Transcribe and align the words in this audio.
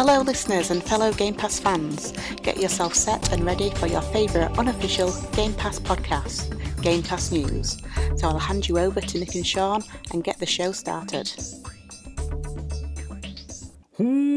Hello, 0.00 0.20
listeners 0.20 0.70
and 0.70 0.80
fellow 0.80 1.12
Game 1.12 1.34
Pass 1.34 1.58
fans. 1.58 2.12
Get 2.44 2.58
yourself 2.58 2.94
set 2.94 3.32
and 3.32 3.44
ready 3.44 3.70
for 3.70 3.88
your 3.88 4.00
favourite 4.00 4.56
unofficial 4.56 5.10
Game 5.32 5.52
Pass 5.54 5.80
podcast, 5.80 6.54
Game 6.80 7.02
Pass 7.02 7.32
News. 7.32 7.78
So 8.14 8.28
I'll 8.28 8.38
hand 8.38 8.68
you 8.68 8.78
over 8.78 9.00
to 9.00 9.18
Nick 9.18 9.34
and 9.34 9.44
Sean 9.44 9.82
and 10.12 10.22
get 10.22 10.38
the 10.38 10.46
show 10.46 10.70
started. 10.70 11.28
Hmm. 13.96 14.27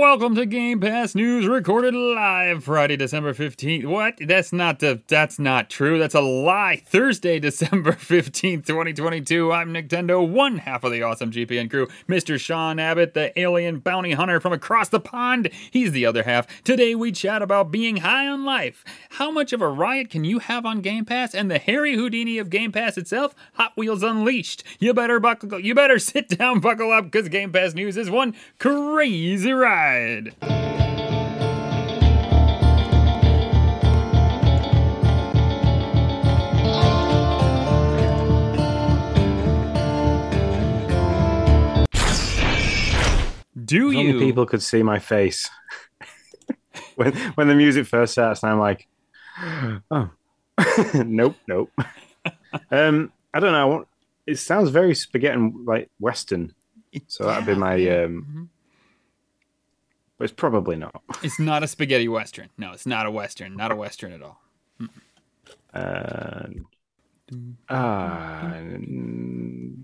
Welcome 0.00 0.34
to 0.36 0.46
Game 0.46 0.80
Pass 0.80 1.14
News, 1.14 1.46
recorded 1.46 1.94
live 1.94 2.64
Friday, 2.64 2.96
December 2.96 3.34
15th. 3.34 3.84
What? 3.84 4.14
That's 4.18 4.50
not 4.50 4.78
the 4.78 5.02
that's 5.08 5.38
not 5.38 5.68
true. 5.68 5.98
That's 5.98 6.14
a 6.14 6.22
lie. 6.22 6.82
Thursday, 6.86 7.38
December 7.38 7.92
15th, 7.92 8.64
2022. 8.64 9.52
I'm 9.52 9.74
Nintendo, 9.74 10.26
one 10.26 10.56
half 10.56 10.84
of 10.84 10.92
the 10.92 11.02
awesome 11.02 11.30
GPN 11.30 11.68
crew. 11.68 11.86
Mr. 12.08 12.40
Sean 12.40 12.78
Abbott, 12.78 13.12
the 13.12 13.38
alien 13.38 13.78
bounty 13.80 14.12
hunter 14.12 14.40
from 14.40 14.54
across 14.54 14.88
the 14.88 15.00
pond. 15.00 15.50
He's 15.70 15.92
the 15.92 16.06
other 16.06 16.22
half. 16.22 16.46
Today 16.64 16.94
we 16.94 17.12
chat 17.12 17.42
about 17.42 17.70
being 17.70 17.98
high 17.98 18.26
on 18.26 18.46
life. 18.46 18.82
How 19.10 19.30
much 19.30 19.52
of 19.52 19.60
a 19.60 19.68
riot 19.68 20.08
can 20.08 20.24
you 20.24 20.38
have 20.38 20.64
on 20.64 20.80
Game 20.80 21.04
Pass? 21.04 21.34
And 21.34 21.50
the 21.50 21.58
Harry 21.58 21.94
Houdini 21.94 22.38
of 22.38 22.48
Game 22.48 22.72
Pass 22.72 22.96
itself, 22.96 23.34
Hot 23.56 23.76
Wheels 23.76 24.02
Unleashed. 24.02 24.64
You 24.78 24.94
better 24.94 25.20
buckle 25.20 25.60
you 25.60 25.74
better 25.74 25.98
sit 25.98 26.30
down, 26.30 26.60
buckle 26.60 26.90
up, 26.90 27.04
because 27.04 27.28
Game 27.28 27.52
Pass 27.52 27.74
News 27.74 27.98
is 27.98 28.08
one 28.08 28.34
crazy 28.58 29.52
ride. 29.52 29.89
Do 43.62 43.88
If 43.88 43.94
you? 43.94 44.00
only 44.00 44.18
people 44.18 44.46
could 44.46 44.62
see 44.62 44.82
my 44.82 44.98
face 44.98 45.48
when 46.96 47.12
when 47.34 47.48
the 47.48 47.54
music 47.54 47.86
first 47.86 48.12
starts, 48.12 48.42
and 48.42 48.52
I'm 48.52 48.58
like, 48.58 48.88
oh, 49.90 50.10
nope, 51.04 51.36
nope. 51.46 51.70
um, 52.70 53.12
I 53.34 53.40
don't 53.40 53.52
know. 53.52 53.86
It 54.26 54.36
sounds 54.38 54.70
very 54.70 54.94
spaghetti 54.94 55.34
and 55.34 55.66
like 55.66 55.90
Western, 56.00 56.54
so 57.06 57.24
that'd 57.24 57.46
be 57.46 57.54
my. 57.54 57.74
Um, 58.02 58.50
but 60.20 60.24
it's 60.24 60.34
probably 60.34 60.76
not. 60.76 61.02
It's 61.22 61.40
not 61.40 61.62
a 61.62 61.66
spaghetti 61.66 62.06
western. 62.06 62.50
No, 62.58 62.72
it's 62.72 62.84
not 62.84 63.06
a 63.06 63.10
western. 63.10 63.56
Not 63.56 63.72
a 63.72 63.74
western 63.74 64.12
at 64.12 64.20
all. 64.20 64.38
Uh, 65.72 66.46
ah, 67.70 68.52
mm, 68.52 69.82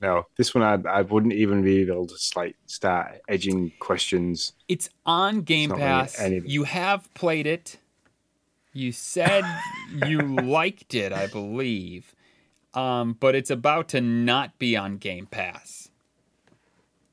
no, 0.00 0.26
this 0.36 0.54
one 0.54 0.62
I 0.62 0.88
I 0.88 1.02
wouldn't 1.02 1.32
even 1.32 1.64
be 1.64 1.80
able 1.80 2.06
to 2.06 2.14
like 2.36 2.54
start 2.66 3.20
edging 3.28 3.72
questions. 3.80 4.52
It's 4.68 4.90
on 5.04 5.40
Game 5.40 5.70
not 5.70 5.78
really 5.78 5.88
Pass. 5.88 6.20
anything. 6.20 6.48
You 6.48 6.62
have 6.62 7.12
played 7.14 7.48
it. 7.48 7.78
You 8.72 8.92
said 8.92 9.42
you 10.06 10.20
liked 10.20 10.94
it, 10.94 11.12
I 11.12 11.26
believe. 11.26 12.14
Um, 12.74 13.16
but 13.18 13.34
it's 13.34 13.50
about 13.50 13.88
to 13.88 14.00
not 14.00 14.56
be 14.60 14.76
on 14.76 14.98
Game 14.98 15.26
Pass. 15.26 15.90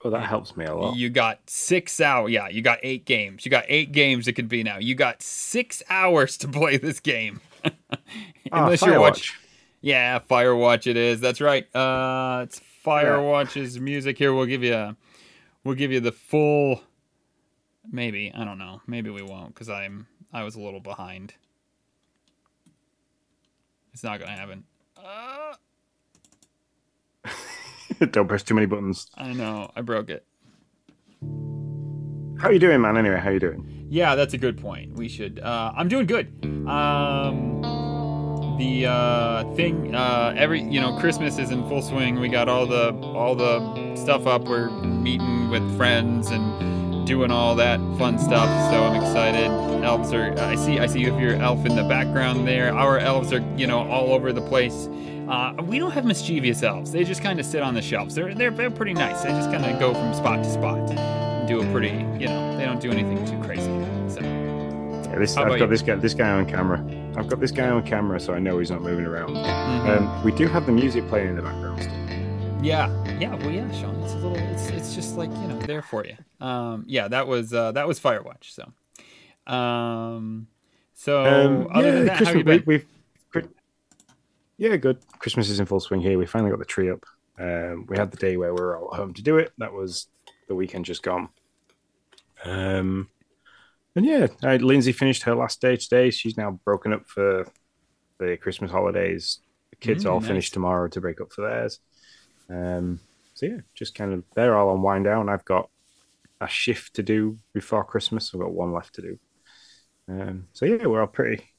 Well, 0.03 0.11
that 0.11 0.25
helps 0.27 0.57
me 0.57 0.65
a 0.65 0.73
lot. 0.75 0.95
You 0.95 1.09
got 1.09 1.39
six 1.47 2.01
hours. 2.01 2.31
Yeah, 2.31 2.47
you 2.47 2.61
got 2.61 2.79
eight 2.81 3.05
games. 3.05 3.45
You 3.45 3.51
got 3.51 3.65
eight 3.67 3.91
games 3.91 4.27
it 4.27 4.33
could 4.33 4.49
be 4.49 4.63
now. 4.63 4.77
You 4.79 4.95
got 4.95 5.21
six 5.21 5.83
hours 5.89 6.37
to 6.37 6.47
play 6.47 6.77
this 6.77 6.99
game. 6.99 7.41
Ah, 8.51 8.65
Unless 8.65 8.81
you're 8.81 8.95
Firewatch. 8.95 8.99
watching. 8.99 9.35
Yeah, 9.81 10.19
Firewatch 10.19 10.87
it 10.87 10.97
is. 10.97 11.21
That's 11.21 11.39
right. 11.39 11.63
Uh 11.75 12.41
it's 12.43 12.59
Firewatch's 12.85 13.79
music 13.79 14.17
here. 14.17 14.33
We'll 14.33 14.47
give 14.47 14.63
you 14.63 14.73
a, 14.73 14.95
we'll 15.63 15.75
give 15.75 15.91
you 15.91 15.99
the 15.99 16.11
full 16.11 16.81
maybe, 17.89 18.31
I 18.35 18.43
don't 18.43 18.57
know. 18.57 18.81
Maybe 18.87 19.09
we 19.11 19.21
won't 19.21 19.53
cuz 19.55 19.69
I'm 19.69 20.07
I 20.33 20.43
was 20.43 20.55
a 20.55 20.59
little 20.59 20.79
behind. 20.79 21.35
It's 23.93 24.03
not 24.03 24.19
going 24.19 24.31
to 24.31 24.37
happen. 24.37 24.63
Uh, 24.97 25.53
Don't 28.11 28.27
press 28.27 28.43
too 28.43 28.55
many 28.55 28.65
buttons. 28.65 29.07
I 29.15 29.33
know. 29.33 29.71
I 29.75 29.81
broke 29.81 30.09
it. 30.09 30.25
How 32.39 32.47
are 32.47 32.53
you 32.53 32.59
doing, 32.59 32.81
man? 32.81 32.97
Anyway, 32.97 33.19
how 33.19 33.29
are 33.29 33.33
you 33.33 33.39
doing? 33.39 33.87
Yeah, 33.89 34.15
that's 34.15 34.33
a 34.33 34.37
good 34.37 34.59
point. 34.59 34.95
We 34.95 35.07
should. 35.07 35.39
Uh, 35.39 35.73
I'm 35.75 35.87
doing 35.87 36.07
good. 36.07 36.27
Um, 36.67 37.61
the 38.57 38.87
uh, 38.87 39.55
thing, 39.55 39.93
uh, 39.93 40.33
every 40.35 40.61
you 40.63 40.81
know, 40.81 40.97
Christmas 40.97 41.37
is 41.37 41.51
in 41.51 41.67
full 41.69 41.83
swing. 41.83 42.19
We 42.19 42.29
got 42.29 42.49
all 42.49 42.65
the 42.65 42.95
all 42.95 43.35
the 43.35 43.95
stuff 43.95 44.25
up. 44.25 44.45
We're 44.45 44.71
meeting 44.81 45.49
with 45.49 45.77
friends 45.77 46.31
and 46.31 47.05
doing 47.05 47.29
all 47.29 47.53
that 47.55 47.79
fun 47.99 48.17
stuff. 48.17 48.49
So 48.71 48.83
I'm 48.83 48.95
excited. 48.95 49.51
Elves 49.83 50.11
are. 50.13 50.33
I 50.39 50.55
see. 50.55 50.79
I 50.79 50.87
see 50.87 51.01
you 51.01 51.11
have 51.11 51.21
your 51.21 51.35
elf 51.35 51.63
in 51.65 51.75
the 51.75 51.83
background 51.83 52.47
there. 52.47 52.73
Our 52.73 52.97
elves 52.97 53.31
are, 53.33 53.45
you 53.55 53.67
know, 53.67 53.87
all 53.87 54.13
over 54.13 54.33
the 54.33 54.41
place. 54.41 54.87
Uh, 55.31 55.53
we 55.63 55.79
don't 55.79 55.91
have 55.91 56.03
mischievous 56.03 56.61
elves. 56.61 56.91
They 56.91 57.03
just 57.05 57.21
kind 57.23 57.39
of 57.39 57.45
sit 57.45 57.61
on 57.61 57.73
the 57.73 57.81
shelves. 57.81 58.13
They're, 58.15 58.33
they're 58.33 58.51
they're 58.51 58.69
pretty 58.69 58.93
nice. 58.93 59.21
They 59.23 59.29
just 59.29 59.49
kind 59.49 59.65
of 59.65 59.79
go 59.79 59.93
from 59.93 60.13
spot 60.13 60.43
to 60.43 60.51
spot. 60.51 60.89
and 60.91 61.47
Do 61.47 61.61
a 61.61 61.71
pretty, 61.71 61.89
you 62.19 62.27
know, 62.27 62.57
they 62.57 62.65
don't 62.65 62.81
do 62.81 62.91
anything 62.91 63.25
too 63.25 63.41
crazy. 63.41 63.63
So. 64.13 64.19
Yeah, 64.21 65.19
this, 65.19 65.37
I've 65.37 65.47
got 65.47 65.59
you? 65.59 65.67
this 65.67 65.81
guy. 65.81 65.95
This 65.95 66.13
guy 66.13 66.29
on 66.31 66.45
camera. 66.45 66.83
I've 67.15 67.27
got 67.29 67.39
this 67.39 67.51
guy 67.51 67.69
on 67.69 67.83
camera, 67.83 68.19
so 68.19 68.33
I 68.33 68.39
know 68.39 68.59
he's 68.59 68.71
not 68.71 68.81
moving 68.81 69.05
around. 69.05 69.29
Mhm. 69.35 69.97
Um, 69.97 70.23
we 70.25 70.31
do 70.33 70.47
have 70.47 70.65
the 70.65 70.71
music 70.73 71.07
playing 71.07 71.29
in 71.29 71.35
the 71.37 71.41
background. 71.41 71.81
Still. 71.81 71.93
Yeah, 72.61 72.89
yeah, 73.19 73.33
well, 73.35 73.51
yeah, 73.51 73.71
Sean. 73.71 73.95
It's 74.03 74.13
a 74.13 74.17
little. 74.17 74.35
It's 74.37 74.67
it's 74.69 74.93
just 74.95 75.15
like 75.17 75.29
you 75.31 75.47
know 75.47 75.59
there 75.61 75.81
for 75.81 76.05
you. 76.05 76.15
Um, 76.45 76.83
yeah, 76.87 77.07
that 77.07 77.25
was 77.27 77.53
uh, 77.53 77.71
that 77.71 77.87
was 77.87 77.99
Firewatch. 77.99 78.51
So, 78.51 78.71
um, 79.51 80.47
so 80.93 81.23
Um, 81.25 81.67
other 81.71 81.87
yeah, 81.87 81.93
than 81.95 82.05
that, 82.05 82.11
how 82.11 82.17
Christmas, 82.17 82.35
you 82.37 82.43
been? 82.43 82.63
We've. 82.65 82.85
Yeah, 84.61 84.75
good. 84.77 84.99
Christmas 85.17 85.49
is 85.49 85.59
in 85.59 85.65
full 85.65 85.79
swing 85.79 86.01
here. 86.01 86.19
We 86.19 86.27
finally 86.27 86.51
got 86.51 86.59
the 86.59 86.65
tree 86.65 86.91
up. 86.91 87.03
Um, 87.39 87.87
we 87.89 87.97
had 87.97 88.11
the 88.11 88.17
day 88.17 88.37
where 88.37 88.53
we 88.53 88.61
were 88.61 88.77
all 88.77 88.93
at 88.93 88.97
home 88.97 89.11
to 89.15 89.23
do 89.23 89.37
it. 89.39 89.51
That 89.57 89.73
was 89.73 90.07
the 90.47 90.53
weekend 90.53 90.85
just 90.85 91.01
gone. 91.01 91.29
Um, 92.45 93.09
and 93.95 94.05
yeah, 94.05 94.27
uh, 94.43 94.57
Lindsay 94.61 94.91
finished 94.91 95.23
her 95.23 95.33
last 95.33 95.61
day 95.61 95.77
today. 95.77 96.11
She's 96.11 96.37
now 96.37 96.59
broken 96.63 96.93
up 96.93 97.07
for 97.07 97.47
the 98.19 98.37
Christmas 98.37 98.69
holidays. 98.69 99.39
The 99.71 99.77
kids 99.77 100.05
Mm, 100.05 100.11
all 100.11 100.19
nice. 100.19 100.27
finish 100.27 100.51
tomorrow 100.51 100.87
to 100.89 101.01
break 101.01 101.21
up 101.21 101.33
for 101.33 101.41
theirs. 101.49 101.79
Um, 102.49 102.99
so 103.33 103.47
yeah, 103.47 103.61
just 103.75 103.95
kind 103.95 104.13
of 104.13 104.23
they're 104.35 104.55
all 104.55 104.69
on 104.69 104.83
wind 104.83 105.05
down. 105.05 105.27
I've 105.27 105.45
got 105.45 105.71
a 106.39 106.47
shift 106.47 106.95
to 106.95 107.03
do 107.03 107.39
before 107.53 107.83
Christmas. 107.83 108.31
I've 108.33 108.41
got 108.41 108.53
one 108.53 108.73
left 108.73 108.95
to 108.95 109.01
do. 109.01 109.19
Um, 110.07 110.49
so 110.53 110.65
yeah, 110.67 110.85
we're 110.85 111.01
all 111.01 111.07
pretty. 111.07 111.50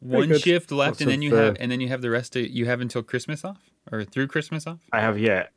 One 0.00 0.28
good. 0.28 0.40
shift 0.40 0.70
left, 0.70 1.00
and 1.00 1.10
then 1.10 1.18
of, 1.18 1.22
you 1.22 1.34
have 1.34 1.54
uh, 1.54 1.56
and 1.60 1.70
then 1.70 1.80
you 1.80 1.88
have 1.88 2.02
the 2.02 2.10
rest 2.10 2.36
of 2.36 2.46
you 2.48 2.66
have 2.66 2.80
until 2.80 3.02
Christmas 3.02 3.44
off 3.44 3.60
or 3.90 4.04
through 4.04 4.28
Christmas 4.28 4.66
off. 4.66 4.80
I 4.92 5.00
have 5.00 5.18
yet. 5.18 5.50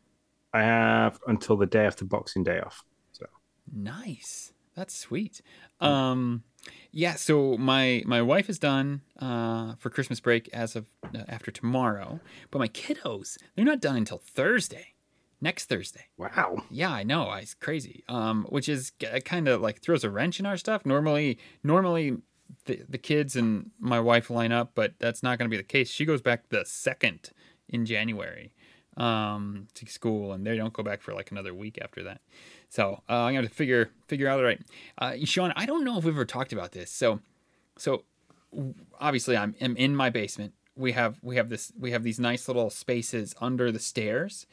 I 0.54 0.64
have 0.64 1.20
until 1.28 1.58
the 1.58 1.66
day 1.66 1.86
after 1.86 2.06
Boxing 2.06 2.44
Day 2.44 2.60
off. 2.60 2.84
So 3.12 3.26
Nice. 3.72 4.54
That's 4.76 4.96
sweet. 4.96 5.42
Um, 5.82 6.44
yeah. 6.92 7.16
So 7.16 7.58
my 7.58 8.04
my 8.06 8.22
wife 8.22 8.50
is 8.50 8.60
done 8.60 9.02
uh, 9.20 9.74
for 9.80 9.90
Christmas 9.90 10.20
break 10.20 10.50
as 10.54 10.76
of 10.76 10.86
uh, 11.04 11.24
after 11.28 11.50
tomorrow, 11.52 12.20
but 12.52 12.60
my 12.60 12.68
kiddos 12.68 13.38
they're 13.56 13.66
not 13.66 13.82
done 13.82 13.98
until 13.98 14.20
Thursday, 14.20 14.94
next 15.42 15.66
Thursday. 15.66 16.06
wow, 16.18 16.64
Yeah, 16.70 16.92
I 16.92 17.04
know. 17.04 17.32
It's 17.34 17.56
crazy. 17.56 18.04
Um, 18.08 18.46
which 18.50 18.70
is 18.70 18.92
kind 19.26 19.48
of 19.48 19.62
like 19.62 19.82
throws 19.82 20.04
a 20.04 20.12
wrench 20.12 20.40
in 20.40 20.46
our 20.46 20.58
stuff. 20.58 20.86
Normally, 20.86 21.40
normally 21.64 22.18
the 22.66 22.82
the 22.88 22.98
kids 22.98 23.36
and 23.36 23.72
my 23.80 24.00
wife 24.00 24.30
line 24.30 24.52
up, 24.52 24.72
but 24.76 24.94
that's 25.00 25.24
not 25.24 25.38
going 25.38 25.50
to 25.50 25.54
be 25.54 25.58
the 25.58 25.64
case. 25.64 25.90
She 25.90 26.06
goes 26.06 26.22
back 26.22 26.50
the 26.50 26.64
second 26.66 27.32
in 27.70 27.86
January 27.86 28.54
um, 28.98 29.68
to 29.76 29.86
school, 29.86 30.34
and 30.34 30.46
they 30.46 30.58
don't 30.58 30.74
go 30.74 30.84
back 30.84 31.02
for 31.02 31.14
like 31.14 31.32
another 31.32 31.54
week 31.54 31.78
after 31.82 32.04
that. 32.04 32.22
So 32.70 33.02
uh, 33.10 33.14
I'm 33.14 33.36
have 33.36 33.46
to 33.46 33.50
figure 33.50 33.92
figure 34.08 34.28
out 34.28 34.44
right. 34.44 34.60
Uh, 34.98 35.14
Sean, 35.24 35.54
I 35.56 35.66
don't 35.66 35.84
know 35.84 35.98
if 35.98 36.04
we've 36.04 36.14
ever 36.14 36.26
talked 36.26 36.52
about 36.52 36.72
this. 36.72 36.92
So, 36.92 37.20
so 37.78 38.04
obviously 39.00 39.38
I'm, 39.38 39.56
I'm 39.62 39.78
in 39.78 39.96
my 39.96 40.10
basement. 40.10 40.54
We 40.76 40.92
have 40.92 41.18
we 41.22 41.38
have 41.38 41.50
this 41.50 41.72
we 41.80 41.92
have 41.92 42.04
these 42.04 42.20
nice 42.20 42.48
little 42.48 42.70
spaces 42.70 43.34
under 43.40 43.72
the 43.72 43.80
stairs. 43.80 44.46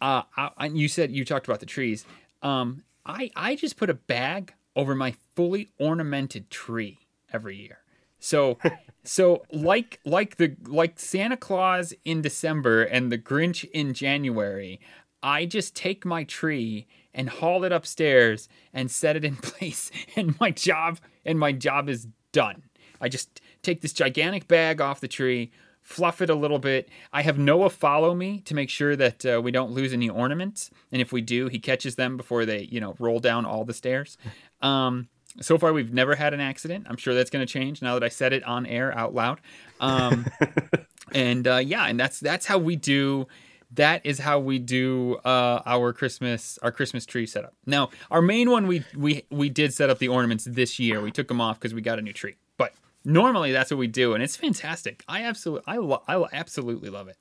Uh, 0.00 0.22
I, 0.36 0.50
I, 0.56 0.66
you 0.66 0.88
said 0.88 1.10
you 1.10 1.24
talked 1.24 1.46
about 1.46 1.60
the 1.60 1.66
trees. 1.66 2.04
Um, 2.42 2.82
I 3.06 3.30
I 3.36 3.54
just 3.56 3.76
put 3.76 3.90
a 3.90 3.94
bag 3.94 4.54
over 4.76 4.94
my 4.94 5.14
fully 5.34 5.68
ornamented 5.78 6.50
tree 6.50 6.98
every 7.32 7.56
year. 7.56 7.78
So 8.18 8.58
so 9.04 9.42
like 9.52 10.00
like 10.04 10.36
the 10.36 10.56
like 10.66 10.98
Santa 10.98 11.36
Claus 11.36 11.92
in 12.04 12.22
December 12.22 12.82
and 12.82 13.10
the 13.10 13.18
Grinch 13.18 13.68
in 13.70 13.94
January, 13.94 14.80
I 15.22 15.46
just 15.46 15.74
take 15.74 16.04
my 16.04 16.24
tree 16.24 16.86
and 17.14 17.28
haul 17.28 17.64
it 17.64 17.72
upstairs 17.72 18.48
and 18.72 18.90
set 18.90 19.16
it 19.16 19.24
in 19.24 19.36
place 19.42 19.90
and 20.16 20.38
my 20.40 20.50
job 20.50 20.98
and 21.24 21.38
my 21.38 21.52
job 21.52 21.88
is 21.88 22.08
done. 22.32 22.62
I 23.00 23.08
just 23.08 23.40
take 23.62 23.80
this 23.80 23.92
gigantic 23.92 24.48
bag 24.48 24.80
off 24.80 25.00
the 25.00 25.08
tree, 25.08 25.52
fluff 25.82 26.20
it 26.20 26.30
a 26.30 26.34
little 26.34 26.58
bit. 26.58 26.88
I 27.12 27.22
have 27.22 27.38
Noah 27.38 27.70
follow 27.70 28.14
me 28.14 28.40
to 28.42 28.54
make 28.54 28.70
sure 28.70 28.96
that 28.96 29.24
uh, 29.24 29.40
we 29.42 29.50
don't 29.50 29.72
lose 29.72 29.92
any 29.92 30.08
ornaments, 30.08 30.70
and 30.92 31.00
if 31.00 31.12
we 31.12 31.20
do, 31.20 31.48
he 31.48 31.58
catches 31.58 31.94
them 31.96 32.16
before 32.16 32.44
they, 32.44 32.62
you 32.62 32.80
know, 32.80 32.94
roll 32.98 33.20
down 33.20 33.46
all 33.46 33.64
the 33.64 33.74
stairs. 33.74 34.18
Um, 34.60 35.08
so 35.40 35.58
far, 35.58 35.72
we've 35.72 35.92
never 35.92 36.14
had 36.14 36.34
an 36.34 36.40
accident. 36.40 36.86
I'm 36.88 36.96
sure 36.96 37.14
that's 37.14 37.30
going 37.30 37.46
to 37.46 37.52
change 37.52 37.82
now 37.82 37.94
that 37.94 38.04
I 38.04 38.08
said 38.08 38.32
it 38.32 38.42
on 38.44 38.66
air 38.66 38.96
out 38.96 39.14
loud. 39.14 39.40
Um, 39.80 40.26
and 41.12 41.46
uh, 41.46 41.56
yeah, 41.56 41.86
and 41.86 41.98
that's 41.98 42.20
that's 42.20 42.46
how 42.46 42.58
we 42.58 42.76
do. 42.76 43.26
That 43.72 44.04
is 44.06 44.18
how 44.18 44.38
we 44.38 44.58
do 44.58 45.16
uh, 45.24 45.62
our 45.66 45.92
Christmas 45.92 46.58
our 46.62 46.72
Christmas 46.72 47.04
tree 47.04 47.26
setup. 47.26 47.54
Now, 47.66 47.90
our 48.10 48.22
main 48.22 48.50
one 48.50 48.66
we 48.66 48.84
we 48.96 49.24
we 49.30 49.48
did 49.48 49.74
set 49.74 49.90
up 49.90 49.98
the 49.98 50.08
ornaments 50.08 50.44
this 50.44 50.78
year. 50.78 51.00
We 51.00 51.10
took 51.10 51.28
them 51.28 51.40
off 51.40 51.58
because 51.58 51.74
we 51.74 51.82
got 51.82 51.98
a 51.98 52.02
new 52.02 52.12
tree. 52.12 52.36
But 52.56 52.72
normally 53.04 53.52
that's 53.52 53.70
what 53.70 53.78
we 53.78 53.86
do, 53.86 54.14
and 54.14 54.22
it's 54.22 54.36
fantastic. 54.36 55.04
I 55.08 55.22
absolutely 55.24 55.64
I 55.66 55.76
lo- 55.76 56.02
I 56.08 56.24
absolutely 56.32 56.90
love 56.90 57.08
it. 57.08 57.16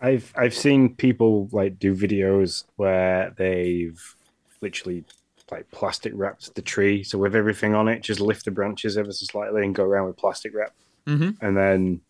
I've 0.00 0.32
I've 0.36 0.54
seen 0.54 0.94
people 0.94 1.48
like 1.50 1.78
do 1.78 1.94
videos 1.94 2.64
where 2.76 3.34
they've 3.36 4.14
literally 4.60 5.04
like 5.50 5.70
plastic 5.70 6.12
wrapped 6.14 6.54
the 6.54 6.62
tree, 6.62 7.02
so 7.02 7.18
with 7.18 7.34
everything 7.34 7.74
on 7.74 7.88
it, 7.88 8.02
just 8.02 8.20
lift 8.20 8.44
the 8.44 8.50
branches 8.50 8.96
ever 8.96 9.12
so 9.12 9.26
slightly 9.26 9.64
and 9.64 9.74
go 9.74 9.84
around 9.84 10.06
with 10.06 10.16
plastic 10.16 10.54
wrap, 10.54 10.72
mm-hmm. 11.06 11.30
and 11.44 11.56
then 11.56 12.00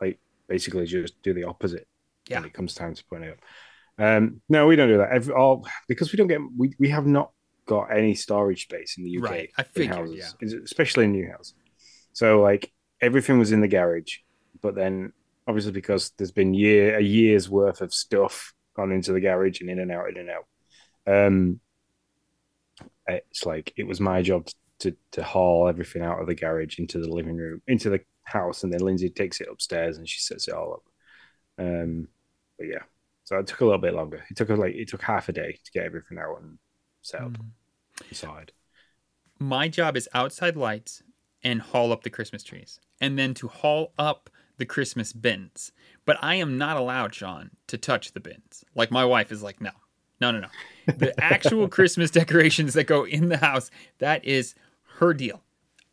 like 0.00 0.18
basically 0.48 0.86
just 0.86 1.20
do 1.22 1.32
the 1.32 1.44
opposite 1.44 1.86
yeah. 2.28 2.38
when 2.38 2.46
it 2.46 2.54
comes 2.54 2.74
time 2.74 2.94
to 2.94 3.04
put 3.04 3.22
it 3.22 3.32
up. 3.32 3.38
Um, 4.04 4.40
no, 4.48 4.66
we 4.66 4.76
don't 4.76 4.88
do 4.88 4.98
that. 4.98 5.10
Every, 5.10 5.34
all 5.34 5.66
because 5.88 6.12
we 6.12 6.16
don't 6.16 6.28
get 6.28 6.40
we, 6.56 6.74
we 6.78 6.88
have 6.88 7.06
not 7.06 7.32
got 7.66 7.86
any 7.86 8.14
storage 8.14 8.62
space 8.62 8.96
in 8.96 9.04
the 9.04 9.18
UK. 9.18 9.24
Right, 9.24 9.50
I 9.56 9.62
figured, 9.62 9.96
houses, 9.96 10.34
yeah. 10.40 10.58
especially 10.64 11.04
in 11.04 11.12
new 11.12 11.30
houses. 11.30 11.54
So 12.12 12.40
like 12.40 12.72
everything 13.00 13.38
was 13.38 13.52
in 13.52 13.60
the 13.60 13.68
garage, 13.68 14.18
but 14.60 14.74
then 14.74 15.12
obviously 15.46 15.72
because 15.72 16.12
there's 16.18 16.30
been 16.30 16.54
year 16.54 16.96
a 16.96 17.02
year's 17.02 17.48
worth 17.48 17.80
of 17.80 17.92
stuff 17.92 18.52
gone 18.76 18.92
into 18.92 19.12
the 19.12 19.20
garage 19.20 19.60
and 19.60 19.70
in 19.70 19.78
and 19.78 19.90
out, 19.90 20.08
in 20.08 20.16
and 20.18 20.30
out. 20.30 20.46
Um, 21.06 21.60
it's 23.08 23.46
like 23.46 23.72
it 23.76 23.86
was 23.86 24.00
my 24.00 24.22
job 24.22 24.48
to 24.80 24.94
to 25.12 25.22
haul 25.22 25.68
everything 25.68 26.02
out 26.02 26.20
of 26.20 26.26
the 26.26 26.34
garage 26.34 26.78
into 26.78 26.98
the 26.98 27.08
living 27.08 27.36
room, 27.36 27.62
into 27.66 27.90
the 27.90 28.00
house, 28.24 28.62
and 28.62 28.72
then 28.72 28.80
Lindsay 28.80 29.10
takes 29.10 29.40
it 29.40 29.48
upstairs 29.50 29.98
and 29.98 30.08
she 30.08 30.20
sets 30.20 30.48
it 30.48 30.54
all 30.54 30.74
up. 30.74 31.64
Um, 31.64 32.08
but 32.58 32.68
yeah, 32.68 32.82
so 33.24 33.38
it 33.38 33.46
took 33.46 33.60
a 33.60 33.64
little 33.64 33.80
bit 33.80 33.94
longer. 33.94 34.24
It 34.30 34.36
took 34.36 34.48
like 34.50 34.74
it 34.74 34.88
took 34.88 35.02
half 35.02 35.28
a 35.28 35.32
day 35.32 35.58
to 35.64 35.70
get 35.72 35.84
everything 35.84 36.18
out 36.18 36.40
and 36.40 36.58
set 37.02 37.22
up 37.22 37.32
mm. 37.32 37.46
inside. 38.08 38.52
My 39.38 39.68
job 39.68 39.96
is 39.96 40.08
outside 40.14 40.56
lights 40.56 41.02
and 41.42 41.60
haul 41.60 41.92
up 41.92 42.02
the 42.02 42.10
Christmas 42.10 42.42
trees, 42.42 42.80
and 43.00 43.18
then 43.18 43.34
to 43.34 43.48
haul 43.48 43.92
up 43.98 44.30
the 44.58 44.66
Christmas 44.66 45.12
bins. 45.12 45.72
But 46.04 46.18
I 46.20 46.34
am 46.34 46.58
not 46.58 46.76
allowed, 46.76 47.14
Sean, 47.14 47.50
to 47.68 47.78
touch 47.78 48.12
the 48.12 48.20
bins. 48.20 48.64
Like 48.74 48.90
my 48.90 49.04
wife 49.04 49.30
is 49.30 49.42
like, 49.42 49.60
no, 49.60 49.70
no, 50.20 50.30
no, 50.30 50.40
no. 50.40 50.48
The 50.86 51.18
actual 51.22 51.68
Christmas 51.76 52.10
decorations 52.10 52.74
that 52.74 52.84
go 52.84 53.04
in 53.04 53.28
the 53.28 53.38
house, 53.38 53.70
that 53.98 54.24
is 54.24 54.54
her 54.98 55.14
deal. 55.14 55.42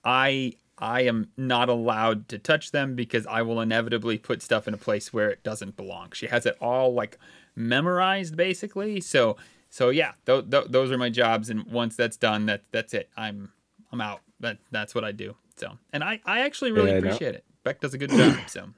I 0.03 0.53
I 0.77 1.01
am 1.01 1.29
not 1.37 1.69
allowed 1.69 2.27
to 2.29 2.37
touch 2.37 2.71
them 2.71 2.95
because 2.95 3.25
I 3.27 3.41
will 3.41 3.61
inevitably 3.61 4.17
put 4.17 4.41
stuff 4.41 4.67
in 4.67 4.73
a 4.73 4.77
place 4.77 5.13
where 5.13 5.29
it 5.29 5.43
doesn't 5.43 5.77
belong. 5.77 6.11
She 6.13 6.27
has 6.27 6.45
it 6.45 6.57
all 6.59 6.93
like 6.93 7.17
memorized 7.55 8.35
basically. 8.35 8.99
So 9.01 9.37
so 9.69 9.89
yeah, 9.89 10.13
th- 10.25 10.49
th- 10.49 10.67
those 10.69 10.91
are 10.91 10.97
my 10.97 11.09
jobs 11.09 11.49
and 11.49 11.65
once 11.65 11.95
that's 11.95 12.17
done 12.17 12.45
that 12.47 12.63
that's 12.71 12.93
it. 12.93 13.09
I'm 13.15 13.51
I'm 13.91 14.01
out. 14.01 14.21
That 14.39 14.57
that's 14.71 14.93
what 14.93 15.03
I 15.03 15.11
do. 15.11 15.35
So, 15.55 15.77
and 15.93 16.03
I 16.03 16.19
I 16.25 16.41
actually 16.41 16.71
really 16.71 16.91
yeah, 16.91 16.97
appreciate 16.97 17.35
it. 17.35 17.45
Beck 17.63 17.79
does 17.79 17.93
a 17.93 17.97
good 17.97 18.11
job, 18.11 18.37
so 18.47 18.69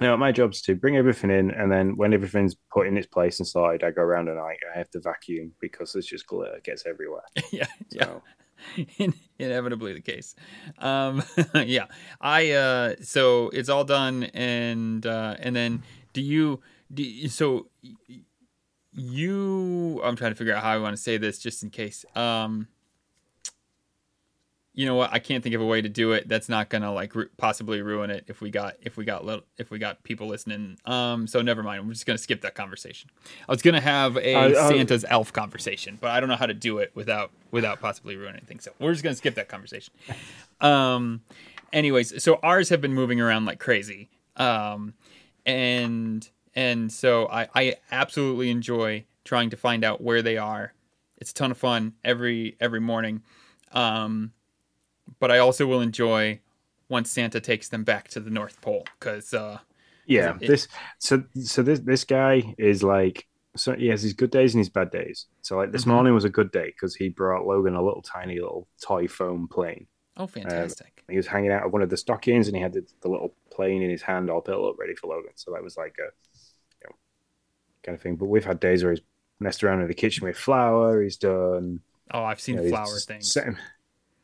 now, 0.00 0.16
my 0.16 0.32
job's 0.32 0.62
to 0.62 0.74
bring 0.74 0.96
everything 0.96 1.30
in, 1.30 1.50
and 1.50 1.70
then 1.70 1.96
when 1.96 2.14
everything's 2.14 2.56
put 2.72 2.86
in 2.86 2.96
its 2.96 3.06
place 3.06 3.38
inside, 3.38 3.84
I 3.84 3.90
go 3.90 4.02
around 4.02 4.28
and 4.28 4.38
I, 4.38 4.56
I 4.74 4.78
have 4.78 4.90
to 4.90 5.00
vacuum 5.00 5.52
because 5.60 5.94
it's 5.94 6.06
just 6.06 6.26
glitter 6.26 6.60
gets 6.64 6.86
everywhere. 6.86 7.22
yeah, 7.50 7.66
so. 7.88 8.22
yeah. 8.98 9.08
inevitably 9.38 9.92
the 9.92 10.00
case. 10.00 10.34
Um, 10.78 11.22
yeah, 11.54 11.86
I 12.20 12.50
uh, 12.52 12.94
so 13.02 13.50
it's 13.50 13.68
all 13.68 13.84
done, 13.84 14.24
and 14.24 15.04
uh, 15.04 15.36
and 15.38 15.54
then 15.54 15.82
do 16.12 16.20
you 16.20 16.60
do 16.92 17.02
you, 17.02 17.28
so 17.28 17.68
you? 18.92 20.00
I'm 20.04 20.16
trying 20.16 20.32
to 20.32 20.34
figure 20.34 20.54
out 20.54 20.62
how 20.62 20.70
I 20.70 20.78
want 20.78 20.96
to 20.96 21.02
say 21.02 21.16
this, 21.16 21.38
just 21.38 21.62
in 21.62 21.70
case. 21.70 22.04
Um, 22.14 22.68
you 24.72 24.86
know 24.86 24.94
what? 24.94 25.12
I 25.12 25.18
can't 25.18 25.42
think 25.42 25.54
of 25.54 25.60
a 25.60 25.66
way 25.66 25.82
to 25.82 25.88
do 25.88 26.12
it 26.12 26.28
that's 26.28 26.48
not 26.48 26.68
gonna 26.68 26.92
like 26.92 27.14
ru- 27.14 27.28
possibly 27.36 27.82
ruin 27.82 28.10
it 28.10 28.24
if 28.28 28.40
we 28.40 28.50
got 28.50 28.76
if 28.80 28.96
we 28.96 29.04
got 29.04 29.24
little 29.24 29.44
if 29.58 29.70
we 29.70 29.78
got 29.78 30.02
people 30.04 30.28
listening. 30.28 30.78
Um, 30.84 31.26
so 31.26 31.42
never 31.42 31.62
mind. 31.62 31.86
We're 31.86 31.92
just 31.92 32.06
gonna 32.06 32.18
skip 32.18 32.42
that 32.42 32.54
conversation. 32.54 33.10
I 33.48 33.52
was 33.52 33.62
gonna 33.62 33.80
have 33.80 34.16
a 34.16 34.34
uh, 34.34 34.50
uh, 34.50 34.68
Santa's 34.68 35.04
elf 35.08 35.32
conversation, 35.32 35.98
but 36.00 36.10
I 36.10 36.20
don't 36.20 36.28
know 36.28 36.36
how 36.36 36.46
to 36.46 36.54
do 36.54 36.78
it 36.78 36.92
without 36.94 37.32
without 37.50 37.80
possibly 37.80 38.16
ruining 38.16 38.36
anything. 38.36 38.60
So 38.60 38.70
we're 38.78 38.92
just 38.92 39.02
gonna 39.02 39.16
skip 39.16 39.34
that 39.34 39.48
conversation. 39.48 39.92
Um, 40.60 41.22
anyways, 41.72 42.22
so 42.22 42.38
ours 42.42 42.68
have 42.68 42.80
been 42.80 42.94
moving 42.94 43.20
around 43.20 43.46
like 43.46 43.58
crazy. 43.58 44.08
Um, 44.36 44.94
and 45.44 46.28
and 46.54 46.92
so 46.92 47.28
I 47.28 47.48
I 47.54 47.74
absolutely 47.90 48.50
enjoy 48.50 49.04
trying 49.24 49.50
to 49.50 49.56
find 49.56 49.84
out 49.84 50.00
where 50.00 50.22
they 50.22 50.36
are. 50.36 50.74
It's 51.18 51.32
a 51.32 51.34
ton 51.34 51.50
of 51.50 51.58
fun 51.58 51.94
every 52.04 52.56
every 52.60 52.80
morning. 52.80 53.22
Um, 53.72 54.32
but 55.18 55.30
I 55.30 55.38
also 55.38 55.66
will 55.66 55.80
enjoy 55.80 56.40
once 56.88 57.10
Santa 57.10 57.40
takes 57.40 57.68
them 57.68 57.84
back 57.84 58.08
to 58.08 58.20
the 58.20 58.30
North 58.30 58.60
Pole 58.60 58.84
because 58.98 59.32
uh, 59.32 59.58
yeah, 60.06 60.36
it, 60.40 60.46
this 60.46 60.68
so 60.98 61.24
so 61.42 61.62
this 61.62 61.80
this 61.80 62.04
guy 62.04 62.54
is 62.58 62.82
like 62.82 63.26
so 63.56 63.74
he 63.74 63.88
has 63.88 64.02
his 64.02 64.12
good 64.12 64.30
days 64.30 64.54
and 64.54 64.60
his 64.60 64.68
bad 64.68 64.90
days. 64.90 65.26
So 65.42 65.56
like 65.56 65.72
this 65.72 65.82
mm-hmm. 65.82 65.92
morning 65.92 66.14
was 66.14 66.24
a 66.24 66.30
good 66.30 66.52
day 66.52 66.66
because 66.66 66.94
he 66.94 67.08
brought 67.08 67.46
Logan 67.46 67.74
a 67.74 67.82
little 67.82 68.02
tiny 68.02 68.34
little 68.34 68.68
toy 68.82 69.08
foam 69.08 69.48
plane. 69.48 69.86
Oh, 70.16 70.26
fantastic! 70.26 71.02
Um, 71.08 71.12
he 71.12 71.16
was 71.16 71.26
hanging 71.26 71.50
out 71.50 71.64
of 71.64 71.72
one 71.72 71.82
of 71.82 71.88
the 71.88 71.96
stockings 71.96 72.46
and 72.46 72.56
he 72.56 72.62
had 72.62 72.72
the, 72.72 72.84
the, 73.00 73.08
little 73.08 73.34
plane 73.50 73.82
in 73.82 73.90
his 73.90 74.02
hand 74.02 74.28
all 74.28 74.40
built 74.40 74.74
up 74.74 74.78
ready 74.78 74.94
for 74.94 75.06
Logan. 75.06 75.32
So 75.34 75.52
that 75.52 75.62
was 75.62 75.76
like 75.76 75.96
a 75.98 76.10
you 76.82 76.88
know 76.88 76.96
kind 77.82 77.96
of 77.96 78.02
thing. 78.02 78.16
But 78.16 78.26
we've 78.26 78.44
had 78.44 78.60
days 78.60 78.82
where 78.82 78.92
he's 78.92 79.02
messed 79.38 79.64
around 79.64 79.80
in 79.80 79.88
the 79.88 79.94
kitchen 79.94 80.26
with 80.26 80.36
flour. 80.36 81.02
He's 81.02 81.16
done. 81.16 81.80
Oh, 82.12 82.24
I've 82.24 82.40
seen 82.40 82.56
you 82.56 82.64
know, 82.64 82.68
flour 82.68 82.98
things. 82.98 83.36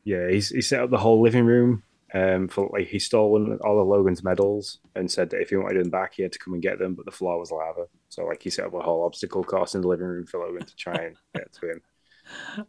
Yeah, 0.07 0.31
he's, 0.31 0.51
he 0.51 0.63
set 0.63 0.81
up 0.81 0.91
the 0.91 0.99
whole 0.99 1.21
living 1.21 1.45
room. 1.45 1.83
Um, 2.15 2.47
for 2.47 2.71
like 2.73 2.87
he 2.87 3.01
stole 3.01 3.59
all 3.65 3.81
of 3.81 3.89
Logan's 3.89 4.23
medals 4.23 4.79
and 4.95 5.11
said 5.11 5.29
that 5.31 5.41
if 5.41 5.51
he 5.51 5.57
wanted 5.57 5.83
them 5.83 5.91
back, 5.91 6.15
he 6.15 6.23
had 6.23 6.33
to 6.33 6.39
come 6.39 6.55
and 6.55 6.63
get 6.63 6.79
them. 6.79 6.95
But 6.95 7.05
the 7.05 7.11
floor 7.11 7.39
was 7.39 7.51
lava, 7.51 7.87
so 8.09 8.25
like 8.25 8.43
he 8.43 8.49
set 8.49 8.65
up 8.65 8.75
a 8.75 8.81
whole 8.81 9.05
obstacle 9.05 9.43
course 9.43 9.75
in 9.75 9.81
the 9.81 9.89
living 9.89 10.07
room 10.07 10.25
for 10.25 10.39
Logan 10.39 10.65
to 10.65 10.77
try 10.77 10.95
and 10.95 11.17
get 11.35 11.53
to 11.55 11.71
him. 11.73 11.83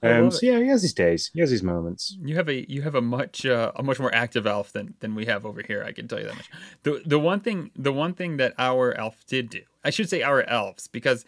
Um, 0.02 0.32
so 0.32 0.40
yeah, 0.42 0.60
he 0.60 0.68
has 0.68 0.82
his 0.82 0.94
days, 0.94 1.30
he 1.34 1.40
has 1.40 1.52
his 1.52 1.62
moments. 1.62 2.18
You 2.20 2.36
have 2.36 2.50
a 2.50 2.70
you 2.70 2.82
have 2.82 2.96
a 2.96 3.02
much 3.02 3.46
uh, 3.46 3.72
a 3.76 3.84
much 3.84 4.00
more 4.00 4.14
active 4.14 4.48
elf 4.48 4.74
than 4.74 4.96
than 5.02 5.14
we 5.14 5.26
have 5.26 5.46
over 5.46 5.62
here. 5.62 5.84
I 5.84 5.92
can 5.92 6.08
tell 6.08 6.20
you 6.20 6.26
that 6.26 6.36
much. 6.36 6.50
The 6.82 7.04
the 7.06 7.20
one 7.20 7.40
thing 7.40 7.70
the 7.76 7.94
one 7.94 8.16
thing 8.16 8.38
that 8.38 8.56
our 8.58 8.94
elf 8.98 9.24
did 9.28 9.52
do, 9.52 9.62
I 9.84 9.92
should 9.92 10.10
say 10.10 10.24
our 10.24 10.42
elves, 10.42 10.88
because 10.88 11.26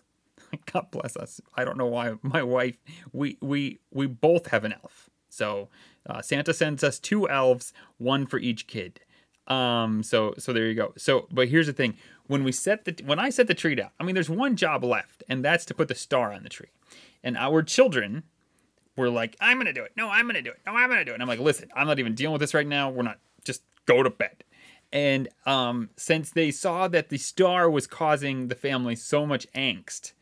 God 0.72 0.86
bless 0.92 1.16
us. 1.16 1.40
I 1.56 1.64
don't 1.64 1.76
know 1.76 1.86
why 1.86 2.14
my 2.22 2.44
wife 2.44 2.78
we 3.12 3.38
we 3.42 3.80
we 3.90 4.06
both 4.06 4.46
have 4.46 4.64
an 4.64 4.72
elf 4.72 5.10
so 5.30 5.68
uh, 6.06 6.20
Santa 6.20 6.52
sends 6.52 6.84
us 6.84 6.98
two 6.98 7.28
elves, 7.28 7.72
one 7.98 8.26
for 8.26 8.38
each 8.38 8.66
kid. 8.66 9.00
Um, 9.46 10.02
so 10.02 10.34
so 10.38 10.52
there 10.52 10.66
you 10.66 10.74
go. 10.74 10.92
So 10.96 11.26
but 11.32 11.48
here's 11.48 11.66
the 11.66 11.72
thing: 11.72 11.96
when 12.26 12.44
we 12.44 12.52
set 12.52 12.84
the 12.84 12.96
when 13.04 13.18
I 13.18 13.30
set 13.30 13.46
the 13.46 13.54
tree 13.54 13.74
down, 13.74 13.90
I 13.98 14.04
mean, 14.04 14.14
there's 14.14 14.30
one 14.30 14.56
job 14.56 14.84
left, 14.84 15.24
and 15.28 15.44
that's 15.44 15.64
to 15.66 15.74
put 15.74 15.88
the 15.88 15.94
star 15.94 16.32
on 16.32 16.42
the 16.42 16.48
tree. 16.48 16.68
And 17.22 17.36
our 17.36 17.62
children 17.62 18.24
were 18.96 19.10
like, 19.10 19.36
"I'm 19.40 19.58
gonna 19.58 19.72
do 19.72 19.82
it. 19.82 19.92
No, 19.96 20.08
I'm 20.08 20.26
gonna 20.26 20.42
do 20.42 20.50
it. 20.50 20.60
No, 20.66 20.74
I'm 20.74 20.88
gonna 20.88 21.04
do 21.04 21.12
it." 21.12 21.14
And 21.14 21.22
I'm 21.22 21.28
like, 21.28 21.40
"Listen, 21.40 21.68
I'm 21.74 21.86
not 21.86 21.98
even 21.98 22.14
dealing 22.14 22.32
with 22.32 22.40
this 22.40 22.54
right 22.54 22.66
now. 22.66 22.90
We're 22.90 23.02
not. 23.02 23.18
Just 23.44 23.62
go 23.86 24.02
to 24.02 24.10
bed." 24.10 24.44
And 24.92 25.28
um, 25.46 25.90
since 25.96 26.30
they 26.30 26.50
saw 26.50 26.88
that 26.88 27.08
the 27.08 27.18
star 27.18 27.70
was 27.70 27.86
causing 27.86 28.48
the 28.48 28.56
family 28.56 28.96
so 28.96 29.24
much 29.24 29.46
angst, 29.52 30.12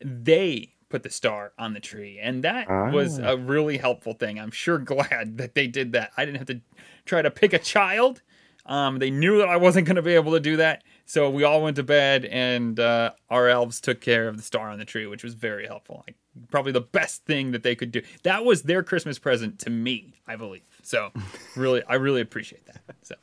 they 0.00 0.73
put 0.94 1.02
the 1.02 1.10
star 1.10 1.52
on 1.58 1.74
the 1.74 1.80
tree. 1.80 2.20
And 2.22 2.44
that 2.44 2.68
was 2.92 3.18
a 3.18 3.32
ah. 3.32 3.36
really 3.36 3.78
helpful 3.78 4.12
thing. 4.12 4.38
I'm 4.38 4.52
sure 4.52 4.78
glad 4.94 5.38
that 5.38 5.56
they 5.56 5.66
did 5.66 5.90
that. 5.90 6.12
I 6.16 6.24
didn't 6.24 6.38
have 6.38 6.46
to 6.46 6.60
try 7.04 7.20
to 7.20 7.32
pick 7.32 7.52
a 7.52 7.58
child. 7.58 8.22
Um, 8.64 9.00
they 9.00 9.10
knew 9.10 9.38
that 9.38 9.48
I 9.48 9.56
wasn't 9.56 9.88
going 9.88 9.96
to 9.96 10.02
be 10.02 10.14
able 10.14 10.30
to 10.32 10.40
do 10.40 10.58
that. 10.58 10.84
So 11.04 11.28
we 11.28 11.42
all 11.42 11.62
went 11.62 11.74
to 11.76 11.82
bed, 11.82 12.24
and 12.26 12.78
uh, 12.78 13.10
our 13.28 13.48
elves 13.48 13.80
took 13.80 14.00
care 14.00 14.28
of 14.28 14.36
the 14.36 14.42
star 14.44 14.70
on 14.70 14.78
the 14.78 14.84
tree, 14.84 15.06
which 15.06 15.24
was 15.24 15.34
very 15.34 15.66
helpful. 15.66 16.04
Like, 16.06 16.16
probably 16.48 16.70
the 16.70 16.80
best 16.80 17.24
thing 17.24 17.50
that 17.50 17.64
they 17.64 17.74
could 17.74 17.90
do. 17.90 18.00
That 18.22 18.44
was 18.44 18.62
their 18.62 18.84
Christmas 18.84 19.18
present 19.18 19.58
to 19.60 19.70
me, 19.70 20.14
I 20.28 20.36
believe. 20.36 20.62
So, 20.84 21.10
really, 21.56 21.82
I 21.88 21.96
really 21.96 22.20
appreciate 22.20 22.66
that. 22.66 22.80
So, 23.02 23.16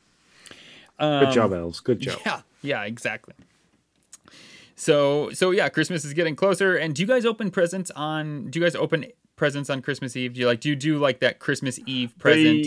um, 0.98 1.24
good 1.24 1.32
job, 1.32 1.54
elves. 1.54 1.80
Good 1.80 2.00
job. 2.00 2.20
Yeah, 2.26 2.40
yeah, 2.60 2.82
exactly. 2.84 3.34
So 4.82 5.30
so 5.30 5.52
yeah, 5.52 5.68
Christmas 5.68 6.04
is 6.04 6.12
getting 6.12 6.34
closer. 6.34 6.76
And 6.76 6.92
do 6.92 7.02
you 7.02 7.06
guys 7.06 7.24
open 7.24 7.52
presents 7.52 7.92
on? 7.92 8.50
Do 8.50 8.58
you 8.58 8.64
guys 8.64 8.74
open 8.74 9.06
presents 9.36 9.70
on 9.70 9.80
Christmas 9.80 10.16
Eve? 10.16 10.34
Do 10.34 10.40
you 10.40 10.46
like? 10.46 10.60
Do 10.60 10.68
you 10.70 10.74
do 10.76 10.98
like 10.98 11.20
that 11.20 11.38
Christmas 11.38 11.78
Eve 11.86 12.18
present? 12.18 12.66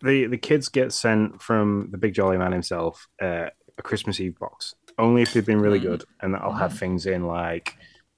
the 0.00 0.26
the 0.26 0.38
kids 0.38 0.68
get 0.68 0.92
sent 0.92 1.42
from 1.42 1.88
the 1.90 1.98
big 1.98 2.14
jolly 2.14 2.38
man 2.38 2.52
himself 2.52 3.08
uh, 3.20 3.48
a 3.76 3.82
Christmas 3.82 4.20
Eve 4.20 4.38
box 4.38 4.74
only 4.96 5.22
if 5.22 5.32
they've 5.34 5.44
been 5.44 5.60
really 5.60 5.78
Mm. 5.80 5.82
good, 5.90 6.04
and 6.22 6.32
that'll 6.32 6.52
have 6.54 6.78
things 6.78 7.04
in 7.04 7.26
like 7.26 7.74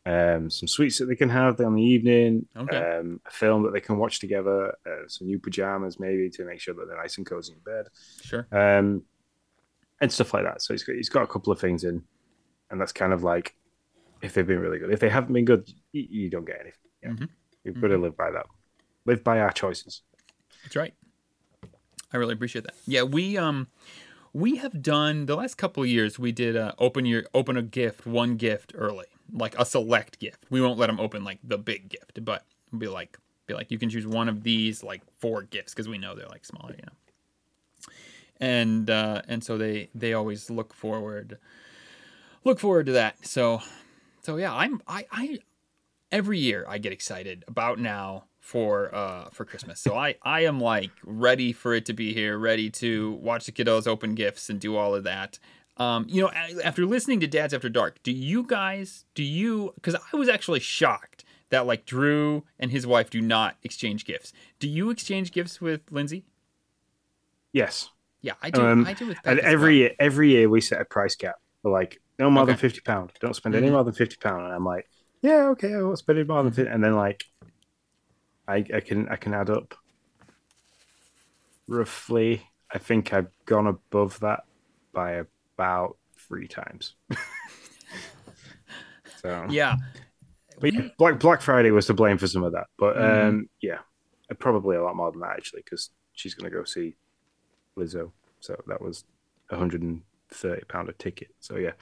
um, 0.06 0.48
some 0.48 0.68
sweets 0.68 0.98
that 0.98 1.06
they 1.06 1.16
can 1.16 1.28
have 1.30 1.60
on 1.60 1.74
the 1.74 1.82
evening, 1.82 2.46
Okay. 2.56 2.76
um, 2.76 3.20
a 3.26 3.30
film 3.30 3.64
that 3.64 3.72
they 3.72 3.80
can 3.80 3.96
watch 3.98 4.20
together, 4.20 4.74
uh, 4.86 5.08
some 5.08 5.26
new 5.26 5.38
pajamas 5.40 5.98
maybe 5.98 6.30
to 6.30 6.44
make 6.44 6.60
sure 6.60 6.74
that 6.74 6.86
they're 6.86 6.96
nice 7.02 7.18
and 7.18 7.26
cozy 7.26 7.52
in 7.52 7.58
bed, 7.60 7.86
Sure. 8.22 8.46
um, 8.52 9.02
and 10.00 10.12
stuff 10.12 10.32
like 10.34 10.44
that. 10.44 10.62
So 10.62 10.72
he's 10.72 10.82
got, 10.84 10.96
he's 10.96 11.08
got 11.10 11.22
a 11.22 11.26
couple 11.26 11.52
of 11.52 11.58
things 11.60 11.84
in, 11.84 12.02
and 12.70 12.80
that's 12.80 12.92
kind 12.92 13.12
of 13.12 13.22
like 13.22 13.54
if 14.22 14.34
they've 14.34 14.46
been 14.46 14.60
really 14.60 14.78
good. 14.78 14.92
If 14.92 15.00
they 15.00 15.08
haven't 15.08 15.32
been 15.32 15.44
good, 15.44 15.68
you, 15.92 16.06
you 16.08 16.30
don't 16.30 16.44
get 16.44 16.60
anything. 16.60 16.80
Yeah. 17.02 17.08
Mhm. 17.10 17.28
You've 17.64 17.80
got 17.80 17.88
to 17.88 17.98
live 17.98 18.16
by 18.16 18.30
that. 18.30 18.46
Live 19.06 19.24
by 19.24 19.40
our 19.40 19.50
choices. 19.50 20.02
That's 20.62 20.76
right. 20.76 20.94
I 22.12 22.16
really 22.16 22.34
appreciate 22.34 22.64
that. 22.64 22.74
Yeah, 22.86 23.02
we 23.02 23.36
um 23.38 23.68
we 24.32 24.56
have 24.56 24.82
done 24.82 25.26
the 25.26 25.36
last 25.36 25.56
couple 25.56 25.82
of 25.82 25.88
years 25.88 26.18
we 26.18 26.32
did 26.32 26.56
uh, 26.56 26.72
open 26.78 27.06
your 27.06 27.24
open 27.34 27.56
a 27.56 27.62
gift, 27.62 28.06
one 28.06 28.36
gift 28.36 28.72
early. 28.74 29.06
Like 29.32 29.56
a 29.58 29.64
select 29.64 30.18
gift. 30.18 30.44
We 30.50 30.60
won't 30.60 30.78
let 30.78 30.88
them 30.88 30.98
open 30.98 31.22
like 31.24 31.38
the 31.44 31.56
big 31.58 31.88
gift, 31.88 32.24
but 32.24 32.44
we'll 32.72 32.80
be 32.80 32.88
like 32.88 33.16
be 33.46 33.54
like 33.54 33.70
you 33.70 33.78
can 33.78 33.88
choose 33.88 34.06
one 34.06 34.28
of 34.28 34.42
these 34.42 34.82
like 34.82 35.02
four 35.18 35.42
gifts 35.42 35.72
because 35.72 35.88
we 35.88 35.98
know 35.98 36.14
they're 36.16 36.26
like 36.28 36.44
smaller, 36.44 36.74
you 36.76 36.82
know. 36.84 36.92
And 38.40 38.90
uh 38.90 39.22
and 39.28 39.44
so 39.44 39.56
they 39.58 39.88
they 39.94 40.14
always 40.14 40.50
look 40.50 40.74
forward 40.74 41.38
look 42.44 42.58
forward 42.58 42.86
to 42.86 42.92
that. 42.92 43.26
So 43.26 43.62
so 44.22 44.36
yeah, 44.36 44.54
I'm 44.54 44.82
I 44.86 45.06
I 45.10 45.38
every 46.12 46.38
year 46.38 46.64
I 46.68 46.78
get 46.78 46.92
excited 46.92 47.44
about 47.48 47.78
now 47.78 48.24
for 48.38 48.94
uh 48.94 49.30
for 49.30 49.44
Christmas. 49.44 49.80
So 49.80 49.96
I 49.96 50.16
I 50.22 50.40
am 50.44 50.60
like 50.60 50.90
ready 51.04 51.52
for 51.52 51.74
it 51.74 51.86
to 51.86 51.92
be 51.92 52.12
here, 52.12 52.38
ready 52.38 52.70
to 52.70 53.12
watch 53.22 53.46
the 53.46 53.52
kiddos 53.52 53.86
open 53.86 54.14
gifts 54.14 54.50
and 54.50 54.60
do 54.60 54.76
all 54.76 54.94
of 54.94 55.04
that. 55.04 55.38
Um, 55.76 56.04
you 56.08 56.20
know, 56.20 56.30
after 56.62 56.84
listening 56.84 57.20
to 57.20 57.26
Dads 57.26 57.54
After 57.54 57.70
Dark, 57.70 58.02
do 58.02 58.12
you 58.12 58.42
guys 58.42 59.06
do 59.14 59.22
you 59.22 59.72
because 59.76 59.94
I 59.94 60.16
was 60.16 60.28
actually 60.28 60.60
shocked 60.60 61.24
that 61.50 61.66
like 61.66 61.84
Drew 61.84 62.44
and 62.58 62.70
his 62.70 62.86
wife 62.86 63.10
do 63.10 63.20
not 63.20 63.56
exchange 63.62 64.04
gifts. 64.04 64.32
Do 64.58 64.68
you 64.68 64.90
exchange 64.90 65.32
gifts 65.32 65.60
with 65.60 65.80
Lindsay? 65.90 66.24
Yes. 67.52 67.90
Yeah, 68.22 68.34
I 68.42 68.50
do. 68.50 68.64
Um, 68.64 68.86
I 68.86 68.92
do 68.92 69.08
with 69.08 69.18
And 69.24 69.38
every 69.40 69.72
well. 69.74 69.78
year, 69.78 69.90
every 69.98 70.30
year 70.30 70.48
we 70.48 70.60
set 70.60 70.80
a 70.80 70.84
price 70.84 71.16
cap. 71.16 71.36
Like, 71.64 72.00
no 72.20 72.30
more 72.30 72.46
than 72.46 72.56
fifty 72.56 72.80
pound. 72.82 73.12
Don't 73.20 73.34
spend 73.34 73.54
any 73.56 73.68
Mhm. 73.68 73.72
more 73.72 73.84
than 73.84 73.94
fifty 73.94 74.16
pound. 74.16 74.44
And 74.44 74.54
I'm 74.54 74.64
like, 74.64 74.86
yeah, 75.22 75.48
okay, 75.48 75.74
I 75.74 75.82
won't 75.82 75.98
spend 75.98 76.18
any 76.18 76.28
more 76.28 76.42
than 76.42 76.52
fifty. 76.52 76.70
And 76.70 76.84
then 76.84 76.94
like, 76.94 77.24
I 78.46 78.56
I 78.74 78.80
can 78.80 79.08
I 79.08 79.16
can 79.16 79.34
add 79.34 79.50
up 79.50 79.74
roughly. 81.66 82.42
I 82.72 82.78
think 82.78 83.12
I've 83.12 83.28
gone 83.46 83.66
above 83.66 84.20
that 84.20 84.44
by 84.92 85.22
about 85.56 85.96
three 86.28 86.46
times. 86.46 86.94
so 89.22 89.46
Yeah. 89.48 89.76
but 90.60 90.72
yeah, 90.74 90.88
Black 90.98 91.18
Black 91.18 91.40
Friday 91.40 91.70
was 91.70 91.86
to 91.86 91.94
blame 91.94 92.18
for 92.18 92.26
some 92.26 92.44
of 92.44 92.52
that. 92.52 92.66
But 92.78 92.96
Mhm. 92.96 93.28
um, 93.28 93.50
yeah, 93.60 93.78
probably 94.38 94.76
a 94.76 94.82
lot 94.82 94.94
more 94.94 95.10
than 95.10 95.20
that 95.22 95.36
actually, 95.36 95.62
because 95.64 95.90
she's 96.12 96.34
going 96.34 96.50
to 96.50 96.56
go 96.56 96.64
see 96.64 96.96
Lizzo. 97.78 98.12
So 98.40 98.62
that 98.66 98.80
was 98.80 99.04
a 99.50 99.56
hundred 99.56 99.82
and 99.82 100.02
thirty 100.32 100.64
pound 100.68 100.88
a 100.88 100.92
ticket. 100.92 101.28
So 101.40 101.56
yeah, 101.56 101.72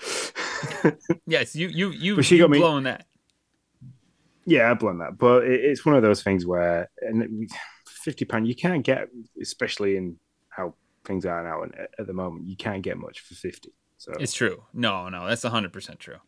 Yes, 1.27 1.55
you 1.57 1.69
you 1.69 1.91
you 1.91 2.17
But 2.17 2.25
she 2.25 2.37
you 2.37 2.43
got 2.43 2.51
me- 2.51 2.59
blown 2.59 2.85
that. 2.85 3.07
yeah, 4.45 4.71
I 4.71 4.75
blend 4.75 5.01
that. 5.01 5.19
But 5.19 5.45
it, 5.45 5.61
it's 5.65 5.85
one 5.85 5.95
of 5.95 6.03
those 6.03 6.23
things 6.23 6.47
where 6.47 6.89
and 7.03 7.51
fifty 7.87 8.25
pound 8.25 8.47
you 8.49 8.55
can't 8.55 8.85
get, 8.85 9.09
especially 9.41 9.97
in 9.97 10.17
how 10.49 10.75
things 11.05 11.25
are 11.27 11.43
now 11.43 11.63
and 11.63 11.75
at, 11.77 11.91
at 11.99 12.07
the 12.07 12.13
moment, 12.13 12.47
you 12.47 12.57
can't 12.57 12.83
get 12.83 12.97
much 12.97 13.21
for 13.21 13.35
fifty. 13.35 13.73
So 13.99 14.13
It's 14.19 14.33
true. 14.35 14.65
No, 14.73 15.09
no, 15.09 15.27
that's 15.27 15.43
hundred 15.43 15.73
percent 15.73 15.99
true. 16.01 16.19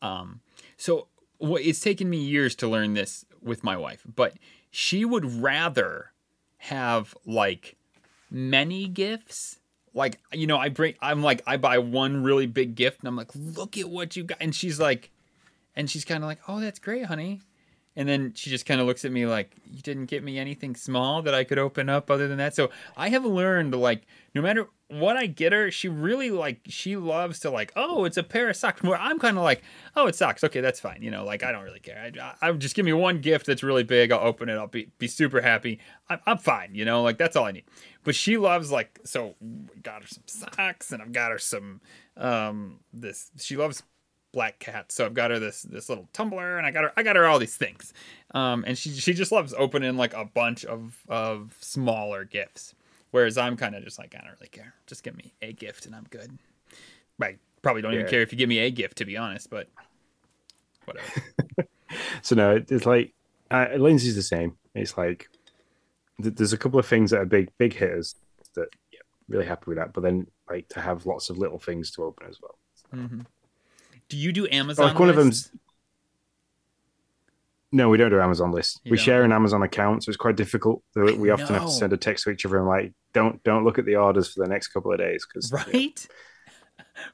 Um, 0.00 0.40
so 0.76 1.08
what 1.38 1.62
it's 1.62 1.80
taken 1.80 2.10
me 2.10 2.18
years 2.18 2.54
to 2.56 2.68
learn 2.68 2.94
this 2.94 3.24
with 3.40 3.64
my 3.64 3.76
wife, 3.76 4.02
but 4.14 4.34
she 4.70 5.04
would 5.04 5.24
rather 5.24 6.12
have 6.58 7.16
like 7.26 7.76
many 8.30 8.86
gifts. 8.88 9.58
Like 9.94 10.20
you 10.32 10.46
know, 10.46 10.58
I 10.58 10.68
bring. 10.68 10.94
I'm 11.00 11.22
like, 11.22 11.42
I 11.46 11.56
buy 11.56 11.78
one 11.78 12.22
really 12.22 12.46
big 12.46 12.74
gift, 12.74 13.00
and 13.00 13.08
I'm 13.08 13.16
like, 13.16 13.30
look 13.34 13.76
at 13.78 13.88
what 13.88 14.16
you 14.16 14.24
got, 14.24 14.38
and 14.40 14.54
she's 14.54 14.80
like, 14.80 15.10
and 15.76 15.90
she's 15.90 16.04
kind 16.04 16.22
of 16.22 16.28
like, 16.28 16.38
oh, 16.48 16.60
that's 16.60 16.78
great, 16.78 17.06
honey. 17.06 17.40
And 17.94 18.08
then 18.08 18.32
she 18.34 18.48
just 18.48 18.64
kind 18.64 18.80
of 18.80 18.86
looks 18.86 19.04
at 19.04 19.12
me 19.12 19.26
like, 19.26 19.54
you 19.70 19.82
didn't 19.82 20.06
get 20.06 20.24
me 20.24 20.38
anything 20.38 20.74
small 20.74 21.20
that 21.22 21.34
I 21.34 21.44
could 21.44 21.58
open 21.58 21.90
up 21.90 22.10
other 22.10 22.26
than 22.26 22.38
that. 22.38 22.54
So 22.54 22.70
I 22.96 23.10
have 23.10 23.24
learned 23.24 23.74
like, 23.74 24.06
no 24.34 24.40
matter 24.40 24.66
what 24.88 25.18
I 25.18 25.26
get 25.26 25.52
her, 25.52 25.70
she 25.70 25.88
really 25.88 26.30
like, 26.30 26.60
she 26.68 26.96
loves 26.96 27.40
to 27.40 27.50
like, 27.50 27.70
oh, 27.76 28.06
it's 28.06 28.16
a 28.16 28.22
pair 28.22 28.48
of 28.48 28.56
socks. 28.56 28.82
Where 28.82 28.98
I'm 28.98 29.18
kind 29.18 29.36
of 29.36 29.44
like, 29.44 29.62
oh, 29.94 30.06
it's 30.06 30.16
socks. 30.16 30.42
Okay, 30.42 30.62
that's 30.62 30.80
fine. 30.80 31.02
You 31.02 31.10
know, 31.10 31.24
like 31.26 31.42
I 31.42 31.52
don't 31.52 31.64
really 31.64 31.80
care. 31.80 31.98
I, 31.98 32.34
I, 32.40 32.48
I 32.48 32.52
just 32.52 32.74
give 32.74 32.86
me 32.86 32.94
one 32.94 33.20
gift 33.20 33.44
that's 33.44 33.62
really 33.62 33.84
big. 33.84 34.10
I'll 34.10 34.26
open 34.26 34.48
it. 34.48 34.54
I'll 34.54 34.68
be 34.68 34.90
be 34.96 35.06
super 35.06 35.42
happy. 35.42 35.78
I'm, 36.08 36.20
I'm 36.26 36.38
fine. 36.38 36.74
You 36.74 36.86
know, 36.86 37.02
like 37.02 37.18
that's 37.18 37.36
all 37.36 37.44
I 37.44 37.52
need. 37.52 37.64
But 38.04 38.14
she 38.14 38.36
loves 38.36 38.72
like, 38.72 38.98
so 39.04 39.34
got 39.82 40.02
her 40.02 40.08
some 40.08 40.24
socks, 40.26 40.92
and 40.92 41.00
I've 41.00 41.12
got 41.12 41.30
her 41.30 41.38
some 41.38 41.80
um 42.16 42.80
this. 42.92 43.30
She 43.38 43.56
loves 43.56 43.82
black 44.32 44.58
cat. 44.58 44.90
So 44.90 45.04
I've 45.04 45.14
got 45.14 45.30
her 45.30 45.38
this 45.38 45.62
this 45.62 45.88
little 45.88 46.08
tumbler, 46.12 46.58
and 46.58 46.66
I 46.66 46.70
got 46.70 46.84
her 46.84 46.92
I 46.96 47.02
got 47.02 47.16
her 47.16 47.26
all 47.26 47.38
these 47.38 47.56
things. 47.56 47.92
Um, 48.34 48.64
and 48.66 48.76
she 48.76 48.90
she 48.90 49.12
just 49.12 49.30
loves 49.30 49.54
opening 49.56 49.96
like 49.96 50.14
a 50.14 50.24
bunch 50.24 50.64
of 50.64 50.98
of 51.08 51.54
smaller 51.60 52.24
gifts. 52.24 52.74
Whereas 53.10 53.36
I'm 53.36 53.56
kind 53.56 53.74
of 53.74 53.84
just 53.84 53.98
like 53.98 54.14
I 54.14 54.24
don't 54.24 54.32
really 54.40 54.48
care. 54.48 54.74
Just 54.86 55.02
give 55.04 55.16
me 55.16 55.34
a 55.42 55.52
gift 55.52 55.86
and 55.86 55.94
I'm 55.94 56.06
good. 56.10 56.38
I 57.20 57.36
probably 57.60 57.82
don't 57.82 57.94
even 57.94 58.08
care 58.08 58.22
if 58.22 58.32
you 58.32 58.38
give 58.38 58.48
me 58.48 58.58
a 58.58 58.70
gift 58.70 58.98
to 58.98 59.04
be 59.04 59.16
honest, 59.16 59.48
but 59.48 59.68
whatever. 60.86 61.06
so 62.22 62.34
no, 62.34 62.62
it's 62.68 62.86
like 62.86 63.12
uh, 63.50 63.68
Lindsay's 63.76 64.16
the 64.16 64.22
same. 64.22 64.56
It's 64.74 64.96
like 64.96 65.28
there's 66.18 66.52
a 66.52 66.58
couple 66.58 66.78
of 66.78 66.86
things 66.86 67.10
that 67.10 67.20
are 67.20 67.26
big 67.26 67.50
big 67.58 67.74
hitters 67.74 68.14
that 68.54 68.68
yeah, 68.92 69.00
really 69.28 69.46
happy 69.46 69.64
with 69.66 69.78
that. 69.78 69.92
But 69.92 70.02
then 70.02 70.26
like 70.48 70.68
to 70.70 70.80
have 70.80 71.06
lots 71.06 71.30
of 71.30 71.38
little 71.38 71.58
things 71.58 71.90
to 71.92 72.04
open 72.04 72.26
as 72.28 72.38
well. 72.40 72.58
hmm 72.92 73.20
Do 74.08 74.16
you 74.16 74.32
do 74.32 74.46
Amazon? 74.50 74.88
Like 74.88 74.98
one 74.98 75.08
of 75.10 75.16
lists? 75.16 75.48
them's 75.48 75.60
No, 77.74 77.88
we 77.88 77.96
don't 77.96 78.10
do 78.10 78.20
Amazon 78.20 78.52
lists. 78.52 78.78
You 78.84 78.90
we 78.90 78.96
don't? 78.98 79.04
share 79.04 79.22
an 79.24 79.32
Amazon 79.32 79.62
account, 79.62 80.04
so 80.04 80.10
it's 80.10 80.18
quite 80.18 80.36
difficult. 80.36 80.82
We 80.94 81.30
often 81.30 81.46
have 81.46 81.64
to 81.64 81.70
send 81.70 81.92
a 81.92 81.96
text 81.96 82.24
to 82.24 82.30
each 82.30 82.44
other 82.44 82.58
and 82.58 82.68
like, 82.68 82.92
don't 83.14 83.42
don't 83.44 83.64
look 83.64 83.78
at 83.78 83.86
the 83.86 83.96
orders 83.96 84.32
for 84.32 84.42
the 84.44 84.48
next 84.48 84.68
couple 84.68 84.92
of 84.92 84.98
days 84.98 85.26
because 85.26 85.50
Right? 85.50 86.06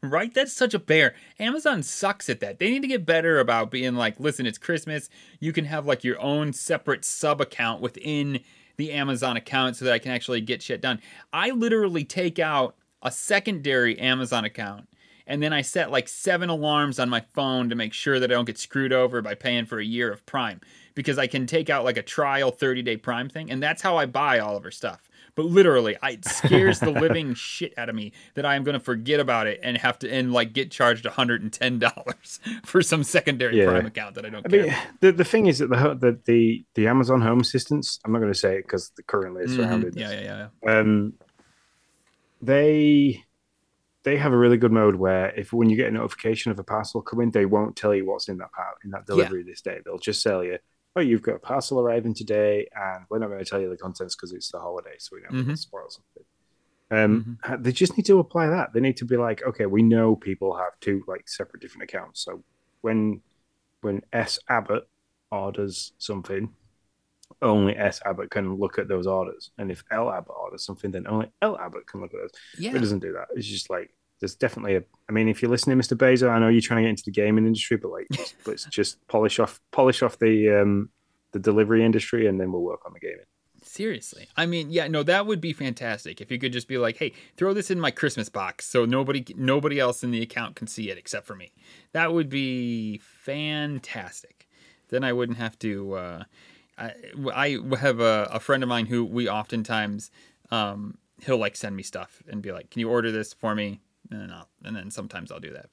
Right? 0.03 0.35
That's 0.35 0.53
such 0.53 0.75
a 0.75 0.79
bear. 0.79 1.15
Amazon 1.39 1.83
sucks 1.83 2.29
at 2.29 2.41
that. 2.41 2.59
They 2.59 2.69
need 2.71 2.83
to 2.83 2.89
get 2.89 3.07
better 3.07 3.39
about 3.39 3.71
being 3.71 3.95
like, 3.95 4.19
listen, 4.19 4.45
it's 4.45 4.59
Christmas. 4.59 5.09
You 5.41 5.53
can 5.53 5.65
have 5.67 5.87
like 5.87 6.03
your 6.05 6.21
own 6.21 6.53
separate 6.53 7.05
sub 7.05 7.41
account 7.41 7.81
within 7.81 8.41
the 8.79 8.93
Amazon 8.93 9.37
account 9.37 9.77
so 9.77 9.85
that 9.85 9.93
I 9.93 9.99
can 9.99 10.13
actually 10.13 10.41
get 10.41 10.63
shit 10.63 10.81
done. 10.81 11.01
I 11.33 11.51
literally 11.51 12.05
take 12.05 12.39
out 12.39 12.77
a 13.03 13.11
secondary 13.11 13.99
Amazon 13.99 14.45
account 14.45 14.89
and 15.27 15.43
then 15.43 15.53
I 15.53 15.61
set 15.61 15.91
like 15.91 16.09
seven 16.09 16.49
alarms 16.49 16.99
on 16.99 17.11
my 17.11 17.21
phone 17.21 17.69
to 17.69 17.75
make 17.75 17.93
sure 17.93 18.19
that 18.19 18.31
I 18.31 18.35
don't 18.35 18.47
get 18.47 18.59
screwed 18.59 18.95
over 18.95 19.21
by 19.21 19.35
paying 19.35 19.67
for 19.67 19.79
a 19.79 19.85
year 19.85 20.11
of 20.11 20.25
Prime 20.25 20.61
because 20.95 21.19
I 21.19 21.27
can 21.27 21.47
take 21.47 21.69
out 21.69 21.85
like 21.85 21.99
a 21.99 22.03
trial 22.03 22.51
30 22.51 22.83
day 22.83 22.97
Prime 22.97 23.29
thing. 23.29 23.51
And 23.51 23.63
that's 23.63 23.83
how 23.83 23.99
I 23.99 24.07
buy 24.07 24.39
all 24.39 24.57
of 24.57 24.65
her 24.65 24.71
stuff. 24.71 25.08
But 25.39 25.47
literally, 25.47 25.97
I, 26.03 26.11
it 26.11 26.25
scares 26.25 26.81
the 26.81 26.91
living 27.05 27.33
shit 27.35 27.73
out 27.79 27.89
of 27.89 27.95
me 27.95 28.11
that 28.35 28.45
I 28.45 28.57
am 28.57 28.65
going 28.65 28.75
to 28.75 28.81
forget 28.85 29.21
about 29.21 29.47
it 29.47 29.61
and 29.63 29.79
have 29.79 29.97
to 30.01 30.13
and 30.13 30.33
like 30.33 30.53
get 30.53 30.73
charged 30.73 31.05
$110 31.05 32.39
for 32.67 32.83
some 32.83 33.05
secondary 33.05 33.57
Yeah. 33.57 33.67
Prime 33.67 33.87
account 33.87 34.17
that 34.17 34.27
I 34.27 34.31
don't 34.31 34.45
I 34.45 34.49
care. 34.49 34.63
mean, 34.65 34.75
the, 34.99 35.13
the 35.13 35.25
thing 35.25 35.47
is 35.47 35.61
that 35.61 35.69
the 35.71 35.95
the 35.95 36.19
the, 36.25 36.65
the 36.75 36.89
Amazon 36.89 37.21
Home 37.21 37.39
Assistants. 37.39 38.01
I'm 38.05 38.11
not 38.11 38.19
going 38.19 38.33
to 38.33 38.39
say 38.39 38.57
it 38.57 38.63
because 38.63 38.91
currently 39.07 39.45
it's 39.45 39.53
Mhm. 39.53 39.57
surrounded. 39.57 39.95
Yeah, 39.95 40.11
yeah, 40.11 40.21
yeah. 40.23 40.49
yeah. 40.65 40.79
um, 40.81 41.13
they 42.43 43.25
they 44.03 44.17
have 44.17 44.33
a 44.33 44.37
really 44.37 44.57
good 44.57 44.73
mode 44.73 44.97
where 44.97 45.31
if 45.37 45.53
when 45.53 45.71
you 45.71 45.77
get 45.77 45.89
a 45.89 45.91
notification 45.93 46.51
of 46.51 46.59
a 46.59 46.65
parcel 46.65 47.03
coming, 47.03 47.31
they 47.31 47.47
won't 47.47 47.77
tell 47.77 47.95
you 47.95 48.07
what's 48.07 48.29
in 48.29 48.39
that 48.39 48.53
part 48.53 48.77
in 48.85 48.91
that 48.91 49.07
delivery 49.07 49.43
this 49.43 49.61
day. 49.61 49.79
They'll 49.85 49.99
just 49.99 50.23
tell 50.23 50.43
you, 50.43 50.59
"Oh, 50.97 51.01
you've 51.01 51.23
got 51.23 51.37
a 51.37 51.39
parcel 51.39 51.81
arriving 51.81 52.15
today, 52.15 52.69
and 52.75 53.05
we're 53.09 53.19
not 53.19 53.29
going 53.29 53.39
to 53.43 53.45
tell 53.49 53.61
you 53.61 53.69
the 53.69 53.77
contents 53.77 54.17
because 54.17 54.33
it's 54.33 54.51
the 54.51 54.59
holiday, 54.59 54.95
so 54.99 55.17
we 55.17 55.23
don't 55.23 55.47
Mhm. 55.47 55.51
to 55.51 55.57
spoil 55.57 55.89
something." 55.91 56.25
Um, 56.91 57.39
they 57.59 57.73
just 57.73 57.97
need 57.99 58.07
to 58.07 58.19
apply 58.19 58.47
that. 58.49 58.73
They 58.73 58.81
need 58.81 58.97
to 58.99 59.05
be 59.05 59.17
like, 59.19 59.43
okay, 59.43 59.67
we 59.67 59.83
know 59.83 60.17
people 60.17 60.57
have 60.57 60.79
two 60.81 61.05
like 61.07 61.29
separate 61.29 61.61
different 61.61 61.85
accounts, 61.85 62.21
so 62.25 62.43
when 62.81 63.23
when 63.83 64.03
S 64.13 64.41
Abbott 64.49 64.89
orders 65.31 65.93
something, 65.99 66.53
only 67.43 67.77
S 67.77 68.01
Abbott 68.05 68.31
can 68.31 68.55
look 68.57 68.79
at 68.79 68.89
those 68.89 69.07
orders. 69.07 69.51
And 69.59 69.71
if 69.71 69.85
L 69.91 70.11
Abbott 70.11 70.35
orders 70.37 70.65
something, 70.65 70.91
then 70.91 71.07
only 71.07 71.31
L 71.43 71.57
Abbott 71.59 71.87
can 71.87 72.01
look 72.01 72.13
at 72.13 72.21
those. 72.21 72.31
Yeah. 72.59 72.75
It 72.75 72.81
doesn't 72.81 72.99
do 73.01 73.13
that. 73.13 73.29
It's 73.37 73.47
just 73.47 73.71
like 73.71 73.95
there's 74.21 74.35
definitely 74.35 74.77
a. 74.77 74.83
I 75.09 75.13
mean, 75.13 75.29
if 75.29 75.43
you're 75.43 75.51
listening, 75.51 75.79
Mr. 75.79 75.97
Bezos, 75.97 76.29
I 76.29 76.39
know 76.39 76.49
you're 76.49 76.61
trying 76.61 76.79
to 76.79 76.83
get 76.83 76.91
into 76.91 77.05
the 77.07 77.13
gaming 77.13 77.47
industry, 77.47 77.77
but 77.77 77.91
like, 77.91 78.07
just, 78.13 78.35
let's 78.47 78.65
just 78.67 79.07
polish 79.09 79.39
off 79.39 79.61
polish 79.71 80.03
off 80.03 80.19
the 80.19 80.61
um 80.61 80.91
the 81.33 81.39
delivery 81.39 81.85
industry, 81.85 82.27
and 82.27 82.41
then 82.41 82.53
we'll 82.53 82.63
work 82.63 82.81
on 82.87 82.93
the 82.93 83.01
gaming. 83.01 83.25
Seriously. 83.63 84.29
I 84.37 84.47
mean, 84.47 84.71
yeah, 84.71 84.89
no, 84.89 85.03
that 85.03 85.27
would 85.27 85.41
be 85.41 85.53
fantastic 85.53 86.21
if 86.21 86.31
you 86.31 86.39
could 86.39 86.53
just 86.53 86.69
be 86.69 86.79
like, 86.79 86.97
"Hey, 86.97 87.13
throw 87.37 87.53
this 87.53 87.71
in 87.71 87.81
my 87.81 87.91
Christmas 87.91 88.29
box 88.29 88.67
so 88.67 88.85
nobody 88.85 89.25
nobody 89.37 89.79
else 89.79 90.03
in 90.03 90.11
the 90.11 90.23
account 90.23 90.57
can 90.57 90.67
see 90.67 90.91
it 90.91 90.99
except 90.99 91.27
for 91.27 91.35
me." 91.35 91.53
That 91.93 92.13
would 92.13 92.29
be 92.29 92.99
fantastic. 92.99 94.49
Then 94.89 95.05
I 95.05 95.13
wouldn't 95.13 95.39
have 95.39 95.59
to 95.61 95.95
uh 95.95 96.25
I, 96.79 96.93
I 97.35 97.77
have 97.79 98.01
a, 98.01 98.29
a 98.33 98.41
friend 98.41 98.63
of 98.63 98.69
mine 98.69 98.87
who 98.87 99.05
we 99.05 99.29
oftentimes 99.29 100.11
um 100.51 100.99
he'll 101.25 101.39
like 101.39 101.57
send 101.57 101.77
me 101.77 101.83
stuff 101.83 102.23
and 102.29 102.41
be 102.41 102.53
like, 102.53 102.71
"Can 102.71 102.81
you 102.81 102.89
order 102.89 103.11
this 103.11 103.33
for 103.33 103.55
me?" 103.55 103.81
And 104.11 104.21
then 104.21 104.31
I'll, 104.31 104.49
and 104.65 104.75
then 104.75 104.91
sometimes 104.91 105.31
I'll 105.31 105.41
do 105.41 105.53
that 105.53 105.67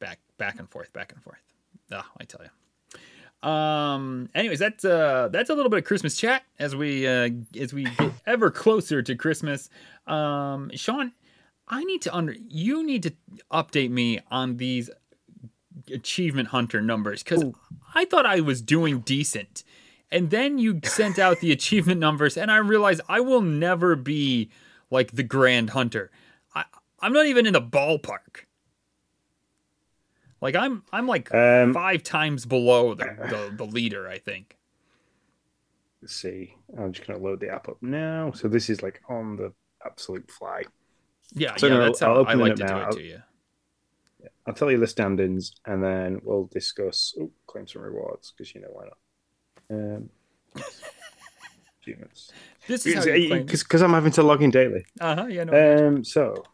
back 0.00 0.18
back 0.38 0.58
and 0.58 0.68
forth, 0.68 0.92
back 0.92 1.12
and 1.12 1.22
forth. 1.22 1.38
Oh, 1.92 2.04
I 2.20 2.24
tell 2.24 2.40
you. 2.42 3.48
Um. 3.48 4.28
Anyways, 4.34 4.58
that's 4.58 4.84
uh 4.84 5.28
that's 5.30 5.48
a 5.50 5.54
little 5.54 5.70
bit 5.70 5.78
of 5.78 5.84
Christmas 5.84 6.16
chat 6.16 6.42
as 6.58 6.74
we 6.74 7.06
uh 7.06 7.30
as 7.58 7.72
we 7.72 7.84
get 7.84 8.12
ever 8.26 8.50
closer 8.50 9.00
to 9.02 9.14
Christmas. 9.14 9.70
Um, 10.06 10.70
Sean, 10.74 11.12
I 11.68 11.84
need 11.84 12.02
to 12.02 12.14
under 12.14 12.34
you 12.48 12.84
need 12.84 13.04
to 13.04 13.12
update 13.52 13.90
me 13.90 14.20
on 14.30 14.56
these 14.56 14.90
achievement 15.92 16.48
hunter 16.48 16.80
numbers 16.80 17.22
because 17.22 17.44
I 17.94 18.04
thought 18.04 18.26
I 18.26 18.40
was 18.40 18.60
doing 18.60 19.00
decent, 19.00 19.62
and 20.10 20.30
then 20.30 20.58
you 20.58 20.80
sent 20.84 21.18
out 21.18 21.38
the 21.40 21.52
achievement 21.58 22.00
numbers, 22.00 22.36
and 22.36 22.50
I 22.50 22.56
realized 22.56 23.02
I 23.08 23.20
will 23.20 23.42
never 23.42 23.94
be 23.94 24.50
like 24.90 25.12
the 25.12 25.22
Grand 25.22 25.70
Hunter. 25.70 26.10
I'm 27.00 27.12
not 27.12 27.26
even 27.26 27.46
in 27.46 27.52
the 27.52 27.62
ballpark. 27.62 28.44
Like 30.40 30.54
I'm 30.56 30.82
I'm 30.92 31.06
like 31.06 31.32
Um, 31.34 31.74
five 31.74 32.02
times 32.02 32.46
below 32.46 32.94
the, 32.94 33.04
the, 33.50 33.54
the 33.56 33.64
leader, 33.64 34.08
I 34.08 34.18
think. 34.18 34.56
Let's 36.02 36.14
see. 36.14 36.54
I'm 36.78 36.92
just 36.92 37.06
going 37.06 37.18
to 37.18 37.24
load 37.24 37.40
the 37.40 37.48
app 37.48 37.68
up 37.68 37.78
now. 37.82 38.30
So 38.32 38.46
this 38.46 38.70
is 38.70 38.82
like 38.82 39.00
on 39.08 39.34
the 39.36 39.52
absolute 39.84 40.30
fly. 40.30 40.62
Yeah, 41.34 41.56
So 41.56 41.66
yeah, 41.66 41.74
no, 41.74 41.80
that's 41.84 42.00
I'll 42.02 42.10
how 42.24 42.30
I 42.30 42.34
open 42.34 42.40
it 42.40 42.42
like 42.42 42.54
to 42.56 42.62
do 42.62 42.64
now. 42.72 42.78
it 42.78 42.84
I'll- 42.84 42.92
to 42.92 43.02
you. 43.02 43.22
I'll 44.46 44.54
tell 44.54 44.70
you 44.70 44.78
the 44.78 44.86
standings 44.86 45.52
and 45.66 45.82
then 45.84 46.20
we'll 46.24 46.46
discuss. 46.52 47.14
Oh, 47.20 47.30
claim 47.46 47.66
some 47.66 47.82
rewards 47.82 48.32
because 48.36 48.54
you 48.54 48.60
know 48.62 48.68
why 48.72 48.84
not. 48.84 49.76
Um, 49.78 50.10
achievements. 51.82 52.32
This 52.66 52.86
is 52.86 52.94
how 52.94 53.02
you 53.12 53.28
claim. 53.28 53.46
Because 53.46 53.82
I'm 53.82 53.92
having 53.92 54.12
to 54.12 54.22
log 54.22 54.42
in 54.42 54.50
daily. 54.50 54.84
Uh-huh, 55.00 55.26
yeah, 55.26 55.44
no. 55.44 55.86
Um, 55.88 56.04
so, 56.04 56.44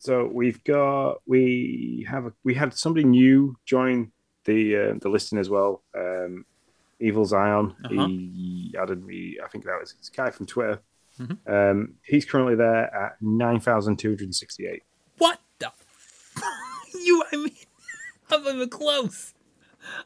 so 0.00 0.28
we've 0.32 0.62
got 0.64 1.20
we 1.26 2.06
have 2.08 2.26
a, 2.26 2.32
we 2.42 2.54
had 2.54 2.74
somebody 2.74 3.04
new 3.04 3.56
join 3.66 4.10
the 4.46 4.76
uh, 4.76 4.94
the 5.00 5.08
listing 5.08 5.38
as 5.38 5.48
well. 5.48 5.82
Um, 5.96 6.44
Evil 6.98 7.24
Zion. 7.24 7.74
Uh-huh. 7.84 8.06
He 8.08 8.74
added 8.78 9.04
me. 9.04 9.38
I 9.44 9.48
think 9.48 9.64
that 9.64 9.78
was 9.78 9.92
this 9.94 10.08
guy 10.10 10.30
from 10.30 10.46
Twitter. 10.46 10.80
Mhm. 11.18 11.38
Um, 11.46 11.94
he's 12.02 12.24
currently 12.24 12.54
there 12.56 12.92
at 12.94 13.16
nine 13.20 13.60
thousand 13.60 13.98
two 13.98 14.08
hundred 14.10 14.34
sixty-eight. 14.34 14.82
what 15.18 15.38
the 15.58 15.70
you 16.94 17.22
I 17.32 17.36
mean 17.36 17.52
I'm 18.30 18.46
even 18.46 18.68
close. 18.70 19.34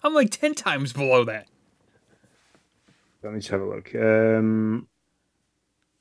I'm 0.03 0.13
like 0.15 0.31
ten 0.31 0.55
times 0.55 0.93
below 0.93 1.25
that. 1.25 1.47
Let 3.23 3.33
me 3.33 3.39
just 3.39 3.51
have 3.51 3.61
a 3.63 3.65
look. 3.65 3.95
Um, 3.95 4.87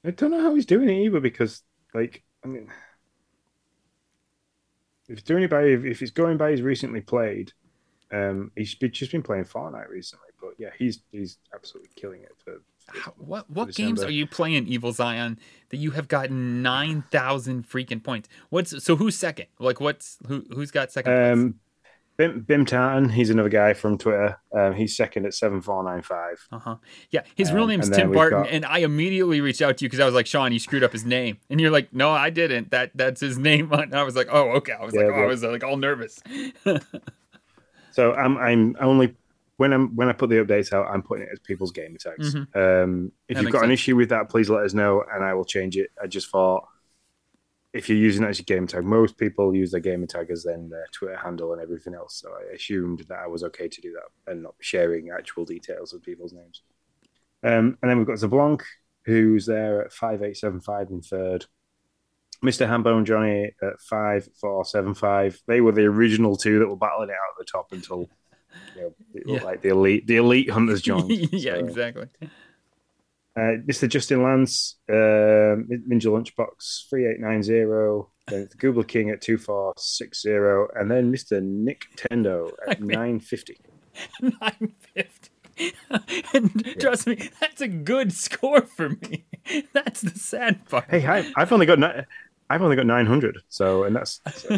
I 0.04 0.12
don't 0.12 0.32
know 0.32 0.42
how 0.42 0.54
he's 0.56 0.66
doing 0.66 0.90
it 0.90 1.06
either 1.06 1.22
because, 1.22 1.62
like, 1.94 2.22
I 2.44 2.48
mean, 2.50 2.68
if 5.10 5.18
he's 5.18 5.24
doing 5.24 5.44
it 5.44 5.50
by 5.50 5.64
if 5.64 6.00
he's 6.00 6.12
going 6.12 6.38
by 6.38 6.52
his 6.52 6.62
recently 6.62 7.02
played, 7.02 7.52
um, 8.12 8.52
he's 8.56 8.76
just 8.76 9.12
been 9.12 9.24
playing 9.24 9.46
Fortnite 9.46 9.90
recently. 9.90 10.28
But 10.40 10.54
yeah, 10.58 10.70
he's 10.78 11.02
he's 11.12 11.38
absolutely 11.54 11.92
killing 11.96 12.22
it 12.22 12.32
for. 12.44 12.62
for 12.86 13.00
How, 13.00 13.14
what 13.18 13.50
what 13.50 13.68
December. 13.68 13.88
games 13.88 14.04
are 14.04 14.12
you 14.12 14.28
playing, 14.28 14.68
Evil 14.68 14.92
Zion, 14.92 15.40
that 15.70 15.78
you 15.78 15.92
have 15.92 16.08
gotten 16.08 16.62
nine 16.62 17.04
thousand 17.12 17.68
freaking 17.68 18.04
points? 18.04 18.30
What's 18.50 18.84
so 18.84 18.96
who's 18.96 19.16
second? 19.16 19.48
Like 19.60 19.80
what's 19.80 20.18
who 20.28 20.46
who's 20.54 20.72
got 20.72 20.92
second? 20.92 21.14
Um, 21.14 21.56
Bim, 22.16 22.42
Bim 22.42 22.64
Tartan, 22.66 23.10
he's 23.10 23.32
another 23.32 23.50
guy 23.50 23.74
from 23.74 23.98
Twitter. 23.98 24.38
Um, 24.56 24.74
he's 24.74 24.96
second 24.96 25.26
at 25.26 25.34
seven 25.34 25.62
four 25.62 25.84
nine 25.84 26.04
five. 26.04 26.46
Uh 26.52 26.60
huh. 26.60 26.76
Yeah, 27.10 27.22
his 27.36 27.52
real 27.52 27.64
Um, 27.64 27.70
name's 27.70 27.90
then 27.90 28.00
Tim 28.02 28.12
Barton, 28.12 28.44
got- 28.44 28.52
and 28.52 28.66
I 28.66 28.80
immediately 28.80 29.42
reached 29.42 29.62
out 29.64 29.78
to 29.78 29.86
you 29.86 29.90
because 29.90 30.00
I 30.00 30.06
was 30.06 30.14
like, 30.14 30.28
Sean, 30.28 30.52
you 30.54 30.60
screwed 30.60 30.84
up 30.84 30.92
his 30.92 31.06
name, 31.06 31.38
and 31.50 31.60
you're 31.60 31.72
like, 31.72 31.92
No, 31.92 32.12
I 32.12 32.30
didn't. 32.30 32.70
That 32.72 32.92
that's 32.96 33.20
his 33.20 33.38
name. 33.40 33.72
And 33.74 33.96
I 33.96 34.04
was 34.04 34.16
like, 34.16 34.28
Oh, 34.32 34.50
okay. 34.58 34.74
I 34.74 34.86
was 34.86 34.94
like, 34.94 35.06
Yeah, 35.08 35.14
oh, 35.16 35.24
I 35.24 35.26
was 35.26 35.44
uh, 35.44 35.50
like 35.52 35.64
all 35.64 35.78
nervous. 35.78 36.22
So 37.92 38.14
I'm 38.14 38.38
I'm 38.38 38.76
only 38.80 39.16
when 39.58 39.72
I'm 39.72 39.96
when 39.96 40.10
I 40.10 40.14
put 40.14 40.30
the 40.30 40.38
updates 40.38 40.74
out, 40.74 40.88
I'm 40.88 41.04
putting 41.04 41.26
it 41.26 41.30
as 41.32 41.40
people's 41.40 41.72
gamer 41.72 41.98
tags. 42.00 42.34
Mhm. 42.34 42.56
Um, 42.56 43.12
if 43.28 43.36
That 43.38 43.44
you've 43.44 43.52
got 43.52 43.64
an 43.64 43.72
issue 43.72 43.96
with 43.96 44.10
that, 44.10 44.30
please 44.30 44.50
let 44.50 44.64
us 44.64 44.74
know, 44.74 45.04
and 45.14 45.24
I 45.24 45.34
will 45.36 45.46
change 45.46 45.78
it. 45.78 45.92
I 46.02 46.08
just 46.08 46.30
thought 46.32 46.68
if 47.74 47.90
you're 47.90 47.98
using 47.98 48.22
that 48.22 48.30
as 48.30 48.40
your 48.40 48.46
gamer 48.46 48.68
tag, 48.68 48.84
most 48.86 49.18
people 49.18 49.56
use 49.56 49.72
their 49.72 49.80
gamer 49.82 50.06
tag 50.06 50.30
as 50.30 50.44
then 50.44 50.70
their 50.70 50.86
Twitter 50.92 51.18
handle 51.18 51.54
and 51.54 51.62
everything 51.62 51.96
else. 51.96 52.16
So 52.22 52.32
I 52.32 52.54
assumed 52.54 53.06
that 53.10 53.20
I 53.20 53.28
was 53.28 53.44
okay 53.44 53.68
to 53.68 53.82
do 53.82 53.94
that 53.94 54.32
and 54.32 54.44
not 54.44 54.56
sharing 54.60 55.10
actual 55.10 55.44
details 55.46 55.94
of 55.94 56.04
people's 56.04 56.34
names. 56.34 56.62
Um, 57.44 57.78
and 57.82 57.90
then 57.90 57.98
we've 57.98 58.08
got 58.08 58.18
Zablanc, 58.20 58.62
who's 59.06 59.46
there 59.46 59.84
at 59.84 59.92
five 59.92 60.22
eight 60.24 60.38
seven 60.38 60.62
five 60.62 60.90
in 60.92 61.02
third. 61.02 61.46
Mr. 62.44 62.68
Hambone 62.68 63.06
Johnny 63.06 63.52
at 63.62 63.80
five 63.82 64.28
four 64.40 64.66
seven 64.66 64.94
five. 64.94 65.42
They 65.48 65.62
were 65.62 65.72
the 65.72 65.86
original 65.86 66.36
two 66.36 66.60
that 66.60 66.68
were 66.68 66.76
battling 66.76 67.10
it 67.10 67.14
out 67.14 67.34
at 67.34 67.38
the 67.40 67.46
top 67.46 67.72
until 67.72 68.10
you 68.76 68.82
know, 68.82 68.94
Yeah. 69.26 69.44
like 69.44 69.62
the 69.62 69.70
elite 69.70 70.06
the 70.08 70.18
elite 70.18 70.50
hunters 70.50 70.82
joined. 70.82 71.10
yeah, 71.32 71.54
So, 71.54 71.60
exactly. 71.60 72.08
Uh, 73.36 73.58
Mr. 73.68 73.90
Justin 73.90 74.22
Lance, 74.24 74.76
um, 74.90 75.68
Ninja 75.90 76.06
Lunchbox 76.06 76.88
three 76.90 77.08
eight 77.08 77.20
nine 77.20 77.42
zero. 77.42 78.10
Then 78.28 78.48
the 78.50 78.58
Google 78.58 78.84
King 78.84 79.10
at 79.10 79.22
two 79.22 79.38
four 79.38 79.74
six 79.78 80.22
zero, 80.22 80.68
and 80.76 80.90
then 80.90 81.12
Mr. 81.12 81.42
Nick 81.42 81.86
Tendo 81.98 82.52
at 82.68 82.78
I 82.78 82.80
mean- 82.80 82.88
nine 83.00 83.20
fifty. 83.20 83.58
Nine 84.22 84.74
fifty. 84.96 85.30
and 86.34 86.76
trust 86.80 87.06
me, 87.06 87.30
that's 87.40 87.62
a 87.62 87.68
good 87.68 88.12
score 88.12 88.62
for 88.62 88.90
me. 88.90 89.26
That's 89.74 90.02
the 90.02 90.18
sad 90.18 90.68
part. 90.68 90.86
Hey, 90.90 91.06
I, 91.06 91.32
I've 91.36 91.52
only 91.52 91.66
got 91.68 91.78
ni- 91.78 92.02
I've 92.50 92.62
only 92.64 92.76
got 92.76 92.86
nine 92.88 93.06
hundred. 93.06 93.38
So, 93.50 93.84
and 93.84 93.96
that's 93.96 94.20
so, 94.34 94.58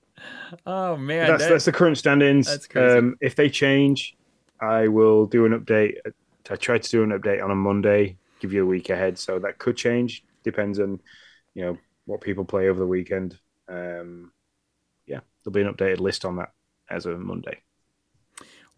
Oh 0.66 0.96
man, 0.96 1.26
that's 1.28 1.42
that- 1.44 1.50
that's 1.50 1.64
the 1.64 1.72
current 1.72 1.98
standings. 1.98 2.46
that's 2.46 2.66
crazy. 2.66 2.98
Um, 2.98 3.16
if 3.20 3.34
they 3.36 3.50
change, 3.50 4.16
I 4.60 4.88
will 4.88 5.26
do 5.26 5.44
an 5.44 5.58
update. 5.58 5.96
I 6.50 6.56
tried 6.56 6.82
to 6.82 6.90
do 6.90 7.02
an 7.02 7.10
update 7.10 7.42
on 7.42 7.50
a 7.50 7.54
Monday, 7.54 8.16
give 8.40 8.52
you 8.52 8.62
a 8.62 8.66
week 8.66 8.90
ahead, 8.90 9.18
so 9.18 9.38
that 9.38 9.58
could 9.58 9.76
change. 9.76 10.24
Depends 10.42 10.80
on 10.80 11.00
you 11.54 11.64
know 11.64 11.78
what 12.06 12.20
people 12.20 12.44
play 12.44 12.68
over 12.68 12.80
the 12.80 12.86
weekend. 12.86 13.38
Um, 13.68 14.32
yeah, 15.06 15.20
there'll 15.42 15.52
be 15.52 15.62
an 15.62 15.72
updated 15.72 16.00
list 16.00 16.24
on 16.24 16.36
that 16.36 16.52
as 16.90 17.06
of 17.06 17.18
Monday. 17.20 17.58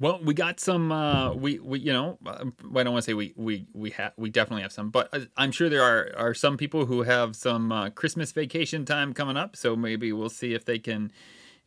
Well, 0.01 0.21
we 0.23 0.35
got 0.35 0.59
some. 0.59 0.91
Uh, 0.91 1.33
we 1.35 1.61
we 1.61 1.79
you 1.79 1.93
know, 1.93 2.19
uh, 2.27 2.45
I 2.75 2.83
don't 2.83 2.93
want 2.93 2.97
to 2.97 3.03
say 3.03 3.15
we 3.15 3.33
we 3.37 3.67
we 3.73 3.91
have 3.91 4.13
we 4.17 4.29
definitely 4.29 4.63
have 4.63 4.73
some, 4.73 4.91
but 4.91 5.09
uh, 5.13 5.21
I'm 5.37 5.53
sure 5.53 5.69
there 5.69 5.83
are 5.83 6.11
are 6.17 6.35
some 6.35 6.57
people 6.57 6.87
who 6.87 7.03
have 7.03 7.37
some 7.37 7.71
uh, 7.71 7.91
Christmas 7.91 8.33
vacation 8.33 8.85
time 8.85 9.15
coming 9.15 9.37
up. 9.37 9.55
So 9.57 9.77
maybe 9.77 10.13
we'll 10.13 10.31
see 10.31 10.53
if 10.53 10.65
they 10.65 10.81
can 10.81 11.13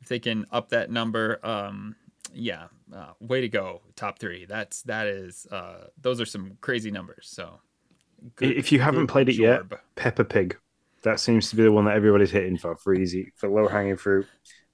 if 0.01 0.09
they 0.09 0.19
can 0.19 0.45
up 0.51 0.69
that 0.69 0.91
number. 0.91 1.39
Um, 1.41 1.95
yeah, 2.33 2.67
uh, 2.93 3.11
way 3.19 3.41
to 3.41 3.49
go, 3.49 3.81
top 3.95 4.19
three. 4.19 4.45
That's 4.45 4.81
that 4.83 5.07
is 5.07 5.45
uh, 5.51 5.87
those 6.01 6.19
are 6.21 6.25
some 6.25 6.57
crazy 6.61 6.91
numbers. 6.91 7.27
So 7.31 7.59
good- 8.35 8.55
if 8.57 8.71
you 8.71 8.79
haven't 8.79 9.07
played 9.07 9.29
it 9.29 9.35
yet, 9.37 9.69
job. 9.69 9.79
Peppa 9.95 10.23
Pig. 10.25 10.57
That 11.03 11.19
seems 11.19 11.49
to 11.51 11.55
be 11.55 11.63
the 11.63 11.71
one 11.71 11.85
that 11.85 11.95
everybody's 11.95 12.31
hitting 12.31 12.57
for 12.57 12.75
for 12.75 12.93
easy 12.93 13.31
for 13.35 13.47
low 13.49 13.67
hanging 13.67 13.97
fruit. 13.97 14.25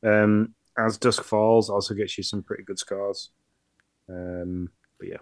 Um, 0.04 0.54
As 0.78 0.98
Dusk 0.98 1.24
Falls 1.24 1.70
also 1.70 1.94
gets 1.94 2.18
you 2.18 2.24
some 2.24 2.42
pretty 2.44 2.64
good 2.64 2.80
scores. 2.80 3.30
Um, 4.10 4.70
but 5.00 5.10
yeah, 5.10 5.18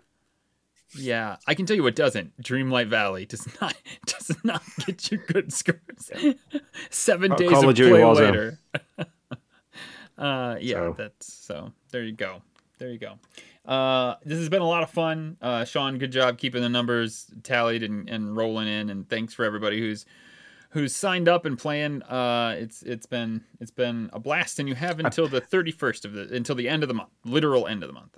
Yeah, 0.96 1.36
I 1.48 1.54
can 1.56 1.66
tell 1.66 1.76
you 1.76 1.84
what 1.84 1.96
doesn't. 1.96 2.40
Dreamlight 2.42 2.88
Valley 2.88 3.26
does 3.26 3.48
not 3.62 3.76
does 4.06 4.32
not 4.44 4.62
get 4.86 5.12
you 5.12 5.18
good 5.18 5.52
scores. 5.52 6.12
Seven 6.90 7.32
Uh, 7.32 7.36
days 7.36 7.50
Call 7.50 7.64
of 7.70 7.70
of 7.70 7.76
play 7.76 8.04
later. 8.06 8.60
uh, 10.18 10.56
yeah, 10.62 10.76
So. 10.76 10.96
that's 10.98 11.34
so. 11.34 11.74
There 11.92 12.04
you 12.04 12.14
go. 12.14 12.42
There 12.82 12.90
you 12.90 12.98
go. 12.98 13.20
Uh, 13.64 14.16
this 14.26 14.40
has 14.40 14.50
been 14.50 14.64
a 14.64 14.68
lot 14.68 14.82
of 14.82 14.90
fun. 14.90 15.38
Uh, 15.40 15.64
Sean, 15.66 16.00
good 16.00 16.12
job 16.12 16.40
keeping 16.40 16.64
the 16.64 16.70
numbers 16.70 17.28
tallied 17.44 17.84
and, 17.84 18.10
and 18.10 18.36
rolling 18.36 18.68
in. 18.68 18.90
And 18.90 19.08
thanks 19.08 19.36
for 19.36 19.46
everybody 19.46 19.80
who's 19.80 20.04
who's 20.72 20.96
signed 20.96 21.30
up 21.30 21.46
and 21.46 21.60
playing. 21.60 22.02
Uh, 22.02 22.56
it's 22.58 22.82
it's 22.82 23.06
been 23.06 23.44
it's 23.60 23.70
been 23.70 24.10
a 24.14 24.20
blast, 24.20 24.58
and 24.58 24.68
you 24.68 24.74
have 24.74 25.00
until 25.00 25.28
the 25.28 25.40
thirty 25.40 25.70
first 25.72 26.06
of 26.06 26.14
the 26.14 26.34
until 26.34 26.56
the 26.56 26.68
end 26.68 26.82
of 26.82 26.88
the 26.90 26.96
month, 26.96 27.12
literal 27.24 27.68
end 27.68 27.84
of 27.84 27.88
the 27.88 27.94
month. 27.94 28.18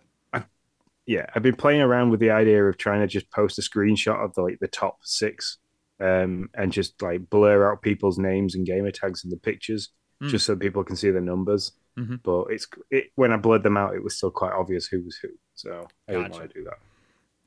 yeah, 1.05 1.25
I've 1.35 1.43
been 1.43 1.57
playing 1.57 1.81
around 1.81 2.11
with 2.11 2.21
the 2.21 2.31
idea 2.31 2.63
of 2.63 2.77
trying 2.77 3.01
to 3.01 3.07
just 3.07 3.29
post 3.31 3.59
a 3.59 3.61
screenshot 3.61 4.23
of 4.23 4.33
the 4.33 4.43
like 4.43 4.59
the 4.61 4.69
top 4.69 4.99
six, 5.01 5.57
um, 5.99 6.49
and 6.53 6.71
just 6.71 7.01
like 7.01 7.29
blur 7.29 7.69
out 7.69 7.81
people's 7.81 8.17
names 8.17 8.55
and 8.55 8.65
gamer 8.65 8.91
tags 8.91 9.25
in 9.25 9.29
the 9.29 9.35
pictures, 9.35 9.89
Mm. 10.21 10.29
just 10.29 10.45
so 10.45 10.55
people 10.55 10.85
can 10.85 10.95
see 10.95 11.11
the 11.11 11.19
numbers. 11.19 11.73
Mhm. 11.97 12.21
But 12.23 12.45
it's 12.51 12.67
it, 12.89 13.11
when 13.15 13.31
I 13.31 13.37
blurred 13.37 13.63
them 13.63 13.77
out, 13.77 13.95
it 13.95 14.03
was 14.03 14.15
still 14.15 14.31
quite 14.31 14.53
obvious 14.53 14.87
who 14.87 15.01
was 15.03 15.17
who. 15.17 15.29
So 15.53 15.87
I 16.07 16.13
didn't 16.13 16.31
want 16.31 16.49
to 16.51 16.59
do 16.59 16.63
that. 16.65 16.79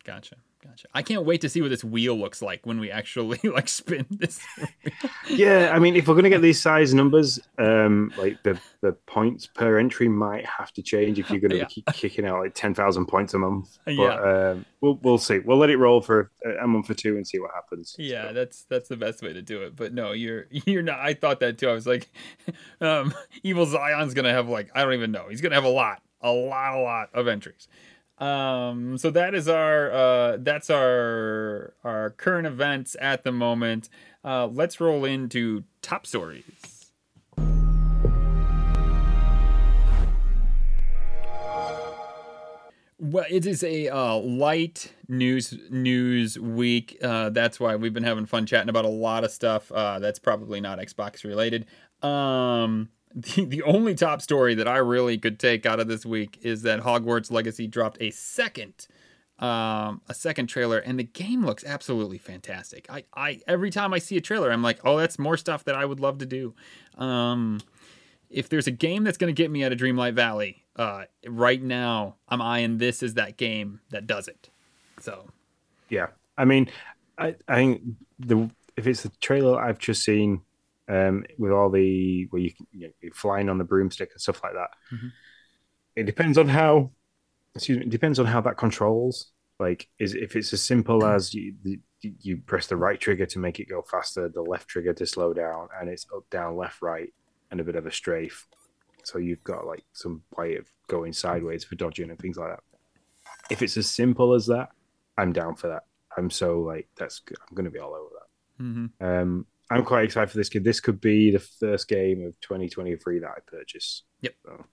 Gotcha. 0.04 0.36
Gotcha. 0.66 0.88
I 0.94 1.02
can't 1.02 1.24
wait 1.24 1.40
to 1.42 1.48
see 1.48 1.62
what 1.62 1.68
this 1.70 1.84
wheel 1.84 2.16
looks 2.16 2.42
like 2.42 2.66
when 2.66 2.78
we 2.80 2.90
actually 2.90 3.38
like 3.44 3.68
spin 3.68 4.06
this. 4.10 4.40
yeah, 5.28 5.70
I 5.74 5.78
mean, 5.78 5.96
if 5.96 6.08
we're 6.08 6.14
going 6.14 6.24
to 6.24 6.30
get 6.30 6.42
these 6.42 6.60
size 6.60 6.94
numbers, 6.94 7.38
um, 7.58 8.12
like 8.16 8.42
the 8.42 8.58
the 8.82 8.92
points 8.92 9.46
per 9.46 9.78
entry 9.78 10.08
might 10.08 10.44
have 10.46 10.72
to 10.74 10.82
change 10.82 11.18
if 11.18 11.30
you're 11.30 11.40
going 11.40 11.50
to 11.50 11.56
Yeah. 11.58 11.66
be 11.74 11.82
kicking 11.92 12.26
out 12.26 12.40
like 12.40 12.54
ten 12.54 12.74
thousand 12.74 13.06
points 13.06 13.34
a 13.34 13.38
month. 13.38 13.78
But, 13.84 13.92
Yeah. 13.94 14.50
um, 14.52 14.66
we'll 14.80 14.98
we'll 15.02 15.18
see. 15.18 15.38
We'll 15.38 15.56
let 15.58 15.70
it 15.70 15.76
roll 15.78 16.00
for 16.00 16.30
a, 16.44 16.64
a 16.64 16.66
month 16.66 16.90
or 16.90 16.94
two 16.94 17.16
and 17.16 17.26
see 17.26 17.38
what 17.38 17.50
happens. 17.54 17.96
yeah, 17.98 18.28
So, 18.28 18.32
that's 18.34 18.64
that's 18.64 18.88
the 18.88 18.96
best 18.96 19.22
way 19.22 19.32
to 19.32 19.42
do 19.42 19.62
it. 19.62 19.74
But 19.76 19.92
no, 19.94 20.12
you're 20.12 20.46
you're 20.50 20.82
not. 20.82 21.00
I 21.00 21.14
thought 21.14 21.40
that 21.40 21.58
too. 21.58 21.68
I 21.68 21.72
was 21.72 21.86
like, 21.86 22.08
um, 22.80 23.14
Evil 23.42 23.66
Zion's 23.66 24.14
gonna 24.14 24.32
have 24.32 24.48
like 24.48 24.70
I 24.74 24.82
don't 24.84 24.94
even 24.94 25.12
know. 25.12 25.26
He's 25.28 25.40
gonna 25.40 25.54
have 25.54 25.64
a 25.64 25.68
lot, 25.68 26.02
a 26.20 26.30
lot, 26.30 26.74
a 26.74 26.80
lot 26.80 27.10
of 27.14 27.28
entries. 27.28 27.68
Um, 28.18 28.96
so 28.96 29.10
that 29.10 29.34
is 29.34 29.48
our 29.48 29.90
uh, 29.90 30.36
that's 30.40 30.70
our 30.70 31.74
our 31.84 32.10
current 32.10 32.46
events 32.46 32.96
at 33.00 33.24
the 33.24 33.32
moment. 33.32 33.88
Uh, 34.24 34.46
let's 34.46 34.80
roll 34.80 35.04
into 35.04 35.64
top 35.82 36.06
stories. 36.06 36.44
Well, 42.98 43.26
it 43.28 43.44
is 43.44 43.62
a 43.62 43.88
uh, 43.88 44.16
light 44.16 44.92
news 45.06 45.54
news 45.68 46.38
week. 46.38 46.96
Uh, 47.02 47.28
that's 47.28 47.60
why 47.60 47.76
we've 47.76 47.92
been 47.92 48.02
having 48.02 48.24
fun 48.24 48.46
chatting 48.46 48.70
about 48.70 48.86
a 48.86 48.88
lot 48.88 49.22
of 49.22 49.30
stuff. 49.30 49.70
Uh, 49.70 49.98
that's 49.98 50.18
probably 50.18 50.62
not 50.62 50.78
Xbox 50.78 51.22
related. 51.22 51.66
Um, 52.02 52.88
the, 53.16 53.44
the 53.46 53.62
only 53.62 53.94
top 53.94 54.20
story 54.20 54.54
that 54.54 54.68
I 54.68 54.76
really 54.76 55.18
could 55.18 55.38
take 55.38 55.64
out 55.66 55.80
of 55.80 55.88
this 55.88 56.04
week 56.04 56.38
is 56.42 56.62
that 56.62 56.80
Hogwarts 56.80 57.30
Legacy 57.30 57.66
dropped 57.66 57.96
a 58.00 58.10
second 58.10 58.86
um, 59.38 60.00
a 60.08 60.14
second 60.14 60.46
trailer, 60.46 60.78
and 60.78 60.98
the 60.98 61.04
game 61.04 61.44
looks 61.44 61.62
absolutely 61.64 62.16
fantastic. 62.16 62.86
I, 62.88 63.04
I 63.14 63.40
every 63.46 63.70
time 63.70 63.92
I 63.92 63.98
see 63.98 64.16
a 64.16 64.20
trailer, 64.20 64.50
I'm 64.50 64.62
like, 64.62 64.80
oh, 64.84 64.96
that's 64.96 65.18
more 65.18 65.36
stuff 65.36 65.64
that 65.64 65.74
I 65.74 65.84
would 65.84 66.00
love 66.00 66.18
to 66.18 66.26
do. 66.26 66.54
Um, 66.96 67.60
if 68.30 68.48
there's 68.48 68.66
a 68.66 68.70
game 68.72 69.04
that's 69.04 69.18
going 69.18 69.34
to 69.34 69.38
get 69.42 69.50
me 69.50 69.62
out 69.62 69.72
of 69.72 69.78
Dreamlight 69.78 70.14
Valley, 70.14 70.64
uh, 70.76 71.04
right 71.26 71.62
now 71.62 72.16
I'm 72.28 72.40
eyeing 72.40 72.78
this 72.78 73.02
as 73.02 73.14
that 73.14 73.36
game 73.36 73.80
that 73.90 74.06
does 74.06 74.26
it. 74.26 74.48
So 75.00 75.26
yeah. 75.90 76.06
I 76.38 76.44
mean, 76.44 76.70
I 77.18 77.36
I 77.46 77.56
think 77.56 77.82
the 78.18 78.50
if 78.76 78.86
it's 78.86 79.02
the 79.02 79.10
trailer 79.20 79.60
I've 79.60 79.78
just 79.78 80.02
seen, 80.02 80.40
um, 80.88 81.24
with 81.38 81.52
all 81.52 81.70
the 81.70 82.26
where 82.30 82.42
you, 82.42 82.52
can- 82.52 82.66
you 82.72 82.86
know, 82.88 82.92
you're 83.00 83.12
flying 83.12 83.48
on 83.48 83.58
the 83.58 83.64
broomstick 83.64 84.10
and 84.12 84.20
stuff 84.20 84.42
like 84.44 84.52
that, 84.54 84.70
Mhm. 84.92 85.12
it 85.96 86.04
depends 86.04 86.38
on 86.38 86.48
how. 86.48 86.90
Excuse 87.54 87.78
me. 87.78 87.84
It 87.86 87.90
depends 87.90 88.18
on 88.18 88.26
how 88.26 88.40
that 88.42 88.58
controls. 88.58 89.32
Like, 89.58 89.88
is 89.98 90.14
if 90.14 90.36
it's 90.36 90.52
as 90.52 90.62
simple 90.62 91.04
as 91.06 91.32
you 91.34 91.54
you- 91.64 91.80
you 92.20 92.36
press 92.36 92.66
the 92.68 92.76
right 92.76 93.00
trigger 93.00 93.24
to 93.26 93.38
make 93.38 93.58
it 93.58 93.68
go 93.68 93.80
faster, 93.82 94.28
the 94.28 94.42
left 94.42 94.68
trigger 94.68 94.92
to 94.92 95.06
slow 95.06 95.32
down, 95.32 95.68
and 95.80 95.88
it's 95.88 96.06
up, 96.14 96.28
down, 96.30 96.54
left, 96.56 96.82
right, 96.82 97.12
and 97.50 97.58
a 97.58 97.64
bit 97.64 97.74
of 97.74 97.86
a 97.86 97.90
strafe. 97.90 98.46
So 99.02 99.18
you've 99.18 99.42
got 99.42 99.66
like 99.66 99.84
some 99.92 100.22
way 100.36 100.56
of 100.56 100.70
going 100.88 101.14
sideways 101.14 101.64
for 101.64 101.74
dodging 101.74 102.10
and 102.10 102.18
things 102.18 102.36
like 102.36 102.50
that. 102.50 102.62
If 103.50 103.62
it's 103.62 103.76
as 103.78 103.88
simple 103.88 104.34
as 104.34 104.46
that, 104.46 104.68
I'm 105.16 105.32
down 105.32 105.56
for 105.56 105.68
that. 105.68 105.84
I'm 106.16 106.28
so 106.30 106.60
like 106.60 106.88
that's 106.96 107.18
good. 107.20 107.38
I'm 107.48 107.54
going 107.56 107.64
to 107.64 107.70
be 107.70 107.78
all 107.80 107.94
over 107.94 108.10
that. 108.18 108.62
mhm. 108.62 108.90
Um, 109.00 109.46
I'm 109.70 109.84
quite 109.84 110.04
excited 110.04 110.30
for 110.30 110.36
this 110.36 110.48
kid. 110.48 110.64
This 110.64 110.80
could 110.80 111.00
be 111.00 111.30
the 111.30 111.40
first 111.40 111.88
game 111.88 112.24
of 112.24 112.40
2023 112.40 113.20
that 113.20 113.28
I 113.28 113.40
purchase. 113.46 114.02
Yep. 114.20 114.34
So, 114.44 114.64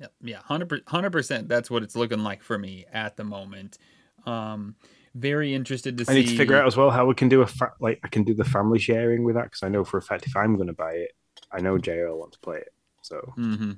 yeah, 0.00 0.06
yeah, 0.22 0.40
hundred 0.44 1.10
percent. 1.10 1.48
That's 1.48 1.70
what 1.70 1.82
it's 1.82 1.96
looking 1.96 2.20
like 2.20 2.42
for 2.42 2.58
me 2.58 2.84
at 2.92 3.16
the 3.16 3.24
moment. 3.24 3.78
Um, 4.26 4.76
very 5.14 5.54
interested 5.54 5.96
to 5.98 6.04
I 6.08 6.12
see. 6.12 6.14
need 6.20 6.28
to 6.28 6.36
figure 6.36 6.56
out 6.56 6.66
as 6.66 6.76
well 6.76 6.90
how 6.90 7.06
we 7.06 7.14
can 7.14 7.28
do 7.28 7.40
a 7.40 7.46
fa- 7.46 7.72
like 7.80 8.00
I 8.04 8.08
can 8.08 8.22
do 8.22 8.34
the 8.34 8.44
family 8.44 8.78
sharing 8.78 9.24
with 9.24 9.34
that 9.36 9.44
because 9.44 9.62
I 9.62 9.68
know 9.68 9.84
for 9.84 9.96
a 9.96 10.02
fact 10.02 10.26
if 10.26 10.36
I'm 10.36 10.56
going 10.56 10.66
to 10.66 10.74
buy 10.74 10.92
it, 10.92 11.12
I 11.50 11.60
know 11.60 11.78
JL 11.78 12.10
will 12.10 12.20
want 12.20 12.32
to 12.32 12.38
play 12.40 12.58
it. 12.58 12.72
So 13.02 13.32
mm-hmm. 13.38 13.72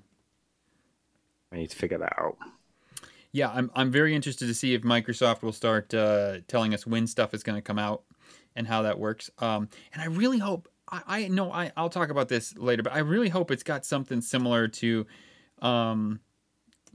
I 1.53 1.57
need 1.57 1.71
to 1.71 1.77
figure 1.77 1.99
that 1.99 2.19
out. 2.19 2.37
Yeah, 3.31 3.51
I'm 3.51 3.71
I'm 3.75 3.91
very 3.91 4.15
interested 4.15 4.47
to 4.47 4.55
see 4.55 4.75
if 4.75 4.83
Microsoft 4.83 5.43
will 5.43 5.53
start 5.53 5.95
uh, 5.95 6.39
telling 6.49 6.75
us 6.75 6.87
when 6.87 7.07
stuff 7.07 7.35
is 7.35 7.43
going 7.43 7.57
to 7.57 7.63
come 7.63 7.79
out 7.79 8.03
and 8.57 8.67
how 8.67 8.83
that 8.83 8.99
works. 8.99 9.31
Um, 9.39 9.69
and 9.93 10.03
I 10.03 10.07
really 10.07 10.39
hope 10.39 10.69
I, 10.91 11.03
I 11.07 11.29
know 11.29 11.53
I 11.53 11.73
I'll 11.77 11.91
talk 11.91 12.11
about 12.11 12.29
this 12.29 12.57
later, 12.57 12.83
but 12.83 12.93
I 12.93 12.99
really 12.99 13.29
hope 13.29 13.51
it's 13.51 13.63
got 13.63 13.85
something 13.85 14.21
similar 14.21 14.69
to 14.69 15.07
um, 15.61 16.21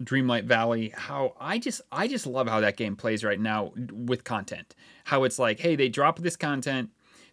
Dreamlight 0.02 0.46
Valley. 0.46 0.94
How 0.96 1.34
I 1.40 1.58
just 1.60 1.82
I 1.92 2.08
just 2.08 2.28
love 2.28 2.48
how 2.48 2.60
that 2.60 2.78
game 2.78 2.96
plays 2.96 3.24
right 3.24 3.40
now 3.40 3.72
with 3.92 4.24
content. 4.24 4.76
How 5.06 5.24
it's 5.24 5.40
like, 5.40 5.60
hey, 5.60 5.76
they 5.76 5.90
drop 5.90 6.20
this 6.20 6.36
content, 6.36 6.90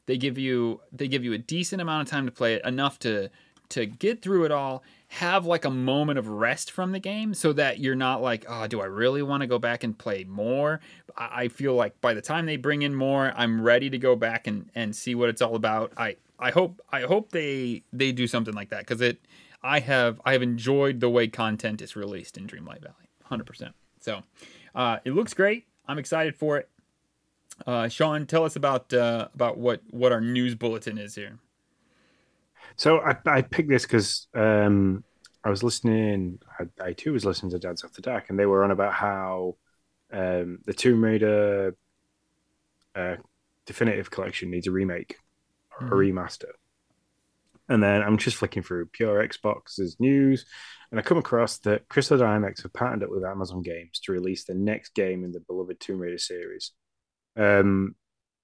they 0.07 0.17
give 0.17 0.39
you 0.39 0.81
they 0.93 1.09
give 1.09 1.25
you 1.25 1.33
a 1.33 1.39
decent 1.39 1.81
amount 1.81 2.07
of 2.07 2.11
time 2.11 2.27
to 2.27 2.33
play 2.33 2.55
it, 2.55 2.65
enough 2.65 2.99
to 3.01 3.31
to 3.71 3.87
get 3.87 4.23
through 4.23 4.45
it 4.45 4.53
all, 4.53 4.83
have 5.09 5.45
like 5.45 5.65
a 5.65 5.71
moment 5.71 6.19
of 6.19 6.29
rest 6.29 6.71
from 6.71 6.93
the 6.93 7.01
game 7.01 7.35
so 7.35 7.53
that 7.53 7.81
you're 7.81 7.97
not 7.97 8.23
like, 8.23 8.45
oh, 8.49 8.67
do 8.67 8.81
I 8.81 8.85
really 8.85 9.23
want 9.23 9.41
to 9.41 9.47
go 9.47 9.59
back 9.59 9.83
and 9.83 9.99
play 9.99 10.25
more? 10.25 10.81
I 11.17 11.49
feel 11.49 11.75
like 11.75 12.01
by 12.01 12.15
the 12.15 12.21
time 12.23 12.47
they 12.47 12.57
bring 12.57 12.83
in 12.83 12.95
more, 12.95 13.33
I'm 13.35 13.61
ready 13.61 13.91
to 13.91 13.99
go 13.99 14.15
back 14.15 14.47
and, 14.47 14.71
and 14.75 14.95
see 14.95 15.15
what 15.15 15.29
it's 15.29 15.43
all 15.43 15.57
about. 15.57 15.93
I, 15.97 16.17
I 16.41 16.51
hope 16.51 16.81
I 16.91 17.03
hope 17.03 17.33
they 17.33 17.83
they 17.93 18.13
do 18.13 18.27
something 18.27 18.55
like 18.55 18.71
that 18.71 18.81
because 18.81 19.01
it 19.01 19.21
I 19.63 19.81
have 19.81 20.21
I 20.25 20.33
have 20.33 20.43
enjoyed 20.43 21.01
the 21.01 21.11
way 21.11 21.29
content 21.29 21.83
is 21.83 21.95
released 21.95 22.39
in 22.39 22.47
Dreamlight 22.47 22.81
Valley, 22.81 23.11
hundred 23.25 23.45
percent. 23.47 23.75
So 24.01 24.23
uh, 24.75 24.99
it 25.05 25.13
looks 25.13 25.35
great. 25.35 25.67
I'm 25.87 25.99
excited 25.99 26.35
for 26.35 26.57
it. 26.57 26.69
Uh, 27.67 27.89
Sean, 27.89 28.27
tell 28.27 28.45
us 28.45 28.57
about 28.57 28.93
uh, 28.95 29.29
about 29.35 29.59
what 29.59 29.83
what 29.91 30.13
our 30.13 30.21
news 30.21 30.55
bulletin 30.55 30.97
is 30.97 31.15
here. 31.15 31.39
So 32.81 33.01
I, 33.01 33.15
I 33.27 33.43
picked 33.43 33.69
this 33.69 33.83
because 33.83 34.27
um, 34.35 35.05
I 35.45 35.51
was 35.51 35.63
listening. 35.63 36.39
I, 36.59 36.65
I 36.83 36.93
too 36.95 37.13
was 37.13 37.27
listening 37.27 37.53
to 37.53 37.59
Dads 37.59 37.85
After 37.85 38.01
Dark, 38.01 38.31
and 38.31 38.39
they 38.39 38.47
were 38.47 38.65
on 38.65 38.71
about 38.71 38.95
how 38.95 39.57
um, 40.11 40.61
the 40.65 40.73
Tomb 40.73 41.05
Raider 41.05 41.77
uh, 42.95 43.17
Definitive 43.67 44.11
Collection 44.11 44.51
needs 44.51 44.67
a 44.67 44.71
remake 44.71 45.17
or 45.79 45.89
a 45.89 45.91
remaster. 45.91 46.53
And 47.69 47.83
then 47.83 48.01
I'm 48.03 48.17
just 48.17 48.39
flicking 48.39 48.63
through 48.63 48.87
pure 48.87 49.29
Xbox's 49.29 49.99
news, 50.01 50.47
and 50.91 50.99
I 50.99 51.03
come 51.03 51.19
across 51.19 51.59
that 51.59 51.87
Crystal 51.91 52.17
Dynamics 52.17 52.63
have 52.63 52.73
partnered 52.73 53.03
up 53.03 53.11
with 53.11 53.25
Amazon 53.25 53.61
Games 53.61 54.01
to 54.05 54.13
release 54.13 54.45
the 54.45 54.55
next 54.55 54.95
game 54.95 55.23
in 55.23 55.33
the 55.33 55.41
beloved 55.41 55.81
Tomb 55.81 55.99
Raider 55.99 56.17
series. 56.17 56.73
Um, 57.37 57.95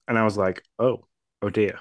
and 0.06 0.18
I 0.18 0.24
was 0.24 0.36
like, 0.36 0.62
oh, 0.78 1.06
oh 1.40 1.48
dear. 1.48 1.78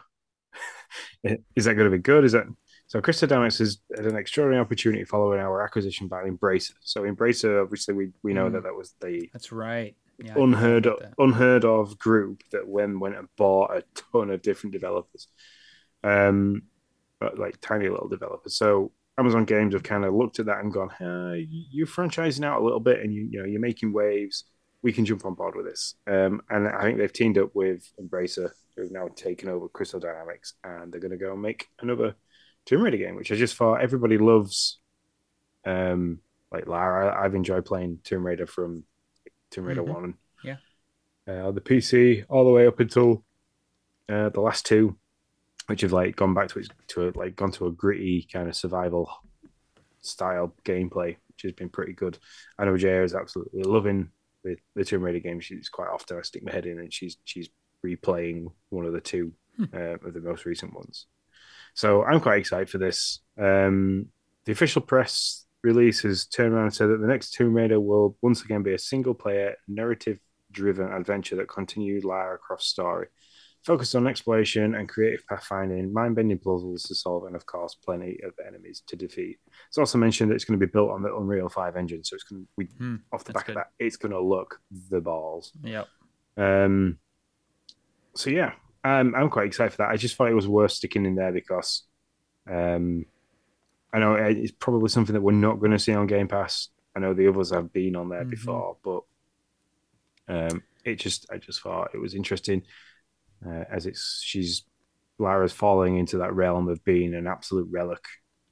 Is 1.56 1.66
that 1.66 1.74
going 1.76 1.90
to 1.90 1.96
be 1.98 2.02
good? 2.02 2.24
Is 2.24 2.32
that 2.34 2.46
so? 2.88 3.02
Crystal 3.02 3.28
Dynamics 3.28 3.58
has 3.60 3.80
had 3.96 4.06
an 4.06 4.16
extraordinary 4.16 4.62
opportunity 4.62 5.04
following 5.04 5.40
our 5.40 5.62
acquisition 5.64 6.08
by 6.08 6.24
Embracer. 6.24 6.74
So 6.82 7.02
Embracer, 7.04 7.62
obviously, 7.62 7.94
we, 7.94 8.10
we 8.24 8.34
know 8.34 8.50
Mm. 8.50 8.54
that 8.54 8.64
that 8.64 8.76
was 8.76 8.94
the 9.02 9.30
That's 9.34 9.52
right. 9.52 9.96
Yeah, 10.18 10.36
unheard 10.38 10.86
of, 10.88 11.00
unheard 11.18 11.66
of 11.66 12.00
group 12.00 12.42
that 12.54 12.66
when 12.68 13.00
went 13.02 13.18
and 13.18 13.28
bought 13.36 13.76
a 13.76 13.84
ton 14.14 14.30
of 14.32 14.42
different 14.42 14.72
developers, 14.72 15.28
um, 16.06 16.62
but 17.20 17.38
like 17.38 17.60
tiny 17.60 17.90
little 17.90 18.08
developers. 18.08 18.56
So 18.58 18.92
Amazon 19.18 19.44
Games 19.46 19.74
have 19.74 19.84
kind 19.84 20.06
of 20.06 20.14
looked 20.14 20.40
at 20.40 20.46
that 20.46 20.60
and 20.64 20.72
gone, 20.72 20.90
hey, 21.00 21.48
"You're 21.50 21.88
franchising 21.88 22.46
out 22.46 22.62
a 22.62 22.64
little 22.64 22.80
bit, 22.80 23.02
and 23.02 23.14
you 23.14 23.28
you 23.30 23.40
know 23.40 23.46
you're 23.46 23.60
making 23.60 23.92
waves. 23.94 24.46
We 24.86 24.94
can 24.94 25.04
jump 25.06 25.26
on 25.26 25.34
board 25.34 25.56
with 25.56 25.66
this." 25.66 25.96
Um, 26.06 26.42
and 26.50 26.68
I 26.68 26.84
think 26.84 26.98
they've 27.00 27.12
teamed 27.22 27.38
up 27.40 27.50
with 27.56 27.82
Embracer, 28.00 28.52
who've 28.76 28.92
now 28.92 29.08
taken 29.16 29.50
over 29.50 29.68
Crystal 29.68 30.00
Dynamics, 30.00 30.54
and 30.64 30.92
they're 30.94 31.02
going 31.02 31.18
to 31.20 31.26
go 31.26 31.34
and 31.34 31.42
make 31.42 31.68
another 31.80 32.16
Tomb 32.66 32.84
Raider 32.84 32.98
game, 32.98 33.16
which 33.16 33.32
I 33.32 33.36
just 33.36 33.56
thought 33.56 33.82
everybody 33.82 34.18
loves. 34.18 34.80
Um, 35.66 36.20
like 36.52 36.68
Lara, 36.68 37.20
I've 37.20 37.34
enjoyed 37.36 37.66
playing 37.66 38.00
Tomb 38.04 38.26
Raider 38.26 38.46
from 38.46 38.84
Tomb 39.50 39.66
Raider 39.66 39.82
Mhm. 39.84 39.94
One, 39.94 40.14
Yeah. 40.44 40.58
uh, 41.28 41.52
the 41.52 41.62
PC 41.62 42.24
all 42.30 42.46
the 42.46 42.52
way 42.52 42.68
up 42.68 42.80
until 42.80 43.26
uh, 44.08 44.30
the 44.30 44.42
last 44.42 44.68
two, 44.68 44.96
which 45.66 45.82
have 45.82 45.92
like 45.94 46.16
gone 46.16 46.36
back 46.36 46.50
to 46.50 46.60
its 46.60 46.70
to 46.90 47.08
a, 47.08 47.10
like 47.16 47.36
gone 47.36 47.52
to 47.54 47.66
a 47.66 47.72
gritty 47.72 48.28
kind 48.32 48.48
of 48.48 48.56
survival 48.56 49.10
style 50.02 50.54
gameplay, 50.64 51.18
which 51.30 51.42
has 51.42 51.54
been 51.54 51.70
pretty 51.70 51.94
good. 51.94 52.20
I 52.60 52.66
know 52.66 52.78
Jaya 52.78 53.02
is 53.02 53.16
absolutely 53.16 53.64
loving 53.64 54.12
the, 54.46 54.56
the 54.76 54.86
Tomb 54.86 55.02
Raider 55.02 55.20
game. 55.20 55.40
She's 55.42 55.68
quite 55.68 55.90
often 55.90 56.18
I 56.18 56.22
stick 56.22 56.44
my 56.44 56.52
head 56.52 56.66
in 56.66 56.80
and 56.80 56.94
she's 56.94 57.18
she's 57.26 57.50
replaying 57.86 58.48
one 58.70 58.86
of 58.86 58.94
the 58.94 59.02
two 59.02 59.34
uh, 59.74 59.96
of 59.96 60.14
the 60.14 60.22
most 60.22 60.46
recent 60.46 60.74
ones. 60.74 61.08
So 61.74 62.04
I'm 62.04 62.22
quite 62.22 62.40
excited 62.40 62.70
for 62.70 62.78
this. 62.78 63.20
Um, 63.38 64.08
the 64.46 64.54
official 64.54 64.82
press 64.82 65.46
release 65.64 66.02
has 66.02 66.26
turned 66.26 66.54
around 66.54 66.66
and 66.66 66.74
said 66.74 66.90
that 66.90 67.02
the 67.02 67.08
next 67.08 67.32
Tomb 67.32 67.54
Raider 67.54 67.80
will 67.80 68.18
once 68.22 68.44
again 68.44 68.64
be 68.64 68.74
a 68.74 68.80
single 68.80 69.14
player, 69.14 69.56
narrative 69.68 70.20
driven 70.52 70.92
adventure 70.92 71.36
that 71.36 71.50
continued 71.50 72.06
Lara 72.06 72.38
Croft's 72.38 72.68
story, 72.68 73.08
focused 73.66 73.96
on 73.96 74.06
exploration 74.08 74.76
and 74.76 74.88
creative 74.88 75.26
pathfinding, 75.26 75.92
mind 75.92 76.16
bending 76.16 76.38
puzzles 76.38 76.84
to 76.84 76.94
solve, 76.96 77.26
and 77.26 77.36
of 77.36 77.46
course, 77.48 77.74
plenty 77.76 78.20
of 78.24 78.34
enemies 78.48 78.84
to 78.88 78.96
defeat. 78.96 79.40
It's 79.68 79.78
also 79.80 79.98
mentioned 79.98 80.30
that 80.30 80.36
it's 80.36 80.46
going 80.46 80.60
to 80.60 80.66
be 80.66 80.72
built 80.72 80.92
on 80.92 81.02
the 81.02 81.16
Unreal 81.16 81.50
5 81.50 81.76
engine, 81.76 82.04
so 82.04 82.14
it's 82.16 82.24
going 82.24 82.44
to, 82.44 82.48
we, 82.58 82.66
Hmm, 82.78 82.98
off 83.12 83.24
the 83.24 83.34
back 83.34 83.50
of 83.50 83.56
that, 83.56 83.72
it's 83.80 83.98
going 83.98 84.12
to 84.12 84.22
look 84.22 84.62
the 84.92 85.02
balls. 85.02 85.52
Yep. 85.64 85.88
Um, 86.38 87.00
so 88.14 88.30
yeah, 88.30 88.54
um, 88.84 89.16
I'm 89.16 89.30
quite 89.30 89.48
excited 89.48 89.72
for 89.72 89.78
that. 89.78 89.90
I 89.90 89.98
just 89.98 90.16
thought 90.16 90.30
it 90.30 90.36
was 90.36 90.48
worth 90.48 90.72
sticking 90.72 91.06
in 91.06 91.16
there 91.16 91.32
because 91.32 91.84
um, 92.50 93.06
I 93.92 94.00
know 94.00 94.14
it's 94.14 94.52
probably 94.52 94.90
something 94.90 95.14
that 95.14 95.22
we're 95.22 95.32
not 95.32 95.60
going 95.60 95.72
to 95.72 95.80
see 95.80 95.94
on 95.94 96.06
Game 96.08 96.28
Pass. 96.28 96.70
I 96.96 97.00
know 97.00 97.14
the 97.14 97.28
others 97.28 97.52
have 97.52 97.74
been 97.74 97.96
on 97.96 98.10
there 98.10 98.24
Mhm. 98.26 98.30
before, 98.30 98.78
but 98.84 99.02
um, 100.28 100.64
it 100.84 100.96
just 100.96 101.26
I 101.32 101.38
just 101.38 101.62
thought 101.62 101.92
it 101.94 101.98
was 102.00 102.14
interesting 102.16 102.62
uh, 103.46 103.64
as 103.72 103.86
it's 103.86 104.22
she's 104.24 104.64
Lara's 105.18 105.54
falling 105.54 105.98
into 105.98 106.18
that 106.18 106.34
realm 106.34 106.68
of 106.68 106.84
being 106.84 107.14
an 107.14 107.28
absolute 107.28 107.68
relic 107.72 108.04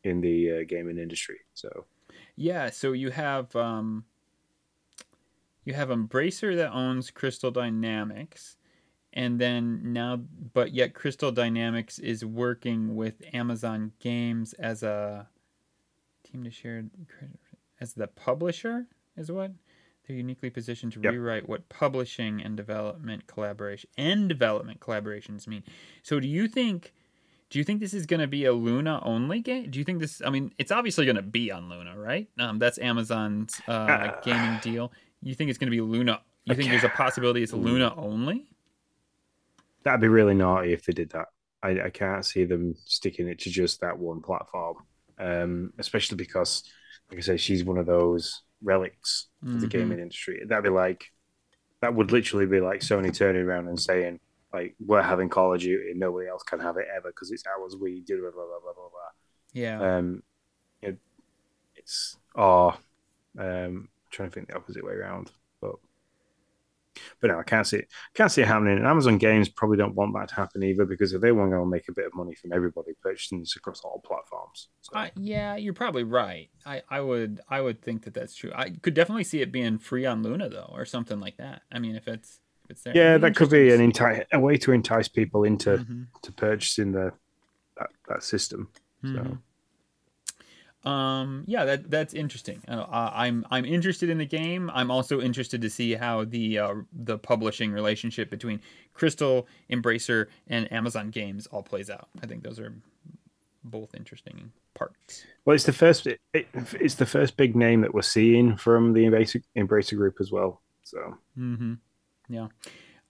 in 0.04 0.22
the 0.22 0.52
uh, 0.52 0.63
gaming 0.67 0.98
industry. 0.98 1.38
So 1.54 1.86
Yeah, 2.36 2.69
so 2.69 2.93
you 2.93 3.12
have 3.12 3.56
um 3.56 4.06
you 5.65 5.74
have 5.74 5.89
Embracer 5.89 6.56
that 6.56 6.74
owns 6.74 7.12
Crystal 7.12 7.52
Dynamics 7.52 8.58
and 9.13 9.39
then 9.39 9.93
now 9.93 10.22
but 10.54 10.74
yet 10.74 10.93
Crystal 10.93 11.32
Dynamics 11.32 12.00
is 12.00 12.26
working 12.26 12.96
with 12.96 13.22
Amazon 13.34 13.91
Games 14.00 14.54
as 14.54 14.84
a 14.84 15.28
team 16.24 16.43
to 16.43 16.52
share 16.52 16.86
as 17.80 17.93
the 17.93 18.08
publisher 18.08 18.88
is 19.15 19.32
what 19.32 19.52
they're 20.08 20.18
uniquely 20.18 20.50
positioned 20.50 20.94
to 20.94 21.00
Yep. 21.02 21.13
rewrite 21.13 21.50
what 21.50 21.70
publishing 21.70 22.42
and 22.42 22.58
development 22.58 23.28
collaboration 23.28 23.89
and 23.98 24.28
development 24.30 24.80
collaborations 24.80 25.48
mean. 25.48 25.63
So 26.04 26.20
do 26.20 26.28
you 26.28 26.48
think 26.48 26.94
do 27.50 27.60
you 27.60 27.66
think 27.66 27.82
this 27.82 27.94
is 27.94 28.08
going 28.08 28.20
to 28.20 28.28
be 28.28 28.46
a 28.46 28.54
Luna 28.54 29.00
only 29.04 29.39
game? 29.39 29.70
Do 29.70 29.78
you 29.78 29.86
think 29.86 30.00
this? 30.00 30.24
I 30.26 30.32
mean, 30.32 30.52
it's 30.58 30.72
obviously 30.72 31.06
going 31.06 31.18
to 31.18 31.22
be 31.22 31.52
on 31.52 31.70
Luna, 31.70 31.96
right? 31.96 32.28
Um, 32.39 32.58
that's 32.58 32.80
Amazon's 32.80 33.62
uh, 33.68 33.72
Uh, 33.72 34.22
gaming 34.22 34.60
deal. 34.62 34.92
You 35.22 35.36
think 35.36 35.50
it's 35.52 35.60
going 35.60 35.68
to 35.68 35.76
be 35.76 35.82
Luna? 35.82 36.22
You 36.46 36.56
think 36.56 36.70
there's 36.72 36.84
a 36.84 36.89
possibility 36.89 37.44
it's 37.44 37.54
Luna 37.54 37.94
only? 37.96 38.48
that'd 39.84 40.02
be 40.02 40.08
really 40.08 40.34
naughty 40.34 40.74
if 40.74 40.84
they 40.86 40.94
did 40.94 41.10
that. 41.12 41.28
I, 41.62 41.82
I 41.86 41.89
can't 41.89 42.26
see 42.26 42.46
them 42.46 42.76
sticking 42.86 43.28
it 43.28 43.39
to 43.39 43.50
just 43.50 43.82
that 43.82 43.98
one 43.98 44.22
platform, 44.22 44.78
um, 45.20 45.74
especially 45.78 46.18
because, 46.18 46.63
like 47.10 47.20
I 47.20 47.22
say, 47.22 47.38
she's 47.38 47.63
one 47.63 47.78
of 47.78 47.86
those 47.86 48.42
relics 48.63 49.28
of 49.45 49.62
the 49.62 49.67
gaming 49.67 49.99
industry. 49.99 50.41
That'd 50.47 50.63
be 50.63 50.69
like, 50.69 51.12
that 51.82 51.93
would 51.93 52.12
literally 52.12 52.45
be 52.45 52.62
like 52.62 52.80
Sony 52.80 53.13
turning 53.13 53.43
around 53.43 53.67
and 53.67 53.80
saying, 53.80 54.19
like, 54.54 54.76
we're 54.80 55.02
having 55.02 55.30
Call 55.30 55.54
of 55.54 55.60
Duty, 55.60 55.93
nobody 55.95 56.30
else 56.30 56.43
can 56.43 56.60
have 56.60 56.78
it 56.78 56.88
ever 56.95 57.10
because 57.10 57.32
it's 57.32 57.43
ours. 57.45 57.76
We 57.76 58.02
do 58.02 58.21
blah 58.21 58.32
blah 58.32 58.60
blah 58.62 58.73
blah 58.73 58.89
blah. 58.89 59.12
Yeah. 59.52 59.97
Um, 59.97 60.23
it, 60.82 60.97
it's 61.76 62.17
or 62.36 62.76
um, 63.38 63.89
trying 64.12 64.30
to 64.30 64.34
think 64.34 64.47
the 64.47 64.56
opposite 64.56 64.86
way 64.86 64.93
around, 64.93 65.32
but 67.20 67.28
no, 67.30 67.40
I 67.40 67.44
can't 67.44 67.66
see 67.66 67.78
it. 67.78 67.88
Can't 68.14 68.32
see 68.32 68.42
it 68.42 68.48
happening. 68.48 68.78
And 68.78 68.86
Amazon 68.88 69.18
Games 69.18 69.50
probably 69.50 69.78
don't 69.78 69.96
want 69.96 70.14
that 70.16 70.30
to 70.30 70.36
happen 70.36 70.64
either 70.64 70.86
because 70.86 71.14
if 71.14 71.22
they 71.22 71.32
want 71.32 71.52
to 71.52 71.66
make 71.66 71.88
a 71.90 71.94
bit 71.94 72.06
of 72.06 72.14
money 72.14 72.36
from 72.36 72.54
everybody 72.54 72.92
purchasing 73.02 73.40
this 73.40 73.56
across 73.56 73.82
all 73.82 74.02
platforms, 74.06 74.70
so, 74.82 74.92
I, 74.98 75.12
yeah, 75.18 75.56
you're 75.56 75.74
probably 75.74 76.04
right. 76.04 76.50
I, 76.66 76.84
I 76.90 77.02
would 77.02 77.42
I 77.50 77.62
would 77.62 77.82
think 77.82 78.04
that 78.04 78.14
that's 78.14 78.36
true. 78.36 78.52
I 78.56 78.70
could 78.70 78.94
definitely 78.94 79.24
see 79.24 79.42
it 79.42 79.52
being 79.52 79.78
free 79.80 80.06
on 80.06 80.24
Luna 80.24 80.50
though, 80.50 80.70
or 80.74 80.86
something 80.86 81.20
like 81.20 81.38
that. 81.38 81.62
I 81.72 81.80
mean, 81.80 81.96
if 81.96 82.08
it's 82.08 82.40
if 82.66 82.72
it's 82.72 82.84
there, 82.84 82.96
yeah, 82.96 83.18
that 83.18 83.36
could 83.36 83.50
be 83.50 83.72
an 83.74 83.82
interesting 83.82 84.24
enti- 84.24 84.26
a 84.32 84.40
way 84.40 84.58
to 84.58 84.72
entice 84.72 85.08
people 85.08 85.44
into. 85.44 85.78
Mhm. 85.78 86.08
to 86.22 86.32
purchasing 86.32 86.92
the 86.92 87.12
that, 87.78 87.90
that 88.08 88.24
system. 88.24 88.70
So 89.02 89.08
Mhm. 89.10 89.38
Um, 90.84 91.46
yeah, 91.48 91.63
that 91.65 91.89
that's 91.89 92.13
interesting. 92.13 92.62
Uh, 92.67 92.86
I'm 92.91 93.46
I'm 93.50 93.63
interested 93.63 94.10
in 94.10 94.17
the 94.17 94.26
game. 94.26 94.69
I'm 94.74 94.91
also 94.91 95.22
interested 95.22 95.62
to 95.62 95.69
see 95.69 95.93
how 95.93 96.26
the 96.26 96.60
uh, 96.60 96.74
the 96.91 97.17
publishing 97.17 97.72
relationship 97.72 98.30
between 98.30 98.60
Crystal, 98.93 99.48
Embracer, 99.72 100.28
and 100.48 100.72
Amazon 100.74 101.10
Games 101.10 101.48
all 101.48 101.63
plays 101.63 101.89
out. 101.89 102.10
I 102.22 102.28
think 102.28 102.43
those 102.43 102.60
are 102.60 102.74
both 103.63 103.96
interesting 103.96 104.52
parts. 104.74 105.26
well, 105.46 105.56
it's 105.56 105.63
the 105.63 105.72
first 105.74 106.06
it, 106.06 106.19
it's 106.34 106.96
the 106.96 107.06
first 107.06 107.38
big 107.38 107.56
name 107.56 107.82
that 107.82 107.93
we're 107.93 108.02
seeing 108.02 108.58
from 108.58 108.91
the 108.91 109.06
Embracer, 109.06 109.41
Embracer 109.58 109.96
group 109.96 110.17
as 110.19 110.32
well. 110.32 110.62
So 110.84 111.17
Mm-hmm. 111.39 111.74
Yeah. 112.30 112.48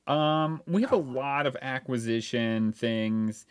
Um, 0.05 0.61
we 0.67 0.81
have 0.81 0.91
a 0.91 0.97
lot 0.97 1.47
of 1.47 1.55
acquisition 1.61 2.73
things. 2.73 3.45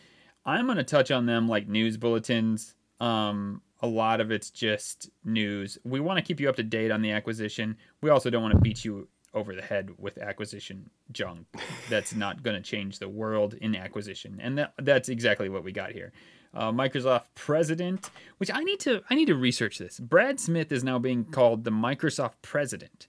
I'm 0.44 0.66
going 0.66 0.76
to 0.76 0.84
touch 0.84 1.10
on 1.10 1.26
them 1.26 1.48
like 1.48 1.68
news 1.68 1.96
bulletins. 1.96 2.74
Um, 3.00 3.62
a 3.82 3.86
lot 3.86 4.20
of 4.20 4.30
it's 4.30 4.50
just 4.50 5.10
news. 5.24 5.78
We 5.84 6.00
want 6.00 6.18
to 6.18 6.22
keep 6.24 6.40
you 6.40 6.48
up 6.48 6.56
to 6.56 6.62
date 6.62 6.90
on 6.90 7.02
the 7.02 7.10
acquisition. 7.10 7.76
We 8.00 8.10
also 8.10 8.30
don't 8.30 8.42
want 8.42 8.54
to 8.54 8.60
beat 8.60 8.84
you 8.84 9.08
over 9.34 9.54
the 9.54 9.62
head 9.62 9.90
with 9.98 10.18
acquisition 10.18 10.90
junk. 11.10 11.46
That's 11.88 12.14
not 12.14 12.42
going 12.42 12.56
to 12.56 12.62
change 12.62 12.98
the 12.98 13.08
world 13.08 13.54
in 13.54 13.74
acquisition, 13.74 14.38
and 14.40 14.58
that, 14.58 14.74
that's 14.78 15.08
exactly 15.08 15.48
what 15.48 15.64
we 15.64 15.72
got 15.72 15.92
here. 15.92 16.12
Uh, 16.54 16.70
Microsoft 16.70 17.24
president, 17.34 18.10
which 18.36 18.50
I 18.52 18.62
need 18.62 18.78
to 18.80 19.00
I 19.08 19.14
need 19.14 19.26
to 19.26 19.34
research 19.34 19.78
this. 19.78 19.98
Brad 19.98 20.38
Smith 20.38 20.70
is 20.70 20.84
now 20.84 20.98
being 20.98 21.24
called 21.24 21.64
the 21.64 21.70
Microsoft 21.70 22.34
president. 22.42 23.08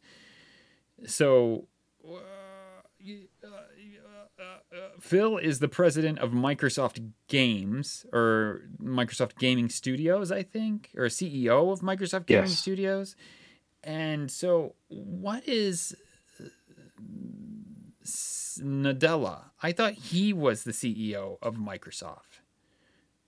So, 1.06 1.68
uh, 2.08 2.18
Phil 5.00 5.38
is 5.38 5.60
the 5.60 5.68
president 5.68 6.20
of 6.20 6.32
Microsoft 6.32 7.12
Games 7.28 8.06
or 8.14 8.62
Microsoft 8.82 9.38
Gaming 9.38 9.70
Studios, 9.70 10.32
I 10.32 10.44
think, 10.44 10.90
or 10.96 11.06
CEO 11.06 11.72
of 11.72 11.82
Microsoft 11.82 12.26
Gaming 12.26 12.50
Yes. 12.50 12.60
Studios. 12.60 13.16
And 13.84 14.32
so, 14.32 14.76
what 14.88 15.48
is 15.48 15.96
uh, 16.40 16.46
Nadella? 18.60 19.46
I 19.62 19.72
thought 19.72 19.94
he 19.94 20.34
was 20.34 20.64
the 20.64 20.72
CEO 20.72 21.38
of 21.42 21.56
Microsoft. 21.56 22.42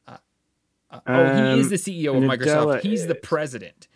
Uh, 0.07 0.17
uh, 0.91 0.99
oh, 1.07 1.53
he 1.55 1.59
is 1.59 1.65
Um, 1.65 1.69
the 1.69 1.75
CEO 1.75 2.15
of 2.17 2.23
Microsoft. 2.23 2.77
Nadella 2.77 2.81
He's 2.81 3.07
the 3.07 3.15
president. 3.15 3.87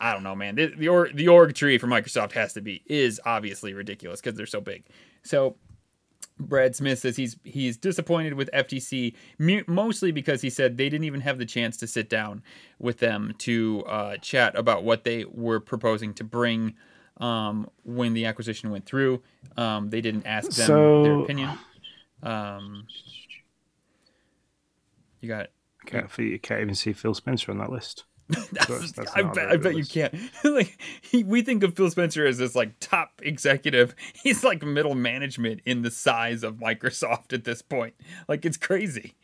I 0.00 0.12
don't 0.12 0.22
know, 0.22 0.36
man. 0.36 0.54
The, 0.54 0.66
the 0.76 0.88
org 0.88 1.16
the 1.16 1.28
org 1.28 1.54
tree 1.54 1.76
for 1.78 1.88
Microsoft 1.88 2.32
has 2.32 2.52
to 2.52 2.60
be 2.60 2.82
is 2.86 3.20
obviously 3.24 3.74
ridiculous 3.74 4.20
because 4.20 4.36
they're 4.36 4.46
so 4.46 4.60
big. 4.60 4.84
So 5.24 5.56
Brad 6.40 6.76
Smith 6.76 6.98
says 7.00 7.16
he's 7.16 7.36
he's 7.44 7.76
disappointed 7.76 8.34
with 8.34 8.48
FTC 8.52 9.14
mostly 9.66 10.12
because 10.12 10.40
he 10.40 10.50
said 10.50 10.76
they 10.76 10.88
didn't 10.88 11.04
even 11.04 11.20
have 11.20 11.38
the 11.38 11.46
chance 11.46 11.76
to 11.78 11.86
sit 11.86 12.08
down 12.08 12.42
with 12.78 12.98
them 12.98 13.34
to 13.38 13.84
uh, 13.86 14.16
chat 14.18 14.56
about 14.56 14.84
what 14.84 15.04
they 15.04 15.24
were 15.24 15.60
proposing 15.60 16.14
to 16.14 16.24
bring 16.24 16.74
um, 17.18 17.68
when 17.84 18.14
the 18.14 18.24
acquisition 18.26 18.70
went 18.70 18.86
through. 18.86 19.20
Um, 19.56 19.90
they 19.90 20.00
didn't 20.00 20.26
ask 20.26 20.50
them 20.52 20.66
So- 20.66 21.02
their 21.02 21.18
opinion. 21.18 21.58
Um, 22.22 22.86
you 25.20 25.28
got 25.28 25.48
can't, 25.86 26.10
you 26.18 26.38
can't 26.38 26.60
even 26.60 26.74
see 26.74 26.92
Phil 26.92 27.14
Spencer 27.14 27.50
on 27.50 27.58
that 27.58 27.70
list. 27.70 28.04
That's- 28.52 28.92
that's 28.92 29.12
I 29.14 29.22
bet, 29.22 29.48
I 29.50 29.56
bet 29.56 29.74
you 29.76 29.84
can't. 29.84 30.14
like 30.44 30.78
he, 31.00 31.24
we 31.24 31.40
think 31.42 31.62
of 31.62 31.74
Phil 31.74 31.90
Spencer 31.90 32.26
as 32.26 32.38
this 32.38 32.54
like 32.54 32.78
top 32.78 33.20
executive. 33.22 33.94
He's 34.22 34.44
like 34.44 34.62
middle 34.62 34.94
management 34.94 35.60
in 35.64 35.80
the 35.82 35.90
size 35.90 36.42
of 36.42 36.56
Microsoft 36.56 37.32
at 37.32 37.44
this 37.44 37.62
point. 37.62 37.94
Like 38.28 38.44
it's 38.44 38.58
crazy. 38.58 39.14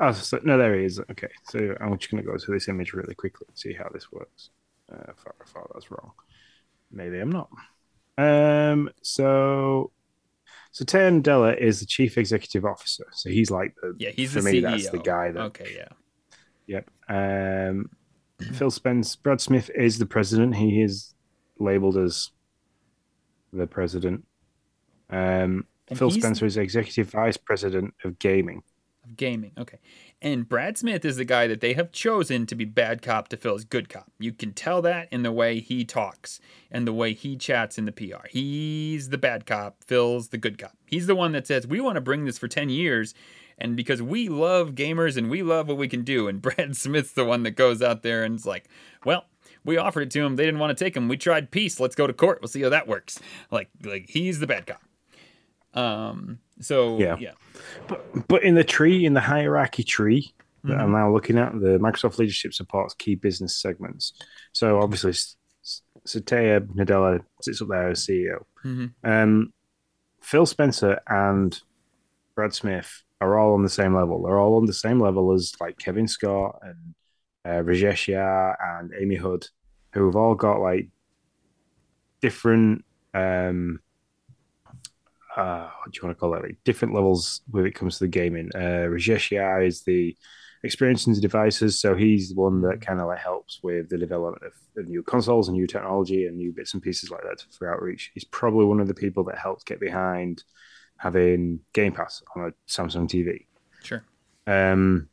Oh, 0.00 0.12
so, 0.12 0.40
no, 0.42 0.56
there 0.56 0.74
he 0.74 0.84
is. 0.86 0.98
Okay, 1.10 1.28
so 1.50 1.76
I'm 1.80 1.96
just 1.98 2.10
going 2.10 2.24
to 2.24 2.28
go 2.28 2.36
to 2.36 2.50
this 2.50 2.68
image 2.68 2.92
really 2.94 3.14
quickly 3.14 3.46
and 3.48 3.58
see 3.58 3.74
how 3.74 3.88
this 3.92 4.10
works. 4.10 4.50
Uh, 4.90 5.12
far, 5.14 5.34
far 5.44 5.70
that's 5.74 5.90
wrong. 5.90 6.12
Maybe 6.90 7.18
I'm 7.18 7.30
not. 7.30 7.50
Um, 8.18 8.90
so, 9.02 9.92
so 10.72 10.84
Ted 10.84 11.22
Della 11.22 11.52
is 11.54 11.80
the 11.80 11.86
chief 11.86 12.18
executive 12.18 12.64
officer. 12.64 13.06
So 13.12 13.28
he's 13.30 13.50
like 13.50 13.74
the 13.82 13.94
Yeah, 13.98 14.10
he's 14.10 14.32
for 14.32 14.40
the 14.40 14.50
me 14.50 14.60
CEO. 14.60 14.62
that's 14.62 14.90
the 14.90 14.98
guy 14.98 15.30
that. 15.32 15.40
Okay, 15.40 15.74
yeah. 15.76 15.88
Yep. 16.66 16.90
Um, 17.10 17.90
Phil 18.54 18.70
Spence, 18.70 19.16
Brad 19.16 19.40
Smith 19.40 19.70
is 19.74 19.98
the 19.98 20.06
president. 20.06 20.56
He 20.56 20.80
is 20.80 21.14
labeled 21.58 21.98
as 21.98 22.30
the 23.52 23.66
president. 23.66 24.24
Um, 25.10 25.66
Phil 25.92 26.10
Spencer 26.10 26.46
is 26.46 26.56
executive 26.56 27.10
vice 27.10 27.36
president 27.36 27.94
of 28.04 28.18
gaming. 28.18 28.62
Of 29.04 29.16
gaming. 29.16 29.52
Okay. 29.58 29.78
And 30.22 30.48
Brad 30.48 30.78
Smith 30.78 31.04
is 31.04 31.16
the 31.16 31.24
guy 31.24 31.48
that 31.48 31.60
they 31.60 31.72
have 31.72 31.90
chosen 31.90 32.46
to 32.46 32.54
be 32.54 32.64
bad 32.64 33.02
cop 33.02 33.28
to 33.28 33.36
Phil's 33.36 33.64
good 33.64 33.88
cop. 33.88 34.10
You 34.18 34.32
can 34.32 34.52
tell 34.52 34.80
that 34.82 35.08
in 35.10 35.22
the 35.22 35.32
way 35.32 35.58
he 35.58 35.84
talks 35.84 36.40
and 36.70 36.86
the 36.86 36.92
way 36.92 37.12
he 37.12 37.36
chats 37.36 37.76
in 37.76 37.86
the 37.86 37.92
PR. 37.92 38.28
He's 38.28 39.08
the 39.08 39.18
bad 39.18 39.46
cop, 39.46 39.82
Phil's 39.84 40.28
the 40.28 40.38
good 40.38 40.58
cop. 40.58 40.76
He's 40.86 41.06
the 41.08 41.16
one 41.16 41.32
that 41.32 41.46
says, 41.46 41.66
We 41.66 41.80
want 41.80 41.96
to 41.96 42.00
bring 42.00 42.24
this 42.24 42.38
for 42.38 42.48
10 42.48 42.68
years. 42.68 43.14
And 43.60 43.76
because 43.76 44.00
we 44.02 44.28
love 44.28 44.70
gamers 44.74 45.16
and 45.16 45.28
we 45.30 45.42
love 45.42 45.68
what 45.68 45.76
we 45.76 45.88
can 45.88 46.02
do. 46.02 46.28
And 46.28 46.40
Brad 46.42 46.76
Smith's 46.76 47.12
the 47.12 47.24
one 47.24 47.42
that 47.44 47.52
goes 47.52 47.82
out 47.82 48.02
there 48.02 48.24
and 48.24 48.36
is 48.36 48.46
like, 48.46 48.68
Well, 49.04 49.26
we 49.64 49.76
offered 49.76 50.02
it 50.02 50.10
to 50.12 50.22
him. 50.24 50.36
They 50.36 50.44
didn't 50.46 50.60
want 50.60 50.76
to 50.76 50.84
take 50.84 50.96
him. 50.96 51.08
We 51.08 51.16
tried 51.16 51.50
peace. 51.50 51.78
Let's 51.80 51.94
go 51.94 52.06
to 52.06 52.12
court. 52.12 52.40
We'll 52.40 52.48
see 52.48 52.62
how 52.62 52.70
that 52.70 52.88
works. 52.88 53.18
Like, 53.50 53.68
like 53.84 54.06
he's 54.08 54.38
the 54.40 54.46
bad 54.46 54.66
cop. 54.66 54.82
Um. 55.74 56.38
So 56.60 56.98
Yeah. 56.98 57.16
yeah. 57.18 57.32
But 57.88 58.28
but 58.28 58.42
in 58.42 58.54
the 58.54 58.64
tree, 58.64 59.04
in 59.04 59.14
the 59.14 59.20
hierarchy 59.20 59.82
tree 59.84 60.32
that 60.64 60.72
Mm-hmm. 60.72 60.80
I'm 60.80 60.92
now 60.92 61.10
looking 61.12 61.38
at, 61.38 61.52
the 61.52 61.78
Microsoft 61.78 62.18
leadership 62.18 62.52
supports 62.52 62.92
key 62.94 63.14
business 63.14 63.56
segments. 63.56 64.12
So 64.52 64.78
obviously, 64.80 65.14
Satya 66.04 66.60
Nadella 66.60 67.20
sits 67.40 67.62
up 67.62 67.68
there 67.68 67.88
as 67.88 68.04
CEO. 68.06 68.44
Mhm. 68.64 68.92
Um, 69.02 69.52
Phil 70.20 70.44
Spencer 70.44 71.00
and 71.08 71.58
Brad 72.34 72.52
Smith 72.52 73.04
are 73.20 73.38
all 73.38 73.54
on 73.54 73.62
the 73.62 73.68
same 73.68 73.94
level. 73.94 74.22
They're 74.22 74.38
all 74.38 74.56
on 74.56 74.66
the 74.66 74.72
same 74.72 75.00
level 75.00 75.32
as 75.32 75.52
like 75.60 75.78
Kevin 75.78 76.08
Scott 76.08 76.58
and 76.62 76.94
uh, 77.44 77.62
Rajesh 77.62 78.12
Jha 78.14 78.56
and 78.60 78.92
Amy 78.98 79.16
Hood, 79.16 79.46
who 79.92 80.06
have 80.06 80.16
all 80.16 80.34
got 80.34 80.60
like 80.60 80.88
different 82.20 82.84
um 83.14 83.80
uh 85.36 85.68
what 85.78 85.92
do 85.92 85.96
you 85.96 86.06
want 86.06 86.16
to 86.16 86.20
call 86.20 86.34
it 86.34 86.42
like 86.42 86.58
different 86.64 86.94
levels 86.94 87.40
when 87.50 87.64
it 87.66 87.74
comes 87.74 87.98
to 87.98 88.04
the 88.04 88.08
gaming. 88.08 88.50
Uh 88.54 88.86
Rajesh 88.88 89.36
Jha 89.36 89.66
is 89.66 89.82
the 89.82 90.16
experience 90.62 91.06
into 91.06 91.20
devices, 91.20 91.80
so 91.80 91.94
he's 91.94 92.30
the 92.30 92.34
one 92.40 92.60
that 92.62 92.80
kind 92.82 93.00
of 93.00 93.06
like 93.06 93.18
helps 93.18 93.60
with 93.62 93.88
the 93.88 93.96
development 93.96 94.44
of, 94.44 94.52
of 94.82 94.88
new 94.88 95.02
consoles 95.02 95.48
and 95.48 95.56
new 95.56 95.66
technology 95.66 96.26
and 96.26 96.36
new 96.36 96.52
bits 96.52 96.74
and 96.74 96.82
pieces 96.82 97.10
like 97.10 97.22
that 97.22 97.44
for 97.56 97.72
outreach. 97.72 98.10
He's 98.12 98.24
probably 98.24 98.66
one 98.66 98.80
of 98.80 98.88
the 98.88 98.94
people 98.94 99.24
that 99.24 99.38
helped 99.38 99.64
get 99.66 99.80
behind 99.80 100.44
having 101.00 101.60
Game 101.72 101.92
Pass 101.92 102.22
on 102.36 102.46
a 102.46 102.50
Samsung 102.68 103.08
TV. 103.08 103.46
Sure. 103.82 104.04
Um, 104.46 105.08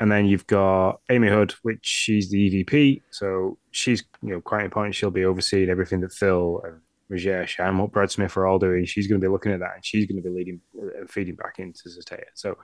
and 0.00 0.12
then 0.12 0.26
you've 0.26 0.46
got 0.46 1.00
Amy 1.10 1.28
Hood, 1.28 1.54
which 1.62 1.84
she's 1.84 2.30
the 2.30 2.64
EVP, 2.64 3.02
so 3.10 3.58
she's 3.72 4.04
you 4.22 4.30
know 4.30 4.40
quite 4.40 4.64
important. 4.64 4.94
She'll 4.94 5.10
be 5.10 5.24
overseeing 5.24 5.68
everything 5.68 6.00
that 6.00 6.12
Phil 6.12 6.62
and 6.64 6.80
Rajesh 7.10 7.58
and 7.58 7.78
what 7.78 7.90
Brad 7.90 8.10
Smith 8.10 8.36
are 8.36 8.46
all 8.46 8.60
doing. 8.60 8.84
She's 8.84 9.08
going 9.08 9.20
to 9.20 9.24
be 9.24 9.30
looking 9.30 9.52
at 9.52 9.60
that, 9.60 9.74
and 9.74 9.84
she's 9.84 10.06
going 10.06 10.22
to 10.22 10.28
be 10.28 10.34
leading 10.34 10.60
and 10.96 11.10
feeding 11.10 11.34
back 11.34 11.58
into 11.58 11.90
Satya. 11.90 12.26
So 12.34 12.56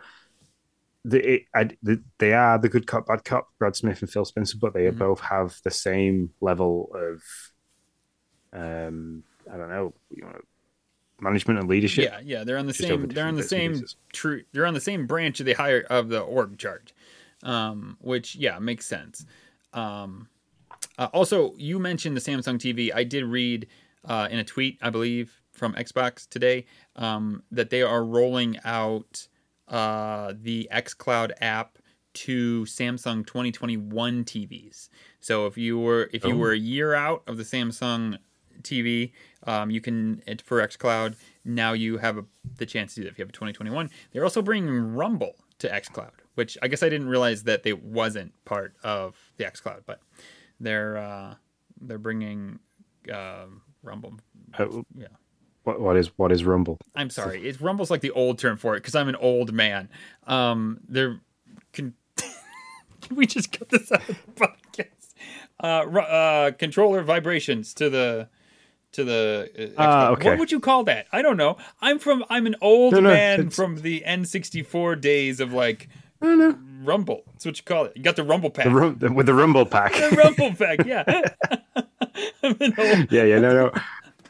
the, 1.04 1.34
it, 1.34 1.42
I, 1.54 1.70
the, 1.82 2.02
they 2.18 2.32
are 2.34 2.58
the 2.58 2.68
good 2.68 2.86
cop, 2.86 3.06
bad 3.06 3.24
cop, 3.24 3.48
Brad 3.58 3.74
Smith 3.74 4.00
and 4.00 4.10
Phil 4.10 4.24
Spencer, 4.24 4.56
but 4.60 4.72
they 4.72 4.84
mm-hmm. 4.84 4.98
both 4.98 5.20
have 5.20 5.56
the 5.64 5.70
same 5.70 6.30
level 6.40 6.90
of, 6.94 7.22
um, 8.58 9.24
I 9.52 9.56
don't 9.56 9.70
know, 9.70 9.92
you 10.10 10.22
know, 10.22 10.38
management 11.24 11.58
and 11.58 11.68
leadership. 11.68 12.04
Yeah, 12.04 12.20
yeah, 12.22 12.44
they're 12.44 12.58
on 12.58 12.66
the 12.66 12.74
same. 12.74 13.08
They're 13.08 13.26
on 13.26 13.34
the 13.34 13.42
same. 13.42 13.82
True. 14.12 14.42
They're 14.52 14.66
on 14.66 14.74
the 14.74 14.80
same 14.80 15.06
branch 15.06 15.40
of 15.40 15.46
the 15.46 15.54
higher 15.54 15.80
of 15.90 16.08
the 16.08 16.20
org 16.20 16.58
chart, 16.58 16.92
um, 17.42 17.96
which 18.00 18.36
yeah 18.36 18.58
makes 18.58 18.86
sense. 18.86 19.26
Um, 19.72 20.28
uh, 20.98 21.08
also, 21.12 21.54
you 21.56 21.78
mentioned 21.78 22.16
the 22.16 22.20
Samsung 22.20 22.58
TV. 22.58 22.94
I 22.94 23.04
did 23.04 23.24
read 23.24 23.66
uh, 24.04 24.28
in 24.30 24.38
a 24.38 24.44
tweet, 24.44 24.78
I 24.80 24.90
believe, 24.90 25.40
from 25.52 25.74
Xbox 25.74 26.28
today 26.28 26.66
um, 26.96 27.42
that 27.50 27.70
they 27.70 27.82
are 27.82 28.04
rolling 28.04 28.58
out 28.64 29.26
uh, 29.68 30.34
the 30.40 30.68
xCloud 30.72 31.32
app 31.40 31.78
to 32.12 32.62
Samsung 32.64 33.26
2021 33.26 34.24
TVs. 34.24 34.88
So 35.20 35.46
if 35.46 35.56
you 35.56 35.78
were 35.78 36.10
if 36.12 36.24
you 36.24 36.34
oh. 36.34 36.38
were 36.38 36.52
a 36.52 36.58
year 36.58 36.94
out 36.94 37.22
of 37.26 37.36
the 37.36 37.42
Samsung 37.42 38.18
TV, 38.62 39.12
um, 39.44 39.70
you 39.70 39.80
can 39.80 40.22
for 40.44 40.66
xCloud 40.66 41.16
now 41.44 41.72
you 41.72 41.98
have 41.98 42.16
a, 42.16 42.24
the 42.56 42.66
chance 42.66 42.94
to 42.94 43.00
do 43.00 43.04
that 43.04 43.12
if 43.12 43.18
you 43.18 43.22
have 43.22 43.28
a 43.28 43.32
2021. 43.32 43.90
They're 44.12 44.24
also 44.24 44.42
bringing 44.42 44.94
Rumble 44.94 45.36
to 45.58 45.68
xCloud, 45.68 46.12
which 46.34 46.56
I 46.62 46.68
guess 46.68 46.82
I 46.82 46.88
didn't 46.88 47.08
realize 47.08 47.44
that 47.44 47.62
they 47.62 47.72
wasn't 47.72 48.32
part 48.44 48.74
of 48.82 49.16
the 49.36 49.44
xCloud, 49.44 49.82
but 49.86 50.00
they're 50.58 50.96
uh, 50.96 51.34
they're 51.80 51.98
bringing 51.98 52.60
uh, 53.12 53.46
Rumble. 53.82 54.14
Uh, 54.58 54.66
yeah. 54.96 55.08
What, 55.64 55.80
what 55.80 55.96
is 55.96 56.08
what 56.16 56.32
is 56.32 56.44
Rumble? 56.44 56.78
I'm 56.94 57.10
sorry, 57.10 57.46
it's 57.46 57.60
Rumble's 57.60 57.90
like 57.90 58.00
the 58.00 58.10
old 58.10 58.38
term 58.38 58.56
for 58.56 58.74
it 58.74 58.80
because 58.80 58.94
I'm 58.94 59.08
an 59.08 59.16
old 59.16 59.52
man. 59.52 59.88
Um, 60.26 60.80
they're 60.88 61.20
can, 61.72 61.94
can 63.00 63.16
we 63.16 63.26
just 63.26 63.58
cut 63.58 63.68
this 63.68 63.90
out 63.92 64.08
of 64.08 64.18
the 64.26 64.32
podcast? 64.76 64.88
Uh, 65.62 65.98
uh, 66.00 66.50
controller 66.52 67.02
vibrations 67.02 67.72
to 67.74 67.88
the 67.88 68.28
to 68.94 69.04
the 69.04 69.74
uh, 69.76 69.80
uh, 69.80 70.10
okay. 70.12 70.30
what 70.30 70.38
would 70.38 70.52
you 70.52 70.60
call 70.60 70.84
that? 70.84 71.06
I 71.12 71.22
don't 71.22 71.36
know. 71.36 71.56
I'm 71.80 71.98
from 71.98 72.24
i'm 72.30 72.46
an 72.46 72.56
old 72.60 72.94
no, 72.94 73.00
no, 73.00 73.10
man 73.10 73.46
it's... 73.46 73.56
from 73.56 73.76
the 73.76 74.02
n64 74.06 75.00
days 75.00 75.40
of 75.40 75.52
like 75.52 75.88
rumble. 76.20 77.22
That's 77.32 77.44
what 77.44 77.58
you 77.58 77.64
call 77.64 77.84
it. 77.86 77.92
You 77.96 78.02
got 78.02 78.16
the 78.16 78.24
rumble 78.24 78.50
pack. 78.50 78.64
the 78.64 78.96
the, 78.98 79.12
with 79.12 79.26
the 79.26 79.34
rumble 79.34 79.66
pack. 79.66 79.92
The 80.04 80.16
rumble 80.16 80.54
pack 80.54 80.86
yeah. 80.86 81.04
Yeah 83.10 83.24
yeah 83.24 83.38
no 83.38 83.52
no 83.54 83.72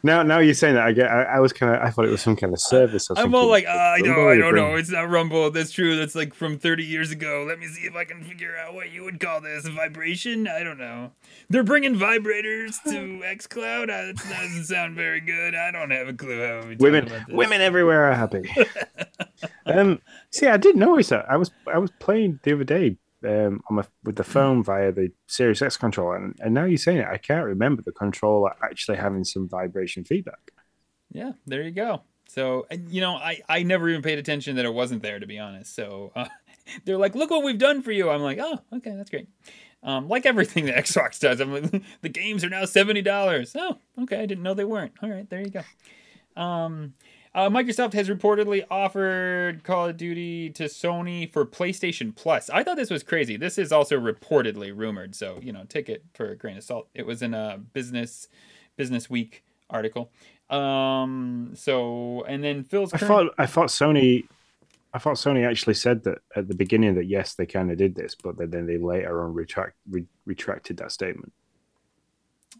now, 0.04 0.22
now 0.22 0.38
you're 0.38 0.52
saying 0.52 0.74
that 0.74 0.84
I 0.84 0.92
get. 0.92 1.10
I, 1.10 1.22
I 1.22 1.40
was 1.40 1.54
kind 1.54 1.74
of. 1.74 1.80
I 1.80 1.88
thought 1.88 2.04
it 2.04 2.10
was 2.10 2.20
some 2.20 2.36
kind 2.36 2.52
of 2.52 2.60
service. 2.60 3.10
Or 3.10 3.18
I'm 3.18 3.34
all 3.34 3.48
like, 3.48 3.64
uh, 3.64 3.70
I 3.70 4.00
know, 4.00 4.28
I 4.28 4.36
don't 4.36 4.54
know. 4.54 4.74
It's 4.74 4.90
not 4.90 5.08
Rumble. 5.08 5.50
That's 5.50 5.72
true. 5.72 5.96
That's 5.96 6.14
like 6.14 6.34
from 6.34 6.58
30 6.58 6.84
years 6.84 7.10
ago. 7.10 7.46
Let 7.48 7.58
me 7.58 7.66
see 7.68 7.86
if 7.86 7.96
I 7.96 8.04
can 8.04 8.22
figure 8.22 8.54
out 8.54 8.74
what 8.74 8.92
you 8.92 9.02
would 9.04 9.18
call 9.18 9.40
this. 9.40 9.66
Vibration? 9.66 10.46
I 10.46 10.62
don't 10.62 10.76
know. 10.76 11.12
They're 11.48 11.64
bringing 11.64 11.94
vibrators 11.94 12.82
to 12.84 13.22
XCloud. 13.24 13.84
Uh, 13.84 14.12
that 14.12 14.16
doesn't 14.16 14.64
sound 14.64 14.94
very 14.94 15.20
good. 15.20 15.54
I 15.54 15.70
don't 15.70 15.90
have 15.90 16.06
a 16.06 16.12
clue 16.12 16.46
how 16.46 16.68
we 16.68 16.76
women. 16.76 17.10
Women 17.30 17.62
everywhere 17.62 18.10
are 18.10 18.14
happy. 18.14 18.54
um, 19.66 20.02
see, 20.30 20.48
I 20.48 20.58
did 20.58 20.76
notice 20.76 21.08
that. 21.08 21.24
I 21.30 21.38
was 21.38 21.50
I 21.72 21.78
was 21.78 21.90
playing 21.98 22.40
the 22.42 22.52
other 22.52 22.64
day 22.64 22.98
um, 23.24 23.60
on 23.68 23.76
my, 23.76 23.84
with 24.02 24.16
the 24.16 24.24
phone 24.24 24.62
via 24.62 24.92
the 24.92 25.10
Series 25.26 25.62
X 25.62 25.76
controller, 25.76 26.16
and, 26.16 26.36
and 26.40 26.54
now 26.54 26.64
you're 26.64 26.78
saying 26.78 26.98
it, 26.98 27.08
I 27.10 27.18
can't 27.18 27.44
remember 27.44 27.82
the 27.82 27.92
controller 27.92 28.52
actually 28.62 28.98
having 28.98 29.24
some 29.24 29.48
vibration 29.48 30.04
feedback. 30.04 30.52
Yeah, 31.10 31.32
there 31.46 31.62
you 31.62 31.70
go. 31.70 32.02
So 32.28 32.66
you 32.88 33.00
know, 33.00 33.14
I 33.14 33.40
I 33.48 33.62
never 33.62 33.88
even 33.88 34.02
paid 34.02 34.18
attention 34.18 34.56
that 34.56 34.64
it 34.64 34.74
wasn't 34.74 35.02
there 35.02 35.18
to 35.20 35.26
be 35.26 35.38
honest. 35.38 35.74
So 35.74 36.12
uh, 36.16 36.26
they're 36.84 36.98
like, 36.98 37.14
"Look 37.14 37.30
what 37.30 37.44
we've 37.44 37.58
done 37.58 37.82
for 37.82 37.92
you." 37.92 38.10
I'm 38.10 38.22
like, 38.22 38.38
"Oh, 38.40 38.58
okay, 38.74 38.94
that's 38.96 39.10
great." 39.10 39.28
Um, 39.82 40.08
like 40.08 40.26
everything 40.26 40.64
that 40.66 40.76
Xbox 40.76 41.20
does, 41.20 41.40
I'm 41.40 41.52
like, 41.52 41.82
the 42.02 42.08
games 42.08 42.42
are 42.44 42.50
now 42.50 42.64
seventy 42.64 43.02
dollars. 43.02 43.54
Oh, 43.56 43.78
okay, 44.02 44.20
I 44.20 44.26
didn't 44.26 44.42
know 44.42 44.54
they 44.54 44.64
weren't. 44.64 44.92
All 45.02 45.08
right, 45.08 45.28
there 45.28 45.40
you 45.40 45.50
go. 45.50 46.40
Um, 46.40 46.94
uh, 47.34 47.48
Microsoft 47.48 47.92
has 47.94 48.08
reportedly 48.08 48.64
offered 48.70 49.64
Call 49.64 49.88
of 49.88 49.96
Duty 49.96 50.50
to 50.50 50.64
Sony 50.64 51.30
for 51.32 51.44
PlayStation 51.44 52.14
Plus. 52.14 52.48
I 52.50 52.62
thought 52.62 52.76
this 52.76 52.90
was 52.90 53.02
crazy. 53.02 53.36
This 53.36 53.58
is 53.58 53.72
also 53.72 53.98
reportedly 53.98 54.72
rumored, 54.74 55.14
so 55.14 55.38
you 55.42 55.52
know, 55.52 55.64
take 55.68 55.88
it 55.88 56.04
for 56.14 56.30
a 56.30 56.36
grain 56.36 56.56
of 56.56 56.62
salt. 56.62 56.88
It 56.94 57.06
was 57.06 57.22
in 57.22 57.34
a 57.34 57.58
business 57.72 58.28
Business 58.76 59.10
Week 59.10 59.44
article. 59.70 60.10
Um, 60.50 61.52
so 61.54 62.24
and 62.28 62.44
then 62.44 62.64
Phil's. 62.64 62.94
I 62.94 62.98
thought 62.98 63.34
I 63.38 63.46
thought 63.46 63.68
Sony. 63.68 64.26
I 64.92 64.98
thought 64.98 65.16
Sony 65.16 65.48
actually 65.48 65.74
said 65.74 66.04
that 66.04 66.18
at 66.36 66.46
the 66.46 66.54
beginning 66.54 66.94
that 66.94 67.06
yes, 67.06 67.34
they 67.34 67.46
kind 67.46 67.72
of 67.72 67.76
did 67.78 67.96
this, 67.96 68.14
but 68.14 68.36
then 68.38 68.66
they 68.66 68.78
later 68.78 69.24
on 69.24 69.34
retract, 69.34 69.74
re- 69.90 70.06
retracted 70.24 70.76
that 70.76 70.92
statement. 70.92 71.32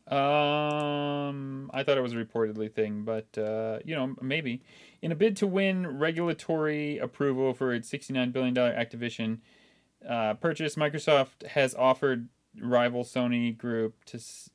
Um, 0.06 1.70
I 1.72 1.82
thought 1.82 1.96
it 1.98 2.02
was 2.02 2.12
a 2.12 2.16
reportedly 2.16 2.72
thing, 2.72 3.04
but 3.04 3.36
uh, 3.38 3.78
you 3.84 3.94
know, 3.94 4.14
maybe. 4.20 4.62
In 5.02 5.12
a 5.12 5.14
bid 5.14 5.36
to 5.38 5.46
win 5.46 5.98
regulatory 5.98 6.98
approval 6.98 7.52
for 7.52 7.74
its 7.74 7.90
$69 7.90 8.32
billion 8.32 8.54
Activision 8.54 9.38
uh, 10.08 10.34
purchase, 10.34 10.76
Microsoft 10.76 11.46
has 11.48 11.74
offered 11.74 12.28
rival 12.60 13.04
Sony 13.04 13.56
Group 13.56 14.04
to 14.06 14.16
s- 14.16 14.48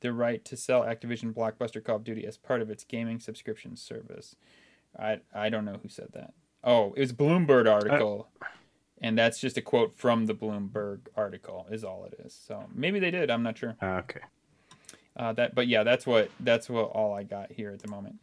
the 0.00 0.12
right 0.12 0.44
to 0.44 0.56
sell 0.56 0.82
Activision 0.82 1.34
Blockbuster 1.34 1.82
Call 1.82 1.96
of 1.96 2.04
Duty 2.04 2.26
as 2.26 2.36
part 2.36 2.62
of 2.62 2.70
its 2.70 2.84
gaming 2.84 3.18
subscription 3.18 3.74
service. 3.76 4.36
I 4.98 5.18
I 5.34 5.48
don't 5.48 5.64
know 5.64 5.78
who 5.82 5.88
said 5.88 6.08
that. 6.14 6.32
Oh, 6.62 6.92
it 6.96 7.00
was 7.00 7.12
Bloomberg 7.12 7.70
article. 7.70 8.28
Uh, 8.40 8.46
and 9.00 9.16
that's 9.16 9.38
just 9.40 9.56
a 9.56 9.62
quote 9.62 9.94
from 9.94 10.26
the 10.26 10.34
Bloomberg 10.34 11.02
article 11.16 11.66
is 11.70 11.84
all 11.84 12.04
it 12.04 12.14
is. 12.24 12.34
So 12.34 12.64
maybe 12.74 12.98
they 12.98 13.10
did. 13.12 13.30
I'm 13.30 13.42
not 13.44 13.56
sure. 13.58 13.76
Uh, 13.82 14.00
okay. 14.04 14.20
Uh, 15.18 15.32
that, 15.32 15.54
but 15.54 15.66
yeah, 15.66 15.82
that's 15.82 16.06
what 16.06 16.30
that's 16.40 16.70
what 16.70 16.90
all 16.90 17.12
I 17.12 17.24
got 17.24 17.50
here 17.50 17.70
at 17.72 17.80
the 17.80 17.88
moment. 17.88 18.20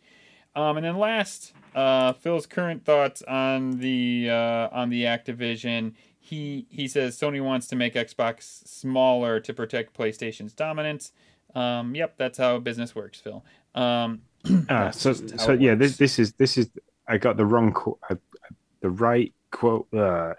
Um, 0.56 0.78
and 0.78 0.86
then 0.86 0.98
last, 0.98 1.54
uh, 1.76 2.14
Phil's 2.14 2.46
current 2.46 2.86
thoughts 2.86 3.22
on 3.24 3.80
the 3.80 4.30
uh, 4.30 4.70
on 4.72 4.90
the 4.90 5.04
Activision. 5.04 5.94
He 6.20 6.66
he 6.70 6.88
says 6.88 7.20
Sony 7.20 7.44
wants 7.44 7.68
to 7.68 7.76
make 7.76 7.96
Xbox 7.96 8.66
smaller 8.68 9.40
to 9.42 9.54
protect 9.54 9.96
PlayStation's 9.96 10.54
dominance. 10.54 11.12
Um, 11.54 11.94
yep, 11.96 12.16
that's 12.18 12.38
how 12.38 12.60
business 12.60 12.96
works, 12.96 13.20
Phil. 13.20 13.44
Um, 13.76 14.22
ah, 14.70 14.92
so 14.92 15.14
so 15.14 15.52
yeah, 15.52 15.76
this 15.76 15.98
this 15.98 16.18
is 16.18 16.34
this 16.34 16.58
is 16.58 16.70
I 17.08 17.18
got 17.18 17.36
the 17.36 17.46
wrong 17.46 17.74
quote, 17.74 18.00
uh, 18.10 18.16
the 18.80 18.90
right 18.90 19.34
quote, 19.52 19.94
uh, 19.94 20.34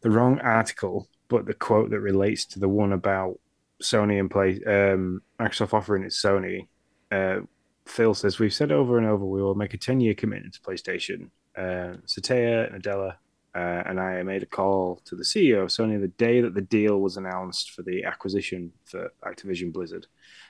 the 0.00 0.10
wrong 0.10 0.40
article, 0.40 1.08
but 1.28 1.46
the 1.46 1.54
quote 1.54 1.90
that 1.90 2.00
relates 2.00 2.44
to 2.46 2.58
the 2.58 2.68
one 2.68 2.92
about 2.92 3.38
Sony 3.80 4.18
and 4.18 4.30
play 4.30 4.60
um, 4.66 5.22
Microsoft 5.40 5.72
offering 5.72 6.02
it 6.02 6.10
Sony. 6.10 6.68
Uh, 7.10 7.40
Phil 7.86 8.14
says 8.14 8.38
we've 8.38 8.52
said 8.52 8.70
over 8.70 8.98
and 8.98 9.06
over 9.06 9.24
we 9.24 9.42
will 9.42 9.54
make 9.54 9.74
a 9.74 9.78
ten 9.78 10.00
year 10.00 10.14
commitment 10.14 10.54
to 10.54 10.60
PlayStation. 10.60 11.30
Uh, 11.56 11.96
Satya, 12.06 12.70
Nadella, 12.72 13.14
uh, 13.54 13.82
and 13.86 13.98
I 13.98 14.22
made 14.22 14.42
a 14.42 14.46
call 14.46 15.00
to 15.06 15.16
the 15.16 15.24
CEO 15.24 15.62
of 15.62 15.68
Sony 15.68 16.00
the 16.00 16.08
day 16.08 16.40
that 16.40 16.54
the 16.54 16.60
deal 16.60 17.00
was 17.00 17.16
announced 17.16 17.72
for 17.72 17.82
the 17.82 18.04
acquisition 18.04 18.72
for 18.84 19.10
Activision 19.24 19.72
Blizzard 19.72 20.06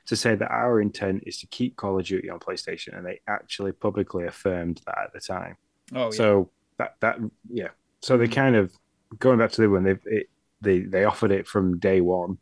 to 0.06 0.16
say 0.16 0.34
that 0.34 0.50
our 0.50 0.80
intent 0.80 1.22
is 1.26 1.38
to 1.38 1.46
keep 1.46 1.76
Call 1.76 1.98
of 1.98 2.04
Duty 2.04 2.28
on 2.28 2.40
PlayStation, 2.40 2.96
and 2.96 3.06
they 3.06 3.20
actually 3.28 3.72
publicly 3.72 4.26
affirmed 4.26 4.82
that 4.86 4.98
at 4.98 5.12
the 5.12 5.20
time. 5.20 5.56
Oh, 5.94 6.06
yeah. 6.06 6.10
so 6.10 6.50
that 6.78 6.96
that 7.00 7.18
yeah, 7.48 7.68
so 8.02 8.18
they 8.18 8.28
kind 8.28 8.56
of 8.56 8.72
going 9.18 9.38
back 9.38 9.52
to 9.52 9.60
the 9.60 9.70
one 9.70 9.84
they 9.84 10.24
they 10.60 10.80
they 10.80 11.04
offered 11.04 11.30
it 11.30 11.46
from 11.46 11.78
day 11.78 12.00
one 12.00 12.38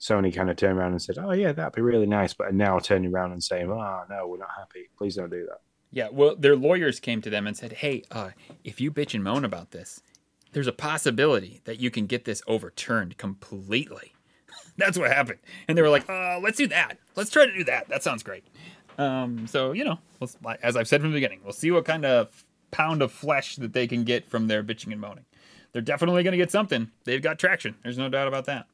Sony 0.00 0.34
kind 0.34 0.50
of 0.50 0.56
turned 0.56 0.78
around 0.78 0.92
and 0.92 1.02
said, 1.02 1.18
"Oh 1.18 1.32
yeah, 1.32 1.52
that'd 1.52 1.74
be 1.74 1.82
really 1.82 2.06
nice," 2.06 2.34
but 2.34 2.48
are 2.48 2.52
now 2.52 2.78
turning 2.78 3.12
around 3.12 3.32
and 3.32 3.42
saying, 3.42 3.70
"Oh 3.70 4.04
no, 4.08 4.26
we're 4.26 4.38
not 4.38 4.50
happy. 4.56 4.88
Please 4.96 5.16
don't 5.16 5.30
do 5.30 5.46
that." 5.46 5.60
Yeah, 5.90 6.08
well, 6.12 6.36
their 6.36 6.56
lawyers 6.56 7.00
came 7.00 7.22
to 7.22 7.30
them 7.30 7.46
and 7.46 7.56
said, 7.56 7.74
"Hey, 7.74 8.02
uh, 8.10 8.30
if 8.64 8.80
you 8.80 8.92
bitch 8.92 9.14
and 9.14 9.24
moan 9.24 9.44
about 9.44 9.70
this, 9.70 10.02
there's 10.52 10.66
a 10.66 10.72
possibility 10.72 11.60
that 11.64 11.80
you 11.80 11.90
can 11.90 12.06
get 12.06 12.24
this 12.24 12.42
overturned 12.46 13.16
completely." 13.16 14.14
That's 14.76 14.98
what 14.98 15.10
happened, 15.10 15.38
and 15.68 15.76
they 15.76 15.82
were 15.82 15.90
like, 15.90 16.08
uh, 16.10 16.38
"Let's 16.42 16.58
do 16.58 16.66
that. 16.68 16.98
Let's 17.14 17.30
try 17.30 17.46
to 17.46 17.54
do 17.54 17.64
that. 17.64 17.88
That 17.88 18.02
sounds 18.02 18.22
great." 18.22 18.44
Um, 18.98 19.46
so 19.46 19.72
you 19.72 19.84
know, 19.84 19.98
as 20.62 20.76
I've 20.76 20.88
said 20.88 21.00
from 21.00 21.10
the 21.10 21.16
beginning, 21.16 21.40
we'll 21.42 21.52
see 21.52 21.70
what 21.70 21.86
kind 21.86 22.04
of 22.04 22.44
pound 22.70 23.00
of 23.00 23.12
flesh 23.12 23.56
that 23.56 23.72
they 23.72 23.86
can 23.86 24.04
get 24.04 24.26
from 24.26 24.48
their 24.48 24.62
bitching 24.62 24.92
and 24.92 25.00
moaning. 25.00 25.24
They're 25.72 25.82
definitely 25.82 26.22
going 26.22 26.32
to 26.32 26.38
get 26.38 26.50
something. 26.50 26.90
They've 27.04 27.22
got 27.22 27.38
traction. 27.38 27.76
There's 27.82 27.98
no 27.98 28.08
doubt 28.08 28.28
about 28.28 28.46
that. 28.46 28.66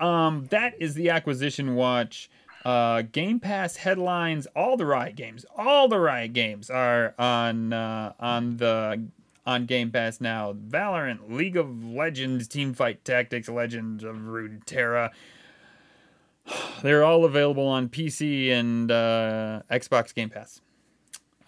Um, 0.00 0.46
that 0.50 0.74
is 0.80 0.94
the 0.94 1.10
acquisition 1.10 1.74
watch. 1.74 2.30
Uh, 2.64 3.02
Game 3.02 3.40
Pass 3.40 3.76
headlines. 3.76 4.46
All 4.54 4.76
the 4.76 4.86
Riot 4.86 5.16
games. 5.16 5.44
All 5.56 5.88
the 5.88 5.98
Riot 5.98 6.32
games 6.32 6.70
are 6.70 7.14
on 7.18 7.72
uh, 7.72 8.12
on 8.20 8.56
the 8.58 9.02
on 9.46 9.66
Game 9.66 9.90
Pass 9.90 10.20
now. 10.20 10.52
Valorant, 10.52 11.30
League 11.30 11.56
of 11.56 11.84
Legends, 11.84 12.48
Teamfight 12.48 12.98
Tactics, 13.04 13.48
Legends 13.48 14.04
of 14.04 14.16
Runeterra. 14.16 15.10
They're 16.82 17.04
all 17.04 17.24
available 17.24 17.66
on 17.66 17.88
PC 17.88 18.50
and 18.50 18.90
uh, 18.90 19.62
Xbox 19.70 20.14
Game 20.14 20.30
Pass. 20.30 20.60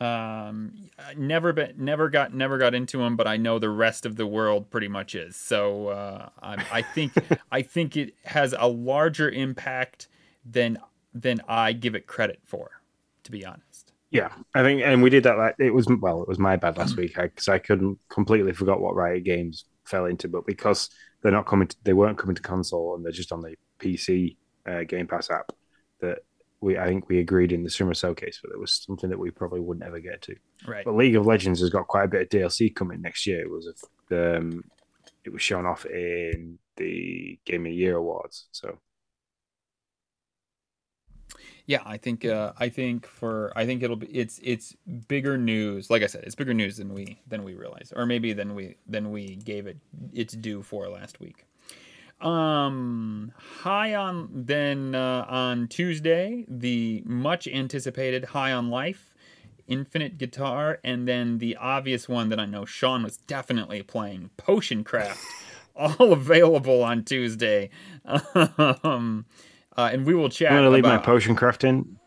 Um, 0.03 0.91
never 1.17 1.53
been, 1.53 1.75
never 1.77 2.09
got, 2.09 2.35
never 2.35 2.59
got 2.59 2.75
into 2.75 2.99
them, 2.99 3.17
but 3.17 3.29
I 3.29 3.37
know 3.37 3.61
the 3.61 3.71
rest 3.71 4.05
of 4.05 4.17
the 4.17 4.27
world 4.27 4.69
pretty 4.69 4.89
much 4.89 5.15
is. 5.15 5.37
So 5.37 5.89
uh, 5.89 6.29
I, 6.43 6.65
I 6.73 6.83
think, 6.83 7.13
I 7.53 7.63
think 7.63 7.97
it 7.97 8.15
has 8.25 8.53
a 8.59 8.67
larger 8.67 9.31
impact 9.31 10.09
than 10.45 10.79
than 11.15 11.43
I 11.47 11.73
give 11.73 11.95
it 11.95 12.07
credit 12.07 12.41
for, 12.43 12.71
to 13.25 13.31
be 13.31 13.45
honest. 13.45 13.93
Yeah, 14.11 14.33
I 14.55 14.63
think, 14.63 14.83
and 14.83 15.03
we 15.03 15.11
did 15.11 15.23
that. 15.25 15.39
Like, 15.39 15.55
it 15.59 15.73
was 15.73 15.87
well, 15.87 16.23
it 16.23 16.29
was 16.29 16.39
my 16.39 16.57
bad 16.57 16.79
last 16.79 16.97
week 16.97 17.15
because 17.17 17.49
I, 17.49 17.55
I, 17.55 17.59
couldn't 17.59 17.99
completely 18.09 18.53
forgot 18.53 18.81
what 18.81 18.97
Riot 18.97 19.25
Games 19.25 19.67
fell 19.85 20.07
into, 20.07 20.29
but 20.29 20.47
because 20.47 20.91
they're 21.23 21.33
not 21.33 21.47
coming, 21.47 21.69
to, 21.69 21.77
they 21.85 21.93
weren't 21.93 22.19
coming 22.19 22.35
to 22.35 22.43
console 22.43 22.97
and 22.97 23.05
they're 23.05 23.13
just 23.13 23.31
on 23.31 23.41
the 23.41 23.55
PC 23.79 24.37
uh, 24.67 24.83
Game 24.85 25.07
Pass 25.07 25.31
app. 25.31 25.53
That 26.01 26.21
we, 26.63 26.79
I 26.79 26.87
think 26.87 27.09
we 27.09 27.19
agreed 27.19 27.53
in 27.53 27.65
the 27.65 27.71
summer 27.71 27.95
showcase, 27.95 28.41
but 28.43 28.53
it 28.53 28.59
was 28.59 28.85
something 28.87 29.11
that 29.11 29.19
we 29.19 29.31
probably 29.31 29.61
would 29.61 29.81
never 29.81 30.01
get 30.01 30.23
to. 30.23 30.37
Right. 30.67 30.85
But 30.85 30.95
League 30.95 31.17
of 31.17 31.27
Legends 31.27 31.61
has 31.61 31.71
got 31.71 31.89
quite 31.89 32.05
a 32.05 32.09
bit 32.09 32.23
of 32.23 32.29
DLC 32.29 32.75
coming 32.75 33.03
next 33.03 33.27
year. 33.27 33.43
It 33.43 33.51
was 33.51 33.67
um, 34.13 34.65
it 35.25 35.33
was 35.33 35.43
shown 35.43 35.67
off 35.67 35.85
in 35.87 36.59
the 36.77 37.39
Game 37.45 37.63
of 37.63 37.71
the 37.71 37.75
Year 37.75 37.97
awards, 37.97 38.47
so 38.53 38.79
yeah, 41.67 41.83
I 41.85 41.97
think 41.97 42.25
uh, 42.25 42.53
I 42.59 42.69
think 42.69 43.07
for 43.07 43.53
I 43.57 43.67
think 43.67 43.83
it'll 43.83 43.97
be 43.97 44.09
it's 44.09 44.41
it's 44.43 44.75
bigger 45.09 45.39
news. 45.39 45.91
Like 45.91 46.03
I 46.03 46.07
said, 46.07 46.25
it's 46.25 46.35
bigger 46.35 46.55
news 46.55 46.77
than 46.77 46.93
we 46.93 47.21
than 47.27 47.45
we 47.45 47.55
realized, 47.55 47.93
or 47.95 48.05
maybe 48.05 48.33
than 48.33 48.55
we 48.55 48.77
than 48.87 49.11
we 49.13 49.37
gave 49.37 49.67
it 49.67 49.79
its 50.13 50.35
due 50.35 50.63
for 50.63 50.89
last 50.89 51.21
week. 51.21 51.47
Um, 52.23 53.33
high 53.37 53.95
on 53.95 54.29
then 54.33 54.95
uh, 54.95 55.27
on 55.29 55.67
Tuesday, 55.69 56.45
the 56.49 57.03
much 57.05 57.49
anticipated 57.49 58.27
High 58.27 58.53
on 58.53 58.71
Life, 58.71 59.15
Infinite 59.67 60.19
Guitar, 60.19 60.79
and 60.85 61.09
then 61.09 61.39
the 61.39 61.57
obvious 61.57 62.09
one 62.09 62.29
that 62.29 62.39
I 62.39 62.47
know 62.47 62.65
Sean 62.65 63.03
was 63.03 63.17
definitely 63.17 63.83
playing, 63.83 64.31
Potion 64.37 64.85
Craft, 64.85 65.21
all 65.77 66.13
available 66.13 66.83
on 66.83 67.05
Tuesday. 67.05 67.71
um, 68.85 69.27
uh, 69.77 69.91
and 69.93 70.07
we 70.07 70.15
will 70.15 70.29
chat. 70.29 70.53
I'm 70.53 70.59
going 70.59 70.65
to 70.65 70.71
leave 70.71 70.85
about... 70.85 71.01
my 71.01 71.05
potion 71.05 71.35
Craft 71.35 71.65
in. 71.65 71.99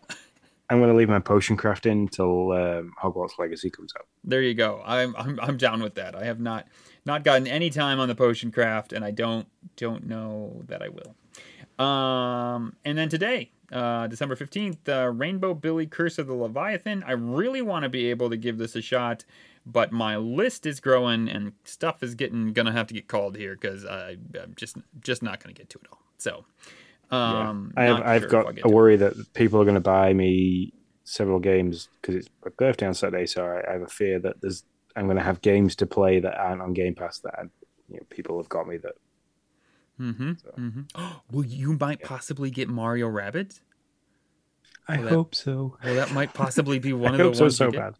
I'm 0.69 0.79
going 0.79 0.89
to 0.89 0.97
leave 0.97 1.09
my 1.09 1.19
potion 1.19 1.57
Craft 1.57 1.85
in 1.85 1.99
until 1.99 2.51
um, 2.51 2.93
Hogwarts 3.01 3.37
Legacy 3.37 3.69
comes 3.69 3.93
out. 3.97 4.07
There 4.23 4.41
you 4.41 4.53
go. 4.53 4.81
I'm, 4.83 5.15
I'm 5.15 5.39
I'm 5.39 5.57
down 5.57 5.83
with 5.83 5.95
that. 5.95 6.15
I 6.15 6.25
have 6.25 6.39
not 6.39 6.67
not 7.05 7.23
gotten 7.23 7.47
any 7.47 7.69
time 7.69 7.99
on 7.99 8.07
the 8.07 8.15
potion 8.15 8.51
craft, 8.51 8.93
and 8.93 9.05
I 9.05 9.11
don't 9.11 9.47
don't 9.75 10.07
know 10.07 10.63
that 10.67 10.81
I 10.81 10.89
will. 10.89 11.15
Um, 11.83 12.75
and 12.85 12.97
then 12.97 13.09
today, 13.09 13.51
uh, 13.71 14.07
December 14.07 14.35
fifteenth, 14.35 14.87
uh, 14.89 15.11
Rainbow 15.13 15.53
Billy 15.53 15.85
Curse 15.85 16.17
of 16.17 16.27
the 16.27 16.33
Leviathan. 16.33 17.03
I 17.03 17.11
really 17.11 17.61
want 17.61 17.83
to 17.83 17.89
be 17.89 18.09
able 18.09 18.29
to 18.29 18.37
give 18.37 18.57
this 18.57 18.75
a 18.75 18.81
shot, 18.81 19.25
but 19.65 19.91
my 19.91 20.17
list 20.17 20.65
is 20.65 20.79
growing, 20.79 21.29
and 21.29 21.53
stuff 21.63 22.01
is 22.01 22.15
getting 22.15 22.53
gonna 22.53 22.71
have 22.71 22.87
to 22.87 22.93
get 22.93 23.07
called 23.07 23.37
here 23.37 23.55
because 23.55 23.85
I'm 23.85 24.53
just 24.55 24.77
just 25.01 25.21
not 25.21 25.43
gonna 25.43 25.53
get 25.53 25.69
to 25.71 25.79
it 25.79 25.87
all. 25.91 26.01
So. 26.17 26.45
Um, 27.11 27.71
yeah. 27.77 27.83
I 27.83 27.85
have, 27.85 28.01
I've 28.01 28.21
sure 28.21 28.29
got 28.29 28.57
a 28.63 28.67
worry 28.67 28.95
that 28.95 29.13
people 29.35 29.61
are 29.61 29.63
going 29.63 29.75
to 29.75 29.79
buy 29.79 30.11
me 30.11 30.73
several 31.03 31.39
games 31.39 31.87
because 32.01 32.15
it's 32.15 32.29
my 32.43 32.51
birthday 32.57 32.87
on 32.87 32.95
Saturday, 32.95 33.27
so 33.27 33.45
I, 33.45 33.69
I, 33.69 33.73
have 33.73 33.83
a 33.83 33.87
fear 33.87 34.19
that 34.19 34.41
there's 34.41 34.63
I'm 34.95 35.05
going 35.05 35.17
to 35.17 35.23
have 35.23 35.41
games 35.41 35.75
to 35.77 35.85
play 35.85 36.19
that 36.19 36.37
aren't 36.37 36.61
on 36.61 36.73
Game 36.73 36.95
Pass 36.95 37.19
that 37.19 37.49
you 37.89 37.97
know, 37.97 38.03
people 38.09 38.37
have 38.37 38.49
got 38.49 38.67
me 38.67 38.77
that. 38.77 38.93
Mm-hmm. 39.99 40.31
So. 40.41 40.49
mm-hmm. 40.57 40.81
well, 41.31 41.45
you 41.45 41.77
might 41.79 41.99
yeah. 42.01 42.07
possibly 42.07 42.49
get 42.49 42.69
Mario 42.69 43.09
Rabbids. 43.09 43.61
I 44.87 44.99
well, 44.99 45.09
hope 45.09 45.31
that, 45.31 45.37
so. 45.37 45.77
Well, 45.83 45.95
that 45.95 46.11
might 46.11 46.33
possibly 46.33 46.79
be 46.79 46.93
one 46.93 47.13
of 47.13 47.17
the 47.17 47.25
ones 47.25 47.37
so, 47.37 47.49
so 47.49 47.71
bad. 47.71 47.95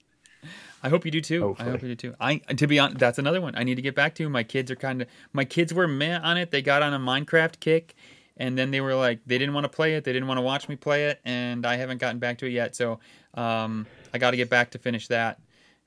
I 0.84 0.90
hope 0.90 1.04
you 1.04 1.10
do 1.10 1.22
too. 1.22 1.42
Hopefully. 1.42 1.68
I 1.68 1.72
hope 1.72 1.82
you 1.82 1.88
do 1.90 1.96
too. 1.96 2.16
I 2.20 2.38
to 2.38 2.68
be 2.68 2.78
honest, 2.78 3.00
that's 3.00 3.18
another 3.18 3.42
one 3.42 3.56
I 3.56 3.64
need 3.64 3.76
to 3.76 3.82
get 3.82 3.96
back 3.96 4.14
to. 4.16 4.30
My 4.30 4.44
kids 4.44 4.70
are 4.70 4.76
kind 4.76 5.02
of 5.02 5.08
my 5.34 5.44
kids 5.44 5.74
were 5.74 5.88
meh 5.88 6.20
on 6.20 6.38
it. 6.38 6.52
They 6.52 6.62
got 6.62 6.84
on 6.84 6.94
a 6.94 7.00
Minecraft 7.00 7.60
kick, 7.60 7.96
and 8.38 8.58
then 8.58 8.72
they 8.72 8.82
were 8.82 8.96
like 8.96 9.20
they 9.26 9.38
didn't 9.38 9.54
want 9.54 9.64
to 9.64 9.70
play 9.70 9.96
it 9.96 10.04
they 10.04 10.14
didn't 10.14 10.28
want 10.28 10.38
to 10.38 10.42
watch 10.42 10.68
me 10.68 10.76
play 10.76 11.06
it 11.06 11.20
and 11.26 11.66
i 11.66 11.76
haven't 11.76 12.00
gotten 12.00 12.20
back 12.20 12.38
to 12.38 12.46
it 12.46 12.52
yet 12.52 12.76
so 12.76 13.00
um, 13.36 13.86
i 14.14 14.18
got 14.18 14.32
to 14.32 14.38
get 14.38 14.50
back 14.50 14.72
to 14.72 14.78
finish 14.78 15.08
that 15.08 15.40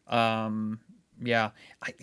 um, 0.09 0.81
yeah 1.23 1.51
I, 1.83 1.95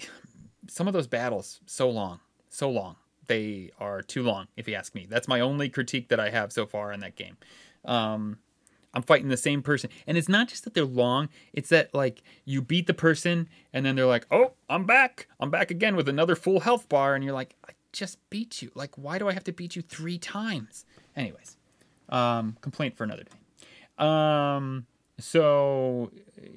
some 0.67 0.87
of 0.87 0.93
those 0.93 1.07
battles 1.07 1.59
so 1.65 1.89
long 1.89 2.19
so 2.49 2.69
long 2.69 2.95
they 3.27 3.71
are 3.79 4.01
too 4.01 4.23
long 4.23 4.47
if 4.55 4.67
you 4.67 4.75
ask 4.75 4.93
me 4.95 5.07
that's 5.09 5.27
my 5.27 5.39
only 5.39 5.69
critique 5.69 6.09
that 6.09 6.19
i 6.19 6.29
have 6.29 6.51
so 6.51 6.65
far 6.65 6.91
in 6.91 6.99
that 7.01 7.15
game 7.15 7.37
um, 7.85 8.37
i'm 8.93 9.01
fighting 9.01 9.29
the 9.29 9.37
same 9.37 9.61
person 9.61 9.89
and 10.07 10.17
it's 10.17 10.29
not 10.29 10.47
just 10.47 10.63
that 10.63 10.73
they're 10.73 10.85
long 10.85 11.29
it's 11.53 11.69
that 11.69 11.93
like 11.93 12.23
you 12.45 12.61
beat 12.61 12.87
the 12.87 12.93
person 12.93 13.47
and 13.73 13.85
then 13.85 13.95
they're 13.95 14.05
like 14.05 14.27
oh 14.31 14.53
i'm 14.69 14.85
back 14.85 15.27
i'm 15.39 15.49
back 15.49 15.71
again 15.71 15.95
with 15.95 16.07
another 16.07 16.35
full 16.35 16.59
health 16.59 16.87
bar 16.89 17.15
and 17.15 17.23
you're 17.23 17.33
like 17.33 17.55
"I 17.67 17.73
just 17.95 18.17
beat 18.29 18.61
you. 18.61 18.71
Like, 18.75 18.95
why 18.95 19.17
do 19.17 19.27
I 19.27 19.33
have 19.33 19.43
to 19.45 19.53
beat 19.53 19.75
you 19.75 19.81
three 19.81 20.19
times? 20.19 20.85
Anyways, 21.15 21.57
um, 22.09 22.57
complaint 22.61 22.95
for 22.95 23.03
another 23.05 23.23
day. 23.23 23.31
Um, 23.97 24.85
so 25.19 26.11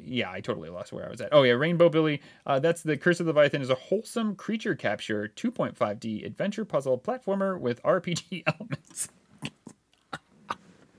yeah, 0.05 0.31
I 0.31 0.41
totally 0.41 0.69
lost 0.69 0.93
where 0.93 1.07
I 1.07 1.11
was 1.11 1.21
at. 1.21 1.29
Oh 1.33 1.43
yeah, 1.43 1.53
Rainbow 1.53 1.89
Billy. 1.89 2.21
Uh, 2.47 2.59
that's 2.59 2.83
the 2.83 2.97
Curse 2.97 3.21
of 3.21 3.27
the 3.27 3.33
Leviathan 3.33 3.63
is 3.63 3.71
a 3.71 3.75
wholesome 3.75 4.35
creature 4.35 4.75
capture 4.75 5.31
2.5D 5.37 6.25
adventure 6.27 6.65
puzzle 6.65 6.99
platformer 6.99 7.59
with 7.59 7.83
RPG 7.83 8.43
elements. 8.47 9.09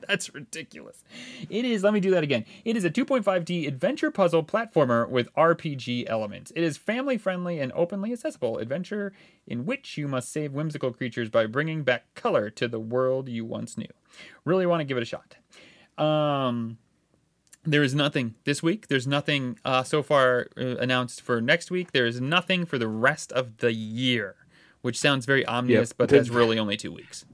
That's 0.10 0.34
ridiculous. 0.34 1.04
It 1.52 1.66
is, 1.66 1.84
let 1.84 1.94
me 1.94 2.00
do 2.00 2.10
that 2.12 2.24
again. 2.24 2.44
It 2.66 2.76
is 2.76 2.84
a 2.84 2.90
2.5D 2.90 3.68
adventure 3.68 4.10
puzzle 4.10 4.44
platformer 4.44 5.08
with 5.08 5.32
RPG 5.36 6.10
elements. 6.10 6.52
It 6.56 6.64
is 6.64 6.78
family 6.78 7.16
friendly 7.16 7.60
and 7.60 7.72
openly 7.74 8.12
accessible 8.12 8.58
adventure 8.58 9.14
in 9.46 9.68
which 9.68 10.00
you 10.00 10.08
must 10.08 10.32
save 10.32 10.52
whimsical 10.52 10.92
creatures 10.92 11.30
by 11.30 11.46
bringing 11.46 11.84
back 11.84 12.12
color 12.16 12.50
to 12.50 12.68
the 12.68 12.80
world 12.80 13.30
you 13.30 13.46
once 13.46 13.78
knew. 13.78 13.86
Really 14.46 14.66
want 14.66 14.80
to 14.80 14.86
give 14.86 14.98
it 14.98 15.04
a 15.04 15.06
shot. 15.06 15.36
Um, 16.04 16.80
there 17.64 17.84
is 17.84 17.94
nothing 17.94 18.36
this 18.46 18.64
week. 18.64 18.88
There's 18.88 19.08
nothing 19.08 19.58
uh, 19.66 19.84
so 19.84 20.02
far 20.02 20.48
uh, 20.58 20.78
announced 20.78 21.22
for 21.22 21.42
next 21.42 21.72
week. 21.72 21.92
There 21.92 22.06
is 22.06 22.22
nothing 22.22 22.66
for 22.66 22.78
the 22.78 22.88
rest 22.88 23.32
of 23.32 23.58
the 23.58 23.74
year, 23.74 24.36
which 24.82 24.98
sounds 24.98 25.26
very 25.26 25.46
ominous, 25.46 25.90
yep. 25.90 25.98
but 25.98 26.10
that's 26.10 26.30
really 26.30 26.58
only 26.58 26.78
two 26.78 26.92
weeks 26.92 27.26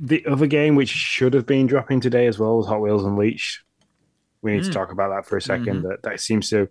the 0.00 0.24
other 0.26 0.46
game, 0.46 0.74
which 0.74 0.88
should 0.88 1.34
have 1.34 1.46
been 1.46 1.66
dropping 1.66 2.00
today 2.00 2.26
as 2.26 2.38
well, 2.38 2.56
was 2.56 2.66
Hot 2.66 2.80
Wheels 2.80 3.04
Unleashed. 3.04 3.62
We 4.40 4.52
need 4.52 4.62
mm. 4.62 4.66
to 4.66 4.72
talk 4.72 4.90
about 4.90 5.10
that 5.10 5.26
for 5.26 5.36
a 5.36 5.40
2nd 5.40 5.64
mm-hmm. 5.66 5.88
That 5.88 6.02
that 6.02 6.20
seems 6.20 6.48
to 6.50 6.68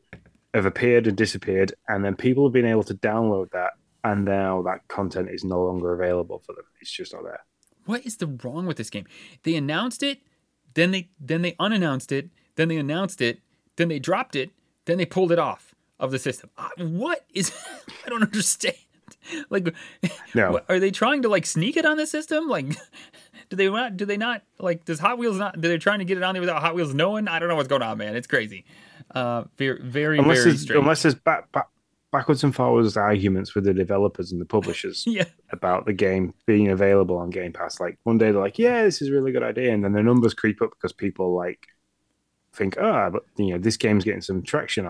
have 0.55 0.65
appeared 0.65 1.05
and 1.05 1.15
disappeared, 1.15 1.73
and 1.87 2.03
then 2.03 2.15
people 2.15 2.47
have 2.47 2.53
been 2.53 2.65
able 2.65 2.83
to 2.83 2.95
download 2.95 3.51
that, 3.51 3.73
and 4.03 4.25
now 4.25 4.63
that 4.63 4.87
content 4.87 5.29
is 5.29 5.43
no 5.43 5.63
longer 5.63 5.93
available 5.93 6.41
for 6.43 6.53
them. 6.53 6.65
It's 6.81 6.91
just 6.91 7.13
not 7.13 7.23
there. 7.23 7.41
What 7.85 8.05
is 8.05 8.17
the 8.17 8.27
wrong 8.27 8.65
with 8.65 8.77
this 8.77 8.89
game? 8.89 9.05
They 9.43 9.55
announced 9.55 10.01
it, 10.01 10.21
then 10.73 10.89
they 10.89 11.09
then 11.19 11.43
they 11.43 11.55
unannounced 11.59 12.11
it, 12.11 12.29
then 12.59 12.67
they 12.67 12.77
announced 12.77 13.21
it, 13.21 13.39
then 13.77 13.87
they 13.87 13.99
dropped 13.99 14.35
it, 14.35 14.51
then 14.85 14.97
they 14.97 15.05
pulled 15.05 15.31
it 15.31 15.39
off 15.39 15.73
of 15.99 16.11
the 16.11 16.19
system. 16.19 16.49
Uh, 16.57 16.69
what 16.77 17.25
is? 17.33 17.53
I 18.05 18.09
don't 18.09 18.23
understand. 18.23 18.75
like 19.49 19.73
no. 20.35 20.59
are 20.69 20.79
they 20.79 20.91
trying 20.91 21.21
to 21.21 21.29
like 21.29 21.45
sneak 21.45 21.77
it 21.77 21.85
on 21.85 21.97
the 21.97 22.05
system 22.05 22.47
like 22.47 22.67
do 23.49 23.55
they 23.55 23.67
not 23.67 23.97
do 23.97 24.05
they 24.05 24.17
not 24.17 24.43
like 24.59 24.85
does 24.85 24.99
hot 24.99 25.17
wheels 25.17 25.37
not 25.37 25.59
do 25.59 25.67
they 25.67 25.79
trying 25.79 25.97
to 25.97 26.05
get 26.05 26.15
it 26.15 26.23
on 26.23 26.35
there 26.35 26.41
without 26.41 26.61
hot 26.61 26.75
wheels 26.75 26.93
knowing 26.93 27.27
i 27.27 27.39
don't 27.39 27.49
know 27.49 27.55
what's 27.55 27.67
going 27.67 27.81
on 27.81 27.97
man 27.97 28.15
it's 28.15 28.27
crazy 28.27 28.65
uh 29.15 29.43
very 29.57 29.81
very 29.81 30.19
unless 30.19 30.43
very 30.43 30.55
strange. 30.55 30.79
unless 30.79 31.01
there's 31.01 31.15
back, 31.15 31.51
back, 31.51 31.67
backwards 32.11 32.43
and 32.43 32.55
forwards 32.55 32.95
arguments 32.95 33.55
with 33.55 33.63
the 33.63 33.73
developers 33.73 34.31
and 34.31 34.39
the 34.39 34.45
publishers 34.45 35.03
yeah. 35.07 35.25
about 35.51 35.87
the 35.87 35.93
game 35.93 36.31
being 36.45 36.69
available 36.69 37.17
on 37.17 37.31
game 37.31 37.51
pass 37.51 37.79
like 37.79 37.97
one 38.03 38.19
day 38.19 38.31
they're 38.31 38.41
like 38.41 38.59
yeah 38.59 38.83
this 38.83 39.01
is 39.01 39.09
a 39.09 39.11
really 39.11 39.31
good 39.31 39.43
idea 39.43 39.73
and 39.73 39.83
then 39.83 39.93
the 39.93 40.03
numbers 40.03 40.35
creep 40.35 40.61
up 40.61 40.69
because 40.71 40.93
people 40.93 41.35
like 41.35 41.67
think, 42.53 42.77
oh, 42.77 43.09
but 43.11 43.23
you 43.37 43.53
know, 43.53 43.57
this 43.57 43.77
game's 43.77 44.03
getting 44.03 44.21
some 44.21 44.41
traction, 44.41 44.87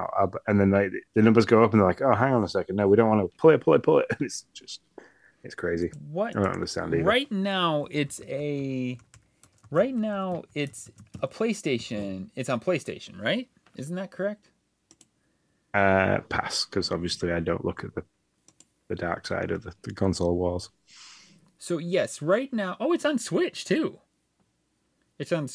and 0.47 0.60
then 0.60 0.72
they, 0.72 0.89
the 1.14 1.22
numbers 1.22 1.45
go 1.45 1.64
up, 1.64 1.72
and 1.74 1.80
they're 1.80 1.88
like, 1.88 2.01
oh, 2.01 2.14
hang 2.14 2.34
on 2.34 2.43
a 2.43 2.47
second, 2.47 2.76
no, 2.76 2.88
we 2.88 2.97
don't 2.97 3.10
want 3.10 3.22
to 3.22 3.38
pull 3.38 3.51
it, 3.51 3.62
pull 3.62 3.74
it, 3.74 3.84
pull 3.84 3.99
it. 3.99 4.07
And 4.12 4.22
it's 4.22 4.45
just, 4.53 4.82
it's 5.43 5.55
crazy. 5.55 5.91
What? 6.12 6.36
I 6.36 6.43
don't 6.43 6.53
understand 6.53 6.93
either. 6.93 7.03
Right 7.03 7.32
now, 7.32 7.88
it's 7.91 8.22
a, 8.28 8.97
right 9.72 9.95
now, 9.95 10.43
it's 10.55 10.89
a 11.22 11.28
PlayStation. 11.28 12.30
It's 12.36 12.49
on 12.49 12.60
PlayStation, 12.60 13.22
right? 13.22 13.49
Isn't 13.76 13.95
that 13.95 14.12
correct? 14.12 14.49
Uh, 15.74 16.20
pass, 16.30 16.66
because 16.66 16.91
obviously 16.91 17.32
I 17.32 17.39
don't 17.39 17.64
look 17.64 17.84
at 17.84 17.93
the, 17.93 18.03
the 18.88 18.95
dark 18.95 19.28
side 19.28 19.51
of 19.51 19.64
the, 19.64 19.74
the 19.84 19.93
console 19.93 20.36
walls. 20.36 20.72
So 21.60 21.78
yes, 21.78 22.22
right 22.22 22.51
now. 22.51 22.78
Oh, 22.80 22.93
it's 22.93 23.05
on 23.05 23.20
Switch 23.20 23.66
too. 23.66 23.99
It's 25.20 25.34
on. 25.34 25.47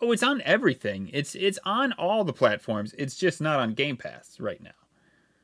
Oh, 0.00 0.12
it's 0.12 0.22
on 0.22 0.42
everything. 0.42 1.10
It's 1.12 1.34
it's 1.34 1.58
on 1.64 1.92
all 1.92 2.24
the 2.24 2.32
platforms. 2.32 2.94
It's 2.98 3.16
just 3.16 3.40
not 3.40 3.58
on 3.58 3.74
Game 3.74 3.96
Pass 3.96 4.38
right 4.38 4.62
now. 4.62 4.70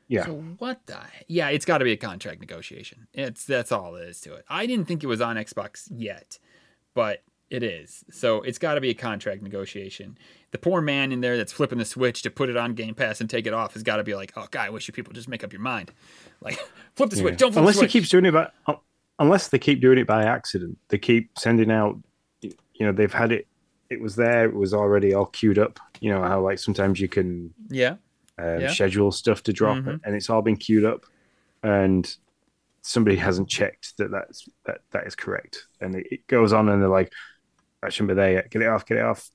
Yeah. 0.09 0.27
So 0.27 0.35
what 0.59 0.87
the? 0.87 0.99
Yeah, 1.27 1.49
it's 1.49 1.65
got 1.65 1.79
to 1.79 1.85
be 1.85 1.93
a 1.93 1.97
contract 1.97 2.41
negotiation. 2.41 3.07
It's 3.15 3.45
that's 3.45 3.73
all 3.73 3.97
it 3.97 4.09
is 4.09 4.21
to 4.23 4.35
it. 4.35 4.45
I 4.49 4.67
didn't 4.67 4.87
think 4.87 5.03
it 5.03 5.07
was 5.07 5.21
on 5.21 5.37
Xbox 5.37 5.89
yet, 5.91 6.39
but 6.95 7.23
it 7.53 7.63
is. 7.63 8.05
So 8.11 8.41
it's 8.43 8.59
got 8.59 8.75
to 8.75 8.81
be 8.81 8.89
a 8.89 8.95
contract 8.95 9.43
negotiation. 9.43 10.17
The 10.53 10.59
poor 10.59 10.81
man 10.81 11.13
in 11.13 11.21
there 11.21 11.37
that's 11.37 11.53
flipping 11.53 11.79
the 11.79 11.85
switch 11.85 12.23
to 12.23 12.31
put 12.31 12.49
it 12.49 12.57
on 12.57 12.75
Game 12.75 12.95
Pass 12.95 13.21
and 13.21 13.29
take 13.29 13.47
it 13.47 13.53
off 13.53 13.75
has 13.75 13.83
got 13.83 13.97
to 13.97 14.05
be 14.05 14.15
like, 14.15 14.33
oh 14.37 14.47
God, 14.51 14.67
I 14.67 14.71
wish 14.71 14.89
you 14.89 14.95
people 14.95 15.13
just 15.13 15.29
make 15.29 15.45
up 15.45 15.53
your 15.53 15.61
mind. 15.61 15.93
Like, 16.41 16.59
flip 16.95 17.11
the 17.11 17.17
switch. 17.17 17.37
Don't 17.37 17.53
flip 17.53 17.61
unless 17.61 17.81
he 17.81 17.87
keeps 17.87 18.09
doing 18.09 18.25
it, 18.25 18.33
but 18.33 18.55
unless 19.19 19.49
they 19.49 19.59
keep 19.59 19.83
doing 19.83 19.99
it 19.99 20.07
by 20.07 20.25
accident, 20.25 20.79
they 20.89 20.97
keep 20.99 21.39
sending 21.39 21.71
out. 21.71 21.99
You 22.41 22.87
know, 22.87 22.93
they've 22.93 23.13
had 23.13 23.33
it. 23.33 23.47
It 23.93 24.01
was 24.01 24.17
there. 24.17 24.47
It 24.47 24.55
was 24.55 24.75
already 24.75 25.15
all 25.15 25.27
queued 25.27 25.59
up. 25.59 25.79
You 26.01 26.11
know 26.11 26.23
how 26.23 26.41
like 26.41 26.59
sometimes 26.59 27.01
you 27.01 27.09
can 27.09 27.53
yeah, 27.69 27.97
um, 28.39 28.61
yeah. 28.61 28.73
schedule 28.73 29.13
stuff 29.13 29.43
to 29.45 29.53
drop, 29.53 29.79
mm-hmm. 29.79 29.97
and 30.05 30.15
it's 30.15 30.31
all 30.31 30.43
been 30.43 30.57
queued 30.57 30.85
up, 30.85 31.05
and 31.63 32.15
somebody 32.83 33.17
hasn't 33.17 33.49
checked 33.49 33.97
that 33.99 34.11
that's 34.11 34.49
that 34.67 34.81
that 34.91 35.07
is 35.07 35.15
correct, 35.15 35.67
and 35.81 35.95
it, 35.95 36.07
it 36.11 36.27
goes 36.27 36.53
on, 36.53 36.69
and 36.69 36.83
they're 36.83 36.89
like, 36.89 37.13
"That 37.83 37.93
shouldn't 37.93 38.09
be 38.09 38.15
there 38.15 38.33
yet. 38.33 38.51
Get 38.51 38.63
it 38.63 38.69
off. 38.69 38.87
Get 38.87 38.99
it 38.99 39.05
off." 39.05 39.31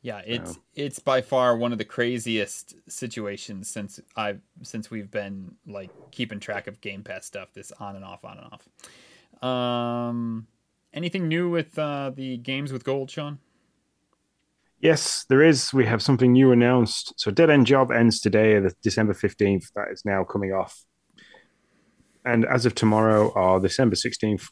Yeah, 0.00 0.22
it's 0.24 0.52
um, 0.52 0.62
it's 0.74 0.98
by 1.00 1.20
far 1.20 1.56
one 1.56 1.72
of 1.72 1.78
the 1.78 1.84
craziest 1.84 2.74
situations 2.88 3.68
since 3.68 4.00
I've 4.16 4.40
since 4.62 4.90
we've 4.90 5.10
been 5.10 5.56
like 5.66 5.90
keeping 6.12 6.40
track 6.40 6.66
of 6.66 6.80
Game 6.80 7.02
Pass 7.02 7.26
stuff. 7.26 7.52
This 7.52 7.72
on 7.72 7.96
and 7.96 8.04
off, 8.04 8.24
on 8.24 8.38
and 8.38 8.46
off. 8.52 8.68
Um, 9.42 10.46
anything 10.92 11.28
new 11.28 11.48
with 11.50 11.78
uh, 11.78 12.10
the 12.14 12.36
games 12.36 12.72
with 12.72 12.84
gold, 12.84 13.10
Sean? 13.10 13.38
Yes, 14.80 15.24
there 15.28 15.42
is. 15.42 15.72
We 15.72 15.86
have 15.86 16.02
something 16.02 16.32
new 16.32 16.52
announced. 16.52 17.12
So 17.16 17.30
Dead 17.30 17.50
End 17.50 17.66
Job 17.66 17.90
ends 17.90 18.20
today, 18.20 18.60
the 18.60 18.72
December 18.82 19.14
fifteenth. 19.14 19.72
That 19.74 19.88
is 19.90 20.04
now 20.04 20.24
coming 20.24 20.52
off, 20.52 20.84
and 22.24 22.44
as 22.44 22.64
of 22.66 22.74
tomorrow, 22.74 23.28
or 23.28 23.58
December 23.60 23.96
sixteenth, 23.96 24.48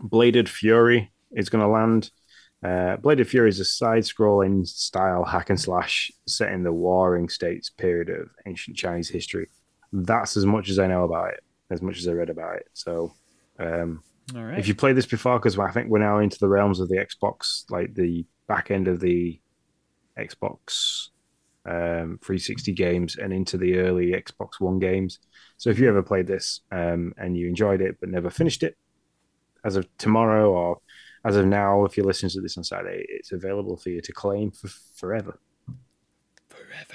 Bladed 0.00 0.48
Fury 0.48 1.12
is 1.32 1.48
going 1.48 1.62
to 1.62 1.68
land. 1.68 2.10
Uh, 2.64 2.96
Bladed 2.96 3.28
Fury 3.28 3.50
is 3.50 3.60
a 3.60 3.64
side-scrolling 3.64 4.66
style 4.66 5.22
hack 5.22 5.50
and 5.50 5.60
slash 5.60 6.10
set 6.26 6.50
in 6.50 6.62
the 6.62 6.72
Warring 6.72 7.28
States 7.28 7.68
period 7.68 8.08
of 8.08 8.30
ancient 8.46 8.74
Chinese 8.74 9.10
history. 9.10 9.48
That's 9.92 10.36
as 10.36 10.46
much 10.46 10.70
as 10.70 10.78
I 10.78 10.86
know 10.86 11.04
about 11.04 11.34
it, 11.34 11.44
as 11.70 11.82
much 11.82 11.98
as 11.98 12.08
I 12.08 12.12
read 12.12 12.30
about 12.30 12.56
it. 12.56 12.66
So, 12.72 13.12
um, 13.58 14.02
if 14.58 14.68
you 14.68 14.74
played 14.74 14.96
this 14.96 15.06
before, 15.06 15.38
because 15.38 15.58
I 15.58 15.70
think 15.70 15.88
we're 15.88 15.98
now 15.98 16.18
into 16.18 16.38
the 16.38 16.48
realms 16.48 16.80
of 16.80 16.88
the 16.88 16.96
Xbox, 16.96 17.64
like 17.70 17.94
the 17.94 18.26
back 18.48 18.70
end 18.70 18.88
of 18.88 19.00
the 19.00 19.40
Xbox 20.18 21.08
um, 21.66 22.18
360 22.22 22.72
games 22.72 23.16
and 23.16 23.32
into 23.32 23.56
the 23.56 23.78
early 23.78 24.12
Xbox 24.12 24.60
One 24.60 24.78
games. 24.78 25.18
So, 25.56 25.70
if 25.70 25.78
you 25.78 25.88
ever 25.88 26.02
played 26.02 26.26
this 26.26 26.60
um, 26.70 27.12
and 27.16 27.36
you 27.36 27.48
enjoyed 27.48 27.80
it 27.80 27.96
but 28.00 28.08
never 28.08 28.30
finished 28.30 28.62
it, 28.62 28.76
as 29.64 29.76
of 29.76 29.86
tomorrow 29.98 30.50
or 30.50 30.78
as 31.24 31.36
of 31.36 31.46
now, 31.46 31.84
if 31.84 31.96
you're 31.96 32.06
listening 32.06 32.30
to 32.30 32.40
this 32.40 32.58
on 32.58 32.64
Saturday, 32.64 33.04
it's 33.08 33.32
available 33.32 33.76
for 33.76 33.88
you 33.88 34.00
to 34.02 34.12
claim 34.12 34.50
for 34.50 34.68
forever. 34.68 35.38
Forever. 36.48 36.94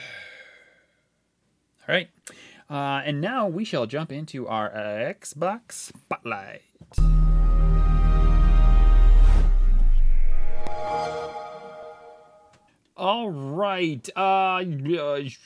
All 1.87 1.95
right. 1.95 2.09
Uh, 2.69 3.01
and 3.03 3.19
now 3.19 3.47
we 3.47 3.65
shall 3.65 3.87
jump 3.87 4.11
into 4.11 4.47
our 4.47 4.69
Xbox 4.69 5.71
Spotlight. 5.71 6.61
All 12.95 13.31
right, 13.31 14.07
uh, 14.15 14.61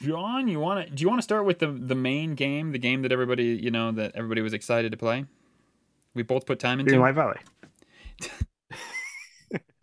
John, 0.02 0.48
you 0.48 0.60
want 0.60 0.88
to? 0.88 0.94
Do 0.94 1.02
you 1.02 1.08
want 1.08 1.20
to 1.20 1.24
start 1.24 1.46
with 1.46 1.60
the 1.60 1.68
the 1.68 1.96
main 1.96 2.36
game, 2.36 2.72
the 2.72 2.80
game 2.80 3.04
that 3.04 3.12
everybody 3.12 3.46
you 3.46 3.70
know 3.72 3.92
that 3.92 4.14
everybody 4.16 4.42
was 4.42 4.54
excited 4.54 4.92
to 4.92 4.98
play? 4.98 5.26
We 6.16 6.24
both 6.24 6.46
put 6.46 6.60
time 6.60 6.80
into. 6.80 6.94
Greenlight 6.94 7.14
Valley. 7.14 7.38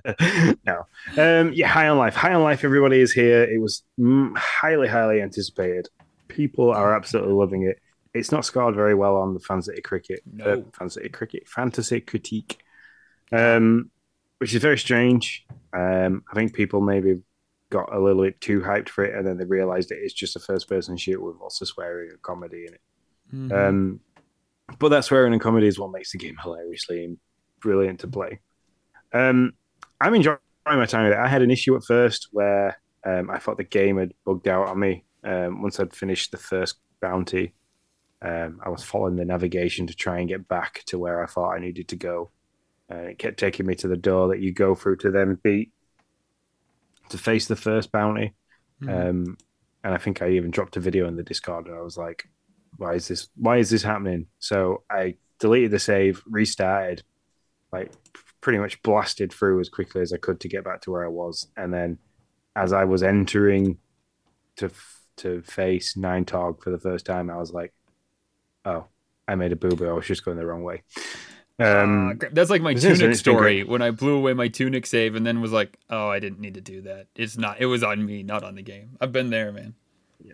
no. 0.66 0.86
Um, 1.16 1.52
yeah, 1.54 1.68
High 1.68 1.88
on 1.88 1.96
Life. 1.96 2.16
High 2.16 2.34
on 2.34 2.42
Life, 2.42 2.64
everybody 2.64 3.00
is 3.00 3.12
here. 3.12 3.44
It 3.44 3.60
was 3.60 3.84
highly, 4.36 4.88
highly 4.88 5.22
anticipated. 5.22 5.88
People 6.30 6.70
are 6.70 6.94
absolutely 6.94 7.34
loving 7.34 7.64
it. 7.64 7.80
It's 8.12 8.32
not 8.32 8.44
scored 8.44 8.74
very 8.74 8.94
well 8.94 9.16
on 9.16 9.34
the 9.34 9.40
Fancity 9.40 9.82
Cricket. 9.82 10.20
No. 10.32 10.44
Uh, 10.44 10.56
Fancity 10.72 11.12
Cricket. 11.12 11.48
Fantasy 11.48 12.00
Critique. 12.00 12.58
Um, 13.32 13.90
which 14.38 14.54
is 14.54 14.62
very 14.62 14.78
strange. 14.78 15.46
Um, 15.72 16.24
I 16.30 16.34
think 16.34 16.54
people 16.54 16.80
maybe 16.80 17.20
got 17.70 17.94
a 17.94 18.00
little 18.00 18.22
bit 18.22 18.40
too 18.40 18.60
hyped 18.60 18.88
for 18.88 19.04
it 19.04 19.14
and 19.14 19.26
then 19.26 19.38
they 19.38 19.44
realized 19.44 19.92
it 19.92 19.96
is 20.02 20.12
just 20.12 20.34
a 20.34 20.40
first 20.40 20.68
person 20.68 20.96
shoot 20.96 21.22
with 21.22 21.36
lots 21.40 21.60
of 21.60 21.68
swearing 21.68 22.10
and 22.10 22.20
comedy 22.22 22.66
in 22.66 22.74
it. 22.74 22.80
Mm-hmm. 23.32 23.52
Um, 23.52 24.00
but 24.78 24.88
that 24.88 25.04
swearing 25.04 25.32
and 25.32 25.42
comedy 25.42 25.66
is 25.66 25.78
what 25.78 25.92
makes 25.92 26.12
the 26.12 26.18
game 26.18 26.36
hilariously 26.42 27.16
brilliant 27.60 28.00
to 28.00 28.08
play. 28.08 28.40
Um, 29.12 29.52
I'm 30.00 30.14
enjoying 30.14 30.38
my 30.66 30.86
time 30.86 31.04
with 31.04 31.12
it. 31.12 31.18
I 31.18 31.28
had 31.28 31.42
an 31.42 31.50
issue 31.50 31.76
at 31.76 31.84
first 31.84 32.28
where 32.32 32.80
um, 33.04 33.30
I 33.30 33.38
thought 33.38 33.56
the 33.56 33.64
game 33.64 33.98
had 33.98 34.14
bugged 34.24 34.48
out 34.48 34.68
on 34.68 34.78
me. 34.78 35.04
Um, 35.24 35.62
once 35.62 35.78
I'd 35.78 35.94
finished 35.94 36.30
the 36.30 36.38
first 36.38 36.76
bounty, 37.00 37.54
um, 38.22 38.60
I 38.64 38.68
was 38.68 38.84
following 38.84 39.16
the 39.16 39.24
navigation 39.24 39.86
to 39.86 39.94
try 39.94 40.18
and 40.18 40.28
get 40.28 40.48
back 40.48 40.82
to 40.86 40.98
where 40.98 41.22
I 41.22 41.26
thought 41.26 41.52
I 41.52 41.58
needed 41.58 41.88
to 41.88 41.96
go. 41.96 42.30
Uh, 42.90 42.96
it 42.96 43.18
kept 43.18 43.38
taking 43.38 43.66
me 43.66 43.74
to 43.76 43.88
the 43.88 43.96
door 43.96 44.28
that 44.28 44.40
you 44.40 44.52
go 44.52 44.74
through 44.74 44.96
to 44.96 45.10
then 45.10 45.38
beat 45.42 45.72
to 47.10 47.18
face 47.18 47.46
the 47.46 47.56
first 47.56 47.92
bounty. 47.92 48.34
Mm. 48.82 49.36
and 49.84 49.94
I 49.94 49.98
think 49.98 50.22
I 50.22 50.30
even 50.30 50.50
dropped 50.50 50.78
a 50.78 50.80
video 50.80 51.06
in 51.06 51.16
the 51.16 51.22
Discord, 51.22 51.66
and 51.66 51.76
I 51.76 51.82
was 51.82 51.98
like, 51.98 52.28
"Why 52.78 52.94
is 52.94 53.08
this? 53.08 53.28
Why 53.36 53.58
is 53.58 53.68
this 53.68 53.82
happening?" 53.82 54.26
So 54.38 54.84
I 54.90 55.16
deleted 55.38 55.70
the 55.70 55.78
save, 55.78 56.22
restarted, 56.26 57.02
like 57.72 57.92
pretty 58.40 58.58
much 58.58 58.82
blasted 58.82 59.32
through 59.32 59.60
as 59.60 59.68
quickly 59.68 60.00
as 60.00 60.12
I 60.12 60.16
could 60.16 60.40
to 60.40 60.48
get 60.48 60.64
back 60.64 60.80
to 60.82 60.90
where 60.90 61.04
I 61.04 61.08
was. 61.08 61.48
And 61.56 61.72
then 61.72 61.98
as 62.56 62.72
I 62.72 62.84
was 62.84 63.02
entering 63.02 63.78
to 64.56 64.70
to 65.20 65.42
face 65.42 65.96
Nine 65.96 66.24
Tog 66.24 66.62
for 66.62 66.70
the 66.70 66.78
first 66.78 67.06
time, 67.06 67.30
I 67.30 67.36
was 67.36 67.52
like, 67.52 67.72
"Oh, 68.64 68.86
I 69.26 69.34
made 69.34 69.52
a 69.52 69.56
boo 69.56 69.76
boo. 69.76 69.88
I 69.88 69.92
was 69.92 70.06
just 70.06 70.24
going 70.24 70.36
the 70.36 70.46
wrong 70.46 70.62
way." 70.62 70.82
Um, 71.58 72.18
uh, 72.22 72.28
that's 72.32 72.48
like 72.48 72.62
my 72.62 72.72
tunic 72.72 73.14
story 73.16 73.64
when 73.64 73.82
I 73.82 73.90
blew 73.90 74.16
away 74.16 74.32
my 74.32 74.48
tunic 74.48 74.86
save 74.86 75.14
and 75.14 75.26
then 75.26 75.40
was 75.40 75.52
like, 75.52 75.78
"Oh, 75.90 76.08
I 76.08 76.18
didn't 76.18 76.40
need 76.40 76.54
to 76.54 76.62
do 76.62 76.82
that. 76.82 77.06
It's 77.14 77.36
not. 77.36 77.60
It 77.60 77.66
was 77.66 77.82
on 77.82 78.04
me, 78.04 78.22
not 78.22 78.42
on 78.42 78.54
the 78.54 78.62
game. 78.62 78.96
I've 79.00 79.12
been 79.12 79.30
there, 79.30 79.52
man." 79.52 79.74
Yeah. 80.22 80.32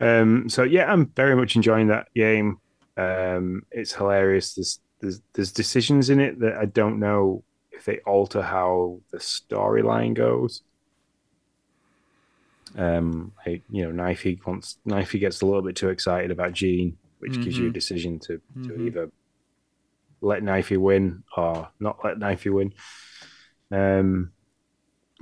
Um. 0.00 0.48
So 0.48 0.64
yeah, 0.64 0.92
I'm 0.92 1.06
very 1.06 1.36
much 1.36 1.54
enjoying 1.56 1.88
that 1.88 2.12
game. 2.14 2.58
Um. 2.96 3.62
It's 3.70 3.92
hilarious. 3.92 4.54
There's 4.54 4.80
there's 5.00 5.22
there's 5.34 5.52
decisions 5.52 6.10
in 6.10 6.18
it 6.18 6.40
that 6.40 6.56
I 6.56 6.64
don't 6.64 6.98
know 6.98 7.44
if 7.70 7.84
they 7.84 7.98
alter 7.98 8.42
how 8.42 9.00
the 9.12 9.18
storyline 9.18 10.14
goes. 10.14 10.62
Um, 12.76 13.32
like, 13.46 13.62
you 13.70 13.84
know, 13.84 14.02
Knifey 14.02 14.38
wants 14.46 14.78
Knifey 14.86 15.20
gets 15.20 15.40
a 15.40 15.46
little 15.46 15.62
bit 15.62 15.76
too 15.76 15.88
excited 15.88 16.30
about 16.30 16.52
Gene, 16.52 16.96
which 17.18 17.32
mm-hmm. 17.32 17.42
gives 17.42 17.58
you 17.58 17.64
a 17.64 17.66
mm-hmm. 17.68 17.74
decision 17.74 18.18
to, 18.20 18.26
to 18.36 18.40
mm-hmm. 18.58 18.86
either 18.86 19.10
let 20.20 20.42
Knifey 20.42 20.76
win 20.76 21.22
or 21.36 21.68
not 21.80 21.98
let 22.04 22.18
Knifey 22.18 22.52
win. 22.52 22.72
Um, 23.70 24.32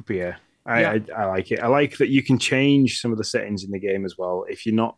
but 0.06 0.16
yeah, 0.16 0.36
I, 0.64 0.80
yeah. 0.80 0.98
I, 1.16 1.22
I 1.22 1.24
like 1.26 1.52
it. 1.52 1.60
I 1.60 1.68
like 1.68 1.98
that 1.98 2.08
you 2.08 2.22
can 2.22 2.38
change 2.38 3.00
some 3.00 3.12
of 3.12 3.18
the 3.18 3.24
settings 3.24 3.64
in 3.64 3.70
the 3.70 3.78
game 3.78 4.04
as 4.04 4.16
well. 4.18 4.44
If 4.48 4.66
you're 4.66 4.74
not 4.74 4.96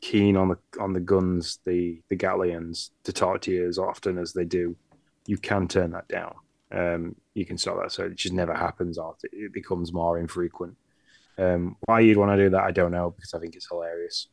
keen 0.00 0.36
on 0.36 0.48
the 0.48 0.58
on 0.80 0.92
the 0.92 1.00
guns, 1.00 1.58
the 1.64 2.00
the 2.08 2.16
Gatlians 2.16 2.90
to 3.04 3.12
talk 3.12 3.40
to 3.42 3.50
you 3.50 3.66
as 3.66 3.78
often 3.78 4.18
as 4.18 4.32
they 4.32 4.44
do, 4.44 4.76
you 5.26 5.38
can 5.38 5.68
turn 5.68 5.92
that 5.92 6.08
down. 6.08 6.34
Um, 6.70 7.14
you 7.34 7.44
can 7.46 7.56
stop 7.56 7.76
that 7.80 7.92
so 7.92 8.04
it 8.04 8.16
just 8.16 8.34
never 8.34 8.54
happens 8.54 8.98
or 8.98 9.14
it 9.22 9.52
becomes 9.52 9.92
more 9.92 10.18
infrequent. 10.18 10.76
Um, 11.36 11.76
why 11.86 12.00
you'd 12.00 12.16
want 12.16 12.32
to 12.32 12.44
do 12.44 12.50
that, 12.50 12.62
I 12.62 12.70
don't 12.70 12.92
know 12.92 13.10
because 13.10 13.34
I 13.34 13.38
think 13.38 13.54
it's 13.56 13.68
hilarious. 13.68 14.28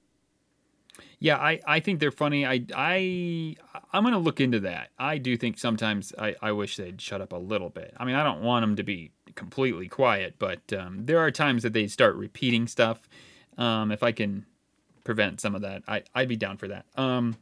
Yeah, 1.19 1.37
I, 1.37 1.59
I 1.65 1.79
think 1.79 1.99
they're 1.99 2.11
funny. 2.11 2.45
I 2.45 2.65
I 2.75 3.55
I'm 3.93 4.03
gonna 4.03 4.19
look 4.19 4.41
into 4.41 4.59
that. 4.61 4.89
I 4.97 5.17
do 5.17 5.37
think 5.37 5.57
sometimes 5.57 6.13
I, 6.17 6.35
I 6.41 6.51
wish 6.51 6.77
they'd 6.77 6.99
shut 6.99 7.21
up 7.21 7.31
a 7.31 7.37
little 7.37 7.69
bit. 7.69 7.93
I 7.97 8.05
mean, 8.05 8.15
I 8.15 8.23
don't 8.23 8.41
want 8.41 8.63
them 8.63 8.75
to 8.75 8.83
be 8.83 9.11
completely 9.35 9.87
quiet, 9.87 10.35
but 10.39 10.73
um, 10.73 11.05
there 11.05 11.19
are 11.19 11.31
times 11.31 11.63
that 11.63 11.73
they 11.73 11.87
start 11.87 12.15
repeating 12.15 12.67
stuff. 12.67 13.07
Um, 13.57 13.91
if 13.91 14.03
I 14.03 14.11
can 14.11 14.45
prevent 15.03 15.41
some 15.41 15.55
of 15.55 15.61
that, 15.61 15.83
I, 15.87 16.03
I'd 16.15 16.27
be 16.27 16.35
down 16.35 16.57
for 16.57 16.67
that. 16.67 16.85
Um, 16.95 17.37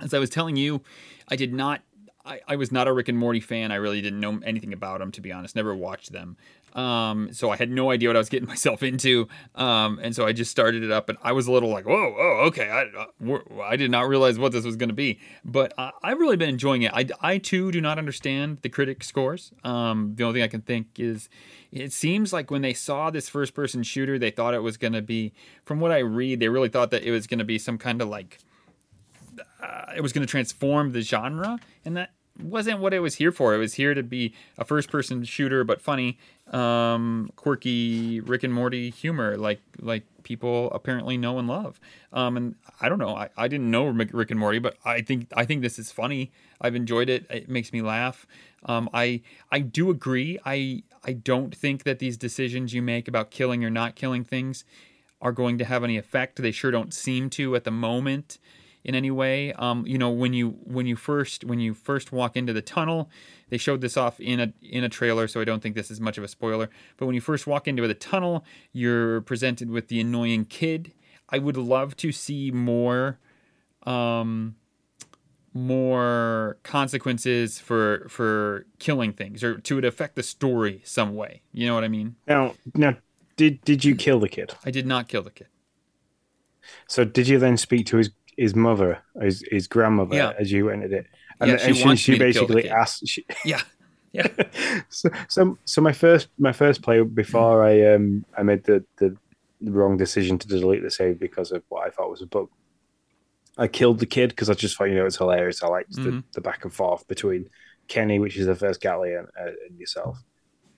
as 0.00 0.14
I 0.14 0.18
was 0.18 0.30
telling 0.30 0.56
you, 0.56 0.82
I 1.28 1.36
did 1.36 1.52
not. 1.52 1.82
I, 2.24 2.40
I 2.46 2.56
was 2.56 2.70
not 2.70 2.86
a 2.86 2.92
Rick 2.92 3.08
and 3.08 3.18
Morty 3.18 3.40
fan. 3.40 3.72
I 3.72 3.76
really 3.76 4.00
didn't 4.02 4.20
know 4.20 4.40
anything 4.44 4.72
about 4.72 5.00
them, 5.00 5.10
to 5.12 5.20
be 5.20 5.32
honest. 5.32 5.56
Never 5.56 5.74
watched 5.74 6.12
them. 6.12 6.36
Um, 6.74 7.32
so 7.32 7.50
I 7.50 7.56
had 7.56 7.70
no 7.70 7.90
idea 7.90 8.08
what 8.08 8.16
I 8.16 8.18
was 8.18 8.28
getting 8.28 8.48
myself 8.54 8.82
into. 8.82 9.28
Um, 9.54 9.98
and 10.02 10.14
so 10.14 10.26
I 10.26 10.32
just 10.32 10.50
started 10.50 10.82
it 10.82 10.90
up, 10.90 11.08
and 11.08 11.18
I 11.22 11.32
was 11.32 11.46
a 11.46 11.52
little 11.52 11.70
like, 11.70 11.86
"Whoa, 11.86 12.14
oh, 12.18 12.44
okay." 12.46 12.68
I, 12.70 12.82
uh, 12.82 13.38
I 13.62 13.76
did 13.76 13.90
not 13.90 14.08
realize 14.08 14.38
what 14.38 14.52
this 14.52 14.64
was 14.64 14.76
going 14.76 14.88
to 14.88 14.94
be, 14.94 15.18
but 15.44 15.72
I, 15.78 15.92
I've 16.02 16.18
really 16.18 16.36
been 16.36 16.48
enjoying 16.48 16.82
it. 16.82 16.92
I, 16.94 17.08
I 17.20 17.38
too 17.38 17.72
do 17.72 17.80
not 17.80 17.98
understand 17.98 18.58
the 18.62 18.68
critic 18.68 19.02
scores. 19.02 19.52
Um, 19.64 20.14
the 20.16 20.24
only 20.24 20.40
thing 20.40 20.44
I 20.44 20.48
can 20.48 20.62
think 20.62 20.98
is, 20.98 21.28
it 21.72 21.92
seems 21.92 22.32
like 22.32 22.50
when 22.50 22.62
they 22.62 22.74
saw 22.74 23.10
this 23.10 23.28
first-person 23.28 23.82
shooter, 23.82 24.18
they 24.18 24.30
thought 24.30 24.54
it 24.54 24.62
was 24.62 24.76
going 24.76 24.92
to 24.92 25.02
be. 25.02 25.32
From 25.64 25.80
what 25.80 25.92
I 25.92 25.98
read, 25.98 26.40
they 26.40 26.48
really 26.48 26.68
thought 26.68 26.90
that 26.90 27.02
it 27.02 27.10
was 27.10 27.26
going 27.26 27.38
to 27.38 27.44
be 27.44 27.58
some 27.58 27.78
kind 27.78 28.02
of 28.02 28.08
like. 28.08 28.38
Uh, 29.62 29.92
it 29.96 30.00
was 30.00 30.12
going 30.12 30.26
to 30.26 30.30
transform 30.30 30.92
the 30.92 31.02
genre, 31.02 31.58
and 31.84 31.96
that 31.96 32.10
wasn't 32.42 32.80
what 32.80 32.94
it 32.94 33.00
was 33.00 33.16
here 33.16 33.32
for. 33.32 33.54
It 33.54 33.58
was 33.58 33.74
here 33.74 33.94
to 33.94 34.02
be 34.02 34.34
a 34.58 34.64
first 34.64 34.90
person 34.90 35.24
shooter, 35.24 35.64
but 35.64 35.80
funny, 35.80 36.18
um, 36.52 37.30
quirky 37.36 38.20
Rick 38.20 38.42
and 38.42 38.52
Morty 38.52 38.90
humor, 38.90 39.36
like 39.36 39.60
like 39.80 40.04
people 40.22 40.70
apparently 40.72 41.16
know 41.16 41.38
and 41.38 41.48
love. 41.48 41.80
Um, 42.12 42.36
and 42.36 42.54
I 42.80 42.88
don't 42.88 42.98
know, 42.98 43.16
I, 43.16 43.30
I 43.36 43.48
didn't 43.48 43.70
know 43.70 43.86
Rick 43.86 44.30
and 44.30 44.40
Morty, 44.40 44.58
but 44.58 44.76
I 44.84 45.00
think 45.02 45.28
I 45.36 45.44
think 45.44 45.62
this 45.62 45.78
is 45.78 45.92
funny. 45.92 46.32
I've 46.60 46.74
enjoyed 46.74 47.08
it. 47.08 47.26
It 47.30 47.48
makes 47.48 47.72
me 47.72 47.82
laugh. 47.82 48.26
Um, 48.64 48.88
I 48.92 49.22
I 49.50 49.60
do 49.60 49.90
agree. 49.90 50.38
I 50.44 50.82
I 51.04 51.12
don't 51.12 51.54
think 51.54 51.84
that 51.84 51.98
these 51.98 52.16
decisions 52.16 52.74
you 52.74 52.82
make 52.82 53.08
about 53.08 53.30
killing 53.30 53.64
or 53.64 53.70
not 53.70 53.94
killing 53.94 54.24
things 54.24 54.64
are 55.22 55.32
going 55.32 55.58
to 55.58 55.64
have 55.64 55.84
any 55.84 55.98
effect. 55.98 56.40
They 56.40 56.50
sure 56.50 56.70
don't 56.70 56.94
seem 56.94 57.30
to 57.30 57.54
at 57.54 57.64
the 57.64 57.70
moment 57.70 58.38
in 58.84 58.94
any 58.94 59.10
way. 59.10 59.52
Um, 59.54 59.86
you 59.86 59.98
know, 59.98 60.10
when 60.10 60.32
you 60.32 60.50
when 60.64 60.86
you 60.86 60.96
first 60.96 61.44
when 61.44 61.60
you 61.60 61.74
first 61.74 62.12
walk 62.12 62.36
into 62.36 62.52
the 62.52 62.62
tunnel, 62.62 63.10
they 63.48 63.58
showed 63.58 63.80
this 63.80 63.96
off 63.96 64.20
in 64.20 64.40
a 64.40 64.52
in 64.62 64.84
a 64.84 64.88
trailer, 64.88 65.28
so 65.28 65.40
I 65.40 65.44
don't 65.44 65.62
think 65.62 65.74
this 65.74 65.90
is 65.90 66.00
much 66.00 66.18
of 66.18 66.24
a 66.24 66.28
spoiler. 66.28 66.70
But 66.96 67.06
when 67.06 67.14
you 67.14 67.20
first 67.20 67.46
walk 67.46 67.68
into 67.68 67.86
the 67.86 67.94
tunnel, 67.94 68.44
you're 68.72 69.20
presented 69.22 69.70
with 69.70 69.88
the 69.88 70.00
annoying 70.00 70.46
kid. 70.46 70.92
I 71.28 71.38
would 71.38 71.56
love 71.56 71.96
to 71.96 72.12
see 72.12 72.50
more 72.50 73.18
um 73.84 74.56
more 75.52 76.58
consequences 76.62 77.58
for 77.58 78.06
for 78.08 78.66
killing 78.78 79.12
things 79.12 79.42
or 79.42 79.58
to 79.58 79.78
it 79.78 79.84
affect 79.84 80.14
the 80.14 80.22
story 80.22 80.80
some 80.84 81.14
way. 81.14 81.42
You 81.52 81.66
know 81.66 81.74
what 81.74 81.84
I 81.84 81.88
mean? 81.88 82.16
Now 82.26 82.54
now 82.74 82.96
did 83.36 83.62
did 83.64 83.84
you 83.84 83.94
kill 83.94 84.20
the 84.20 84.28
kid? 84.28 84.54
I 84.64 84.70
did 84.70 84.86
not 84.86 85.08
kill 85.08 85.22
the 85.22 85.30
kid. 85.30 85.48
So 86.86 87.04
did 87.04 87.26
you 87.28 87.38
then 87.38 87.56
speak 87.56 87.86
to 87.86 87.96
his 87.96 88.10
his 88.44 88.54
mother, 88.54 88.92
his 89.20 89.44
his 89.50 89.66
grandmother, 89.68 90.16
Yeah. 90.16 90.32
as 90.38 90.50
you 90.50 90.70
entered 90.70 90.92
it, 91.00 91.06
and, 91.40 91.50
Yeah, 91.50 91.56
she 91.58 91.66
and 91.68 91.76
she, 91.76 91.96
she 91.96 92.12
me 92.12 92.18
to 92.18 92.32
kill 92.32 92.46
the 92.46 92.54
basically 92.54 92.70
asked. 92.70 93.06
She, 93.06 93.24
Yeah. 93.44 93.60
Yeah. 94.12 94.26
so, 94.88 95.08
so 95.28 95.58
so 95.72 95.80
my 95.80 95.92
first 95.92 96.28
my 96.38 96.52
first 96.52 96.82
play 96.82 97.00
before 97.02 97.62
I 97.62 97.74
um 97.94 98.24
I 98.36 98.42
made 98.42 98.64
the 98.64 98.84
the 98.96 99.16
wrong 99.62 99.96
decision 99.96 100.36
to 100.38 100.48
delete 100.48 100.82
the 100.82 100.90
save 100.90 101.20
because 101.20 101.52
of 101.52 101.62
what 101.68 101.86
I 101.86 101.90
thought 101.90 102.10
was 102.10 102.22
a 102.22 102.26
bug. 102.26 102.48
I 103.58 103.68
killed 103.68 103.98
the 104.00 104.06
kid 104.16 104.30
because 104.30 104.50
I 104.50 104.54
just 104.54 104.76
thought 104.76 104.88
you 104.90 104.96
know 104.96 105.06
it's 105.06 105.18
hilarious. 105.24 105.62
I 105.62 105.68
liked 105.68 105.94
the, 105.94 106.00
Mhm. 106.10 106.24
the 106.34 106.40
back 106.40 106.64
and 106.64 106.72
forth 106.74 107.06
between 107.06 107.50
Kenny, 107.88 108.18
which 108.18 108.36
is 108.36 108.46
the 108.46 108.54
first 108.56 108.80
Gatlian, 108.80 109.26
and, 109.36 109.48
uh, 109.48 109.52
and 109.68 109.78
yourself. 109.78 110.18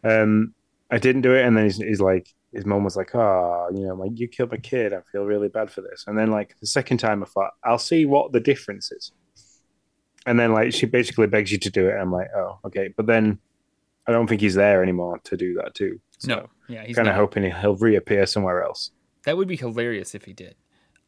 Um, 0.04 0.54
I 0.90 0.98
didn't 0.98 1.22
do 1.22 1.34
it, 1.34 1.44
and 1.46 1.56
then 1.56 1.64
he's, 1.64 1.76
he's 1.76 2.00
like, 2.00 2.26
his 2.52 2.66
mom 2.66 2.84
was 2.84 2.96
like, 2.96 3.14
"Oh, 3.14 3.68
you 3.72 3.86
know, 3.86 3.94
like 3.94 4.12
you 4.14 4.28
killed 4.28 4.50
my 4.50 4.58
kid. 4.58 4.92
I 4.92 5.00
feel 5.10 5.24
really 5.24 5.48
bad 5.48 5.70
for 5.70 5.80
this." 5.80 6.04
And 6.06 6.18
then 6.18 6.30
like 6.30 6.56
the 6.60 6.66
second 6.66 6.98
time, 6.98 7.22
I 7.22 7.26
thought, 7.26 7.52
"I'll 7.64 7.78
see 7.78 8.04
what 8.04 8.32
the 8.32 8.40
difference 8.40 8.92
is." 8.92 9.12
And 10.26 10.38
then 10.38 10.52
like 10.52 10.72
she 10.72 10.86
basically 10.86 11.26
begs 11.26 11.50
you 11.50 11.58
to 11.58 11.70
do 11.70 11.88
it. 11.88 11.92
And 11.92 12.00
I'm 12.00 12.12
like, 12.12 12.28
"Oh, 12.36 12.58
okay," 12.66 12.92
but 12.96 13.06
then 13.06 13.38
I 14.06 14.12
don't 14.12 14.26
think 14.26 14.40
he's 14.40 14.54
there 14.54 14.82
anymore 14.82 15.20
to 15.24 15.36
do 15.36 15.54
that 15.54 15.74
too. 15.74 16.00
So 16.18 16.28
No. 16.28 16.50
Yeah. 16.68 16.84
He's 16.84 16.96
kind 16.96 17.08
of 17.08 17.14
hoping 17.14 17.50
he'll 17.50 17.76
reappear 17.76 18.26
somewhere 18.26 18.62
else. 18.62 18.90
That 19.24 19.36
would 19.36 19.48
be 19.48 19.56
hilarious 19.56 20.14
if 20.14 20.24
he 20.24 20.32
did. 20.32 20.56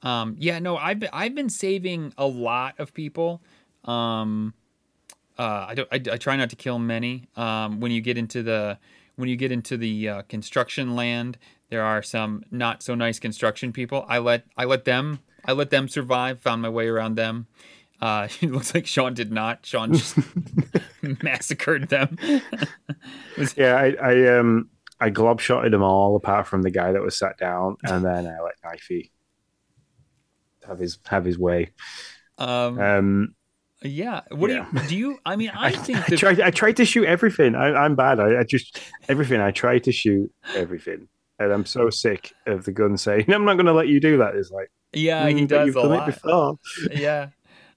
Um, 0.02 0.36
yeah, 0.38 0.58
no, 0.58 0.76
I've 0.76 0.98
been, 0.98 1.10
I've 1.12 1.34
been 1.34 1.48
saving 1.48 2.12
a 2.18 2.26
lot 2.26 2.78
of 2.78 2.92
people. 2.92 3.42
Um, 3.84 4.54
uh, 5.38 5.66
I 5.68 5.74
don't. 5.74 5.88
I, 5.90 5.96
I 5.96 6.16
try 6.16 6.36
not 6.36 6.50
to 6.50 6.56
kill 6.56 6.78
many. 6.78 7.28
Um, 7.36 7.80
when 7.80 7.90
you 7.90 8.00
get 8.00 8.16
into 8.18 8.42
the 8.42 8.78
when 9.16 9.28
you 9.28 9.36
get 9.36 9.52
into 9.52 9.76
the 9.76 10.08
uh, 10.08 10.22
construction 10.22 10.94
land, 10.96 11.38
there 11.70 11.82
are 11.82 12.02
some 12.02 12.44
not 12.50 12.82
so 12.82 12.94
nice 12.94 13.18
construction 13.18 13.72
people. 13.72 14.04
I 14.08 14.18
let 14.18 14.44
I 14.56 14.64
let 14.64 14.84
them 14.84 15.20
I 15.44 15.52
let 15.52 15.70
them 15.70 15.88
survive. 15.88 16.40
Found 16.40 16.62
my 16.62 16.68
way 16.68 16.88
around 16.88 17.16
them. 17.16 17.46
Uh, 18.00 18.28
it 18.40 18.50
looks 18.50 18.74
like 18.74 18.86
Sean 18.86 19.14
did 19.14 19.32
not. 19.32 19.64
Sean 19.66 19.92
just 19.92 20.16
massacred 21.22 21.88
them. 21.88 22.18
Was- 23.38 23.56
Yeah, 23.56 23.76
I, 23.76 23.94
I 24.02 24.38
um 24.38 24.68
I 25.00 25.10
glob 25.10 25.40
shotted 25.40 25.72
them 25.72 25.82
all 25.82 26.16
apart 26.16 26.46
from 26.46 26.62
the 26.62 26.70
guy 26.70 26.92
that 26.92 27.02
was 27.02 27.18
sat 27.18 27.36
down, 27.38 27.76
and 27.82 28.04
then 28.04 28.26
I 28.26 28.40
let 28.42 28.54
Knifey 28.64 29.10
have 30.66 30.78
his 30.78 30.98
have 31.06 31.24
his 31.24 31.38
way. 31.38 31.70
um, 32.38 32.80
Um, 32.80 33.34
yeah. 33.84 34.22
What 34.30 34.50
yeah. 34.50 34.66
do 34.72 34.80
you 34.80 34.88
do? 34.88 34.96
You 34.96 35.18
I 35.24 35.36
mean, 35.36 35.50
I, 35.54 35.66
I, 35.66 35.70
think 35.72 36.12
I 36.12 36.16
tried 36.16 36.40
I 36.40 36.50
tried 36.50 36.76
to 36.78 36.84
shoot 36.84 37.06
everything. 37.06 37.54
I, 37.54 37.74
I'm 37.74 37.94
bad. 37.94 38.20
I, 38.20 38.40
I 38.40 38.44
just 38.44 38.80
everything. 39.08 39.40
I 39.40 39.50
tried 39.50 39.84
to 39.84 39.92
shoot 39.92 40.32
everything, 40.54 41.08
and 41.38 41.52
I'm 41.52 41.66
so 41.66 41.90
sick 41.90 42.32
of 42.46 42.64
the 42.64 42.72
gun 42.72 42.96
saying, 42.96 43.32
"I'm 43.32 43.44
not 43.44 43.54
going 43.54 43.66
to 43.66 43.72
let 43.72 43.88
you 43.88 44.00
do 44.00 44.18
that." 44.18 44.34
It's 44.34 44.50
like, 44.50 44.70
yeah, 44.92 45.28
he 45.28 45.34
"Mm, 45.34 45.48
but 45.48 45.66
does 45.66 45.74
a 45.74 45.80
lot. 45.80 46.08
it 46.08 46.14
before. 46.14 46.58
yeah. 46.90 47.28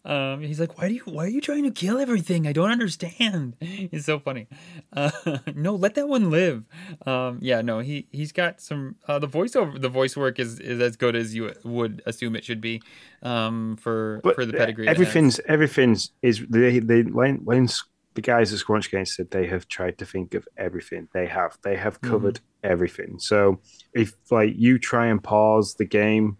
Um, 0.08 0.42
he's 0.42 0.60
like, 0.60 0.78
why 0.80 0.88
do 0.88 0.94
you, 0.94 1.02
why 1.06 1.26
are 1.26 1.30
you 1.30 1.42
trying 1.42 1.64
to 1.66 1.72
kill 1.72 2.00
everything? 2.00 2.48
I 2.48 2.54
don't 2.54 2.72
understand. 2.72 3.56
He's 3.62 4.06
so 4.06 4.20
funny. 4.20 4.48
Uh, 4.94 5.12
no, 5.54 5.76
let 5.76 5.96
that 5.96 6.08
one 6.08 6.32
live. 6.32 6.64
Um, 7.06 7.40
yeah, 7.42 7.62
no, 7.62 7.80
he, 7.80 8.08
he's 8.12 8.32
got 8.32 8.62
some, 8.62 8.96
uh, 9.08 9.20
the 9.20 9.28
voiceover, 9.28 9.80
the 9.82 9.90
voice 9.90 10.16
work 10.16 10.40
is, 10.40 10.60
is 10.62 10.80
as 10.80 10.96
good 10.96 11.16
as 11.18 11.36
you 11.36 11.54
would 11.66 12.02
assume 12.06 12.38
it 12.38 12.46
should 12.46 12.62
be, 12.62 12.82
um, 13.22 13.76
for, 13.76 14.22
But 14.24 14.36
for 14.36 14.46
the 14.46 14.54
pedigree. 14.54 14.88
everything's 14.88 15.40
everything's 15.46 16.12
is 16.22 16.42
they 16.50 16.80
they 16.80 17.02
when 17.04 17.44
when 17.44 17.68
the 18.16 18.22
guys 18.22 18.54
at 18.54 18.60
Squanch 18.60 18.90
Games 18.90 19.14
said 19.16 19.30
they 19.32 19.46
have 19.48 19.68
tried 19.68 19.98
to 20.00 20.06
think 20.06 20.34
of 20.34 20.48
everything. 20.58 21.10
They 21.14 21.28
have 21.28 21.58
they 21.64 21.76
have 21.76 21.96
Mm-hmm. 22.02 22.10
covered 22.10 22.40
everything. 22.64 23.20
So 23.20 23.60
if 23.94 24.14
like 24.32 24.54
you 24.56 24.80
try 24.80 25.08
and 25.08 25.22
pause 25.24 25.76
the 25.78 25.86
game 25.86 26.38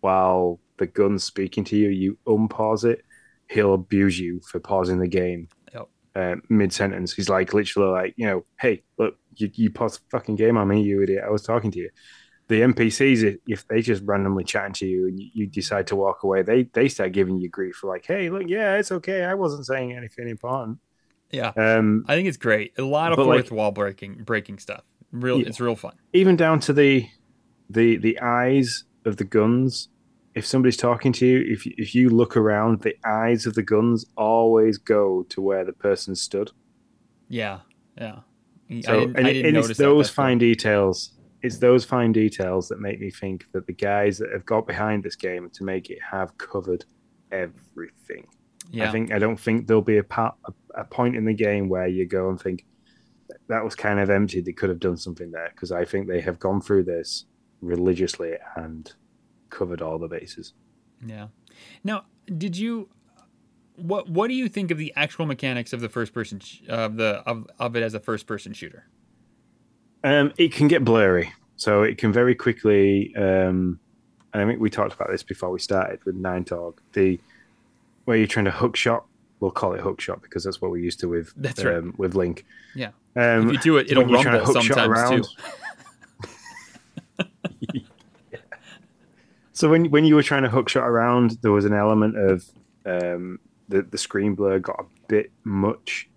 while 0.00 0.60
the 0.80 0.86
gun's 0.88 1.22
speaking 1.22 1.62
to 1.64 1.76
you, 1.76 1.90
you 1.90 2.18
unpause 2.26 2.84
it, 2.84 3.04
he'll 3.48 3.74
abuse 3.74 4.18
you 4.18 4.40
for 4.40 4.58
pausing 4.58 4.98
the 4.98 5.06
game. 5.08 5.48
Yep. 5.72 5.88
Uh, 6.16 6.34
mid 6.48 6.72
sentence, 6.72 7.12
he's 7.12 7.28
like 7.28 7.54
literally 7.54 7.90
like, 7.92 8.14
you 8.16 8.26
know, 8.26 8.44
hey, 8.60 8.82
look, 8.98 9.16
you, 9.36 9.48
you 9.54 9.70
paused 9.70 10.00
the 10.00 10.04
fucking 10.10 10.36
game 10.36 10.56
on 10.56 10.66
me, 10.68 10.82
you 10.82 11.02
idiot. 11.02 11.22
I 11.24 11.30
was 11.30 11.42
talking 11.42 11.70
to 11.70 11.78
you. 11.78 11.90
The 12.48 12.62
NPCs, 12.62 13.38
if- 13.46 13.68
they 13.68 13.80
just 13.80 14.02
randomly 14.04 14.42
chatting 14.42 14.72
to 14.74 14.86
you 14.86 15.06
and 15.06 15.20
you, 15.20 15.46
decide 15.46 15.86
to 15.86 15.96
walk 15.96 16.24
away, 16.24 16.42
they 16.42 16.64
they 16.64 16.88
start 16.88 17.12
giving 17.12 17.36
you 17.38 17.48
grief 17.48 17.76
for 17.76 17.86
like, 17.86 18.04
hey, 18.06 18.28
look, 18.28 18.42
yeah, 18.48 18.74
it's 18.76 18.90
okay. 18.90 19.22
I 19.22 19.34
wasn't 19.34 19.66
saying 19.66 19.92
anything 19.92 20.28
important. 20.28 20.78
Yeah. 21.30 21.52
Um, 21.56 22.04
I 22.08 22.16
think 22.16 22.26
it's 22.26 22.36
great. 22.38 22.72
A 22.76 22.82
lot 22.82 23.12
of 23.12 23.16
But, 23.18 23.26
like- 23.26 23.40
fourth 23.42 23.52
wall 23.52 23.70
breaking, 23.70 24.24
breaking 24.24 24.58
stuff. 24.58 24.82
Real, 25.12 25.38
Yeah. 25.40 25.46
it's 25.48 25.60
real 25.60 25.76
fun. 25.76 25.94
even 26.12 26.34
down 26.36 26.58
to 26.60 26.72
the 26.72 27.06
the 27.68 27.96
the 27.98 28.18
eyes 28.20 28.84
of 29.04 29.16
the 29.16 29.24
guns. 29.24 29.88
If 30.34 30.46
somebody's 30.46 30.76
talking 30.76 31.12
to 31.14 31.26
you, 31.26 31.44
if 31.46 31.66
if 31.66 31.94
you 31.94 32.08
look 32.10 32.36
around, 32.36 32.82
the 32.82 32.94
eyes 33.04 33.46
of 33.46 33.54
the 33.54 33.62
guns 33.62 34.06
always 34.16 34.78
go 34.78 35.24
to 35.30 35.40
where 35.40 35.64
the 35.64 35.72
person 35.72 36.14
stood. 36.14 36.50
Yeah. 37.28 37.60
Yeah. 37.98 38.20
I 38.70 38.80
So 38.82 39.00
didn't, 39.00 39.16
and, 39.16 39.26
I 39.26 39.30
it- 39.30 39.32
didn't 39.34 39.46
and 39.48 39.56
it's 39.70 39.78
those 39.78 40.06
cool. 40.08 40.22
Uh, 40.22 40.26
fine 40.26 40.38
details. 40.38 41.12
It's 41.42 41.58
those 41.58 41.84
fine 41.84 42.12
details 42.12 42.68
that 42.68 42.80
make 42.80 43.00
me 43.00 43.10
think 43.10 43.46
that 43.52 43.66
the 43.66 43.72
guys 43.72 44.18
that 44.18 44.30
have 44.32 44.44
got 44.44 44.66
behind 44.66 45.02
this 45.02 45.16
game 45.16 45.48
to 45.54 45.64
make 45.64 45.88
it 45.90 45.98
have 46.02 46.36
covered 46.38 46.84
everything. 47.32 48.26
Yeah. 48.70 48.88
I 48.88 48.92
think 48.92 49.12
I 49.12 49.18
don't 49.18 49.40
think 49.40 49.66
there'll 49.66 49.82
be 49.82 49.98
a, 49.98 50.04
part, 50.04 50.34
a 50.46 50.52
a 50.82 50.84
point 50.84 51.16
in 51.16 51.24
the 51.24 51.34
game 51.34 51.68
where 51.68 51.88
you 51.88 52.06
go 52.06 52.28
and 52.30 52.40
think 52.40 52.64
that 53.48 53.64
was 53.64 53.74
kind 53.74 53.98
of 53.98 54.08
empty. 54.10 54.40
They 54.40 54.52
could 54.52 54.68
have 54.68 54.78
done 54.78 54.96
something 54.96 55.30
there 55.32 55.50
because 55.52 55.72
I 55.72 55.84
think 55.84 56.06
they 56.06 56.20
have 56.20 56.38
gone 56.38 56.60
through 56.60 56.84
this 56.84 57.24
religiously 57.60 58.34
and 58.56 58.92
covered 59.50 59.82
all 59.82 59.98
the 59.98 60.08
bases. 60.08 60.52
Yeah. 61.04 61.28
Now, 61.84 62.04
did 62.36 62.56
you 62.56 62.88
what 63.76 64.08
what 64.08 64.28
do 64.28 64.34
you 64.34 64.48
think 64.48 64.70
of 64.70 64.78
the 64.78 64.92
actual 64.96 65.26
mechanics 65.26 65.72
of 65.72 65.80
the 65.80 65.88
first 65.88 66.12
person 66.12 66.40
sh- 66.40 66.62
of 66.68 66.96
the 66.96 67.22
of, 67.26 67.46
of 67.58 67.76
it 67.76 67.82
as 67.82 67.94
a 67.94 68.00
first 68.00 68.26
person 68.26 68.52
shooter? 68.52 68.86
Um, 70.02 70.32
it 70.38 70.52
can 70.52 70.68
get 70.68 70.84
blurry, 70.84 71.32
so 71.56 71.82
it 71.82 71.98
can 71.98 72.12
very 72.12 72.34
quickly. 72.34 73.14
Um, 73.16 73.78
and 74.32 74.42
I 74.42 74.46
think 74.46 74.60
we 74.60 74.70
talked 74.70 74.94
about 74.94 75.10
this 75.10 75.22
before 75.22 75.50
we 75.50 75.58
started 75.58 76.04
with 76.04 76.14
Nine 76.14 76.44
Talk. 76.44 76.82
The 76.92 77.20
where 78.04 78.16
you're 78.16 78.26
trying 78.26 78.46
to 78.46 78.50
hook 78.50 78.76
shot 78.76 79.04
we'll 79.40 79.50
call 79.50 79.72
it 79.72 79.80
hook 79.80 80.00
shot 80.00 80.22
because 80.22 80.44
that's 80.44 80.60
what 80.60 80.70
we're 80.70 80.78
used 80.78 81.00
to 81.00 81.08
with 81.08 81.32
That's 81.36 81.64
um, 81.64 81.66
right. 81.66 81.98
with 81.98 82.14
Link. 82.14 82.44
Yeah. 82.74 82.90
Um, 83.16 83.48
If 83.48 83.52
you 83.52 83.58
do 83.58 83.76
it, 83.78 83.90
it'll 83.90 84.04
when 84.04 84.12
you're 84.12 84.22
trying 84.22 84.38
to 84.38 84.88
rumble 84.88 85.24
sometimes 85.24 85.28
too. 87.18 87.80
So 89.60 89.68
when 89.68 89.90
when 89.90 90.06
you 90.06 90.14
were 90.14 90.22
trying 90.22 90.44
to 90.44 90.48
hook 90.48 90.70
shot 90.70 90.88
around, 90.88 91.36
there 91.42 91.52
was 91.52 91.66
an 91.66 91.74
element 91.74 92.16
of 92.16 92.50
um, 92.86 93.38
the 93.68 93.82
the 93.82 93.98
screen 93.98 94.34
blur 94.34 94.58
got 94.58 94.80
a 94.80 94.84
bit 95.06 95.30
much, 95.44 96.08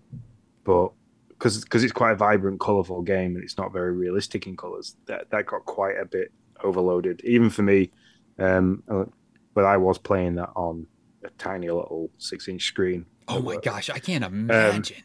but 0.64 0.92
because 1.28 1.62
because 1.62 1.84
it's 1.84 1.92
quite 1.92 2.12
a 2.12 2.16
vibrant, 2.16 2.58
colourful 2.58 3.02
game 3.02 3.34
and 3.34 3.44
it's 3.44 3.58
not 3.58 3.70
very 3.70 3.92
realistic 3.92 4.46
in 4.46 4.56
colours, 4.56 4.96
that 5.04 5.28
that 5.28 5.44
got 5.44 5.66
quite 5.66 5.98
a 6.00 6.06
bit 6.06 6.32
overloaded, 6.62 7.20
even 7.22 7.50
for 7.50 7.60
me. 7.60 7.90
Um, 8.38 8.82
uh, 8.88 9.04
but 9.52 9.66
I 9.66 9.76
was 9.76 9.98
playing 9.98 10.36
that 10.36 10.48
on 10.56 10.86
a 11.22 11.28
tiny 11.36 11.66
little 11.66 12.08
six 12.16 12.48
inch 12.48 12.62
screen. 12.62 13.04
Oh 13.28 13.42
my 13.42 13.58
gosh, 13.58 13.90
I 13.90 13.98
can't 13.98 14.24
imagine. 14.24 15.04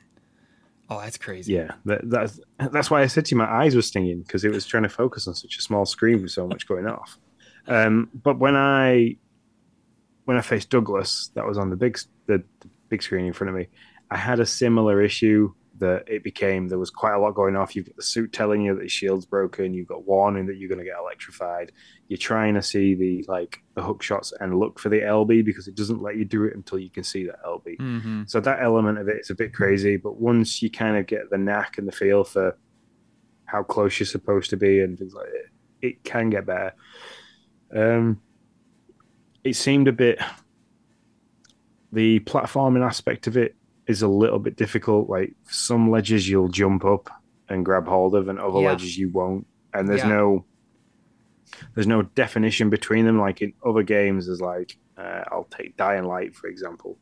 oh, 0.89 1.01
that's 1.01 1.17
crazy. 1.17 1.55
Yeah, 1.55 1.71
that, 1.83 2.09
that's 2.09 2.39
that's 2.71 2.89
why 2.89 3.01
I 3.01 3.07
said 3.07 3.25
to 3.25 3.31
you 3.31 3.37
my 3.37 3.51
eyes 3.51 3.75
were 3.75 3.81
stinging 3.81 4.21
because 4.21 4.45
it 4.45 4.53
was 4.53 4.65
trying 4.65 4.83
to 4.83 4.89
focus 4.89 5.27
on 5.27 5.35
such 5.35 5.57
a 5.57 5.61
small 5.61 5.85
screen 5.85 6.21
with 6.21 6.31
so 6.31 6.47
much 6.47 6.65
going 6.69 6.87
off. 6.87 7.19
Um, 7.69 8.09
but 8.13 8.39
when 8.39 8.55
I 8.55 9.17
when 10.25 10.37
I 10.37 10.41
faced 10.41 10.69
Douglas, 10.69 11.31
that 11.35 11.45
was 11.45 11.57
on 11.57 11.69
the 11.69 11.75
big 11.75 11.97
the, 12.27 12.43
the 12.59 12.69
big 12.89 13.01
screen 13.01 13.25
in 13.25 13.33
front 13.33 13.49
of 13.49 13.55
me. 13.55 13.67
I 14.11 14.17
had 14.17 14.39
a 14.39 14.45
similar 14.45 15.01
issue 15.01 15.53
that 15.79 16.03
it 16.07 16.23
became 16.23 16.67
there 16.67 16.77
was 16.77 16.89
quite 16.89 17.13
a 17.13 17.19
lot 17.19 17.31
going 17.31 17.55
off. 17.55 17.75
You've 17.75 17.85
got 17.85 17.95
the 17.95 18.03
suit 18.03 18.33
telling 18.33 18.61
you 18.61 18.75
that 18.75 18.81
the 18.81 18.89
shield's 18.89 19.25
broken. 19.25 19.73
You've 19.73 19.87
got 19.87 20.05
warning 20.05 20.45
that 20.47 20.57
you're 20.57 20.69
going 20.69 20.79
to 20.79 20.85
get 20.85 20.97
electrified. 20.99 21.71
You're 22.07 22.17
trying 22.17 22.55
to 22.55 22.61
see 22.61 22.95
the 22.95 23.25
like 23.27 23.63
the 23.75 23.81
hook 23.81 24.03
shots 24.03 24.33
and 24.39 24.59
look 24.59 24.79
for 24.79 24.89
the 24.89 24.99
LB 24.99 25.45
because 25.45 25.67
it 25.67 25.75
doesn't 25.75 26.01
let 26.01 26.17
you 26.17 26.25
do 26.25 26.43
it 26.43 26.55
until 26.55 26.79
you 26.79 26.89
can 26.89 27.03
see 27.03 27.25
that 27.25 27.41
LB. 27.45 27.77
hmm 27.77 28.23
So 28.27 28.39
that 28.41 28.61
element 28.61 28.97
of 28.97 29.07
it 29.07 29.21
is 29.21 29.29
a 29.29 29.35
bit 29.35 29.53
crazy, 29.53 29.95
but 29.97 30.19
once 30.19 30.61
you 30.61 30.69
kind 30.69 30.97
of 30.97 31.07
get 31.07 31.29
the 31.29 31.37
knack 31.37 31.77
and 31.77 31.87
the 31.87 31.91
feel 31.91 32.23
for 32.23 32.57
how 33.45 33.63
close 33.63 33.99
you're 33.99 34.07
supposed 34.07 34.49
to 34.51 34.57
be 34.57 34.81
and 34.81 34.97
things 34.97 35.13
like 35.13 35.27
it, 35.27 35.45
it 35.81 36.03
can 36.03 36.29
get 36.29 36.45
better. 36.45 36.73
Um, 37.75 38.21
it 39.43 39.55
seemed 39.55 39.87
a 39.87 39.93
bit. 39.93 40.19
The 41.91 42.19
platforming 42.21 42.85
aspect 42.85 43.27
of 43.27 43.35
it 43.37 43.55
is 43.87 44.01
a 44.01 44.07
little 44.07 44.39
bit 44.39 44.55
difficult. 44.55 45.09
Like 45.09 45.33
some 45.47 45.89
ledges 45.89 46.29
you'll 46.29 46.49
jump 46.49 46.85
up 46.85 47.09
and 47.47 47.65
grab 47.65 47.87
hold 47.87 48.13
of, 48.15 48.27
and 48.27 48.39
other 48.39 48.59
Yeah. 48.59 48.69
ledges 48.69 48.97
you 48.97 49.09
won't. 49.09 49.47
And 49.73 49.87
there's 49.87 50.01
Yeah. 50.01 50.09
no 50.09 50.45
there's 51.73 51.87
no 51.87 52.03
definition 52.03 52.69
between 52.69 53.05
them. 53.05 53.17
Like 53.17 53.41
in 53.41 53.53
other 53.65 53.81
games, 53.81 54.27
there's 54.27 54.41
like 54.41 54.77
uh, 54.97 55.23
I'll 55.31 55.47
take 55.49 55.75
Dying 55.77 56.03
Light 56.03 56.35
for 56.35 56.47
example. 56.47 56.99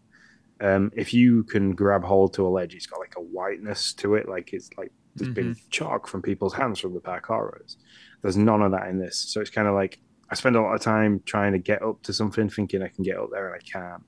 Um, 0.62 0.92
if 0.96 1.14
you 1.14 1.44
can 1.44 1.76
grab 1.76 2.04
hold 2.04 2.34
to 2.36 2.48
a 2.48 2.50
ledge, 2.50 2.74
it's 2.74 2.88
got 2.88 3.00
like 3.00 3.16
a 3.18 3.22
whiteness 3.22 3.94
to 3.96 4.16
it, 4.16 4.28
like 4.30 4.54
it's 4.54 4.70
like 4.78 4.92
there's 5.16 5.34
been 5.34 5.56
chalk 5.70 6.08
from 6.08 6.22
people's 6.22 6.54
hands 6.54 6.80
from 6.80 6.94
the 6.94 7.02
parkourers. 7.02 7.76
There's 8.22 8.38
none 8.38 8.62
of 8.62 8.72
that 8.72 8.88
in 8.88 9.00
this, 9.00 9.18
so 9.18 9.42
it's 9.42 9.50
kind 9.50 9.68
of 9.68 9.74
like 9.74 10.00
I 10.30 10.36
spend 10.36 10.56
a 10.56 10.62
lot 10.62 10.74
of 10.76 10.82
time 10.82 11.22
trying 11.26 11.54
to 11.54 11.60
get 11.60 11.82
up 11.82 12.02
to 12.04 12.14
something, 12.14 12.50
thinking 12.50 12.82
I 12.82 12.90
can 12.90 13.04
get 13.04 13.18
up 13.18 13.30
there 13.32 13.54
and 13.54 13.56
I 13.56 13.60
can't. 13.60 14.04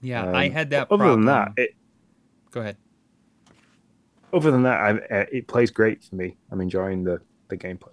Yeah, 0.00 0.26
Um, 0.26 0.34
I 0.34 0.48
had 0.48 0.70
that. 0.70 0.88
Other 0.90 0.98
problem. 0.98 1.24
than 1.24 1.26
that, 1.26 1.52
it 1.56 1.74
go 2.50 2.60
ahead. 2.60 2.76
other 4.32 4.50
than 4.50 4.62
that, 4.64 4.80
I, 4.80 4.90
uh, 5.20 5.26
it 5.32 5.46
plays 5.46 5.70
great 5.70 6.02
for 6.04 6.14
me. 6.16 6.36
I'm 6.50 6.60
enjoying 6.60 7.04
the 7.04 7.20
the 7.48 7.56
gameplay. 7.56 7.92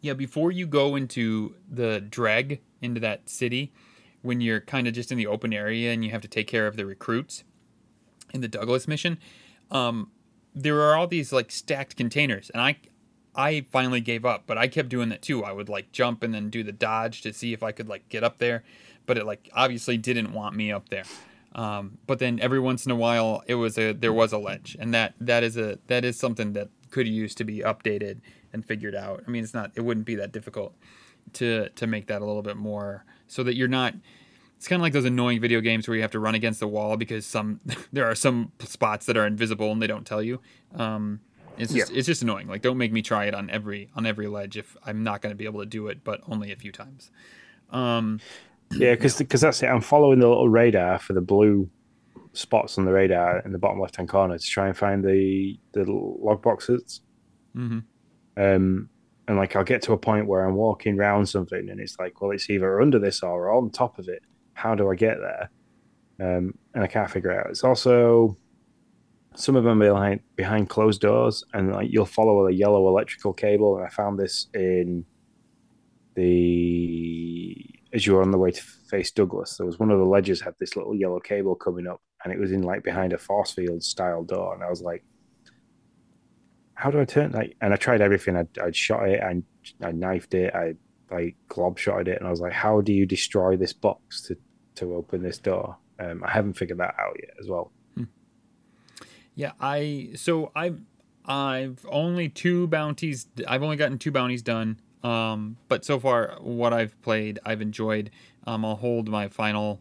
Yeah, 0.00 0.12
before 0.12 0.52
you 0.52 0.66
go 0.66 0.96
into 0.96 1.54
the 1.70 2.00
dreg 2.00 2.60
into 2.82 3.00
that 3.00 3.28
city, 3.28 3.72
when 4.22 4.40
you're 4.40 4.60
kind 4.60 4.86
of 4.86 4.92
just 4.94 5.10
in 5.10 5.18
the 5.18 5.26
open 5.26 5.52
area 5.52 5.92
and 5.92 6.04
you 6.04 6.10
have 6.10 6.20
to 6.22 6.28
take 6.28 6.46
care 6.46 6.66
of 6.66 6.76
the 6.76 6.84
recruits 6.84 7.42
in 8.34 8.40
the 8.42 8.48
Douglas 8.48 8.86
mission, 8.86 9.18
um, 9.70 10.10
there 10.54 10.80
are 10.82 10.94
all 10.96 11.06
these 11.06 11.32
like 11.32 11.50
stacked 11.50 11.96
containers, 11.96 12.50
and 12.50 12.60
I, 12.60 12.76
I 13.34 13.66
finally 13.70 14.00
gave 14.00 14.24
up, 14.24 14.44
but 14.46 14.58
I 14.58 14.68
kept 14.68 14.88
doing 14.88 15.08
that 15.08 15.22
too. 15.22 15.44
I 15.44 15.52
would 15.52 15.68
like 15.68 15.92
jump 15.92 16.22
and 16.22 16.32
then 16.32 16.50
do 16.50 16.62
the 16.62 16.72
dodge 16.72 17.22
to 17.22 17.32
see 17.32 17.52
if 17.52 17.62
I 17.62 17.72
could 17.72 17.88
like 17.88 18.08
get 18.08 18.22
up 18.22 18.38
there, 18.38 18.62
but 19.06 19.18
it 19.18 19.26
like 19.26 19.50
obviously 19.54 19.96
didn't 19.96 20.32
want 20.32 20.54
me 20.54 20.70
up 20.70 20.88
there. 20.88 21.04
Um, 21.54 21.98
but 22.06 22.18
then 22.18 22.40
every 22.40 22.60
once 22.60 22.84
in 22.84 22.92
a 22.92 22.96
while, 22.96 23.42
it 23.46 23.54
was 23.54 23.78
a 23.78 23.92
there 23.92 24.12
was 24.12 24.32
a 24.32 24.38
ledge, 24.38 24.76
and 24.78 24.92
that 24.94 25.14
that 25.20 25.42
is 25.42 25.56
a 25.56 25.78
that 25.86 26.04
is 26.04 26.18
something 26.18 26.52
that 26.54 26.68
could 26.90 27.06
use 27.08 27.34
to 27.36 27.44
be 27.44 27.58
updated 27.58 28.20
and 28.52 28.64
figured 28.64 28.94
out. 28.94 29.22
I 29.26 29.30
mean, 29.30 29.44
it's 29.44 29.54
not 29.54 29.72
it 29.74 29.82
wouldn't 29.82 30.06
be 30.06 30.16
that 30.16 30.32
difficult 30.32 30.74
to 31.34 31.68
to 31.70 31.86
make 31.86 32.06
that 32.08 32.22
a 32.22 32.24
little 32.24 32.42
bit 32.42 32.56
more 32.56 33.04
so 33.26 33.42
that 33.44 33.54
you're 33.54 33.68
not. 33.68 33.94
It's 34.56 34.68
kind 34.68 34.80
of 34.80 34.84
like 34.84 34.94
those 34.94 35.04
annoying 35.04 35.40
video 35.40 35.60
games 35.60 35.86
where 35.86 35.94
you 35.94 36.02
have 36.02 36.12
to 36.12 36.20
run 36.20 36.34
against 36.34 36.60
the 36.60 36.68
wall 36.68 36.96
because 36.96 37.26
some 37.26 37.60
there 37.92 38.06
are 38.06 38.14
some 38.14 38.52
spots 38.60 39.06
that 39.06 39.16
are 39.16 39.26
invisible 39.26 39.70
and 39.70 39.80
they 39.80 39.86
don't 39.86 40.06
tell 40.06 40.22
you. 40.22 40.40
Um, 40.74 41.20
it's 41.58 41.72
just 41.72 41.92
it's 41.92 42.06
just 42.06 42.22
annoying. 42.22 42.48
Like 42.48 42.62
don't 42.62 42.78
make 42.78 42.92
me 42.92 43.02
try 43.02 43.26
it 43.26 43.34
on 43.34 43.50
every 43.50 43.90
on 43.94 44.06
every 44.06 44.26
ledge 44.26 44.56
if 44.56 44.76
I'm 44.84 45.02
not 45.02 45.22
going 45.22 45.30
to 45.32 45.36
be 45.36 45.44
able 45.44 45.60
to 45.60 45.66
do 45.66 45.88
it, 45.88 46.04
but 46.04 46.20
only 46.28 46.52
a 46.52 46.56
few 46.56 46.72
times. 46.72 47.10
Um, 47.70 48.20
Yeah, 48.70 48.94
because 48.94 49.18
because 49.18 49.40
that's 49.42 49.62
it. 49.62 49.66
I'm 49.66 49.82
following 49.82 50.18
the 50.18 50.28
little 50.28 50.48
radar 50.48 50.98
for 50.98 51.12
the 51.12 51.20
blue 51.20 51.70
spots 52.32 52.76
on 52.78 52.84
the 52.86 52.92
radar 52.92 53.38
in 53.40 53.52
the 53.52 53.58
bottom 53.58 53.78
left 53.80 53.96
hand 53.96 54.08
corner 54.08 54.36
to 54.36 54.44
try 54.44 54.66
and 54.66 54.76
find 54.76 55.04
the 55.04 55.58
the 55.72 55.84
log 55.84 56.42
boxes. 56.42 57.02
mhm. 57.56 57.84
Um, 58.36 58.88
and 59.28 59.36
like 59.36 59.54
I'll 59.54 59.64
get 59.64 59.82
to 59.82 59.92
a 59.92 59.98
point 59.98 60.26
where 60.26 60.44
I'm 60.44 60.54
walking 60.56 60.98
around 60.98 61.26
something 61.26 61.68
and 61.70 61.78
it's 61.80 61.98
like, 61.98 62.20
well, 62.20 62.32
it's 62.32 62.50
either 62.50 62.80
under 62.80 62.98
this 62.98 63.22
or 63.22 63.52
on 63.52 63.70
top 63.70 63.98
of 63.98 64.08
it. 64.08 64.22
How 64.54 64.74
do 64.74 64.90
I 64.90 64.96
get 64.96 65.18
there? 65.20 65.50
Um, 66.20 66.54
and 66.74 66.82
I 66.84 66.86
can't 66.86 67.10
figure 67.10 67.30
it 67.30 67.38
out. 67.38 67.50
It's 67.50 67.64
also 67.64 68.36
some 69.34 69.56
of 69.56 69.64
them 69.64 69.82
are 69.82 69.92
behind 69.92 70.20
behind 70.36 70.68
closed 70.68 71.00
doors, 71.00 71.44
and 71.52 71.72
like 71.72 71.88
you'll 71.90 72.06
follow 72.06 72.46
a 72.46 72.52
yellow 72.52 72.88
electrical 72.88 73.32
cable. 73.32 73.76
And 73.76 73.86
I 73.86 73.90
found 73.90 74.18
this 74.18 74.48
in 74.54 75.04
the 76.14 77.70
as 77.92 78.06
you 78.06 78.14
were 78.14 78.22
on 78.22 78.30
the 78.30 78.38
way 78.38 78.50
to 78.50 78.62
face 78.62 79.10
Douglas. 79.10 79.56
There 79.56 79.66
was 79.66 79.78
one 79.78 79.90
of 79.90 79.98
the 79.98 80.04
ledges 80.04 80.40
had 80.40 80.54
this 80.58 80.76
little 80.76 80.94
yellow 80.94 81.20
cable 81.20 81.54
coming 81.54 81.86
up, 81.86 82.00
and 82.24 82.32
it 82.32 82.38
was 82.38 82.52
in 82.52 82.62
like 82.62 82.82
behind 82.82 83.12
a 83.12 83.18
force 83.18 83.52
field 83.52 83.82
style 83.82 84.24
door. 84.24 84.54
And 84.54 84.62
I 84.62 84.70
was 84.70 84.82
like, 84.82 85.04
how 86.74 86.90
do 86.90 87.00
I 87.00 87.04
turn 87.04 87.32
like 87.32 87.56
and 87.60 87.72
I 87.72 87.76
tried 87.76 88.00
everything. 88.00 88.36
I'd, 88.36 88.58
I'd 88.58 88.76
shot 88.76 89.08
it, 89.08 89.20
I, 89.22 89.42
I 89.84 89.92
knifed 89.92 90.34
it, 90.34 90.54
I 90.54 90.74
like 91.10 91.36
glob 91.48 91.78
shotted 91.78 92.08
it, 92.08 92.18
and 92.18 92.26
I 92.26 92.30
was 92.30 92.40
like, 92.40 92.52
how 92.52 92.80
do 92.80 92.92
you 92.92 93.06
destroy 93.06 93.56
this 93.56 93.72
box 93.72 94.22
to 94.22 94.36
to 94.76 94.94
open 94.94 95.22
this 95.22 95.38
door? 95.38 95.76
Um, 96.00 96.24
I 96.24 96.30
haven't 96.30 96.54
figured 96.54 96.78
that 96.78 96.94
out 96.98 97.16
yet 97.20 97.34
as 97.40 97.48
well. 97.48 97.72
Yeah, 99.34 99.52
I 99.60 100.10
so 100.14 100.52
I've 100.54 100.80
I've 101.24 101.84
only 101.88 102.28
two 102.28 102.66
bounties. 102.66 103.26
I've 103.48 103.62
only 103.62 103.76
gotten 103.76 103.98
two 103.98 104.10
bounties 104.10 104.42
done. 104.42 104.80
Um, 105.02 105.58
but 105.68 105.84
so 105.84 106.00
far, 106.00 106.38
what 106.40 106.72
I've 106.72 107.00
played, 107.02 107.38
I've 107.44 107.60
enjoyed. 107.60 108.10
Um, 108.46 108.64
I'll 108.64 108.76
hold 108.76 109.08
my 109.08 109.28
final 109.28 109.80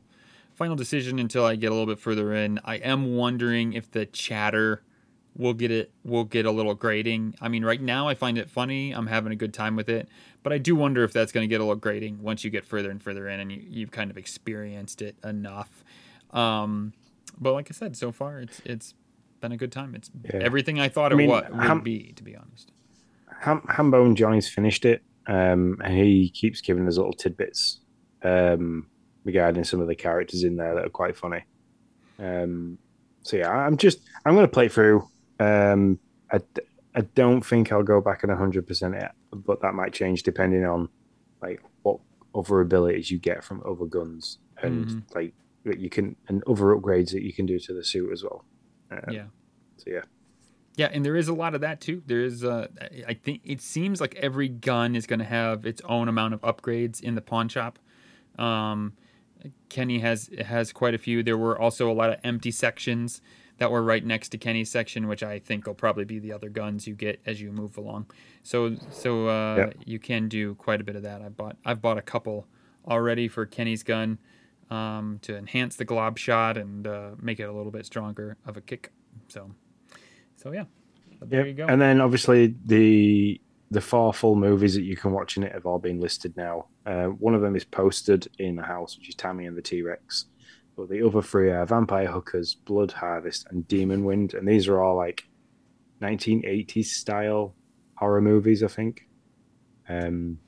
final 0.55 0.75
decision 0.75 1.19
until 1.19 1.45
I 1.45 1.55
get 1.55 1.67
a 1.67 1.73
little 1.73 1.87
bit 1.87 1.99
further 1.99 2.33
in. 2.33 2.59
I 2.63 2.75
am 2.75 3.15
wondering 3.15 3.73
if 3.73 3.89
the 3.89 4.05
chatter 4.05 4.83
will 5.35 5.53
get 5.53 5.71
it 5.71 5.91
will 6.03 6.25
get 6.25 6.45
a 6.45 6.51
little 6.51 6.75
grating. 6.75 7.35
I 7.41 7.47
mean, 7.47 7.65
right 7.65 7.81
now 7.81 8.07
I 8.07 8.15
find 8.15 8.37
it 8.37 8.49
funny. 8.49 8.91
I'm 8.91 9.07
having 9.07 9.31
a 9.31 9.35
good 9.35 9.53
time 9.53 9.75
with 9.75 9.89
it, 9.89 10.07
but 10.43 10.53
I 10.53 10.57
do 10.57 10.75
wonder 10.75 11.03
if 11.03 11.11
that's 11.11 11.31
going 11.31 11.43
to 11.43 11.47
get 11.47 11.59
a 11.59 11.63
little 11.63 11.75
grating 11.75 12.21
once 12.21 12.43
you 12.43 12.51
get 12.51 12.65
further 12.65 12.91
and 12.91 13.01
further 13.01 13.27
in 13.27 13.39
and 13.39 13.51
you, 13.51 13.63
you've 13.67 13.91
kind 13.91 14.11
of 14.11 14.17
experienced 14.17 15.01
it 15.01 15.15
enough. 15.23 15.83
Um, 16.31 16.93
but 17.39 17.53
like 17.53 17.67
I 17.71 17.73
said, 17.73 17.97
so 17.97 18.11
far 18.11 18.39
it's 18.39 18.61
it's 18.63 18.93
been 19.43 19.51
a 19.51 19.57
good 19.57 19.71
time. 19.73 19.93
It's 19.93 20.09
Yeah. 20.23 20.39
everything 20.41 20.79
I 20.79 20.87
thought 20.89 21.11
I 21.11 21.15
it 21.15 21.17
mean, 21.17 21.29
would 21.29 21.43
how- 21.53 21.77
be, 21.79 22.13
to 22.13 22.23
be 22.23 22.35
honest. 22.35 22.71
Ham- 23.41 23.65
Hambone 23.69 24.15
Johnny's 24.15 24.47
finished 24.49 24.85
it, 24.85 25.03
um, 25.27 25.79
and 25.83 25.93
he 25.97 26.29
keeps 26.29 26.61
giving 26.61 26.87
us 26.87 26.95
little 26.97 27.11
tidbits 27.13 27.81
um, 28.23 28.87
regarding 29.25 29.65
some 29.65 29.81
of 29.81 29.87
the 29.87 29.95
characters 29.95 30.43
in 30.45 30.55
there 30.55 30.73
that 30.75 30.85
are 30.85 30.89
quite 30.89 31.17
funny. 31.17 31.43
Um, 32.19 32.77
so 33.21 33.35
yeah, 33.37 33.49
I'm 33.51 33.75
just 33.77 33.99
I'm 34.25 34.33
going 34.33 34.45
to 34.47 34.51
play 34.51 34.69
through. 34.69 35.05
Um, 35.39 35.99
I, 36.31 36.39
I 36.95 37.01
don't 37.01 37.41
think 37.45 37.71
I'll 37.73 37.83
go 37.83 37.99
back 37.99 38.23
and 38.23 38.29
100 38.31 38.65
percent 38.65 38.95
but 39.31 39.61
that 39.61 39.73
might 39.73 39.91
change 39.91 40.23
depending 40.23 40.63
on 40.63 40.87
like 41.41 41.61
what 41.81 41.99
other 42.33 42.61
abilities 42.61 43.11
you 43.11 43.17
get 43.17 43.43
from 43.43 43.61
other 43.65 43.85
guns 43.85 44.37
and 44.61 44.85
Mhm. 44.87 45.15
like 45.15 45.33
that 45.65 45.79
you 45.79 45.89
can 45.89 46.15
and 46.29 46.43
other 46.47 46.65
upgrades 46.75 47.11
that 47.11 47.23
you 47.23 47.33
can 47.33 47.45
do 47.45 47.59
to 47.59 47.73
the 47.73 47.83
suit 47.83 48.11
as 48.13 48.23
well. 48.23 48.45
Um, 49.07 49.13
yeah. 49.13 49.23
So 49.77 49.89
yeah. 49.91 50.01
Yeah, 50.75 50.89
and 50.91 51.05
there 51.05 51.15
is 51.15 51.27
a 51.27 51.33
lot 51.33 51.53
of 51.53 51.61
that 51.61 51.81
too. 51.81 52.01
There 52.07 52.21
is, 52.23 52.43
uh, 52.43 52.67
I- 53.07 53.13
think 53.13 53.41
it 53.43 53.61
seems 53.61 54.01
like 54.01 54.15
every 54.15 54.49
gun 54.49 54.95
is 54.95 55.05
going 55.05 55.19
to 55.19 55.25
have 55.25 55.67
its 55.67 55.81
own 55.85 56.07
amount 56.07 56.33
of 56.33 56.41
upgrades 56.41 56.99
in 56.99 57.13
the 57.13 57.21
pawn 57.21 57.47
shop. 57.47 57.77
Um, 58.39 58.93
Kenny 59.69 59.99
has 59.99 60.29
has 60.45 60.71
quite 60.71 60.93
a 60.93 60.97
few. 60.97 61.21
There 61.21 61.37
were 61.37 61.59
also 61.59 61.91
a 61.91 61.93
lot 61.93 62.09
of 62.09 62.19
empty 62.23 62.49
sections 62.49 63.21
that 63.59 63.69
were 63.69 63.83
right 63.83 64.03
next 64.03 64.29
to 64.29 64.37
Kenny's 64.37 64.71
section, 64.71 65.07
which 65.07 65.21
I 65.21 65.37
think 65.37 65.67
will 65.67 65.73
probably 65.75 66.05
be 66.05 66.17
the 66.17 66.31
other 66.33 66.49
guns 66.49 66.87
you 66.87 66.95
get 66.95 67.21
as 67.25 67.39
you 67.41 67.51
move 67.51 67.77
along. 67.77 68.07
So 68.41 68.77
so 68.89 69.27
uh, 69.27 69.55
Yeah. 69.57 69.69
you 69.85 69.99
can 69.99 70.27
do 70.27 70.55
quite 70.55 70.81
a 70.81 70.83
bit 70.83 70.95
of 70.95 71.03
that. 71.03 71.21
I 71.21 71.29
bought 71.29 71.57
I've 71.65 71.81
bought 71.81 71.97
a 71.97 72.01
couple 72.01 72.47
already 72.87 73.27
for 73.27 73.45
Kenny's 73.45 73.83
gun. 73.83 74.17
Um, 74.73 75.19
to 75.21 75.37
enhance 75.37 75.75
the 75.75 75.85
glob 75.85 76.17
shot 76.17 76.57
and 76.57 76.87
uh, 76.87 77.11
make 77.21 77.39
it 77.39 77.43
a 77.43 77.51
little 77.51 77.71
bit 77.71 77.85
stronger 77.85 78.37
of 78.45 78.57
a 78.57 78.61
kick. 78.61 78.91
So, 79.27 79.51
so 80.37 80.51
yeah, 80.51 80.65
but 81.19 81.29
there 81.29 81.41
Yep. 81.41 81.47
you 81.47 81.53
go. 81.53 81.65
And 81.67 81.81
then 81.81 82.01
obviously 82.01 82.55
the 82.65 83.39
the 83.71 83.81
four 83.81 84.13
full 84.13 84.35
movies 84.35 84.75
that 84.75 84.83
you 84.83 84.95
can 84.95 85.11
watch 85.11 85.35
in 85.35 85.43
it 85.43 85.51
have 85.51 85.65
all 85.65 85.79
been 85.79 85.99
listed 85.99 86.37
now. 86.37 86.67
Uh, 86.85 87.05
one 87.05 87.33
of 87.33 87.41
them 87.41 87.55
is 87.55 87.65
posted 87.65 88.27
in 88.37 88.55
the 88.55 88.61
house, 88.63 88.97
which 88.97 89.09
is 89.09 89.15
Tammy 89.15 89.45
and 89.47 89.57
the 89.57 89.63
T 89.63 89.81
Rex. 89.81 90.25
But 90.75 90.89
the 90.89 91.05
other 91.05 91.21
three 91.21 91.49
are 91.51 91.65
Vampire 91.65 92.07
Hookers, 92.07 92.55
Blood 92.55 92.91
Harvest, 92.91 93.47
and 93.49 93.67
Demon 93.67 94.03
Wind, 94.05 94.33
and 94.33 94.47
these 94.47 94.67
are 94.67 94.81
all 94.81 94.95
like 94.95 95.23
1980s 96.01 96.85
style 96.85 97.53
horror 97.95 98.21
movies, 98.21 98.63
I 98.63 98.67
think. 98.67 99.07
Um, 99.87 100.39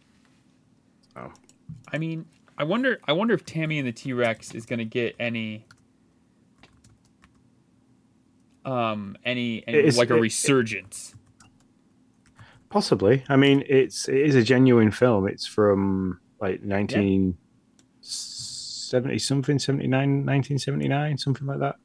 oh. 1.15 1.31
I 1.91 1.97
mean, 1.97 2.25
I 2.57 2.63
wonder. 2.63 2.99
I 3.07 3.11
wonder 3.13 3.33
if 3.33 3.45
Tammy 3.45 3.77
and 3.79 3.87
the 3.87 3.91
T 3.91 4.13
Rex 4.13 4.53
is 4.55 4.65
going 4.65 4.79
to 4.79 4.85
get 4.85 5.15
any, 5.19 5.65
um, 8.63 9.17
any, 9.25 9.63
any 9.67 9.77
It's- 9.79 9.97
like 9.97 10.09
a 10.09 10.15
it- 10.15 10.21
resurgence. 10.21 11.13
Possibly. 12.69 13.23
I 13.29 13.35
mean, 13.37 13.63
it's 13.67 14.07
it 14.09 14.15
is 14.17 14.35
a 14.35 14.43
genuine 14.43 14.91
film. 14.91 15.27
It's 15.27 15.45
from 15.45 16.19
like 16.41 16.61
1970 16.63 19.19
something, 19.19 19.59
79, 19.59 20.25
1979, 20.25 21.17
something 21.17 21.47
like 21.47 21.59
that. 21.59 21.75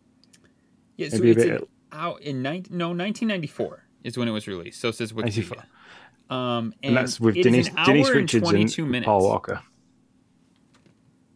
yeah, 0.96 1.08
so 1.08 1.16
maybe 1.18 1.28
a 1.28 1.32
it's 1.32 1.44
bit- 1.44 1.60
in- 1.62 1.66
out 1.92 2.20
in 2.22 2.42
19, 2.42 2.76
no 2.76 2.88
1994 2.88 3.84
is 4.04 4.16
when 4.18 4.26
it 4.28 4.32
was 4.32 4.46
released. 4.48 4.80
So 4.80 4.88
it 4.88 4.94
says 4.94 5.12
Wikipedia. 5.12 5.64
Um, 6.28 6.72
and, 6.82 6.90
And, 6.90 6.96
that's 6.96 7.18
with 7.20 7.36
it 7.36 7.40
is 7.40 7.44
Denise, 7.44 7.68
Denise 7.84 8.10
Richards 8.10 8.48
22 8.48 8.82
and 8.82 8.90
minutes. 8.92 9.06
Paul 9.06 9.22
Walker. 9.24 9.62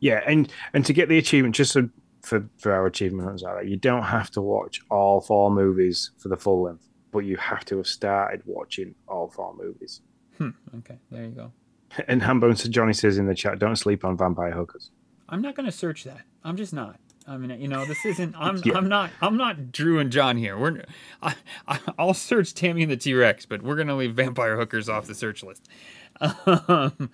Yeah, 0.04 0.20
and 0.26 0.52
and 0.74 0.84
to 0.84 0.92
get 0.92 1.08
the 1.08 1.16
achievement, 1.16 1.54
just 1.54 1.72
so 1.72 1.88
for 2.20 2.46
for 2.58 2.72
our 2.72 2.84
achievement 2.84 3.24
hunters 3.24 3.42
out 3.42 3.54
there, 3.54 3.64
you 3.64 3.78
don't 3.78 4.02
have 4.02 4.30
to 4.32 4.42
watch 4.42 4.78
all 4.90 5.22
four 5.22 5.50
movies 5.50 6.10
for 6.18 6.28
the 6.28 6.36
full 6.36 6.64
length, 6.64 6.86
but 7.10 7.20
you 7.20 7.38
have 7.38 7.64
to 7.64 7.78
have 7.78 7.86
started 7.86 8.42
watching 8.44 8.94
all 9.08 9.30
four 9.30 9.54
movies. 9.56 10.02
Hmm, 10.36 10.50
okay, 10.76 10.98
there 11.10 11.24
you 11.24 11.30
go. 11.30 11.52
And 12.08 12.20
Hambone 12.20 12.68
Johnny 12.68 12.92
says 12.92 13.16
in 13.16 13.26
the 13.26 13.34
chat, 13.34 13.58
"Don't 13.58 13.76
sleep 13.76 14.04
on 14.04 14.18
vampire 14.18 14.52
hookers." 14.52 14.90
I'm 15.26 15.40
not 15.40 15.54
going 15.54 15.64
to 15.64 15.72
search 15.72 16.04
that. 16.04 16.20
I'm 16.42 16.58
just 16.58 16.74
not. 16.74 17.00
I 17.26 17.38
mean, 17.38 17.58
you 17.58 17.68
know, 17.68 17.86
this 17.86 18.04
isn't. 18.04 18.34
I'm. 18.38 18.60
Yeah. 18.62 18.76
I'm 18.76 18.90
not. 18.90 19.10
I'm 19.22 19.38
not 19.38 19.72
Drew 19.72 20.00
and 20.00 20.12
John 20.12 20.36
here. 20.36 20.58
We're. 20.58 20.82
I, 21.22 21.34
I, 21.66 21.80
I'll 21.98 22.12
search 22.12 22.52
Tammy 22.52 22.82
and 22.82 22.90
the 22.90 22.98
T 22.98 23.14
Rex, 23.14 23.46
but 23.46 23.62
we're 23.62 23.76
gonna 23.76 23.96
leave 23.96 24.14
vampire 24.14 24.58
hookers 24.58 24.90
off 24.90 25.06
the 25.06 25.14
search 25.14 25.42
list. 25.42 25.66
Um, 26.46 27.10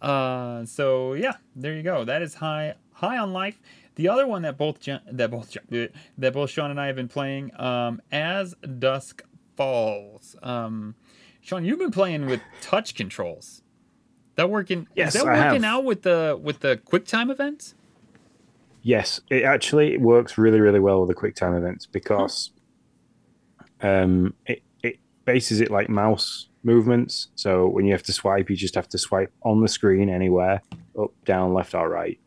uh. 0.00 0.64
So 0.64 1.14
yeah, 1.14 1.34
there 1.56 1.74
you 1.74 1.82
go. 1.82 2.04
That 2.04 2.22
is 2.22 2.34
high. 2.34 2.74
High 2.92 3.18
on 3.18 3.32
life. 3.32 3.58
The 3.94 4.08
other 4.08 4.26
one 4.26 4.42
that 4.42 4.56
both 4.56 4.80
John, 4.80 5.00
that 5.10 5.30
both 5.30 5.56
that 5.70 6.32
both 6.32 6.50
Sean 6.50 6.70
and 6.70 6.80
I 6.80 6.86
have 6.86 6.96
been 6.96 7.08
playing, 7.08 7.52
um, 7.60 8.00
as 8.10 8.54
dusk 8.78 9.22
falls. 9.56 10.36
Um, 10.42 10.94
Sean, 11.40 11.64
you've 11.64 11.78
been 11.78 11.90
playing 11.90 12.26
with 12.26 12.40
touch 12.60 12.94
controls. 12.94 13.62
That 14.36 14.48
working? 14.48 14.88
Yes, 14.94 15.14
is 15.14 15.22
that 15.22 15.28
I 15.28 15.36
have. 15.36 15.52
working 15.52 15.64
out 15.64 15.84
with 15.84 16.02
the 16.02 16.38
with 16.40 16.60
the 16.60 16.80
QuickTime 16.86 17.30
events? 17.30 17.74
Yes, 18.82 19.20
it 19.28 19.42
actually 19.42 19.98
works 19.98 20.38
really, 20.38 20.60
really 20.60 20.80
well 20.80 21.04
with 21.04 21.14
the 21.14 21.14
QuickTime 21.14 21.56
events 21.56 21.84
because 21.84 22.50
um, 23.82 24.34
it, 24.46 24.62
it 24.82 24.98
bases 25.24 25.60
it 25.60 25.70
like 25.70 25.88
mouse 25.88 26.48
movements. 26.62 27.28
So 27.34 27.68
when 27.68 27.86
you 27.86 27.92
have 27.92 28.02
to 28.04 28.12
swipe, 28.12 28.50
you 28.50 28.56
just 28.56 28.74
have 28.74 28.88
to 28.90 28.98
swipe 28.98 29.32
on 29.42 29.60
the 29.60 29.68
screen 29.68 30.08
anywhere, 30.08 30.62
up, 30.98 31.12
down, 31.24 31.54
left, 31.54 31.74
or 31.74 31.88
right. 31.88 32.18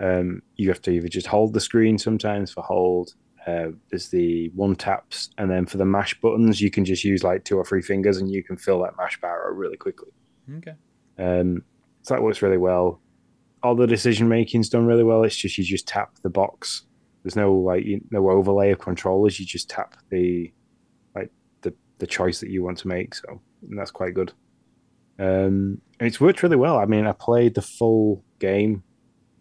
Um, 0.00 0.42
you 0.56 0.68
have 0.68 0.82
to 0.82 0.90
either 0.90 1.08
just 1.08 1.26
hold 1.26 1.52
the 1.52 1.60
screen 1.60 1.98
sometimes 1.98 2.52
for 2.52 2.62
hold. 2.62 3.14
Uh, 3.46 3.68
there's 3.90 4.08
the 4.08 4.48
one 4.50 4.76
taps, 4.76 5.30
and 5.38 5.50
then 5.50 5.66
for 5.66 5.76
the 5.76 5.84
mash 5.84 6.18
buttons, 6.20 6.60
you 6.60 6.70
can 6.70 6.84
just 6.84 7.04
use 7.04 7.24
like 7.24 7.44
two 7.44 7.56
or 7.56 7.64
three 7.64 7.82
fingers, 7.82 8.18
and 8.18 8.30
you 8.30 8.42
can 8.42 8.56
fill 8.56 8.80
that 8.82 8.96
mash 8.96 9.20
bar 9.20 9.52
really 9.52 9.76
quickly. 9.76 10.10
Okay. 10.58 10.74
Um, 11.18 11.62
so 12.02 12.14
that 12.14 12.22
works 12.22 12.42
really 12.42 12.58
well. 12.58 13.00
All 13.62 13.74
the 13.74 13.86
decision 13.86 14.28
making's 14.28 14.68
done 14.68 14.86
really 14.86 15.04
well. 15.04 15.22
It's 15.22 15.36
just 15.36 15.56
you 15.58 15.64
just 15.64 15.86
tap 15.86 16.16
the 16.22 16.30
box. 16.30 16.82
There's 17.22 17.36
no 17.36 17.52
like 17.54 17.84
you, 17.84 18.00
no 18.10 18.28
overlay 18.30 18.70
of 18.70 18.80
controllers. 18.80 19.38
You 19.38 19.46
just 19.46 19.70
tap 19.70 19.96
the 20.10 20.52
like 21.14 21.30
the 21.60 21.72
the 21.98 22.06
choice 22.06 22.40
that 22.40 22.50
you 22.50 22.64
want 22.64 22.78
to 22.78 22.88
make. 22.88 23.14
So 23.14 23.40
and 23.68 23.78
that's 23.78 23.90
quite 23.90 24.14
good. 24.14 24.32
Um, 25.18 25.80
and 25.98 26.08
it's 26.08 26.20
worked 26.20 26.42
really 26.42 26.56
well. 26.56 26.78
I 26.78 26.86
mean, 26.86 27.06
I 27.06 27.12
played 27.12 27.54
the 27.54 27.62
full 27.62 28.24
game 28.38 28.82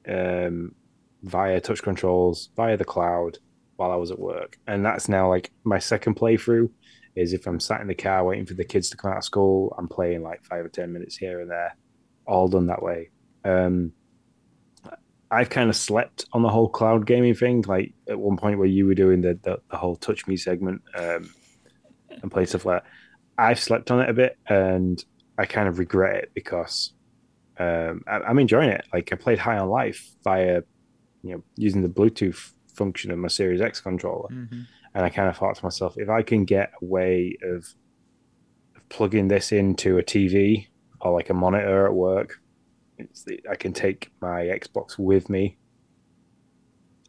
um, 0.08 0.76
via 1.24 1.60
touch 1.62 1.82
controls 1.82 2.50
via 2.56 2.78
the 2.78 2.86
cloud 2.86 3.40
while 3.78 3.92
I 3.92 3.96
was 3.96 4.12
at 4.12 4.20
work, 4.20 4.58
and 4.68 4.86
that's 4.86 5.10
now 5.10 5.30
like 5.30 5.52
my 5.64 5.80
second 5.80 6.16
playthrough. 6.16 6.70
Is 7.14 7.34
if 7.34 7.46
I'm 7.46 7.60
sat 7.60 7.82
in 7.82 7.88
the 7.88 7.96
car 7.96 8.24
waiting 8.24 8.46
for 8.46 8.54
the 8.54 8.64
kids 8.64 8.90
to 8.90 8.98
come 8.98 9.12
out 9.12 9.18
of 9.18 9.24
school, 9.26 9.76
I'm 9.78 9.90
playing 9.90 10.24
like 10.24 10.46
five 10.46 10.64
or 10.64 10.70
ten 10.70 10.94
minutes 10.94 11.18
here 11.18 11.42
and 11.42 11.52
there, 11.52 11.76
all 12.26 12.48
done 12.48 12.68
that 12.68 12.82
way. 12.82 13.10
Um, 13.44 13.92
I've 15.30 15.50
kind 15.50 15.70
of 15.70 15.76
slept 15.76 16.26
on 16.34 16.42
the 16.42 16.50
whole 16.50 16.70
cloud 16.70 17.06
gaming 17.06 17.34
thing. 17.34 17.64
Like 17.68 17.94
at 18.08 18.20
one 18.20 18.38
point 18.38 18.60
where 18.60 18.68
you 18.68 18.86
were 18.86 18.96
doing 18.96 19.22
the 19.22 19.40
the, 19.42 19.62
the 19.70 19.78
whole 19.78 19.96
touch 19.96 20.28
me 20.28 20.38
segment 20.38 20.82
um, 20.96 21.34
and 22.22 22.32
play 22.32 22.46
stuff 22.46 22.66
like 22.66 22.84
that. 22.84 22.90
I've 23.42 23.60
slept 23.60 23.92
on 23.92 24.02
it 24.02 24.10
a 24.10 24.14
bit, 24.14 24.38
and 24.48 25.04
I 25.38 25.46
kind 25.46 25.68
of 25.68 25.80
regret 25.80 26.16
it 26.24 26.32
because 26.34 26.94
um, 27.60 28.04
I, 28.08 28.18
I'm 28.20 28.40
enjoying 28.40 28.70
it. 28.70 28.86
Like 28.94 29.12
I 29.12 29.16
played 29.16 29.40
High 29.40 29.58
on 29.58 29.70
Life 29.70 30.12
via, 30.24 30.62
you 31.24 31.34
know, 31.36 31.44
using 31.56 31.82
the 31.82 31.90
Bluetooth 31.90 32.52
function 32.76 33.12
of 33.12 33.18
my 33.20 33.28
Series 33.28 33.62
X 33.62 33.82
controller, 33.82 34.30
Mhm. 34.30 34.66
and 34.94 35.06
I 35.06 35.10
kind 35.10 35.28
of 35.30 35.38
thought 35.38 35.56
to 35.56 35.66
myself, 35.66 35.96
if 35.98 36.10
I 36.10 36.22
can 36.22 36.46
get 36.46 36.72
a 36.82 36.86
way 36.86 37.38
of, 37.44 37.66
of 38.76 38.90
plugging 38.90 39.28
this 39.28 39.52
into 39.52 39.98
a 39.98 40.04
TV 40.04 40.68
or 41.02 41.12
like 41.14 41.30
a 41.30 41.34
monitor 41.34 41.86
at 41.88 41.94
work, 41.94 42.40
it's 42.98 43.24
the, 43.24 43.40
I 43.50 43.56
can 43.56 43.74
take 43.74 44.12
my 44.22 44.44
Xbox 44.44 44.98
with 45.00 45.30
me 45.30 45.58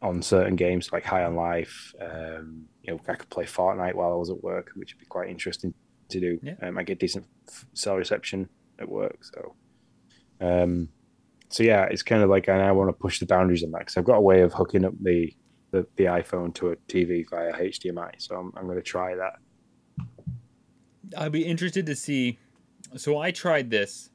on 0.01 0.21
certain 0.21 0.55
games 0.55 0.91
like 0.91 1.05
High 1.05 1.23
on 1.23 1.35
Life. 1.35 1.93
Um, 2.01 2.65
you 2.81 2.93
know, 2.93 2.99
I 3.07 3.15
could 3.15 3.29
play 3.29 3.45
Fortnite 3.45 3.93
while 3.95 4.11
I 4.11 4.15
was 4.15 4.29
at 4.29 4.43
work, 4.43 4.71
which 4.75 4.93
would 4.93 4.99
be 4.99 5.05
quite 5.05 5.29
interesting 5.29 5.73
to 6.09 6.19
do. 6.19 6.39
Yeah. 6.41 6.55
Um, 6.61 6.77
I 6.77 6.83
get 6.83 6.99
decent 6.99 7.25
cell 7.73 7.95
reception 7.95 8.49
at 8.79 8.89
work, 8.89 9.23
so. 9.23 9.55
Um, 10.41 10.89
so 11.49 11.61
yeah, 11.61 11.83
it's 11.83 12.01
kind 12.01 12.23
of 12.23 12.29
like 12.29 12.49
I 12.49 12.57
now 12.57 12.73
want 12.73 12.89
to 12.89 12.93
push 12.93 13.19
the 13.19 13.27
boundaries 13.27 13.63
on 13.63 13.71
that 13.71 13.79
because 13.79 13.95
I've 13.95 14.05
got 14.05 14.17
a 14.17 14.21
way 14.21 14.41
of 14.41 14.53
hooking 14.53 14.83
up 14.85 14.93
the, 14.99 15.31
the 15.71 15.85
the 15.97 16.05
iPhone 16.05 16.53
to 16.55 16.71
a 16.71 16.75
TV 16.75 17.29
via 17.29 17.53
HDMI. 17.53 18.13
So 18.17 18.35
I'm 18.35 18.51
I'm 18.57 18.65
going 18.65 18.77
to 18.77 18.81
try 18.81 19.15
that. 19.15 19.35
I'd 21.15 21.31
be 21.31 21.45
interested 21.45 21.85
to 21.85 21.95
see. 21.95 22.39
So 22.95 23.19
I 23.19 23.29
tried 23.31 23.69
this, 23.69 24.09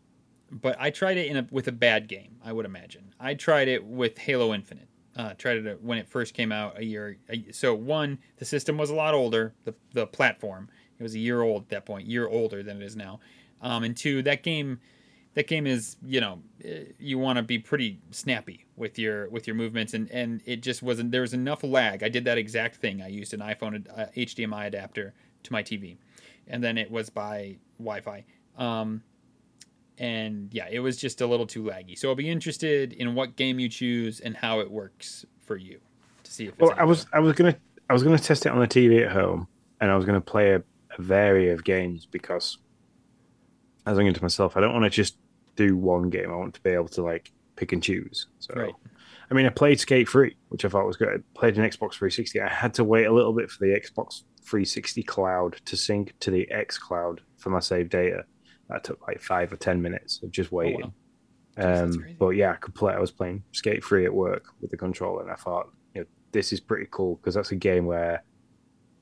but 0.50 0.76
I 0.80 0.90
tried 0.90 1.16
it 1.16 1.26
in 1.26 1.36
a, 1.36 1.46
with 1.50 1.68
a 1.68 1.72
bad 1.72 2.08
game. 2.08 2.38
I 2.44 2.52
would 2.52 2.66
imagine. 2.66 3.14
I 3.20 3.34
tried 3.34 3.68
it 3.68 3.84
with 3.84 4.18
Halo 4.18 4.52
Infinite. 4.52 4.88
Uh, 5.16 5.34
tried 5.34 5.64
it 5.64 5.82
when 5.82 5.98
it 5.98 6.08
first 6.08 6.34
came 6.34 6.52
out 6.52 6.78
a 6.78 6.84
year. 6.84 7.18
So 7.52 7.74
one, 7.74 8.18
the 8.36 8.44
system 8.44 8.76
was 8.76 8.90
a 8.90 8.94
lot 8.94 9.14
older. 9.14 9.54
The 9.64 9.74
the 9.92 10.06
platform 10.06 10.70
it 10.98 11.02
was 11.02 11.14
a 11.14 11.18
year 11.18 11.42
old 11.42 11.64
at 11.64 11.68
that 11.70 11.86
point, 11.86 12.06
year 12.06 12.26
older 12.26 12.62
than 12.62 12.82
it 12.82 12.84
is 12.84 12.96
now. 12.96 13.20
Um, 13.60 13.84
and 13.84 13.96
two, 13.96 14.22
that 14.22 14.42
game, 14.42 14.80
that 15.34 15.46
game 15.46 15.66
is 15.66 15.96
you 16.04 16.20
know 16.20 16.40
you 16.98 17.18
want 17.18 17.36
to 17.36 17.42
be 17.42 17.58
pretty 17.58 18.00
snappy 18.10 18.66
with 18.76 18.98
your 18.98 19.28
with 19.30 19.46
your 19.46 19.56
movements, 19.56 19.94
and 19.94 20.10
and 20.10 20.42
it 20.46 20.62
just 20.62 20.82
wasn't. 20.82 21.12
There 21.12 21.22
was 21.22 21.34
enough 21.34 21.62
lag. 21.62 22.02
I 22.02 22.08
did 22.08 22.24
that 22.24 22.38
exact 22.38 22.76
thing. 22.76 23.02
I 23.02 23.08
used 23.08 23.34
an 23.34 23.40
iPhone 23.40 23.86
uh, 23.96 24.06
HDMI 24.16 24.66
adapter 24.66 25.14
to 25.44 25.52
my 25.52 25.62
TV, 25.62 25.96
and 26.46 26.62
then 26.62 26.78
it 26.78 26.90
was 26.90 27.10
by 27.10 27.56
Wi-Fi. 27.78 28.24
Um, 28.56 29.02
and 29.98 30.48
yeah, 30.52 30.68
it 30.70 30.78
was 30.80 30.96
just 30.96 31.20
a 31.20 31.26
little 31.26 31.46
too 31.46 31.62
laggy. 31.62 31.98
So 31.98 32.08
I'll 32.08 32.14
be 32.14 32.30
interested 32.30 32.92
in 32.92 33.14
what 33.14 33.36
game 33.36 33.58
you 33.58 33.68
choose 33.68 34.20
and 34.20 34.36
how 34.36 34.60
it 34.60 34.70
works 34.70 35.26
for 35.44 35.56
you 35.56 35.80
to 36.22 36.32
see 36.32 36.44
if 36.44 36.50
it's 36.50 36.60
Well, 36.60 36.74
I 36.76 36.84
was. 36.84 37.06
I 37.12 37.18
was 37.18 37.32
gonna 37.34 37.56
I 37.90 37.92
was 37.92 38.02
gonna 38.02 38.18
test 38.18 38.46
it 38.46 38.52
on 38.52 38.60
the 38.60 38.68
TV 38.68 39.04
at 39.04 39.12
home, 39.12 39.48
and 39.80 39.90
I 39.90 39.96
was 39.96 40.04
gonna 40.04 40.20
play 40.20 40.54
a, 40.54 40.62
a 40.98 41.02
vary 41.02 41.50
of 41.50 41.64
games 41.64 42.06
because 42.06 42.58
as 43.86 43.86
I 43.86 43.90
was 43.92 43.98
thinking 43.98 44.14
to 44.14 44.22
myself, 44.22 44.56
I 44.56 44.60
don't 44.60 44.72
want 44.72 44.84
to 44.84 44.90
just 44.90 45.16
do 45.56 45.76
one 45.76 46.10
game. 46.10 46.30
I 46.30 46.36
want 46.36 46.54
to 46.54 46.60
be 46.62 46.70
able 46.70 46.88
to 46.88 47.02
like 47.02 47.32
pick 47.56 47.72
and 47.72 47.82
choose. 47.82 48.26
So, 48.38 48.54
Right. 48.54 48.74
I 49.30 49.34
mean, 49.34 49.44
I 49.44 49.50
played 49.50 49.78
Skate 49.78 50.08
3, 50.08 50.34
which 50.48 50.64
I 50.64 50.68
thought 50.68 50.86
was 50.86 50.96
good. 50.96 51.08
I 51.08 51.38
played 51.38 51.58
an 51.58 51.62
Xbox 51.64 51.94
360. 51.94 52.40
I 52.40 52.48
had 52.48 52.72
to 52.74 52.84
wait 52.84 53.04
a 53.04 53.12
little 53.12 53.34
bit 53.34 53.50
for 53.50 53.58
the 53.64 53.78
Xbox 53.78 54.22
360 54.42 55.02
cloud 55.02 55.56
to 55.66 55.76
sync 55.76 56.14
to 56.20 56.30
the 56.30 56.50
X 56.50 56.78
cloud 56.78 57.20
for 57.36 57.50
my 57.50 57.60
save 57.60 57.90
data. 57.90 58.24
That 58.70 58.84
took 58.84 59.06
like 59.06 59.20
five 59.20 59.52
or 59.52 59.56
ten 59.56 59.82
minutes 59.82 60.22
of 60.22 60.30
just 60.30 60.50
waiting. 60.50 60.80
wow. 60.80 60.92
Jeez, 61.58 61.82
Um, 61.82 62.06
but 62.18 62.28
yeah, 62.30 62.52
I 62.52 62.56
could 62.56 62.74
play. 62.74 62.94
I 62.94 62.98
was 63.00 63.10
playing 63.10 63.42
Skate 63.52 63.84
3 63.84 64.04
at 64.06 64.14
work 64.14 64.44
with 64.60 64.70
the 64.70 64.76
controller, 64.76 65.22
and 65.22 65.30
I 65.30 65.34
thought, 65.34 65.68
you 65.94 66.02
know, 66.02 66.06
this 66.32 66.52
is 66.52 66.60
pretty 66.60 66.86
cool 66.90 67.16
because 67.16 67.34
that's 67.34 67.52
a 67.52 67.56
game 67.56 67.84
where 67.84 68.22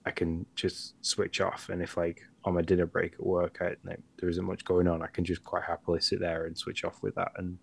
I 0.07 0.13
can 0.13 0.47
just 0.55 0.95
switch 1.05 1.41
off, 1.41 1.69
and 1.69 1.83
if 1.83 1.97
like 1.97 2.23
on 2.45 2.55
my 2.55 2.63
dinner 2.63 2.87
break 2.87 3.15
at 3.15 3.27
work, 3.27 3.59
I, 3.61 3.75
like, 3.85 4.01
there 4.19 4.29
isn't 4.29 4.45
much 4.45 4.65
going 4.65 4.87
on, 4.87 5.03
I 5.03 5.09
can 5.09 5.25
just 5.25 5.43
quite 5.43 5.65
happily 5.65 6.01
sit 6.01 6.21
there 6.21 6.47
and 6.47 6.57
switch 6.57 6.85
off 6.85 7.03
with 7.03 7.17
that 7.17 7.33
and 7.37 7.59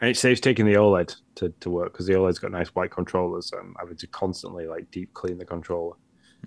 And 0.00 0.10
it 0.10 0.16
saves 0.16 0.40
taking 0.40 0.66
the 0.66 0.74
OLED 0.74 1.16
to, 1.36 1.50
to 1.60 1.70
work 1.70 1.92
because 1.92 2.06
the 2.06 2.14
OLED's 2.14 2.38
got 2.38 2.50
nice 2.52 2.68
white 2.68 2.90
controllers. 2.90 3.52
I'm 3.58 3.74
having 3.78 3.96
to 3.96 4.06
constantly 4.08 4.66
like 4.66 4.90
deep 4.90 5.12
clean 5.14 5.38
the 5.38 5.44
controller. 5.44 5.96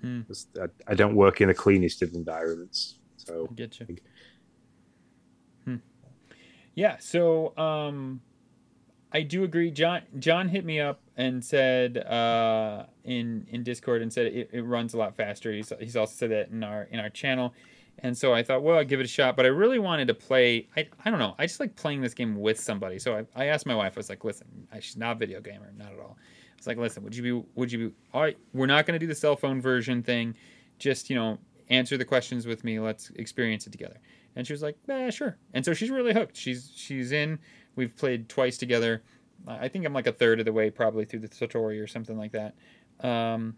Mm. 0.00 0.24
I, 0.60 0.66
I 0.92 0.94
don't 0.94 1.14
work 1.14 1.40
in 1.40 1.48
the 1.48 1.54
cleanest 1.54 2.02
of 2.02 2.14
environments. 2.14 2.98
So 3.16 3.46
Get 3.54 3.78
you. 3.80 3.96
Hmm. 5.64 5.76
Yeah. 6.74 6.96
So, 6.98 7.56
um, 7.56 8.20
I 9.12 9.22
do 9.22 9.44
agree. 9.44 9.70
John 9.70 10.02
John 10.18 10.48
hit 10.48 10.64
me 10.64 10.80
up 10.80 11.00
and 11.16 11.44
said 11.44 11.98
uh, 11.98 12.86
in 13.04 13.46
in 13.50 13.62
Discord 13.62 14.02
and 14.02 14.12
said 14.12 14.26
it, 14.26 14.50
it 14.52 14.62
runs 14.62 14.94
a 14.94 14.98
lot 14.98 15.14
faster. 15.14 15.52
He's, 15.52 15.72
he's 15.78 15.96
also 15.96 16.14
said 16.14 16.30
that 16.30 16.48
in 16.48 16.64
our 16.64 16.84
in 16.84 16.98
our 16.98 17.10
channel, 17.10 17.52
and 17.98 18.16
so 18.16 18.32
I 18.32 18.42
thought, 18.42 18.62
well, 18.62 18.78
I'll 18.78 18.84
give 18.84 19.00
it 19.00 19.04
a 19.04 19.08
shot. 19.08 19.36
But 19.36 19.44
I 19.44 19.50
really 19.50 19.78
wanted 19.78 20.08
to 20.08 20.14
play. 20.14 20.68
I, 20.76 20.88
I 21.04 21.10
don't 21.10 21.18
know. 21.18 21.34
I 21.38 21.46
just 21.46 21.60
like 21.60 21.76
playing 21.76 22.00
this 22.00 22.14
game 22.14 22.40
with 22.40 22.58
somebody. 22.58 22.98
So 22.98 23.16
I, 23.16 23.42
I 23.42 23.46
asked 23.46 23.66
my 23.66 23.74
wife. 23.74 23.92
I 23.96 24.00
was 24.00 24.08
like, 24.08 24.24
listen, 24.24 24.66
I, 24.72 24.80
she's 24.80 24.96
not 24.96 25.16
a 25.16 25.18
video 25.18 25.40
gamer, 25.40 25.72
not 25.76 25.92
at 25.92 25.98
all. 25.98 26.16
I 26.18 26.56
was 26.56 26.66
like, 26.66 26.78
listen, 26.78 27.02
would 27.04 27.14
you 27.14 27.22
be 27.22 27.46
would 27.54 27.70
you 27.70 27.88
be 27.90 27.94
all 28.14 28.22
right? 28.22 28.38
We're 28.54 28.66
not 28.66 28.86
going 28.86 28.94
to 28.94 28.98
do 28.98 29.06
the 29.06 29.14
cell 29.14 29.36
phone 29.36 29.60
version 29.60 30.02
thing. 30.02 30.34
Just 30.78 31.10
you 31.10 31.16
know, 31.16 31.38
answer 31.68 31.98
the 31.98 32.04
questions 32.04 32.46
with 32.46 32.64
me. 32.64 32.80
Let's 32.80 33.10
experience 33.16 33.66
it 33.66 33.70
together. 33.70 34.00
And 34.34 34.46
she 34.46 34.54
was 34.54 34.62
like, 34.62 34.76
eh, 34.88 35.10
sure. 35.10 35.36
And 35.52 35.62
so 35.62 35.74
she's 35.74 35.90
really 35.90 36.14
hooked. 36.14 36.36
She's 36.36 36.72
she's 36.74 37.12
in. 37.12 37.38
We've 37.76 37.96
played 37.96 38.28
twice 38.28 38.58
together. 38.58 39.02
I 39.46 39.68
think 39.68 39.84
I'm 39.86 39.92
like 39.92 40.06
a 40.06 40.12
third 40.12 40.38
of 40.40 40.46
the 40.46 40.52
way 40.52 40.70
probably 40.70 41.04
through 41.04 41.20
the 41.20 41.28
tutorial 41.28 41.82
or 41.82 41.86
something 41.86 42.16
like 42.16 42.32
that. 42.32 42.54
Um, 43.00 43.56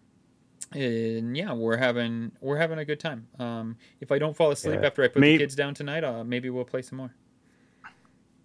and 0.72 1.36
yeah, 1.36 1.52
we're 1.52 1.76
having 1.76 2.32
we're 2.40 2.56
having 2.56 2.78
a 2.78 2.84
good 2.84 3.00
time. 3.00 3.26
Um, 3.38 3.76
if 4.00 4.10
I 4.10 4.18
don't 4.18 4.34
fall 4.36 4.50
asleep 4.50 4.80
Yeah. 4.80 4.86
after 4.86 5.02
I 5.04 5.08
put 5.08 5.20
Me- 5.20 5.32
the 5.32 5.38
kids 5.44 5.54
down 5.54 5.74
tonight, 5.74 6.04
uh, 6.04 6.24
maybe 6.24 6.48
we'll 6.50 6.64
play 6.64 6.82
some 6.82 6.98
more. 6.98 7.14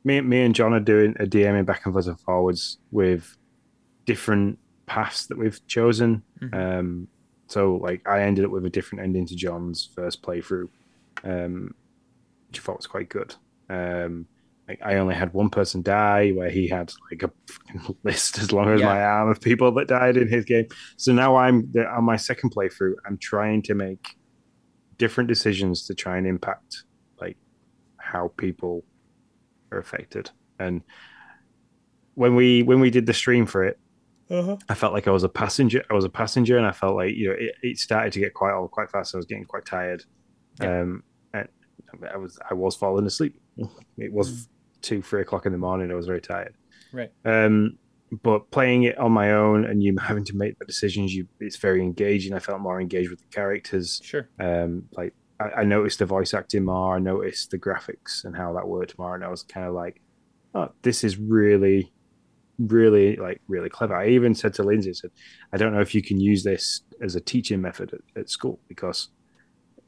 me, 0.03 0.21
me 0.21 0.41
and 0.41 0.55
John 0.55 0.73
are 0.73 0.79
doing 0.79 1.15
a 1.19 1.25
DMing 1.25 1.65
back 1.65 1.85
and 1.85 1.93
forth 1.93 2.07
and 2.07 2.19
forwards 2.19 2.77
with 2.91 3.37
different 4.05 4.57
paths 4.85 5.27
that 5.27 5.37
we've 5.37 5.65
chosen. 5.67 6.23
Mhm. 6.41 6.53
Um, 6.79 7.07
so 7.47 7.75
like 7.75 8.07
I 8.07 8.21
ended 8.23 8.45
up 8.45 8.51
with 8.51 8.65
a 8.65 8.69
different 8.69 9.03
ending 9.03 9.25
to 9.27 9.35
John's 9.35 9.89
first 9.95 10.21
playthrough, 10.21 10.67
um, 11.23 11.73
which 12.49 12.59
I 12.59 12.63
thought 12.63 12.77
was 12.77 12.87
quite 12.87 13.09
good. 13.09 13.35
Um, 13.69 14.27
like 14.69 14.79
I 14.85 14.95
only 14.97 15.15
had 15.15 15.33
one 15.33 15.49
person 15.49 15.81
die, 15.81 16.29
where 16.31 16.49
he 16.51 16.67
had 16.67 16.93
like 17.11 17.23
a 17.23 17.31
list 18.03 18.37
as 18.37 18.53
long 18.53 18.69
as 18.69 18.79
Yeah. 18.79 18.85
my 18.93 19.03
arm 19.03 19.29
of 19.29 19.41
people 19.41 19.71
that 19.73 19.87
died 19.87 20.15
in 20.15 20.27
his 20.29 20.45
game. 20.45 20.67
So 20.97 21.11
now 21.11 21.35
I'm 21.35 21.71
on 21.97 22.03
my 22.03 22.15
second 22.17 22.51
playthrough. 22.55 22.93
I'm 23.05 23.17
trying 23.17 23.63
to 23.63 23.73
make 23.73 24.15
different 24.97 25.27
decisions 25.27 25.85
to 25.87 25.95
try 25.95 26.17
and 26.17 26.27
impact 26.27 26.83
like 27.19 27.37
how 27.97 28.31
people 28.37 28.83
are 29.71 29.79
affected. 29.79 30.29
And 30.59 30.81
when 32.15 32.35
we 32.35 32.63
when 32.63 32.79
we 32.79 32.89
did 32.91 33.05
the 33.07 33.13
stream 33.13 33.45
for 33.45 33.63
it, 33.63 33.79
Uh-huh. 34.29 34.57
I 34.67 34.75
felt 34.75 34.93
like 34.93 35.07
I 35.07 35.11
was 35.11 35.23
a 35.23 35.29
passenger. 35.29 35.83
I 35.89 35.93
was 35.95 36.05
a 36.05 36.09
passenger, 36.09 36.57
and 36.57 36.67
I 36.67 36.71
felt 36.73 36.95
like 36.95 37.15
you 37.15 37.29
know 37.29 37.35
it, 37.39 37.55
it 37.63 37.77
started 37.79 38.13
to 38.13 38.19
get 38.19 38.33
quite 38.35 38.53
old 38.53 38.69
quite 38.71 38.91
fast. 38.91 39.15
I 39.15 39.17
was 39.17 39.25
getting 39.25 39.45
quite 39.45 39.65
tired, 39.65 40.03
Yeah. 40.61 40.81
um, 40.81 41.03
and 41.33 41.47
I 42.13 42.17
was 42.17 42.37
I 42.51 42.53
was 42.53 42.75
falling 42.75 43.07
asleep. 43.07 43.33
It 43.97 44.13
was 44.13 44.29
Mm. 44.29 44.47
Two 44.81 45.01
three 45.01 45.21
o'clock 45.21 45.45
in 45.45 45.51
the 45.51 45.57
morning. 45.57 45.91
I 45.91 45.95
was 45.95 46.07
very 46.07 46.21
tired. 46.21 46.55
Right. 46.91 47.11
Um, 47.25 47.77
but 48.23 48.49
playing 48.51 48.83
it 48.83 48.97
on 48.97 49.11
my 49.11 49.33
own 49.33 49.65
and 49.65 49.83
you 49.83 49.95
having 50.01 50.25
to 50.25 50.35
make 50.35 50.57
the 50.59 50.65
decisions, 50.65 51.13
you 51.13 51.27
it's 51.39 51.57
very 51.57 51.81
engaging. 51.81 52.33
I 52.33 52.39
felt 52.39 52.61
more 52.61 52.81
engaged 52.81 53.09
with 53.09 53.19
the 53.19 53.27
characters. 53.31 54.01
Sure. 54.03 54.27
Um, 54.39 54.83
like 54.91 55.13
I, 55.39 55.61
I 55.61 55.63
noticed 55.63 55.99
the 55.99 56.05
voice 56.05 56.33
acting 56.33 56.65
more. 56.65 56.95
I 56.95 56.99
noticed 56.99 57.51
the 57.51 57.59
graphics 57.59 58.23
and 58.23 58.35
how 58.35 58.53
that 58.53 58.67
worked 58.67 58.97
more, 58.97 59.15
and 59.15 59.23
I 59.23 59.29
was 59.29 59.43
kind 59.43 59.67
of 59.67 59.73
like, 59.73 60.01
"Oh, 60.55 60.69
this 60.81 61.03
is 61.03 61.17
really, 61.17 61.91
really 62.57 63.15
like 63.15 63.41
really 63.47 63.69
clever." 63.69 63.95
I 63.95 64.09
even 64.09 64.35
said 64.35 64.53
to 64.55 64.63
Lindsay, 64.63 64.89
I 64.89 64.93
"said 64.93 65.11
I 65.53 65.57
don't 65.57 65.73
know 65.73 65.81
if 65.81 65.95
you 65.95 66.01
can 66.01 66.19
use 66.19 66.43
this 66.43 66.81
as 67.01 67.15
a 67.15 67.21
teaching 67.21 67.61
method 67.61 67.93
at, 67.93 68.21
at 68.21 68.29
school 68.29 68.59
because 68.67 69.09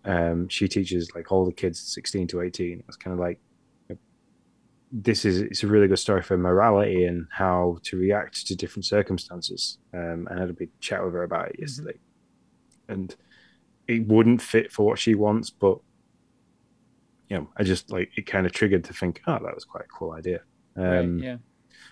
um, 0.06 0.48
she 0.50 0.68
teaches 0.68 1.12
like 1.16 1.32
all 1.32 1.46
the 1.46 1.54
kids 1.54 1.80
sixteen 1.80 2.28
to 2.28 2.42
eighteen. 2.42 2.84
It's 2.88 2.98
kind 2.98 3.14
of 3.14 3.20
like 3.20 3.40
this 4.92 5.24
is 5.24 5.40
it's 5.42 5.64
a 5.64 5.68
really 5.68 5.88
good 5.88 6.00
story 6.00 6.22
for 6.22 6.38
morality 6.38 7.06
and 7.06 7.26
how 7.32 7.78
to 7.84 7.98
react 7.98 8.46
to 8.48 8.56
different 8.56 8.86
circumstances. 8.86 9.78
Um, 9.94 10.28
and 10.30 10.38
I 10.38 10.40
had 10.42 10.50
a 10.50 10.54
big 10.54 10.70
chat 10.82 11.04
with 11.04 11.14
her 11.14 11.24
about 11.24 11.50
it 11.50 11.60
yesterday, 11.60 11.98
and 12.90 13.16
it 13.88 14.06
wouldn't 14.08 14.42
fit 14.42 14.72
for 14.72 14.86
what 14.86 15.00
she 15.00 15.16
wants, 15.16 15.50
but 15.50 15.80
you 17.30 17.38
know, 17.38 17.48
I 17.56 17.64
just 17.64 17.92
like 17.92 18.12
it 18.18 18.26
kind 18.26 18.46
of 18.46 18.52
triggered 18.52 18.84
to 18.86 18.94
think, 18.94 19.22
oh, 19.28 19.40
that 19.42 19.56
was 19.56 19.64
quite 19.64 19.86
a 19.86 19.98
cool 19.98 20.12
idea. 20.12 20.42
Um, 20.76 20.84
right. 21.18 21.24
Yeah. 21.24 21.38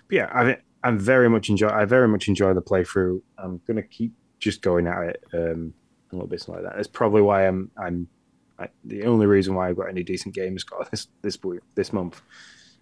but 0.08 0.16
yeah, 0.16 0.30
I 0.34 0.58
I'm 0.84 1.00
very 1.00 1.30
much 1.30 1.50
enjoy. 1.50 1.70
I 1.70 1.86
very 1.86 2.08
much 2.08 2.28
enjoy 2.28 2.54
the 2.54 2.62
playthrough. 2.62 3.22
I'm 3.38 3.62
gonna 3.66 3.84
keep 3.84 4.14
just 4.40 4.62
going 4.62 4.88
at 4.88 5.04
it 5.04 5.24
um, 5.34 5.74
a 6.12 6.16
little 6.16 6.28
bit 6.28 6.46
like 6.50 6.64
that. 6.64 6.74
That's 6.76 6.88
probably 6.88 7.22
why 7.22 7.48
I'm 7.48 7.72
I'm 7.78 8.10
I, 8.58 8.68
the 8.84 9.04
only 9.06 9.26
reason 9.26 9.56
why 9.56 9.70
I've 9.70 9.78
got 9.78 9.88
any 9.88 10.04
decent 10.04 10.36
games 10.36 10.66
got 10.66 10.92
this 10.92 11.08
this 11.22 11.42
week, 11.42 11.62
this 11.76 11.94
month 11.94 12.22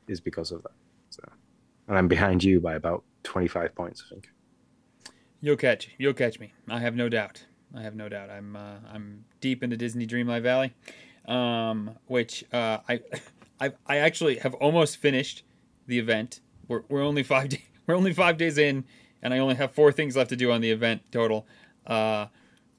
is 0.08 0.20
because 0.20 0.52
of 0.52 0.64
that. 0.64 0.72
So, 1.10 1.24
and 1.88 1.98
I'm 1.98 2.08
behind 2.08 2.44
you 2.44 2.60
by 2.60 2.76
about 2.76 3.04
25 3.24 3.76
points, 3.76 4.04
I 4.06 4.14
think. 4.14 4.30
You'll 5.42 5.58
catch. 5.58 5.90
You'll 5.98 6.14
catch 6.14 6.40
me. 6.40 6.54
I 6.68 6.80
have 6.80 6.96
no 6.96 7.10
doubt. 7.10 7.46
I 7.76 7.82
have 7.82 7.96
no 7.96 8.10
doubt. 8.10 8.30
I'm 8.30 8.56
uh, 8.56 8.78
I'm 8.92 9.26
deep 9.42 9.64
into 9.64 9.78
Disney 9.78 10.08
Dreamlight 10.08 10.42
Valley, 10.42 10.74
um, 11.28 11.92
which 12.08 12.44
uh, 12.54 12.80
I 12.88 13.02
I 13.62 13.72
I 13.86 13.98
actually 13.98 14.38
have 14.38 14.54
almost 14.56 14.98
finished 14.98 15.44
the 15.86 16.00
event. 16.00 16.42
We're, 16.68 16.84
we're 16.90 17.04
only 17.04 17.24
five 17.24 17.52
we're 17.88 17.96
only 17.96 18.14
five 18.14 18.38
days 18.38 18.58
in, 18.58 18.86
and 19.22 19.34
I 19.34 19.40
only 19.40 19.56
have 19.56 19.72
four 19.72 19.92
things 19.92 20.16
left 20.16 20.30
to 20.30 20.36
do 20.36 20.52
on 20.52 20.62
the 20.62 20.72
event 20.72 21.02
total. 21.12 21.48
Uh, 21.86 22.28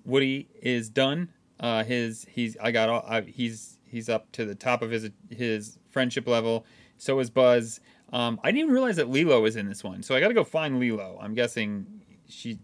Woody 0.04 0.48
is 0.62 0.88
done. 0.88 1.30
Uh, 1.60 1.84
his 1.84 2.26
he's 2.30 2.56
I 2.60 2.70
got 2.70 2.88
all 2.88 3.04
I, 3.06 3.20
he's 3.20 3.78
he's 3.84 4.08
up 4.08 4.32
to 4.32 4.44
the 4.44 4.54
top 4.54 4.82
of 4.82 4.90
his 4.90 5.10
his 5.30 5.78
friendship 5.90 6.26
level. 6.26 6.64
So 6.98 7.18
is 7.20 7.30
Buzz. 7.30 7.80
Um, 8.12 8.38
I 8.42 8.50
didn't 8.50 8.64
even 8.64 8.74
realize 8.74 8.96
that 8.96 9.08
Lilo 9.08 9.40
was 9.40 9.56
in 9.56 9.68
this 9.68 9.82
one, 9.84 10.02
so 10.02 10.14
I 10.14 10.20
got 10.20 10.28
to 10.28 10.34
go 10.34 10.44
find 10.44 10.78
Lilo. 10.80 11.18
I'm 11.20 11.34
guessing 11.34 11.86
she 12.28 12.58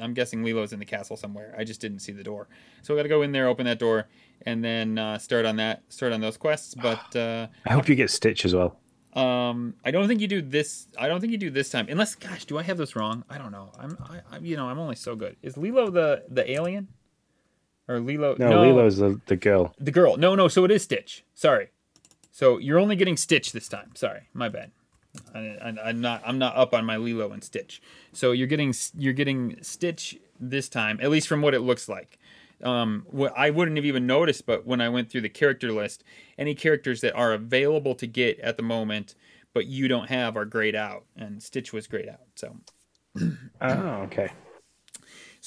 I'm 0.00 0.14
guessing 0.14 0.44
Lilo's 0.44 0.72
in 0.72 0.78
the 0.78 0.84
castle 0.84 1.16
somewhere. 1.16 1.54
I 1.58 1.64
just 1.64 1.80
didn't 1.80 2.00
see 2.00 2.12
the 2.12 2.22
door, 2.22 2.48
so 2.82 2.94
I 2.94 2.96
got 2.96 3.02
to 3.04 3.08
go 3.08 3.22
in 3.22 3.32
there, 3.32 3.48
open 3.48 3.66
that 3.66 3.78
door, 3.78 4.06
and 4.42 4.62
then 4.64 4.98
uh, 4.98 5.18
start 5.18 5.44
on 5.44 5.56
that, 5.56 5.82
start 5.88 6.12
on 6.12 6.20
those 6.20 6.36
quests. 6.36 6.74
But 6.74 7.16
uh, 7.16 7.48
I 7.66 7.72
hope 7.72 7.88
you 7.88 7.94
get 7.94 8.10
Stitch 8.10 8.44
as 8.44 8.54
well. 8.54 8.78
um, 9.14 9.74
I 9.84 9.90
don't 9.90 10.06
think 10.06 10.20
you 10.20 10.28
do 10.28 10.42
this. 10.42 10.86
I 10.98 11.08
don't 11.08 11.20
think 11.20 11.32
you 11.32 11.38
do 11.38 11.50
this 11.50 11.70
time, 11.70 11.86
unless, 11.88 12.14
gosh, 12.14 12.44
do 12.44 12.58
I 12.58 12.62
have 12.62 12.76
this 12.76 12.94
wrong? 12.94 13.24
I 13.30 13.38
don't 13.38 13.50
know. 13.50 13.72
I'm, 13.78 13.98
I, 14.04 14.36
I 14.36 14.38
you 14.38 14.56
know, 14.56 14.68
I'm 14.68 14.78
only 14.78 14.96
so 14.96 15.16
good. 15.16 15.36
Is 15.42 15.56
Lilo 15.56 15.90
the 15.90 16.24
the 16.28 16.48
alien, 16.50 16.88
or 17.88 17.98
Lilo? 18.00 18.36
No, 18.38 18.62
Lilo's 18.62 18.98
the, 18.98 19.20
the 19.26 19.36
girl. 19.36 19.74
the 19.78 19.90
girl. 19.90 20.16
No, 20.16 20.34
no. 20.34 20.48
So 20.48 20.64
it 20.64 20.70
is 20.70 20.82
Stitch. 20.82 21.24
Sorry. 21.34 21.68
So 22.38 22.58
you're 22.58 22.78
only 22.78 22.94
getting 22.94 23.16
Stitch 23.16 23.50
this 23.50 23.66
time. 23.66 23.90
Sorry, 23.96 24.28
my 24.32 24.48
bad. 24.48 24.70
I, 25.34 25.74
I'm 25.82 26.00
not. 26.00 26.22
I'm 26.24 26.38
not 26.38 26.54
up 26.54 26.72
on 26.72 26.84
my 26.84 26.96
Lilo 26.96 27.32
and 27.32 27.42
Stitch. 27.42 27.82
So 28.12 28.30
you're 28.30 28.46
getting 28.46 28.72
you're 28.96 29.12
getting 29.12 29.60
Stitch 29.60 30.16
this 30.38 30.68
time, 30.68 31.00
at 31.02 31.10
least 31.10 31.26
from 31.26 31.42
what 31.42 31.52
it 31.52 31.62
looks 31.62 31.88
like. 31.88 32.16
Um, 32.62 33.04
what 33.10 33.36
I 33.36 33.50
wouldn't 33.50 33.76
have 33.76 33.84
even 33.84 34.06
noticed, 34.06 34.46
but 34.46 34.64
when 34.64 34.80
I 34.80 34.88
went 34.88 35.10
through 35.10 35.22
the 35.22 35.28
character 35.28 35.72
list, 35.72 36.04
any 36.38 36.54
characters 36.54 37.00
that 37.00 37.16
are 37.16 37.32
available 37.32 37.96
to 37.96 38.06
get 38.06 38.38
at 38.38 38.56
the 38.56 38.62
moment, 38.62 39.16
but 39.52 39.66
you 39.66 39.88
don't 39.88 40.08
have, 40.08 40.36
are 40.36 40.44
grayed 40.44 40.76
out, 40.76 41.06
and 41.16 41.42
Stitch 41.42 41.72
was 41.72 41.88
grayed 41.88 42.08
out. 42.08 42.20
So, 42.36 42.56
Oh, 43.60 44.02
okay. 44.04 44.30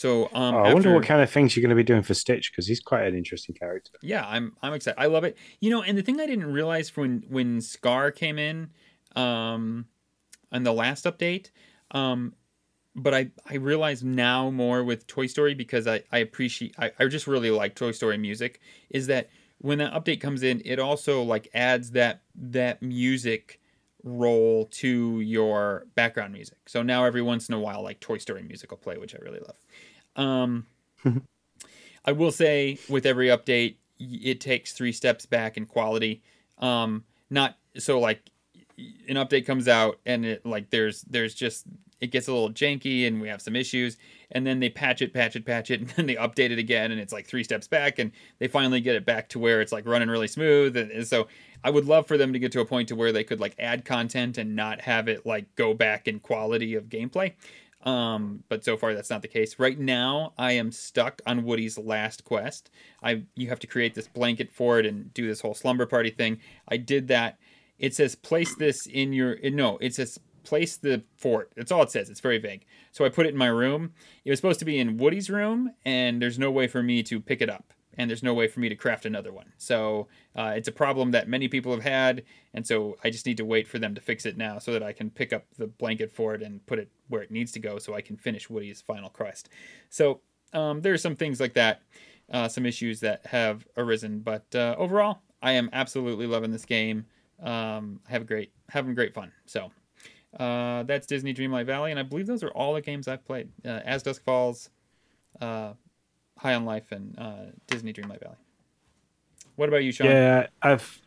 So 0.02 0.26
um, 0.34 0.56
Oh, 0.56 0.64
I 0.64 0.74
wonder 0.74 0.94
what 0.94 1.06
kind 1.06 1.22
of 1.22 1.30
things 1.30 1.56
you're 1.56 1.62
going 1.62 1.70
to 1.78 1.84
be 1.84 1.84
doing 1.84 2.02
for 2.02 2.14
Stitch 2.14 2.52
because 2.52 2.66
he's 2.68 2.80
quite 2.80 3.06
an 3.06 3.16
interesting 3.16 3.54
character. 3.56 3.92
yeah 4.02 4.26
i'm 4.28 4.56
i'm 4.64 4.74
excited. 4.74 5.00
I 5.00 5.06
love 5.06 5.24
it. 5.24 5.38
You 5.60 5.70
know 5.70 5.82
and 5.84 5.98
the 5.98 6.02
thing 6.02 6.20
i 6.20 6.26
didn't 6.26 6.52
realize 6.52 6.96
when 6.98 7.24
when 7.30 7.62
scar 7.62 8.12
came 8.12 8.38
in 8.40 8.72
um 9.16 9.86
on 10.52 10.64
the 10.64 10.74
last 10.74 11.06
update 11.06 11.52
um 11.92 12.34
but 12.96 13.14
i 13.14 13.30
i 13.50 13.56
realize 13.56 14.04
now 14.04 14.50
more 14.50 14.84
with 14.84 15.06
toy 15.08 15.28
story 15.28 15.54
because 15.54 15.86
i 15.88 16.02
i 16.12 16.18
appreciate 16.20 16.74
i, 16.80 16.92
I 17.00 17.06
just 17.08 17.28
really 17.28 17.52
like 17.52 17.76
toy 17.76 17.92
story 17.92 18.18
music 18.18 18.60
is 18.90 19.08
that 19.08 19.30
when 19.60 19.78
that 19.78 19.94
update 19.94 20.20
comes 20.22 20.42
in 20.44 20.62
it 20.66 20.80
also 20.80 21.22
like 21.22 21.48
adds 21.54 21.92
that 21.92 22.22
that 22.36 22.82
music 22.82 23.60
role 24.04 24.66
to 24.66 25.20
your 25.22 25.86
background 25.94 26.34
music. 26.34 26.58
So 26.68 26.82
now 26.82 27.06
every 27.06 27.22
once 27.22 27.48
in 27.50 27.54
a 27.56 27.60
while 27.60 27.84
like 27.84 28.00
toy 28.00 28.18
story 28.18 28.42
music 28.42 28.72
will 28.72 28.80
play 28.80 28.98
which 28.98 29.14
i 29.14 29.20
really 29.22 29.40
love 29.40 29.60
um 30.16 30.66
I 32.06 32.12
will 32.12 32.32
say 32.32 32.80
with 32.90 33.06
every 33.06 33.28
update, 33.28 33.76
it 34.00 34.42
takes 34.42 34.74
three 34.74 34.92
steps 34.92 35.26
back 35.26 35.58
in 35.58 35.66
quality. 35.66 36.22
Um, 36.58 37.04
not 37.30 37.58
so 37.78 38.00
like 38.00 38.30
an 39.08 39.16
update 39.16 39.46
comes 39.46 39.68
out 39.68 40.00
and 40.06 40.26
it 40.26 40.46
like 40.46 40.70
there's 40.70 41.04
there's 41.04 41.34
just 41.36 41.66
it 42.00 42.08
gets 42.08 42.28
a 42.28 42.34
little 42.34 42.50
janky 42.50 43.06
and 43.08 43.22
we 43.22 43.28
have 43.28 43.42
some 43.42 43.56
issues. 43.56 43.98
And 44.32 44.48
then 44.48 44.60
they 44.60 44.70
patch 44.70 45.02
it 45.02 45.14
patch 45.14 45.36
it 45.36 45.46
patch 45.46 45.70
it 45.70 45.80
and 45.82 45.90
then 45.90 46.08
they 46.08 46.16
update 46.16 46.50
it 46.52 46.58
again 46.58 46.92
and 46.92 47.00
it's 47.00 47.14
like 47.14 47.28
three 47.28 47.44
steps 47.44 47.68
back 47.68 48.00
and 48.00 48.12
they 48.40 48.48
finally 48.48 48.82
get 48.82 48.96
it 48.96 49.06
back 49.06 49.30
to 49.30 49.40
where 49.40 49.62
it's 49.62 49.72
like 49.72 49.86
running 49.86 50.10
really 50.10 50.28
smooth. 50.28 50.76
And, 50.76 50.92
and 50.92 51.08
so 51.08 51.28
i 51.64 51.70
would 51.70 51.86
love 51.86 52.08
for 52.08 52.18
them 52.18 52.34
to 52.34 52.40
get 52.40 52.52
to 52.52 52.60
a 52.60 52.66
point 52.66 52.88
to 52.88 52.96
where 52.96 53.12
they 53.12 53.24
could 53.24 53.40
like 53.40 53.56
add 53.60 53.86
content 53.86 54.38
and 54.40 54.56
not 54.56 54.82
have 54.82 55.08
it 55.08 55.26
like 55.28 55.54
go 55.56 55.76
back 55.76 56.08
in 56.08 56.20
quality 56.20 56.74
of 56.74 56.86
gameplay 56.86 57.34
um, 57.84 58.44
but 58.50 58.64
so 58.64 58.78
far 58.78 58.94
that's 58.94 59.10
not 59.10 59.22
the 59.22 59.28
case. 59.28 59.60
Right 59.60 59.80
now, 59.80 60.34
I 60.38 60.54
am 60.54 60.72
stuck 60.72 61.22
on 61.26 61.44
Woody's 61.44 61.78
last 61.78 62.24
quest. 62.24 62.70
I 63.02 63.24
you 63.36 63.50
have 63.50 63.60
to 63.60 63.68
create 63.68 63.96
this 63.96 64.08
blanket 64.08 64.52
for 64.52 64.80
it 64.80 64.86
and 64.86 65.14
do 65.14 65.28
this 65.28 65.42
whole 65.42 65.54
slumber 65.54 65.86
party 65.86 66.10
thing. 66.10 66.40
I 66.68 66.78
did 66.78 67.08
that. 67.10 67.38
It 67.80 67.96
says 67.96 68.16
place 68.16 68.56
this 68.56 68.86
in 68.86 69.14
your 69.14 69.38
no. 69.44 69.78
It 69.80 69.96
says 69.96 70.20
place 70.44 70.78
the 70.78 71.04
fort. 71.16 71.52
That's 71.56 71.72
all 71.72 71.84
it 71.84 71.92
says. 71.92 72.10
It's 72.10 72.20
very 72.20 72.38
vague. 72.38 72.66
So 72.92 73.06
I 73.06 73.10
put 73.10 73.26
it 73.26 73.30
in 73.30 73.38
my 73.38 73.48
room. 73.48 73.94
It 74.26 74.30
was 74.30 74.40
supposed 74.40 74.60
to 74.60 74.66
be 74.66 74.80
in 74.80 74.98
Woody's 74.98 75.30
room, 75.30 75.72
and 75.86 76.22
there's 76.22 76.40
no 76.40 76.52
way 76.52 76.68
for 76.68 76.84
me 76.84 77.04
to 77.04 77.20
pick 77.20 77.42
it 77.42 77.50
up, 77.50 77.74
and 78.02 78.10
there's 78.10 78.24
no 78.24 78.34
way 78.34 78.48
for 78.48 78.60
me 78.60 78.68
to 78.68 78.76
craft 78.76 79.06
another 79.06 79.32
one. 79.32 79.54
So 79.60 80.08
uh, 80.36 80.54
it's 80.56 80.68
a 80.68 80.72
problem 80.72 81.12
that 81.12 81.28
many 81.28 81.48
people 81.48 81.72
have 81.72 81.84
had, 81.84 82.24
and 82.52 82.66
so 82.66 82.98
I 83.04 83.12
just 83.12 83.28
need 83.28 83.38
to 83.38 83.46
wait 83.46 83.68
for 83.68 83.78
them 83.78 83.94
to 83.94 84.02
fix 84.02 84.26
it 84.26 84.38
now, 84.38 84.58
so 84.58 84.74
that 84.74 84.82
I 84.82 84.92
can 84.92 85.12
pick 85.12 85.32
up 85.32 85.46
the 85.60 85.68
blanket 85.68 86.12
for 86.12 86.34
it 86.34 86.42
and 86.42 86.66
put 86.66 86.80
it 86.80 86.90
where 87.10 87.22
it 87.22 87.30
needs 87.30 87.52
to 87.52 87.60
go, 87.60 87.78
so 87.78 87.94
I 87.94 88.02
can 88.02 88.18
finish 88.18 88.50
Woody's 88.50 88.82
final 88.82 89.12
quest. 89.12 89.50
So 89.90 90.22
um, 90.52 90.82
there 90.82 90.94
are 90.94 90.98
some 90.98 91.16
things 91.16 91.40
like 91.40 91.54
that, 91.54 91.84
uh, 92.34 92.48
some 92.48 92.66
issues 92.66 93.02
that 93.02 93.24
have 93.28 93.68
arisen, 93.78 94.22
but 94.22 94.48
uh, 94.56 94.74
overall, 94.80 95.20
I 95.44 95.52
am 95.52 95.70
absolutely 95.72 96.26
loving 96.26 96.52
this 96.52 96.66
game. 96.66 97.06
Um, 97.40 98.00
have 98.08 98.24
a 98.24 98.26
great 98.26 98.52
having 98.70 98.96
great 98.96 99.14
fun. 99.14 99.32
So 99.46 99.72
uh, 100.40 100.82
that's 100.84 101.06
Disney 101.06 101.36
Dreamlight 101.36 101.68
Valley, 101.68 101.92
and 101.92 102.00
I 102.00 102.04
believe 102.04 102.26
those 102.26 102.42
are 102.42 102.50
all 102.50 102.74
the 102.74 102.82
games 102.82 103.08
I've 103.08 103.26
played: 103.26 103.50
uh, 103.64 103.82
As 103.86 104.02
Dusk 104.02 104.24
Falls, 104.24 104.72
uh, 105.40 105.74
High 106.42 106.56
on 106.56 106.66
Life, 106.66 106.92
and 106.92 107.16
uh, 107.20 107.52
Disney 107.68 107.94
Dreamlight 107.94 108.20
Valley. 108.20 108.36
What 109.58 109.70
about 109.70 109.84
you, 109.84 109.92
Sean? 109.92 110.08
Yeah, 110.08 110.48
I've 110.64 111.00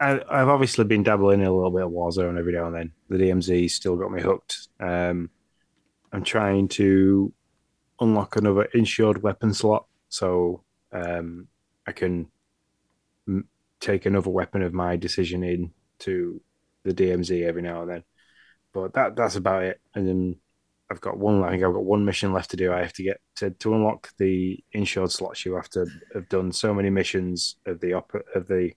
I, 0.00 0.12
I've 0.30 0.48
obviously 0.48 0.86
been 0.86 1.02
dabbling 1.02 1.40
in 1.42 1.46
a 1.46 1.52
little 1.52 1.70
bit 1.70 1.82
of 1.82 1.90
Warzone 1.90 2.38
every 2.38 2.54
now 2.54 2.66
and 2.66 2.74
then. 2.74 2.92
The 3.10 3.18
DMZ 3.18 3.70
still 3.70 3.96
got 3.96 4.10
me 4.10 4.22
hooked. 4.22 4.68
Um, 4.80 5.28
I'm 6.10 6.24
trying 6.24 6.68
to 6.68 7.30
unlock 8.00 8.36
another 8.36 8.64
insured 8.72 9.22
weapon 9.22 9.52
slot, 9.52 9.84
so 10.08 10.62
um, 10.90 11.48
I 11.86 11.92
can 11.92 12.28
m- 13.28 13.46
take 13.78 14.06
another 14.06 14.30
weapon 14.30 14.62
of 14.62 14.72
my 14.72 14.96
decision 14.96 15.44
in 15.44 15.70
to 15.98 16.40
the 16.82 16.94
DMZ 16.94 17.44
every 17.44 17.60
now 17.60 17.82
and 17.82 17.90
then. 17.90 18.04
But 18.72 18.94
that 18.94 19.16
that's 19.16 19.36
about 19.36 19.64
it. 19.64 19.80
And 19.94 20.08
then 20.08 20.36
I've 20.90 21.00
got 21.00 21.18
one. 21.18 21.44
I 21.44 21.50
think 21.50 21.62
I've 21.62 21.72
got 21.72 21.84
one 21.84 22.04
mission 22.04 22.32
left 22.32 22.50
to 22.50 22.56
do. 22.56 22.72
I 22.72 22.80
have 22.80 22.92
to 22.94 23.02
get 23.02 23.20
to 23.36 23.50
to 23.50 23.74
unlock 23.74 24.10
the 24.18 24.58
insured 24.72 25.12
slots. 25.12 25.44
You 25.44 25.54
have 25.54 25.70
to 25.70 25.86
have 26.14 26.28
done 26.28 26.50
so 26.52 26.74
many 26.74 26.90
missions 26.90 27.56
of 27.66 27.80
the 27.80 27.94
op- 27.94 28.26
of 28.34 28.48
the 28.48 28.72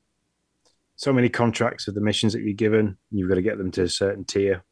so 0.95 1.11
many 1.11 1.27
contracts 1.27 1.87
of 1.87 1.95
the 1.95 2.01
missions 2.01 2.33
that 2.33 2.43
you're 2.43 2.53
given. 2.53 2.97
You've 3.11 3.29
got 3.29 3.35
to 3.35 3.41
get 3.41 3.57
them 3.57 3.71
to 3.71 3.83
a 3.83 3.89
certain 3.89 4.25
tier. 4.25 4.63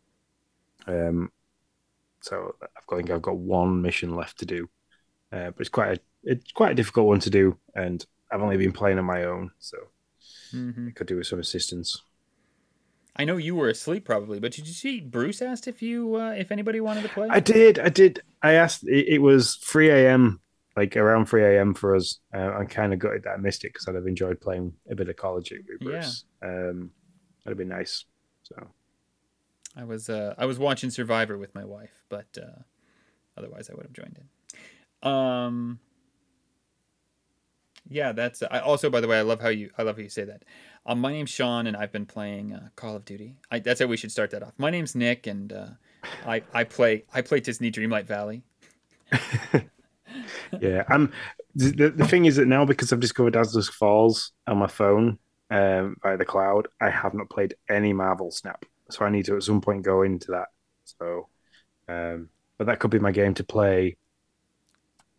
Um, 0.87 1.31
so 2.21 2.55
I've 2.61 2.85
got, 2.85 2.95
I 2.95 2.97
think 2.99 3.09
I've 3.09 3.21
got 3.21 3.37
one 3.37 3.81
mission 3.81 4.15
left 4.15 4.39
to 4.39 4.45
do, 4.45 4.69
uh, 5.31 5.49
but 5.49 5.59
it's 5.59 5.69
quite 5.69 5.97
a 5.97 6.01
it's 6.23 6.51
quite 6.51 6.71
a 6.71 6.75
difficult 6.75 7.07
one 7.07 7.19
to 7.21 7.31
do, 7.31 7.57
and 7.73 8.05
I've 8.31 8.41
only 8.41 8.57
been 8.57 8.71
playing 8.71 8.99
on 8.99 9.05
my 9.05 9.23
own, 9.23 9.51
so 9.57 9.77
mm-hmm. 10.53 10.89
I 10.89 10.91
could 10.91 11.07
do 11.07 11.17
with 11.17 11.27
some 11.27 11.39
assistance. 11.39 12.03
I 13.15 13.25
know 13.25 13.37
you 13.37 13.55
were 13.55 13.69
asleep 13.69 14.05
probably, 14.05 14.39
but 14.39 14.53
did 14.53 14.67
you 14.67 14.73
see 14.73 15.01
Bruce 15.01 15.41
asked 15.41 15.67
if 15.67 15.81
you 15.81 16.15
uh, 16.15 16.31
if 16.31 16.51
anybody 16.51 16.79
wanted 16.79 17.03
to 17.03 17.09
play? 17.09 17.27
I 17.29 17.39
did, 17.39 17.77
I 17.77 17.89
did. 17.89 18.21
I 18.41 18.53
asked. 18.53 18.87
It, 18.87 19.07
it 19.07 19.17
was 19.19 19.55
3 19.55 19.89
a.m. 19.89 20.39
like 20.77 20.95
around 20.95 21.25
3 21.25 21.43
a.m. 21.43 21.73
for 21.73 21.95
us. 21.95 22.19
Uh, 22.33 22.51
I 22.59 22.65
kind 22.65 22.93
of 22.93 22.99
gutted 22.99 23.23
that 23.23 23.31
I 23.31 23.37
missed 23.37 23.65
it 23.65 23.73
because 23.73 23.87
I'd 23.87 23.95
have 23.95 24.07
enjoyed 24.07 24.39
playing 24.39 24.73
a 24.89 24.95
bit 24.95 25.09
of 25.09 25.17
College 25.17 25.51
with 25.51 25.79
Bruce. 25.81 26.25
Yeah. 26.41 26.49
Um, 26.49 26.91
that'd 27.43 27.57
be 27.57 27.65
nice. 27.65 28.05
So 28.43 28.67
I 29.75 29.83
was 29.83 30.09
uh, 30.09 30.35
I 30.37 30.45
was 30.45 30.57
watching 30.57 30.89
Survivor 30.89 31.37
with 31.37 31.53
my 31.53 31.65
wife, 31.65 32.03
but 32.09 32.37
uh, 32.41 32.61
otherwise 33.37 33.69
I 33.69 33.73
would 33.75 33.85
have 33.85 33.93
joined 33.93 34.19
in. 34.19 35.09
Um, 35.09 35.79
yeah, 37.89 38.11
that's. 38.11 38.43
I 38.49 38.59
also, 38.59 38.89
by 38.89 39.01
the 39.01 39.07
way, 39.07 39.17
I 39.17 39.21
love 39.21 39.41
how 39.41 39.49
you 39.49 39.69
I 39.77 39.83
love 39.83 39.97
how 39.97 40.03
you 40.03 40.09
say 40.09 40.23
that. 40.23 40.43
Um, 40.85 40.99
my 40.99 41.11
name's 41.11 41.29
Sean, 41.29 41.67
and 41.67 41.77
I've 41.77 41.91
been 41.91 42.07
playing 42.07 42.53
uh, 42.53 42.69
Call 42.75 42.95
of 42.95 43.05
Duty. 43.05 43.35
I, 43.51 43.59
that's 43.59 43.79
how 43.79 43.85
we 43.85 43.97
should 43.97 44.11
start 44.11 44.31
that 44.31 44.41
off. 44.41 44.53
My 44.57 44.71
name's 44.71 44.95
Nick, 44.95 45.27
and 45.27 45.53
uh, 45.53 45.67
I 46.25 46.41
I 46.53 46.63
play 46.63 47.05
I 47.13 47.21
play 47.21 47.39
Disney 47.39 47.71
Dreamlight 47.71 48.05
Valley. 48.05 48.43
yeah, 50.59 50.83
I'm. 50.89 51.11
The, 51.53 51.89
the 51.95 52.07
thing 52.07 52.25
is 52.25 52.37
that 52.37 52.47
now 52.47 52.65
because 52.65 52.91
I've 52.91 52.99
discovered 52.99 53.35
As 53.35 53.53
Dusk 53.53 53.73
Falls 53.73 54.31
on 54.47 54.57
my 54.57 54.67
phone 54.67 55.19
um, 55.51 55.97
via 56.01 56.17
the 56.17 56.25
cloud, 56.25 56.67
I 56.79 56.89
have 56.89 57.13
not 57.13 57.29
played 57.29 57.55
any 57.69 57.93
Marvel 57.93 58.31
Snap, 58.31 58.65
so 58.89 59.05
I 59.05 59.09
need 59.09 59.25
to 59.25 59.35
at 59.35 59.43
some 59.43 59.61
point 59.61 59.83
go 59.83 60.01
into 60.01 60.31
that. 60.31 60.47
So, 60.85 61.27
um, 61.87 62.29
but 62.57 62.67
that 62.67 62.79
could 62.79 62.91
be 62.91 62.99
my 62.99 63.11
game 63.11 63.35
to 63.35 63.43
play 63.43 63.97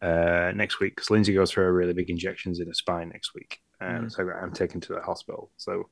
uh, 0.00 0.50
next 0.56 0.80
week 0.80 0.96
because 0.96 1.10
Lindsay 1.10 1.34
goes 1.34 1.52
for 1.52 1.68
a 1.68 1.72
really 1.72 1.92
big 1.92 2.10
injections 2.10 2.58
in 2.58 2.66
her 2.66 2.74
spine 2.74 3.10
next 3.10 3.34
week, 3.34 3.60
and 3.82 4.06
mm. 4.06 4.12
so 4.12 4.30
I'm 4.30 4.52
taken 4.52 4.80
to 4.82 4.94
the 4.94 5.00
hospital. 5.00 5.50
So 5.56 5.88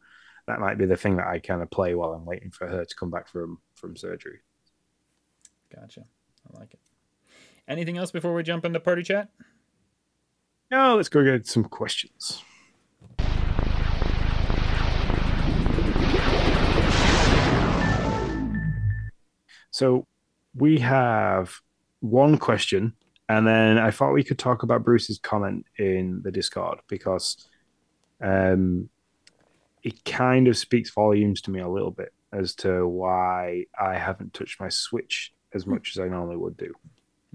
that 0.46 0.60
might 0.60 0.78
be 0.78 0.86
the 0.86 0.96
thing 0.96 1.16
that 1.16 1.26
I 1.26 1.38
kind 1.38 1.62
of 1.62 1.70
play 1.70 1.94
while 1.94 2.12
I'm 2.12 2.24
waiting 2.24 2.50
for 2.50 2.66
her 2.66 2.84
to 2.84 2.94
come 2.96 3.10
back 3.10 3.28
from 3.28 3.58
from 3.74 3.96
surgery. 3.96 4.40
Gotcha. 5.74 6.04
I 6.48 6.58
like 6.58 6.74
it. 6.74 6.80
Anything 7.68 7.98
else 7.98 8.10
before 8.10 8.34
we 8.34 8.42
jump 8.42 8.64
into 8.64 8.80
party 8.80 9.02
chat? 9.02 9.28
No, 10.70 10.96
let's 10.96 11.08
go 11.08 11.24
get 11.24 11.46
some 11.46 11.64
questions. 11.64 12.42
So 19.70 20.06
we 20.54 20.80
have 20.80 21.60
one 22.00 22.38
question, 22.38 22.94
and 23.28 23.46
then 23.46 23.78
I 23.78 23.90
thought 23.90 24.12
we 24.12 24.24
could 24.24 24.38
talk 24.38 24.62
about 24.62 24.84
Bruce's 24.84 25.18
comment 25.18 25.64
in 25.78 26.20
the 26.22 26.32
Discord 26.32 26.80
because 26.88 27.48
um, 28.20 28.88
it 29.82 30.04
kind 30.04 30.48
of 30.48 30.56
speaks 30.56 30.90
volumes 30.90 31.40
to 31.42 31.50
me 31.50 31.60
a 31.60 31.68
little 31.68 31.90
bit 31.90 32.12
as 32.32 32.54
to 32.54 32.86
why 32.86 33.64
I 33.80 33.96
haven't 33.96 34.34
touched 34.34 34.60
my 34.60 34.68
Switch 34.68 35.32
as 35.52 35.66
much 35.66 35.96
as 35.96 36.00
I 36.00 36.08
normally 36.08 36.36
would 36.36 36.56
do. 36.56 36.72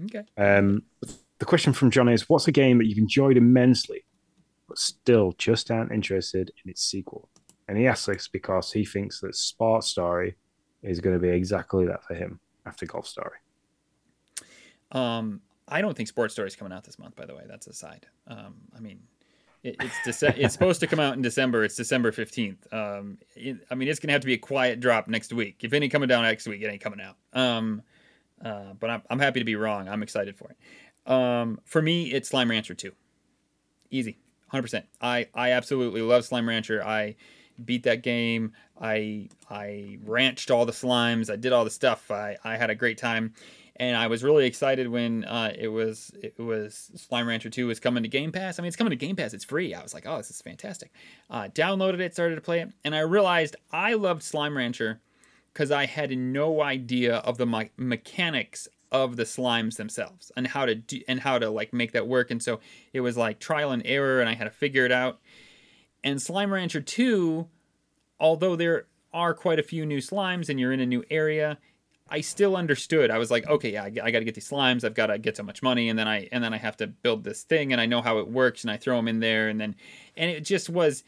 Okay. 0.04 0.22
Um, 0.36 0.82
the 1.38 1.44
question 1.44 1.72
from 1.72 1.90
John 1.90 2.08
is 2.08 2.28
What's 2.28 2.48
a 2.48 2.52
game 2.52 2.78
that 2.78 2.86
you've 2.86 2.98
enjoyed 2.98 3.36
immensely, 3.36 4.04
but 4.68 4.78
still 4.78 5.34
just 5.38 5.70
aren't 5.70 5.92
interested 5.92 6.50
in 6.64 6.70
its 6.70 6.82
sequel? 6.82 7.28
And 7.68 7.76
he 7.76 7.86
asks 7.86 8.06
this 8.06 8.28
because 8.28 8.72
he 8.72 8.84
thinks 8.84 9.20
that 9.20 9.34
Sports 9.34 9.88
Story 9.88 10.36
is 10.82 11.00
going 11.00 11.16
to 11.16 11.20
be 11.20 11.28
exactly 11.28 11.86
that 11.86 12.04
for 12.04 12.14
him 12.14 12.40
after 12.64 12.86
Golf 12.86 13.06
Story. 13.06 13.38
Um, 14.92 15.40
I 15.68 15.80
don't 15.80 15.96
think 15.96 16.08
Sports 16.08 16.34
Story 16.34 16.46
is 16.46 16.56
coming 16.56 16.72
out 16.72 16.84
this 16.84 16.98
month. 16.98 17.16
By 17.16 17.26
the 17.26 17.34
way, 17.34 17.42
that's 17.48 17.66
aside. 17.66 18.06
Um, 18.28 18.54
I 18.74 18.80
mean, 18.80 19.00
it, 19.66 19.76
it's 19.80 19.94
Dece- 20.04 20.38
it's 20.38 20.52
supposed 20.52 20.80
to 20.80 20.86
come 20.86 21.00
out 21.00 21.14
in 21.14 21.22
December. 21.22 21.64
It's 21.64 21.76
December 21.76 22.12
fifteenth. 22.12 22.72
Um, 22.72 23.18
I 23.70 23.74
mean, 23.74 23.88
it's 23.88 24.00
gonna 24.00 24.12
have 24.12 24.22
to 24.22 24.26
be 24.26 24.34
a 24.34 24.38
quiet 24.38 24.80
drop 24.80 25.08
next 25.08 25.32
week. 25.32 25.56
If 25.62 25.72
any 25.72 25.88
coming 25.88 26.08
down 26.08 26.22
next 26.22 26.46
week, 26.46 26.62
it 26.62 26.66
ain't 26.68 26.80
coming 26.80 27.00
out. 27.00 27.16
Um, 27.32 27.82
uh, 28.44 28.74
but 28.78 28.90
I'm, 28.90 29.02
I'm 29.10 29.18
happy 29.18 29.40
to 29.40 29.44
be 29.44 29.56
wrong. 29.56 29.88
I'm 29.88 30.02
excited 30.02 30.36
for 30.36 30.50
it. 30.50 31.10
Um, 31.10 31.60
for 31.64 31.80
me, 31.80 32.12
it's 32.12 32.28
Slime 32.28 32.50
Rancher 32.50 32.74
2. 32.74 32.92
Easy, 33.90 34.18
100%. 34.52 34.82
I, 35.00 35.28
I 35.34 35.52
absolutely 35.52 36.02
love 36.02 36.24
Slime 36.24 36.48
Rancher. 36.48 36.84
I 36.84 37.16
beat 37.64 37.84
that 37.84 38.02
game. 38.02 38.52
I 38.78 39.28
I 39.48 39.98
ranched 40.04 40.50
all 40.50 40.66
the 40.66 40.72
slimes. 40.72 41.30
I 41.30 41.36
did 41.36 41.52
all 41.52 41.64
the 41.64 41.70
stuff. 41.70 42.10
I, 42.10 42.36
I 42.44 42.56
had 42.56 42.68
a 42.68 42.74
great 42.74 42.98
time, 42.98 43.32
and 43.78 43.96
I 43.96 44.06
was 44.06 44.24
really 44.24 44.46
excited 44.46 44.88
when 44.88 45.24
uh, 45.24 45.52
it 45.56 45.68
was 45.68 46.10
it 46.22 46.38
was 46.38 46.90
Slime 46.96 47.28
Rancher 47.28 47.50
2 47.50 47.66
was 47.66 47.80
coming 47.80 48.02
to 48.02 48.08
Game 48.08 48.32
Pass. 48.32 48.58
I 48.58 48.62
mean, 48.62 48.68
it's 48.68 48.76
coming 48.76 48.90
to 48.90 48.96
Game 48.96 49.16
Pass. 49.16 49.34
It's 49.34 49.44
free. 49.44 49.74
I 49.74 49.82
was 49.82 49.94
like, 49.94 50.04
oh, 50.06 50.16
this 50.16 50.30
is 50.30 50.40
fantastic. 50.40 50.92
Uh, 51.30 51.48
downloaded 51.48 52.00
it, 52.00 52.12
started 52.14 52.36
to 52.36 52.40
play 52.40 52.60
it, 52.60 52.70
and 52.84 52.94
I 52.94 53.00
realized 53.00 53.56
I 53.72 53.94
loved 53.94 54.22
Slime 54.22 54.56
Rancher 54.56 55.00
because 55.52 55.70
I 55.70 55.86
had 55.86 56.16
no 56.16 56.62
idea 56.62 57.16
of 57.16 57.38
the 57.38 57.46
me- 57.46 57.70
mechanics 57.76 58.68
of 58.92 59.16
the 59.16 59.24
slimes 59.24 59.76
themselves 59.76 60.30
and 60.36 60.46
how 60.46 60.64
to 60.64 60.74
do 60.74 61.00
and 61.08 61.20
how 61.20 61.38
to 61.38 61.50
like 61.50 61.72
make 61.72 61.92
that 61.92 62.06
work. 62.06 62.30
And 62.30 62.42
so 62.42 62.60
it 62.92 63.00
was 63.00 63.16
like 63.16 63.38
trial 63.38 63.72
and 63.72 63.82
error, 63.84 64.20
and 64.20 64.28
I 64.28 64.34
had 64.34 64.44
to 64.44 64.50
figure 64.50 64.84
it 64.84 64.92
out. 64.92 65.20
And 66.04 66.22
Slime 66.22 66.52
Rancher 66.52 66.80
2, 66.80 67.48
although 68.20 68.54
there 68.54 68.86
are 69.12 69.34
quite 69.34 69.58
a 69.58 69.62
few 69.62 69.86
new 69.86 69.98
slimes 69.98 70.48
and 70.48 70.60
you're 70.60 70.72
in 70.72 70.80
a 70.80 70.86
new 70.86 71.02
area, 71.10 71.58
I 72.08 72.20
still 72.20 72.56
understood. 72.56 73.10
I 73.10 73.18
was 73.18 73.30
like, 73.30 73.46
okay, 73.48 73.72
yeah, 73.72 73.84
I, 73.84 73.92
I 74.02 74.10
got 74.10 74.20
to 74.20 74.24
get 74.24 74.34
these 74.34 74.48
slimes. 74.48 74.84
I've 74.84 74.94
got 74.94 75.06
to 75.06 75.18
get 75.18 75.36
so 75.36 75.42
much 75.42 75.62
money, 75.62 75.88
and 75.88 75.98
then 75.98 76.06
I 76.06 76.28
and 76.30 76.42
then 76.42 76.54
I 76.54 76.58
have 76.58 76.76
to 76.78 76.86
build 76.86 77.24
this 77.24 77.42
thing, 77.42 77.72
and 77.72 77.80
I 77.80 77.86
know 77.86 78.02
how 78.02 78.18
it 78.18 78.28
works, 78.28 78.62
and 78.62 78.70
I 78.70 78.76
throw 78.76 78.96
them 78.96 79.08
in 79.08 79.20
there, 79.20 79.48
and 79.48 79.60
then 79.60 79.74
and 80.16 80.30
it 80.30 80.44
just 80.44 80.68
was 80.68 81.02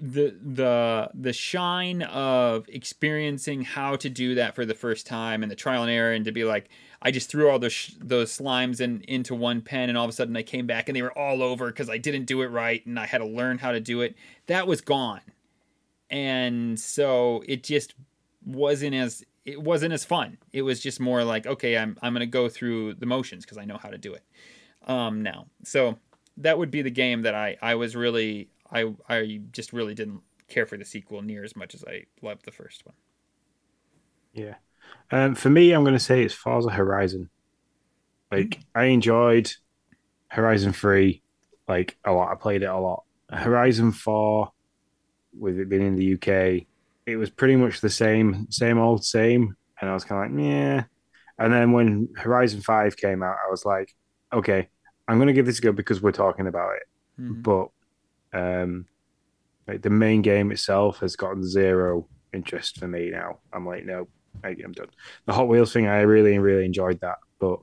the 0.00 0.38
the 0.40 1.10
the 1.12 1.32
shine 1.32 2.02
of 2.02 2.68
experiencing 2.68 3.62
how 3.62 3.96
to 3.96 4.08
do 4.08 4.36
that 4.36 4.54
for 4.54 4.64
the 4.64 4.74
first 4.74 5.06
time 5.06 5.42
and 5.42 5.50
the 5.50 5.56
trial 5.56 5.82
and 5.82 5.90
error 5.90 6.12
and 6.12 6.24
to 6.24 6.30
be 6.30 6.44
like 6.44 6.68
I 7.02 7.10
just 7.10 7.28
threw 7.28 7.50
all 7.50 7.58
those 7.58 7.72
sh- 7.72 7.94
those 7.98 8.36
slimes 8.36 8.80
in 8.80 9.00
into 9.08 9.34
one 9.34 9.60
pen 9.60 9.88
and 9.88 9.98
all 9.98 10.04
of 10.04 10.10
a 10.10 10.12
sudden 10.12 10.36
I 10.36 10.44
came 10.44 10.68
back 10.68 10.88
and 10.88 10.94
they 10.94 11.02
were 11.02 11.16
all 11.18 11.42
over 11.42 11.66
because 11.66 11.90
I 11.90 11.98
didn't 11.98 12.26
do 12.26 12.42
it 12.42 12.46
right 12.46 12.84
and 12.86 12.98
I 12.98 13.06
had 13.06 13.18
to 13.18 13.26
learn 13.26 13.58
how 13.58 13.72
to 13.72 13.80
do 13.80 14.00
it. 14.02 14.14
That 14.46 14.68
was 14.68 14.80
gone, 14.80 15.22
and 16.08 16.78
so 16.78 17.42
it 17.48 17.64
just 17.64 17.94
wasn't 18.44 18.94
as 18.94 19.24
it 19.48 19.62
wasn't 19.62 19.94
as 19.94 20.04
fun. 20.04 20.36
It 20.52 20.62
was 20.62 20.78
just 20.78 21.00
more 21.00 21.24
like 21.24 21.46
okay, 21.46 21.78
I'm 21.78 21.96
I'm 22.02 22.12
gonna 22.12 22.26
go 22.26 22.48
through 22.48 22.94
the 22.94 23.06
motions 23.06 23.44
because 23.44 23.56
I 23.56 23.64
know 23.64 23.78
how 23.78 23.88
to 23.88 23.98
do 23.98 24.12
it 24.12 24.22
um, 24.86 25.22
now. 25.22 25.46
So 25.64 25.98
that 26.36 26.58
would 26.58 26.70
be 26.70 26.82
the 26.82 26.90
game 26.90 27.22
that 27.22 27.34
I 27.34 27.56
I 27.62 27.74
was 27.76 27.96
really 27.96 28.50
I 28.70 28.92
I 29.08 29.40
just 29.50 29.72
really 29.72 29.94
didn't 29.94 30.20
care 30.48 30.66
for 30.66 30.76
the 30.76 30.84
sequel 30.84 31.22
near 31.22 31.44
as 31.44 31.56
much 31.56 31.74
as 31.74 31.82
I 31.84 32.04
loved 32.20 32.44
the 32.44 32.52
first 32.52 32.84
one. 32.84 32.94
Yeah. 34.34 34.54
Um, 35.10 35.34
for 35.34 35.50
me, 35.50 35.72
I'm 35.72 35.84
to 35.84 35.98
say 35.98 36.22
it's 36.22 36.34
Forza 36.34 36.70
Horizon. 36.70 37.30
Like 38.30 38.58
I 38.74 38.84
enjoyed 38.84 39.50
Horizon 40.28 40.74
Three, 40.74 41.22
like 41.66 41.96
a 42.04 42.12
lot. 42.12 42.30
I 42.30 42.34
played 42.34 42.62
it 42.62 42.66
a 42.66 42.76
lot. 42.76 43.04
Horizon 43.30 43.92
Four, 43.92 44.52
with 45.38 45.58
it 45.58 45.70
being 45.70 45.86
in 45.86 45.96
the 45.96 46.14
UK, 46.14 46.66
it 47.08 47.16
was 47.16 47.30
pretty 47.30 47.56
much 47.56 47.80
the 47.80 47.90
same, 47.90 48.46
same 48.50 48.78
old 48.78 49.04
same. 49.04 49.56
And 49.80 49.88
I 49.88 49.94
was 49.94 50.04
kind 50.04 50.24
of 50.24 50.36
like, 50.36 50.46
yeah. 50.46 50.84
And 51.38 51.52
then 51.52 51.72
when 51.72 52.08
Horizon 52.16 52.60
Five 52.60 52.96
came 52.96 53.22
out, 53.22 53.36
I 53.46 53.50
was 53.50 53.64
like, 53.64 53.94
okay, 54.32 54.68
I'm 55.06 55.16
going 55.16 55.28
to 55.28 55.32
give 55.32 55.46
this 55.46 55.58
a 55.58 55.62
go 55.62 55.72
because 55.72 56.02
we're 56.02 56.12
talking 56.12 56.46
about 56.46 56.76
it. 56.76 57.22
Mm-hmm. 57.22 57.42
But 57.42 57.68
um, 58.38 58.86
like 59.66 59.82
the 59.82 59.90
main 59.90 60.20
game 60.20 60.52
itself 60.52 60.98
has 60.98 61.16
gotten 61.16 61.42
zero 61.48 62.06
interest 62.34 62.78
for 62.78 62.88
me 62.88 63.10
now. 63.10 63.38
I'm 63.52 63.66
like, 63.66 63.86
no, 63.86 64.08
I, 64.44 64.50
am 64.62 64.72
done. 64.72 64.88
The 65.24 65.32
Hot 65.32 65.48
Wheels 65.48 65.72
thing, 65.72 65.86
I 65.86 66.00
really, 66.00 66.38
really 66.38 66.66
enjoyed 66.66 67.00
that, 67.00 67.18
but 67.38 67.60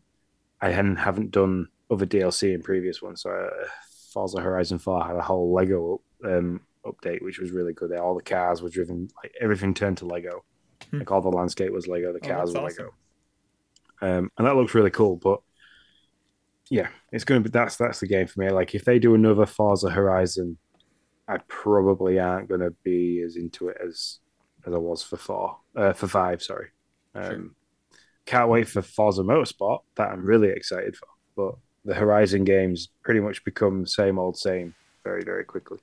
I 0.61 0.71
hadn't 0.71 0.95
haven't 0.95 1.31
done 1.31 1.67
other 1.91 2.07
DLC 2.07 2.53
in 2.55 2.63
previous 2.63 3.01
ones. 3.01 3.21
So 3.21 3.29
uh, 3.29 3.67
Forza 4.11 4.39
Horizon 4.39 4.79
4 4.79 5.05
had 5.05 5.15
a 5.17 5.21
whole 5.21 5.53
Lego 5.53 6.01
um, 6.23 6.61
update, 6.85 7.21
which 7.21 7.39
was 7.39 7.51
really 7.51 7.73
good. 7.73 7.91
All 7.97 8.15
the 8.15 8.23
cars 8.23 8.61
were 8.61 8.69
driven, 8.69 9.09
like 9.23 9.33
everything 9.39 9.73
turned 9.73 9.97
to 9.97 10.05
Lego. 10.05 10.43
Hmm. 10.91 10.99
Like 10.99 11.11
all 11.11 11.21
the 11.21 11.29
landscape 11.29 11.71
was 11.71 11.87
Lego, 11.87 12.13
the 12.13 12.19
oh, 12.23 12.27
cars 12.27 12.55
oh, 12.55 12.61
were 12.61 12.65
awesome. 12.67 12.85
Lego. 12.85 12.95
Um, 14.01 14.31
and 14.37 14.47
that 14.47 14.55
looks 14.55 14.75
really 14.75 14.91
cool. 14.91 15.15
But 15.15 15.39
yeah, 16.69 16.89
it's 17.11 17.23
going 17.23 17.41
to 17.41 17.49
be 17.49 17.51
that's 17.51 17.75
that's 17.75 17.99
the 17.99 18.07
game 18.07 18.27
for 18.27 18.39
me. 18.39 18.49
Like 18.49 18.75
if 18.75 18.85
they 18.85 18.99
do 18.99 19.15
another 19.15 19.45
Forza 19.45 19.89
Horizon, 19.89 20.57
I 21.27 21.37
probably 21.47 22.19
aren't 22.19 22.49
going 22.49 22.61
to 22.61 22.73
be 22.83 23.21
as 23.25 23.35
into 23.35 23.69
it 23.69 23.77
as 23.85 24.19
as 24.65 24.73
I 24.73 24.77
was 24.77 25.03
for 25.03 25.17
four, 25.17 25.57
uh, 25.75 25.93
for 25.93 26.07
five. 26.07 26.41
Sorry. 26.41 26.69
Um, 27.13 27.23
sure. 27.23 27.49
Can't 28.25 28.49
wait 28.49 28.67
for 28.67 28.81
Forza 28.81 29.21
Motorsport. 29.21 29.81
That 29.95 30.11
I'm 30.11 30.25
really 30.25 30.49
excited 30.49 30.95
for. 30.95 31.07
But 31.35 31.55
the 31.85 31.93
Horizon 31.93 32.43
games 32.43 32.89
pretty 33.03 33.19
much 33.19 33.43
become 33.43 33.85
same 33.85 34.17
old 34.17 34.37
same 34.37 34.73
very 35.03 35.23
very 35.23 35.43
quickly. 35.43 35.79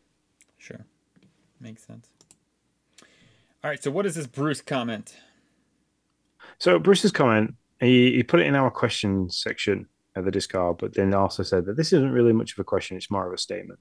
Sure, 0.59 0.85
makes 1.63 1.87
sense. 1.87 2.09
All 3.65 3.71
right. 3.71 3.83
So 3.83 3.91
what 3.91 4.07
is 4.07 4.15
this 4.15 4.27
Bruce 4.27 4.61
comment? 4.61 5.17
So 6.59 6.79
Bruce's 6.79 7.13
comment, 7.13 7.55
he, 7.81 8.13
he 8.13 8.23
put 8.23 8.41
it 8.41 8.47
in 8.47 8.55
our 8.55 8.71
question 8.71 9.31
section 9.31 9.87
of 10.17 10.25
the 10.25 10.31
Discord, 10.31 10.79
but 10.79 10.95
then 10.95 11.15
also 11.15 11.43
said 11.43 11.65
that 11.67 11.77
this 11.77 11.93
isn't 11.93 12.13
really 12.13 12.33
much 12.33 12.53
of 12.53 12.59
a 12.59 12.65
question; 12.65 12.97
it's 12.97 13.11
more 13.11 13.27
of 13.27 13.33
a 13.33 13.39
statement. 13.39 13.79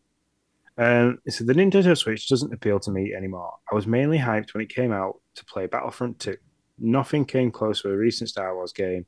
Um, 0.78 1.20
so 1.28 1.44
the 1.44 1.54
Nintendo 1.54 1.98
Switch 1.98 2.28
doesn't 2.28 2.54
appeal 2.54 2.80
to 2.80 2.92
me 2.92 3.14
anymore. 3.14 3.54
I 3.72 3.76
was 3.76 3.88
mainly 3.88 4.18
hyped 4.18 4.54
when 4.54 4.64
it 4.64 4.74
came 4.74 4.92
out 4.92 5.20
to 5.36 5.46
play 5.46 5.68
Battlefront 5.68 6.20
2. 6.20 6.36
Nothing 6.80 7.26
came 7.26 7.52
close 7.52 7.82
to 7.82 7.90
a 7.90 7.98
recent 7.98 8.30
Star 8.30 8.56
Wars 8.56 8.72
game. 8.72 9.06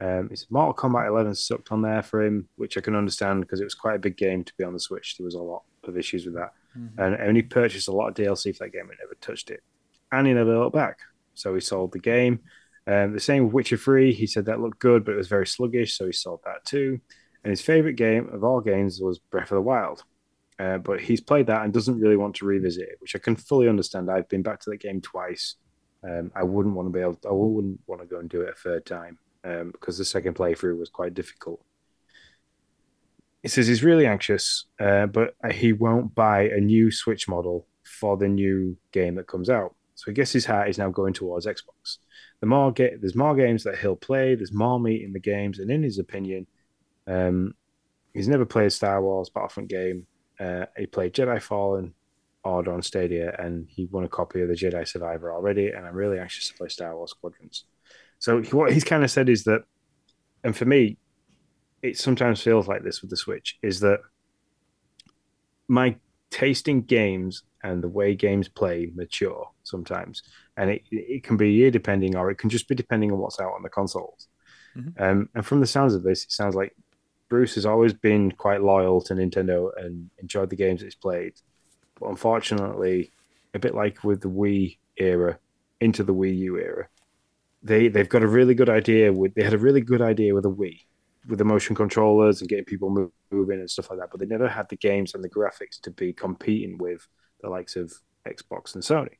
Um, 0.00 0.30
it's 0.32 0.50
Mortal 0.50 0.72
Kombat 0.72 1.08
11 1.08 1.34
sucked 1.34 1.72
on 1.72 1.82
there 1.82 2.02
for 2.02 2.22
him, 2.22 2.48
which 2.56 2.78
I 2.78 2.80
can 2.80 2.94
understand 2.94 3.42
because 3.42 3.60
it 3.60 3.64
was 3.64 3.74
quite 3.74 3.96
a 3.96 3.98
big 3.98 4.16
game 4.16 4.44
to 4.44 4.52
be 4.56 4.64
on 4.64 4.72
the 4.72 4.80
Switch. 4.80 5.18
There 5.18 5.26
was 5.26 5.34
a 5.34 5.42
lot 5.42 5.62
of 5.84 5.98
issues 5.98 6.24
with 6.24 6.34
that, 6.36 6.54
mm-hmm. 6.76 7.00
and 7.00 7.20
only 7.20 7.42
purchased 7.42 7.88
a 7.88 7.92
lot 7.92 8.08
of 8.08 8.14
DLC 8.14 8.56
for 8.56 8.64
that 8.64 8.72
game 8.72 8.88
and 8.88 8.98
never 9.00 9.14
touched 9.20 9.50
it. 9.50 9.62
And 10.12 10.26
he 10.26 10.32
never 10.32 10.58
looked 10.58 10.74
back, 10.74 10.98
so 11.34 11.54
he 11.54 11.60
sold 11.60 11.92
the 11.92 11.98
game. 11.98 12.40
Um, 12.86 13.12
the 13.12 13.20
same 13.20 13.44
with 13.44 13.52
Witcher 13.52 13.76
3. 13.76 14.12
He 14.12 14.26
said 14.26 14.46
that 14.46 14.60
looked 14.60 14.80
good, 14.80 15.04
but 15.04 15.12
it 15.12 15.18
was 15.18 15.28
very 15.28 15.46
sluggish, 15.46 15.96
so 15.96 16.06
he 16.06 16.12
sold 16.12 16.40
that 16.44 16.64
too. 16.64 17.00
And 17.44 17.50
his 17.50 17.62
favorite 17.62 17.94
game 17.94 18.28
of 18.32 18.44
all 18.44 18.60
games 18.60 19.00
was 19.00 19.18
Breath 19.18 19.50
of 19.50 19.56
the 19.56 19.62
Wild. 19.62 20.04
Uh, 20.58 20.76
but 20.76 21.00
he's 21.00 21.22
played 21.22 21.46
that 21.46 21.62
and 21.62 21.72
doesn't 21.72 22.00
really 22.00 22.16
want 22.16 22.34
to 22.36 22.44
revisit 22.44 22.86
it, 22.86 22.96
which 22.98 23.16
I 23.16 23.18
can 23.18 23.34
fully 23.34 23.66
understand. 23.66 24.10
I've 24.10 24.28
been 24.28 24.42
back 24.42 24.60
to 24.60 24.70
the 24.70 24.76
game 24.76 25.00
twice. 25.00 25.54
Um, 26.04 26.30
I 26.34 26.42
wouldn't 26.42 26.74
want 26.74 26.86
to 26.86 26.92
be 26.92 27.00
able. 27.00 27.14
To, 27.14 27.28
I 27.28 27.32
wouldn't 27.32 27.80
want 27.86 28.02
to 28.02 28.06
go 28.06 28.18
and 28.18 28.28
do 28.28 28.42
it 28.42 28.50
a 28.50 28.54
third 28.54 28.84
time 28.84 29.18
um, 29.44 29.70
because 29.70 29.96
the 29.96 30.04
second 30.04 30.34
playthrough 30.34 30.78
was 30.78 30.90
quite 30.90 31.14
difficult. 31.14 31.62
He 33.42 33.48
says 33.48 33.66
he's 33.66 33.82
really 33.82 34.06
anxious, 34.06 34.66
uh, 34.78 35.06
but 35.06 35.34
he 35.52 35.72
won't 35.72 36.14
buy 36.14 36.42
a 36.42 36.60
new 36.60 36.90
Switch 36.90 37.28
model 37.28 37.66
for 37.84 38.16
the 38.16 38.28
new 38.28 38.76
game 38.92 39.14
that 39.14 39.26
comes 39.26 39.48
out. 39.48 39.74
So 39.94 40.10
I 40.10 40.14
guess 40.14 40.32
his 40.32 40.46
heart 40.46 40.68
is 40.68 40.78
now 40.78 40.90
going 40.90 41.12
towards 41.12 41.46
Xbox. 41.46 41.98
The 42.40 42.46
more 42.46 42.72
ga- 42.72 42.96
there's 43.00 43.14
more 43.14 43.34
games 43.34 43.64
that 43.64 43.78
he'll 43.78 43.96
play, 43.96 44.34
there's 44.34 44.52
more 44.52 44.80
meat 44.80 45.02
in 45.02 45.12
the 45.12 45.20
games, 45.20 45.58
and 45.58 45.70
in 45.70 45.82
his 45.82 45.98
opinion, 45.98 46.46
um, 47.06 47.54
he's 48.14 48.28
never 48.28 48.46
played 48.46 48.72
Star 48.72 49.02
Wars 49.02 49.30
Battlefront 49.30 49.68
game. 49.68 50.06
Uh, 50.38 50.66
he 50.76 50.86
played 50.86 51.12
Jedi 51.12 51.40
Fallen 51.40 51.92
Order 52.44 52.72
on 52.72 52.82
Stadia, 52.82 53.34
and 53.38 53.66
he 53.68 53.86
won 53.86 54.04
a 54.04 54.08
copy 54.08 54.40
of 54.40 54.48
the 54.48 54.54
Jedi 54.54 54.88
Survivor 54.88 55.32
already. 55.32 55.68
And 55.68 55.86
I'm 55.86 55.94
really 55.94 56.18
anxious 56.18 56.48
to 56.48 56.54
play 56.54 56.68
Star 56.68 56.96
Wars 56.96 57.10
Squadrons. 57.10 57.64
So 58.18 58.42
what 58.52 58.72
he's 58.72 58.84
kind 58.84 59.04
of 59.04 59.10
said 59.10 59.28
is 59.28 59.44
that, 59.44 59.64
and 60.42 60.56
for 60.56 60.64
me, 60.64 60.96
it 61.82 61.98
sometimes 61.98 62.42
feels 62.42 62.68
like 62.68 62.82
this 62.82 63.00
with 63.00 63.10
the 63.10 63.16
Switch 63.16 63.58
is 63.62 63.80
that 63.80 64.00
my 65.68 65.96
tasting 66.30 66.82
games 66.82 67.42
and 67.62 67.82
the 67.82 67.88
way 67.88 68.14
games 68.14 68.48
play 68.48 68.90
mature 68.94 69.48
sometimes, 69.62 70.22
and 70.56 70.70
it 70.70 70.82
it 70.90 71.22
can 71.22 71.36
be 71.36 71.52
year 71.52 71.70
depending, 71.70 72.16
or 72.16 72.30
it 72.30 72.38
can 72.38 72.50
just 72.50 72.68
be 72.68 72.74
depending 72.74 73.12
on 73.12 73.18
what's 73.18 73.40
out 73.40 73.52
on 73.52 73.62
the 73.62 73.68
consoles. 73.68 74.28
Mm-hmm. 74.76 75.02
Um, 75.02 75.28
and 75.34 75.44
from 75.44 75.60
the 75.60 75.66
sounds 75.66 75.94
of 75.94 76.02
this, 76.02 76.24
it 76.24 76.32
sounds 76.32 76.54
like 76.54 76.74
Bruce 77.28 77.54
has 77.54 77.66
always 77.66 77.92
been 77.92 78.32
quite 78.32 78.62
loyal 78.62 79.00
to 79.02 79.14
Nintendo 79.14 79.70
and 79.76 80.10
enjoyed 80.18 80.50
the 80.50 80.56
games 80.56 80.82
it's 80.82 80.94
played. 80.94 81.34
But 81.98 82.08
unfortunately, 82.08 83.12
a 83.54 83.58
bit 83.58 83.74
like 83.74 84.04
with 84.04 84.20
the 84.20 84.30
Wii 84.30 84.78
era 84.96 85.38
into 85.80 86.02
the 86.02 86.14
Wii 86.14 86.36
U 86.38 86.58
era, 86.58 86.88
they 87.62 87.88
they've 87.88 88.08
got 88.08 88.22
a 88.22 88.28
really 88.28 88.54
good 88.54 88.70
idea 88.70 89.12
with 89.12 89.34
they 89.34 89.44
had 89.44 89.54
a 89.54 89.58
really 89.58 89.80
good 89.80 90.02
idea 90.02 90.34
with 90.34 90.46
a 90.46 90.50
Wii 90.50 90.80
with 91.30 91.38
the 91.38 91.44
motion 91.44 91.74
controllers 91.74 92.40
and 92.40 92.50
getting 92.50 92.64
people 92.64 92.90
move, 92.90 93.10
moving 93.30 93.60
and 93.60 93.70
stuff 93.70 93.90
like 93.90 94.00
that, 94.00 94.10
but 94.10 94.20
they 94.20 94.26
never 94.26 94.48
had 94.48 94.68
the 94.68 94.76
games 94.76 95.14
and 95.14 95.24
the 95.24 95.30
graphics 95.30 95.80
to 95.82 95.90
be 95.90 96.12
competing 96.12 96.76
with 96.78 97.06
the 97.40 97.48
likes 97.48 97.76
of 97.76 97.92
Xbox 98.26 98.74
and 98.74 98.84
Sony 98.84 99.16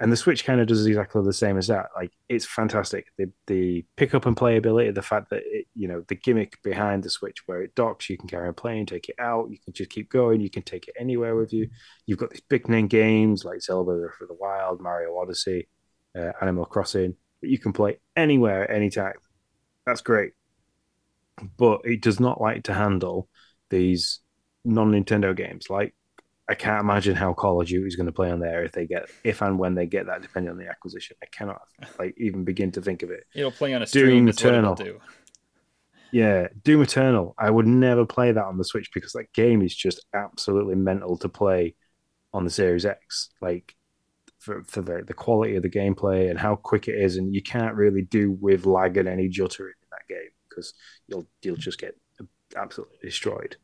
and 0.00 0.12
the 0.12 0.16
Switch 0.16 0.44
kind 0.44 0.60
of 0.60 0.68
does 0.68 0.86
exactly 0.86 1.22
the 1.24 1.32
same 1.32 1.58
as 1.58 1.66
that. 1.66 1.86
Like 1.96 2.12
it's 2.28 2.46
fantastic. 2.46 3.06
The 3.16 3.30
the 3.46 3.84
pickup 3.96 4.26
and 4.26 4.36
playability, 4.36 4.94
the 4.94 5.02
fact 5.02 5.30
that 5.30 5.42
it, 5.44 5.66
you 5.74 5.88
know 5.88 6.04
the 6.08 6.14
gimmick 6.14 6.62
behind 6.62 7.02
the 7.02 7.10
Switch 7.10 7.46
where 7.46 7.62
it 7.62 7.74
docks, 7.74 8.08
you 8.08 8.16
can 8.16 8.28
carry 8.28 8.48
on 8.48 8.54
playing, 8.54 8.86
take 8.86 9.08
it 9.08 9.16
out, 9.18 9.50
you 9.50 9.58
can 9.58 9.72
just 9.72 9.90
keep 9.90 10.08
going, 10.08 10.40
you 10.40 10.50
can 10.50 10.62
take 10.62 10.88
it 10.88 10.94
anywhere 10.98 11.34
with 11.34 11.52
you. 11.52 11.68
You've 12.06 12.18
got 12.18 12.30
these 12.30 12.42
big 12.48 12.68
name 12.68 12.86
games 12.86 13.44
like 13.44 13.60
Zelda 13.60 14.08
for 14.16 14.26
the 14.26 14.34
Wild, 14.34 14.80
Mario 14.80 15.16
Odyssey, 15.18 15.68
uh, 16.16 16.32
Animal 16.40 16.64
Crossing 16.64 17.16
that 17.42 17.50
you 17.50 17.58
can 17.58 17.72
play 17.72 17.98
anywhere, 18.16 18.70
anytime. 18.70 19.14
That's 19.84 20.00
great, 20.00 20.32
but 21.56 21.80
it 21.84 22.02
does 22.02 22.20
not 22.20 22.40
like 22.40 22.64
to 22.64 22.74
handle 22.74 23.28
these 23.70 24.20
non 24.64 24.92
Nintendo 24.92 25.36
games 25.36 25.68
like 25.70 25.94
I 26.48 26.54
can't 26.54 26.80
imagine 26.80 27.14
how 27.14 27.34
Call 27.34 27.60
of 27.60 27.66
Duty 27.66 27.86
is 27.86 27.96
going 27.96 28.06
to 28.06 28.12
play 28.12 28.30
on 28.30 28.40
there 28.40 28.64
if 28.64 28.72
they 28.72 28.86
get 28.86 29.10
if 29.22 29.42
and 29.42 29.58
when 29.58 29.74
they 29.74 29.86
get 29.86 30.06
that, 30.06 30.22
depending 30.22 30.50
on 30.50 30.56
the 30.56 30.66
acquisition. 30.66 31.16
I 31.22 31.26
cannot 31.26 31.60
like 31.98 32.14
even 32.16 32.44
begin 32.44 32.72
to 32.72 32.80
think 32.80 33.02
of 33.02 33.10
it. 33.10 33.24
It'll 33.34 33.50
play 33.50 33.74
on 33.74 33.82
a 33.82 33.86
stream. 33.86 34.24
Doom 34.24 34.28
Eternal. 34.28 34.74
Do. 34.74 34.98
Yeah, 36.10 36.48
Doom 36.64 36.80
Eternal. 36.80 37.34
I 37.38 37.50
would 37.50 37.66
never 37.66 38.06
play 38.06 38.32
that 38.32 38.44
on 38.44 38.56
the 38.56 38.64
Switch 38.64 38.88
because 38.94 39.12
that 39.12 39.30
game 39.34 39.60
is 39.60 39.76
just 39.76 40.06
absolutely 40.14 40.74
mental 40.74 41.18
to 41.18 41.28
play 41.28 41.74
on 42.32 42.44
the 42.44 42.50
Series 42.50 42.86
X. 42.86 43.28
Like 43.42 43.74
for, 44.38 44.64
for 44.64 44.80
the, 44.80 45.02
the 45.06 45.12
quality 45.12 45.56
of 45.56 45.62
the 45.62 45.68
gameplay 45.68 46.30
and 46.30 46.38
how 46.38 46.56
quick 46.56 46.88
it 46.88 46.94
is, 46.94 47.18
and 47.18 47.34
you 47.34 47.42
can't 47.42 47.74
really 47.74 48.02
do 48.02 48.32
with 48.40 48.64
lag 48.64 48.96
and 48.96 49.06
any 49.06 49.28
juttering 49.28 49.74
in 49.82 49.88
that 49.90 50.08
game 50.08 50.30
because 50.58 50.74
you'll 51.06 51.26
you'll 51.42 51.56
just 51.56 51.78
get 51.78 51.96
absolutely 52.56 52.98
destroyed. 53.02 53.56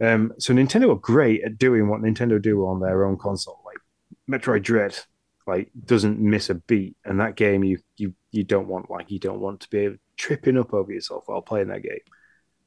Um, 0.00 0.32
so 0.38 0.54
Nintendo 0.54 0.92
are 0.92 0.98
great 0.98 1.42
at 1.44 1.58
doing 1.58 1.88
what 1.88 2.00
Nintendo 2.00 2.40
do 2.40 2.66
on 2.66 2.80
their 2.80 3.04
own 3.04 3.16
console. 3.16 3.60
Like 3.64 3.78
Metroid 4.30 4.62
Dread, 4.62 4.96
like 5.46 5.70
doesn't 5.84 6.20
miss 6.20 6.50
a 6.50 6.54
beat, 6.54 6.96
and 7.04 7.20
that 7.20 7.36
game 7.36 7.64
you 7.64 7.78
you 7.96 8.14
you 8.30 8.44
don't 8.44 8.68
want 8.68 8.90
like 8.90 9.10
you 9.10 9.18
don't 9.18 9.40
want 9.40 9.60
to 9.60 9.70
be 9.70 9.96
tripping 10.16 10.58
up 10.58 10.72
over 10.74 10.92
yourself 10.92 11.24
while 11.26 11.42
playing 11.42 11.68
that 11.68 11.82
game. 11.82 11.98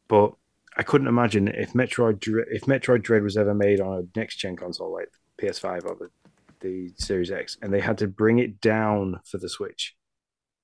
But 0.08 0.34
I 0.76 0.84
couldn't 0.84 1.08
imagine 1.08 1.48
if 1.48 1.74
Metroid 1.74 2.20
Dread, 2.20 2.48
if 2.50 2.64
Metroid 2.64 3.04
Dread 3.04 3.24
was 3.24 3.38
ever 3.38 3.54
made 3.54 3.80
on 3.80 4.00
a 4.00 4.20
next 4.20 4.38
gen 4.38 4.56
console, 4.56 4.92
like 4.92 5.10
PS5 5.40 5.86
or 5.86 5.96
the 5.96 6.10
the 6.60 6.94
Series 6.96 7.32
X, 7.32 7.58
and 7.62 7.74
they 7.74 7.80
had 7.80 7.98
to 8.00 8.08
bring 8.08 8.40
it 8.40 8.62
down 8.62 9.20
for 9.26 9.38
the 9.38 9.50
Switch. 9.50 9.96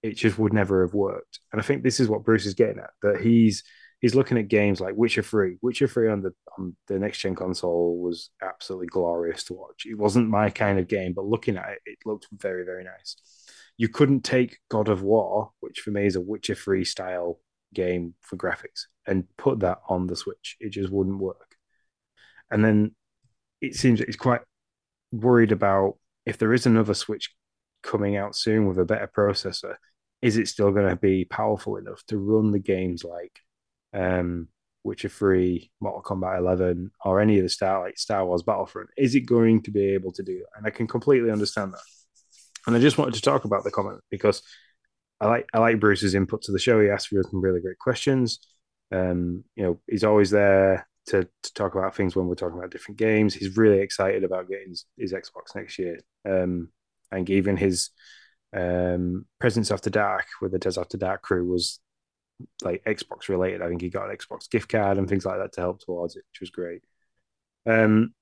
It 0.08 0.18
just 0.18 0.40
would 0.40 0.54
never 0.54 0.82
have 0.82 0.94
worked. 0.94 1.40
And 1.52 1.62
I 1.62 1.64
think 1.64 1.84
this 1.84 2.00
is 2.00 2.08
what 2.10 2.24
Bruce 2.24 2.46
is 2.46 2.54
getting 2.54 2.80
at 2.80 2.92
that 3.02 3.22
he's 3.22 3.64
he's 4.00 4.16
looking 4.16 4.38
at 4.38 4.48
games 4.48 4.80
like 4.80 4.96
Witcher 4.96 5.24
Three. 5.24 5.58
Witcher 5.62 5.88
Three 5.88 6.10
on 6.10 6.22
the 6.22 6.34
on 6.58 6.76
the 6.88 7.00
next 7.00 7.20
gen 7.20 7.36
console 7.36 8.00
was 8.00 8.30
absolutely 8.42 8.88
glorious 8.88 9.44
to 9.46 9.54
watch. 9.54 9.86
It 9.86 9.98
wasn't 9.98 10.30
my 10.30 10.50
kind 10.50 10.80
of 10.80 10.88
game, 10.88 11.14
but 11.14 11.26
looking 11.26 11.58
at 11.58 11.70
it, 11.70 11.80
it 11.86 11.98
looked 12.06 12.28
very 12.32 12.64
very 12.64 12.84
nice. 12.84 13.16
You 13.78 13.90
couldn't 13.90 14.24
take 14.24 14.60
God 14.70 14.90
of 14.90 15.04
War, 15.04 15.52
which 15.60 15.82
for 15.82 15.92
me 15.92 16.06
is 16.06 16.16
a 16.16 16.22
Witcher 16.22 16.56
Three 16.56 16.86
style 16.86 17.40
game 17.74 18.14
for 18.22 18.38
graphics, 18.38 18.86
and 19.06 19.26
put 19.38 19.60
that 19.60 19.80
on 19.90 20.08
the 20.08 20.16
Switch. 20.16 20.58
It 20.60 20.70
just 20.70 20.92
wouldn't 20.92 21.20
work. 21.20 21.56
And 22.50 22.64
then 22.64 22.96
it 23.62 23.76
seems 23.76 24.00
that 24.00 24.08
he's 24.08 24.16
quite 24.16 24.42
worried 25.12 25.52
about 25.52 25.98
if 26.26 26.38
there 26.38 26.54
is 26.54 26.66
another 26.66 26.94
Switch 26.94 27.34
coming 27.84 28.18
out 28.18 28.36
soon 28.36 28.68
with 28.68 28.78
a 28.78 28.86
better 28.86 29.08
processor, 29.08 29.76
is 30.22 30.38
it 30.38 30.48
still 30.48 30.72
going 30.72 30.90
to 30.90 30.96
be 30.96 31.26
powerful 31.26 31.78
enough 31.78 32.04
to 32.08 32.18
run 32.18 32.52
the 32.52 32.60
games 32.60 33.04
like 33.04 33.40
um, 33.94 34.48
Witcher 34.84 35.10
3, 35.10 35.72
Mortal 35.80 36.02
Kombat 36.02 36.40
11, 36.40 36.92
or 37.06 37.20
any 37.20 37.38
of 37.38 37.44
the 37.44 37.50
Star 37.50 37.84
like 37.84 37.98
Star 37.98 38.26
Wars 38.26 38.44
Battlefront? 38.44 38.90
Is 38.98 39.16
it 39.16 39.22
going 39.22 39.62
to 39.64 39.72
be 39.72 39.94
able 39.94 40.12
to 40.14 40.24
do 40.24 40.40
that? 40.40 40.58
And 40.58 40.68
I 40.68 40.72
can 40.72 40.88
completely 40.88 41.32
understand 41.32 41.74
that. 41.74 41.80
And 42.66 42.76
I 42.76 42.80
just 42.80 42.98
wanted 42.98 43.14
to 43.14 43.22
talk 43.22 43.46
about 43.46 43.64
the 43.64 43.72
comment 43.72 44.02
because 44.10 44.42
I 45.20 45.28
like 45.28 45.48
I 45.54 45.60
like 45.60 45.80
Bruce's 45.80 46.16
input 46.16 46.42
to 46.44 46.52
the 46.52 46.60
show. 46.60 46.82
He 46.82 46.90
asked 46.90 47.08
for 47.08 47.24
some 47.24 47.42
really 47.42 47.62
great 47.62 47.80
questions. 47.80 48.40
Um, 48.92 49.44
you 49.56 49.64
know, 49.64 49.80
he's 49.88 50.04
always 50.04 50.32
there 50.32 50.88
to, 51.08 51.28
to 51.44 51.54
talk 51.54 51.76
about 51.76 51.96
things 51.96 52.16
when 52.16 52.28
we're 52.28 52.36
talking 52.36 52.58
about 52.58 52.72
different 52.72 52.98
games. 52.98 53.34
He's 53.34 53.58
really 53.58 53.80
excited 53.80 54.24
about 54.24 54.50
getting 54.50 54.70
his, 54.70 54.86
his 54.98 55.14
Xbox 55.14 55.56
next 55.56 55.80
year. 55.80 56.00
Um, 56.26 56.70
and 57.12 57.30
even 57.30 57.58
his 57.58 57.90
um, 58.56 59.26
Presence 59.40 59.72
After 59.72 59.90
Dark 59.90 60.26
with 60.42 60.52
the 60.52 60.60
Des 60.60 60.80
After 60.80 60.98
Dark 60.98 61.22
crew 61.22 61.46
was 61.46 61.80
like 62.62 62.84
Xbox 62.86 63.30
related. 63.30 63.62
I 63.62 63.68
think 63.68 63.82
he 63.82 63.90
got 63.90 64.10
an 64.10 64.16
Xbox 64.16 64.50
gift 64.50 64.70
card 64.70 64.98
and 64.98 65.08
things 65.08 65.26
like 65.26 65.40
that 65.40 65.54
to 65.54 65.62
help 65.62 65.82
towards 65.82 66.16
it, 66.16 66.24
which 66.32 66.42
was 66.42 66.50
great. 66.50 66.82
Um, 67.66 68.14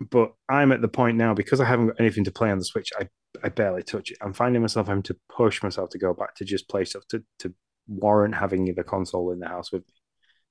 but 0.00 0.34
I'm 0.48 0.72
at 0.72 0.82
the 0.82 0.88
point 0.88 1.16
now 1.16 1.34
because 1.34 1.60
I 1.60 1.64
haven't 1.64 1.88
got 1.88 2.00
anything 2.00 2.24
to 2.24 2.32
play 2.32 2.50
on 2.50 2.58
the 2.58 2.64
Switch. 2.64 2.92
I 2.98 3.08
I 3.42 3.48
barely 3.48 3.82
touch 3.82 4.10
it. 4.10 4.18
I'm 4.20 4.32
finding 4.32 4.62
myself 4.62 4.86
having 4.86 5.02
to 5.04 5.16
push 5.28 5.62
myself 5.62 5.90
to 5.90 5.98
go 5.98 6.14
back 6.14 6.34
to 6.36 6.44
just 6.44 6.68
play 6.68 6.84
stuff 6.84 7.06
to 7.08 7.22
to 7.40 7.54
warrant 7.88 8.34
having 8.34 8.74
the 8.74 8.84
console 8.84 9.32
in 9.32 9.38
the 9.38 9.48
house 9.48 9.72
with 9.72 9.82
me. 9.86 9.94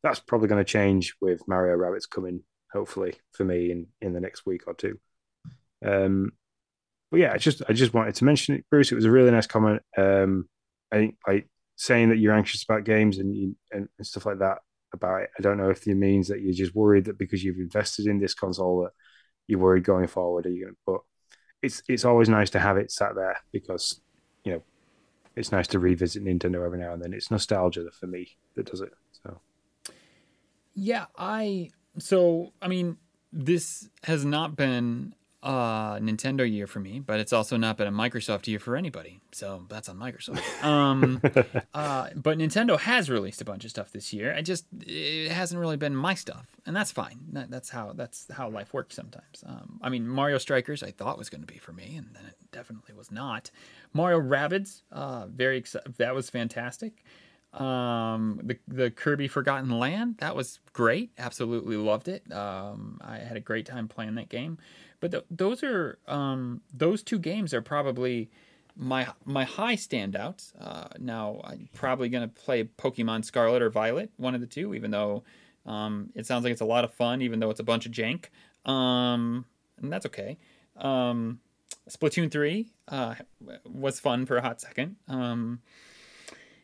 That's 0.03 0.19
probably 0.19 0.47
going 0.47 0.63
to 0.63 0.71
change 0.71 1.15
with 1.21 1.47
Mario 1.47 1.75
Rabbids 1.75 2.09
coming, 2.09 2.41
hopefully 2.71 3.15
for 3.33 3.43
me 3.43 3.71
in 3.71 3.87
in 4.01 4.13
the 4.13 4.19
next 4.21 4.45
week 4.45 4.63
or 4.67 4.73
two. 4.73 4.99
Um, 5.85 6.31
but 7.11 7.19
yeah, 7.19 7.31
I 7.33 7.37
just 7.37 7.61
I 7.69 7.73
just 7.73 7.93
wanted 7.93 8.15
to 8.15 8.25
mention 8.25 8.55
it, 8.55 8.65
Bruce. 8.69 8.91
It 8.91 8.95
was 8.95 9.05
a 9.05 9.11
really 9.11 9.31
nice 9.31 9.47
comment. 9.47 9.81
Um, 9.97 10.47
I 10.91 10.97
think 10.97 11.17
like 11.27 11.47
saying 11.75 12.09
that 12.09 12.17
you're 12.17 12.33
anxious 12.33 12.63
about 12.63 12.85
games 12.85 13.17
and 13.17 13.35
you, 13.35 13.55
and, 13.71 13.87
and 13.97 14.07
stuff 14.07 14.25
like 14.25 14.39
that 14.39 14.59
about 14.93 15.23
it. 15.23 15.29
I 15.37 15.41
don't 15.41 15.57
know 15.57 15.69
if 15.69 15.85
it 15.87 15.95
means 15.95 16.27
that 16.29 16.41
you're 16.41 16.53
just 16.53 16.75
worried 16.75 17.05
that 17.05 17.17
because 17.17 17.43
you've 17.43 17.57
invested 17.57 18.07
in 18.07 18.19
this 18.19 18.33
console 18.33 18.83
that 18.83 18.91
you're 19.47 19.59
worried 19.59 19.83
going 19.83 20.07
forward. 20.07 20.45
Are 20.45 20.49
you 20.49 20.65
going? 20.65 20.77
But 20.85 21.01
it's 21.61 21.83
it's 21.87 22.05
always 22.05 22.29
nice 22.29 22.49
to 22.51 22.59
have 22.59 22.77
it 22.77 22.91
sat 22.91 23.15
there 23.15 23.37
because 23.51 24.01
you 24.43 24.53
know 24.53 24.63
it's 25.35 25.51
nice 25.51 25.67
to 25.67 25.79
revisit 25.79 26.23
Nintendo 26.23 26.65
every 26.65 26.79
now 26.79 26.93
and 26.93 27.03
then. 27.03 27.13
It's 27.13 27.31
nostalgia 27.31 27.85
for 27.99 28.07
me 28.07 28.37
that 28.55 28.65
does 28.65 28.81
it. 28.81 28.93
So 29.23 29.39
yeah, 30.73 31.05
I 31.17 31.69
so 31.97 32.53
I 32.61 32.67
mean 32.67 32.97
this 33.31 33.89
has 34.03 34.23
not 34.23 34.55
been 34.55 35.13
Nintendo 35.99 36.49
year 36.49 36.65
for 36.65 36.79
me, 36.79 36.99
but 36.99 37.19
it's 37.19 37.31
also 37.31 37.55
not 37.55 37.77
been 37.77 37.87
a 37.87 37.91
Microsoft 37.91 38.47
year 38.47 38.57
for 38.57 38.75
anybody. 38.75 39.19
So 39.31 39.65
that's 39.69 39.87
on 39.87 39.97
Microsoft. 39.97 40.63
Um, 40.63 41.21
uh, 41.73 42.09
but 42.15 42.39
Nintendo 42.39 42.79
has 42.79 43.09
released 43.09 43.41
a 43.41 43.45
bunch 43.45 43.63
of 43.63 43.69
stuff 43.69 43.91
this 43.91 44.11
year. 44.11 44.33
I 44.35 44.41
just 44.41 44.65
it 44.81 45.31
hasn't 45.31 45.61
really 45.61 45.77
been 45.77 45.95
my 45.95 46.15
stuff, 46.15 46.47
and 46.65 46.75
that's 46.75 46.91
fine. 46.91 47.19
That, 47.33 47.51
that's 47.51 47.69
how 47.69 47.93
that's 47.93 48.25
how 48.31 48.49
life 48.49 48.73
works 48.73 48.95
sometimes. 48.95 49.43
Um, 49.45 49.79
I 49.83 49.89
mean, 49.89 50.07
Mario 50.07 50.39
Strikers 50.39 50.81
I 50.81 50.91
thought 50.91 51.17
was 51.17 51.29
going 51.29 51.41
to 51.41 51.47
be 51.51 51.59
for 51.59 51.73
me, 51.73 51.95
and 51.95 52.07
then 52.13 52.25
it 52.25 52.35
definitely 52.51 52.95
was 52.95 53.11
not. 53.11 53.51
Mario 53.93 54.19
Rabbids, 54.19 54.81
uh, 54.91 55.27
very. 55.27 55.63
That 55.97 56.15
was 56.15 56.29
fantastic. 56.29 57.03
Um, 57.53 58.41
the 58.43 58.57
the 58.67 58.91
Kirby 58.91 59.27
Forgotten 59.27 59.69
Land 59.69 60.17
that 60.17 60.35
was 60.35 60.59
great. 60.73 61.11
Absolutely 61.17 61.77
loved 61.77 62.07
it. 62.07 62.29
Um, 62.33 62.99
I 63.01 63.19
had 63.19 63.37
a 63.37 63.41
great 63.41 63.65
time 63.65 63.87
playing 63.87 64.15
that 64.15 64.29
game. 64.29 64.57
But 64.99 65.11
th- 65.11 65.25
those 65.29 65.63
are 65.63 65.99
um, 66.07 66.61
those 66.73 67.03
two 67.03 67.19
games 67.19 67.53
are 67.53 67.61
probably 67.61 68.29
my 68.75 69.07
my 69.23 69.43
high 69.43 69.75
standouts. 69.75 70.53
Uh, 70.59 70.87
now 70.99 71.41
I'm 71.43 71.69
probably 71.73 72.09
gonna 72.09 72.27
play 72.27 72.63
Pokemon 72.63 73.25
Scarlet 73.25 73.61
or 73.61 73.69
Violet, 73.69 74.11
one 74.17 74.35
of 74.35 74.41
the 74.41 74.47
two, 74.47 74.73
even 74.73 74.91
though 74.91 75.23
um, 75.65 76.11
it 76.15 76.25
sounds 76.25 76.43
like 76.43 76.51
it's 76.51 76.61
a 76.61 76.65
lot 76.65 76.83
of 76.83 76.93
fun, 76.93 77.21
even 77.21 77.39
though 77.39 77.49
it's 77.49 77.59
a 77.59 77.63
bunch 77.63 77.85
of 77.85 77.91
jank. 77.91 78.25
Um, 78.69 79.45
and 79.81 79.91
that's 79.91 80.05
okay. 80.07 80.37
Um, 80.77 81.39
Splatoon 81.89 82.31
three 82.31 82.71
uh, 82.87 83.15
was 83.65 83.99
fun 83.99 84.25
for 84.25 84.37
a 84.37 84.41
hot 84.41 84.59
second. 84.59 84.95
Um, 85.07 85.61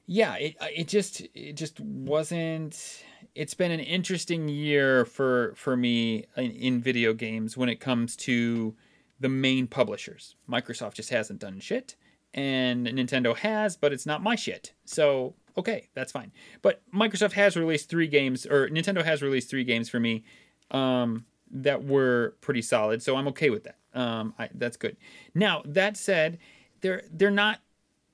yeah, 0.07 0.35
it 0.35 0.55
it 0.61 0.87
just 0.87 1.21
it 1.33 1.53
just 1.53 1.79
wasn't. 1.79 3.03
It's 3.35 3.53
been 3.53 3.71
an 3.71 3.79
interesting 3.79 4.47
year 4.49 5.05
for 5.05 5.53
for 5.55 5.75
me 5.75 6.25
in, 6.35 6.51
in 6.51 6.81
video 6.81 7.13
games 7.13 7.55
when 7.55 7.69
it 7.69 7.79
comes 7.79 8.15
to 8.17 8.75
the 9.19 9.29
main 9.29 9.67
publishers. 9.67 10.35
Microsoft 10.49 10.95
just 10.95 11.09
hasn't 11.09 11.39
done 11.39 11.59
shit, 11.59 11.95
and 12.33 12.87
Nintendo 12.87 13.35
has, 13.37 13.77
but 13.77 13.93
it's 13.93 14.05
not 14.05 14.23
my 14.23 14.35
shit. 14.35 14.73
So 14.85 15.35
okay, 15.57 15.89
that's 15.93 16.11
fine. 16.11 16.31
But 16.61 16.81
Microsoft 16.93 17.33
has 17.33 17.55
released 17.55 17.89
three 17.89 18.07
games, 18.07 18.45
or 18.45 18.67
Nintendo 18.69 19.03
has 19.03 19.21
released 19.21 19.49
three 19.49 19.63
games 19.63 19.89
for 19.89 19.99
me 19.99 20.23
um, 20.71 21.25
that 21.51 21.83
were 21.83 22.35
pretty 22.41 22.61
solid. 22.61 23.03
So 23.03 23.15
I'm 23.15 23.27
okay 23.29 23.49
with 23.49 23.63
that. 23.63 23.77
Um, 23.93 24.33
I, 24.39 24.49
that's 24.53 24.77
good. 24.77 24.97
Now 25.35 25.61
that 25.65 25.97
said, 25.97 26.39
they're 26.81 27.03
they're 27.11 27.31
not 27.31 27.59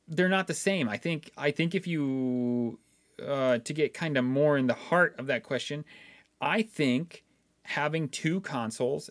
they're 0.07 0.29
not 0.29 0.47
the 0.47 0.53
same. 0.53 0.89
I 0.89 0.97
think 0.97 1.31
I 1.37 1.51
think 1.51 1.75
if 1.75 1.87
you 1.87 2.79
uh, 3.25 3.59
to 3.59 3.73
get 3.73 3.93
kind 3.93 4.17
of 4.17 4.25
more 4.25 4.57
in 4.57 4.67
the 4.67 4.73
heart 4.73 5.15
of 5.17 5.27
that 5.27 5.43
question, 5.43 5.85
I 6.41 6.61
think 6.61 7.23
having 7.63 8.09
two 8.09 8.41
consoles, 8.41 9.09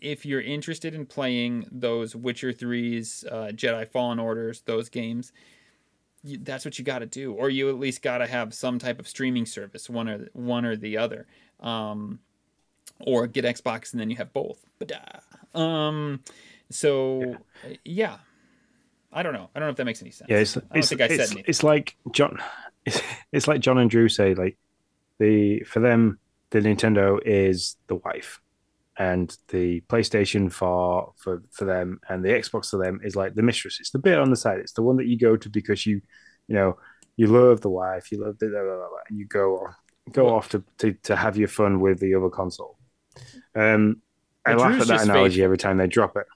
if 0.00 0.26
you're 0.26 0.40
interested 0.40 0.94
in 0.94 1.06
playing 1.06 1.66
those 1.70 2.14
Witcher 2.14 2.52
threes, 2.52 3.24
uh, 3.30 3.50
Jedi 3.52 3.88
Fallen 3.88 4.18
Orders, 4.18 4.62
those 4.62 4.88
games, 4.88 5.32
you, 6.22 6.38
that's 6.38 6.64
what 6.64 6.78
you 6.78 6.84
got 6.84 7.00
to 7.00 7.06
do, 7.06 7.32
or 7.32 7.50
you 7.50 7.68
at 7.68 7.78
least 7.78 8.02
got 8.02 8.18
to 8.18 8.26
have 8.26 8.52
some 8.54 8.78
type 8.78 8.98
of 8.98 9.08
streaming 9.08 9.46
service, 9.46 9.88
one 9.88 10.08
or 10.08 10.28
one 10.32 10.64
or 10.64 10.76
the 10.76 10.98
other, 10.98 11.26
um, 11.60 12.20
or 13.00 13.26
get 13.26 13.44
Xbox 13.44 13.92
and 13.92 14.00
then 14.00 14.10
you 14.10 14.16
have 14.16 14.32
both. 14.32 14.64
But 14.78 14.92
uh, 15.54 15.58
um, 15.58 16.20
so 16.70 17.36
yeah. 17.64 17.76
yeah 17.84 18.16
I 19.12 19.22
don't 19.22 19.32
know. 19.32 19.48
I 19.54 19.58
don't 19.58 19.68
know 19.68 19.70
if 19.70 19.76
that 19.76 19.86
makes 19.86 20.02
any 20.02 20.10
sense. 20.10 20.28
Yeah, 20.28 20.38
it's, 20.38 20.58
it's, 20.74 20.92
it's, 20.92 21.34
it's, 21.46 21.62
like 21.62 21.96
John. 22.12 22.38
It's, 22.86 23.02
it's 23.32 23.48
like 23.48 23.60
John 23.60 23.78
and 23.78 23.90
Drew 23.90 24.08
say. 24.08 24.34
Like 24.34 24.56
the 25.18 25.60
for 25.64 25.80
them, 25.80 26.18
the 26.50 26.60
Nintendo 26.60 27.18
is 27.24 27.76
the 27.88 27.96
wife, 27.96 28.40
and 28.96 29.36
the 29.48 29.82
PlayStation 29.82 30.50
for 30.50 31.12
for 31.16 31.42
for 31.50 31.64
them, 31.64 32.00
and 32.08 32.24
the 32.24 32.30
Xbox 32.30 32.70
for 32.70 32.78
them 32.78 33.00
is 33.04 33.16
like 33.16 33.34
the 33.34 33.42
mistress. 33.42 33.78
It's 33.80 33.90
the 33.90 33.98
bit 33.98 34.18
on 34.18 34.30
the 34.30 34.36
side. 34.36 34.60
It's 34.60 34.72
the 34.72 34.82
one 34.82 34.96
that 34.96 35.06
you 35.06 35.18
go 35.18 35.36
to 35.36 35.48
because 35.50 35.84
you, 35.84 36.00
you 36.48 36.54
know, 36.54 36.78
you 37.16 37.26
love 37.26 37.60
the 37.60 37.70
wife, 37.70 38.12
you 38.12 38.24
love 38.24 38.38
the 38.38 38.46
blah, 38.46 38.62
blah, 38.62 38.76
blah, 38.76 38.98
and 39.08 39.18
you 39.18 39.26
go 39.26 39.68
go 40.12 40.34
off 40.34 40.48
to, 40.50 40.62
to 40.78 40.92
to 41.02 41.16
have 41.16 41.36
your 41.36 41.48
fun 41.48 41.80
with 41.80 41.98
the 41.98 42.14
other 42.14 42.30
console. 42.30 42.78
Um, 43.54 44.02
I 44.44 44.54
laugh 44.54 44.80
at 44.80 44.86
that 44.86 45.02
analogy 45.02 45.42
every 45.42 45.58
time 45.58 45.78
they 45.78 45.86
drop 45.86 46.16
it. 46.16 46.26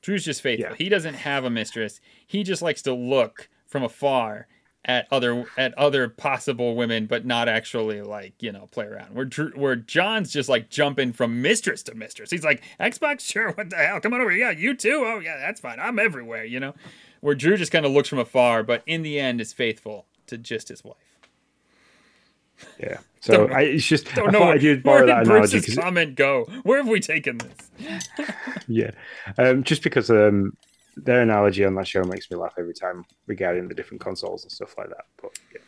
Drew's 0.00 0.24
just 0.24 0.42
faithful. 0.42 0.70
Yeah. 0.70 0.76
He 0.76 0.88
doesn't 0.88 1.14
have 1.14 1.44
a 1.44 1.50
mistress. 1.50 2.00
He 2.26 2.42
just 2.42 2.60
likes 2.60 2.82
to 2.82 2.92
look 2.92 3.48
from 3.68 3.84
afar 3.84 4.48
at 4.84 5.06
other 5.10 5.44
at 5.56 5.76
other 5.78 6.08
possible 6.08 6.74
women, 6.74 7.06
but 7.06 7.24
not 7.24 7.48
actually 7.48 8.02
like 8.02 8.34
you 8.40 8.50
know 8.50 8.68
play 8.72 8.86
around. 8.86 9.14
Where 9.14 9.28
where 9.54 9.76
John's 9.76 10.32
just 10.32 10.48
like 10.48 10.70
jumping 10.70 11.12
from 11.12 11.40
mistress 11.40 11.82
to 11.84 11.94
mistress. 11.94 12.30
He's 12.30 12.44
like 12.44 12.62
Xbox, 12.80 13.20
sure, 13.20 13.52
what 13.52 13.70
the 13.70 13.76
hell? 13.76 14.00
Come 14.00 14.14
on 14.14 14.20
over. 14.20 14.32
Yeah, 14.32 14.50
you 14.50 14.74
too. 14.74 15.02
Oh 15.06 15.20
yeah, 15.20 15.38
that's 15.38 15.60
fine. 15.60 15.78
I'm 15.78 15.98
everywhere. 15.98 16.44
You 16.44 16.60
know, 16.60 16.74
where 17.20 17.34
Drew 17.34 17.56
just 17.56 17.72
kind 17.72 17.86
of 17.86 17.92
looks 17.92 18.08
from 18.08 18.18
afar, 18.18 18.62
but 18.62 18.82
in 18.86 19.02
the 19.02 19.20
end 19.20 19.40
is 19.40 19.52
faithful 19.52 20.06
to 20.26 20.36
just 20.36 20.68
his 20.68 20.84
wife. 20.84 20.96
Yeah. 22.78 22.98
So 23.22 23.46
I, 23.46 23.60
it's 23.60 23.86
just 23.86 24.12
don't 24.16 24.30
I 24.30 24.32
know 24.32 24.40
where, 24.40 24.54
I'd 24.54 24.82
borrow 24.82 25.06
that 25.06 25.26
analogy. 25.28 25.60
Bruce's 25.60 25.76
comment 25.76 26.16
go? 26.16 26.44
Where 26.64 26.78
have 26.78 26.88
we 26.88 26.98
taken 26.98 27.38
this? 27.38 28.08
yeah, 28.66 28.90
um, 29.38 29.62
just 29.62 29.84
because 29.84 30.10
um, 30.10 30.56
their 30.96 31.22
analogy 31.22 31.64
on 31.64 31.74
that 31.76 31.86
show 31.86 32.04
makes 32.04 32.30
me 32.30 32.36
laugh 32.36 32.54
every 32.58 32.74
time 32.74 33.04
regarding 33.26 33.68
the 33.68 33.74
different 33.74 34.00
consoles 34.00 34.42
and 34.44 34.52
stuff 34.52 34.76
like 34.76 34.88
that. 34.88 35.06
But 35.20 35.38
yeah. 35.52 35.60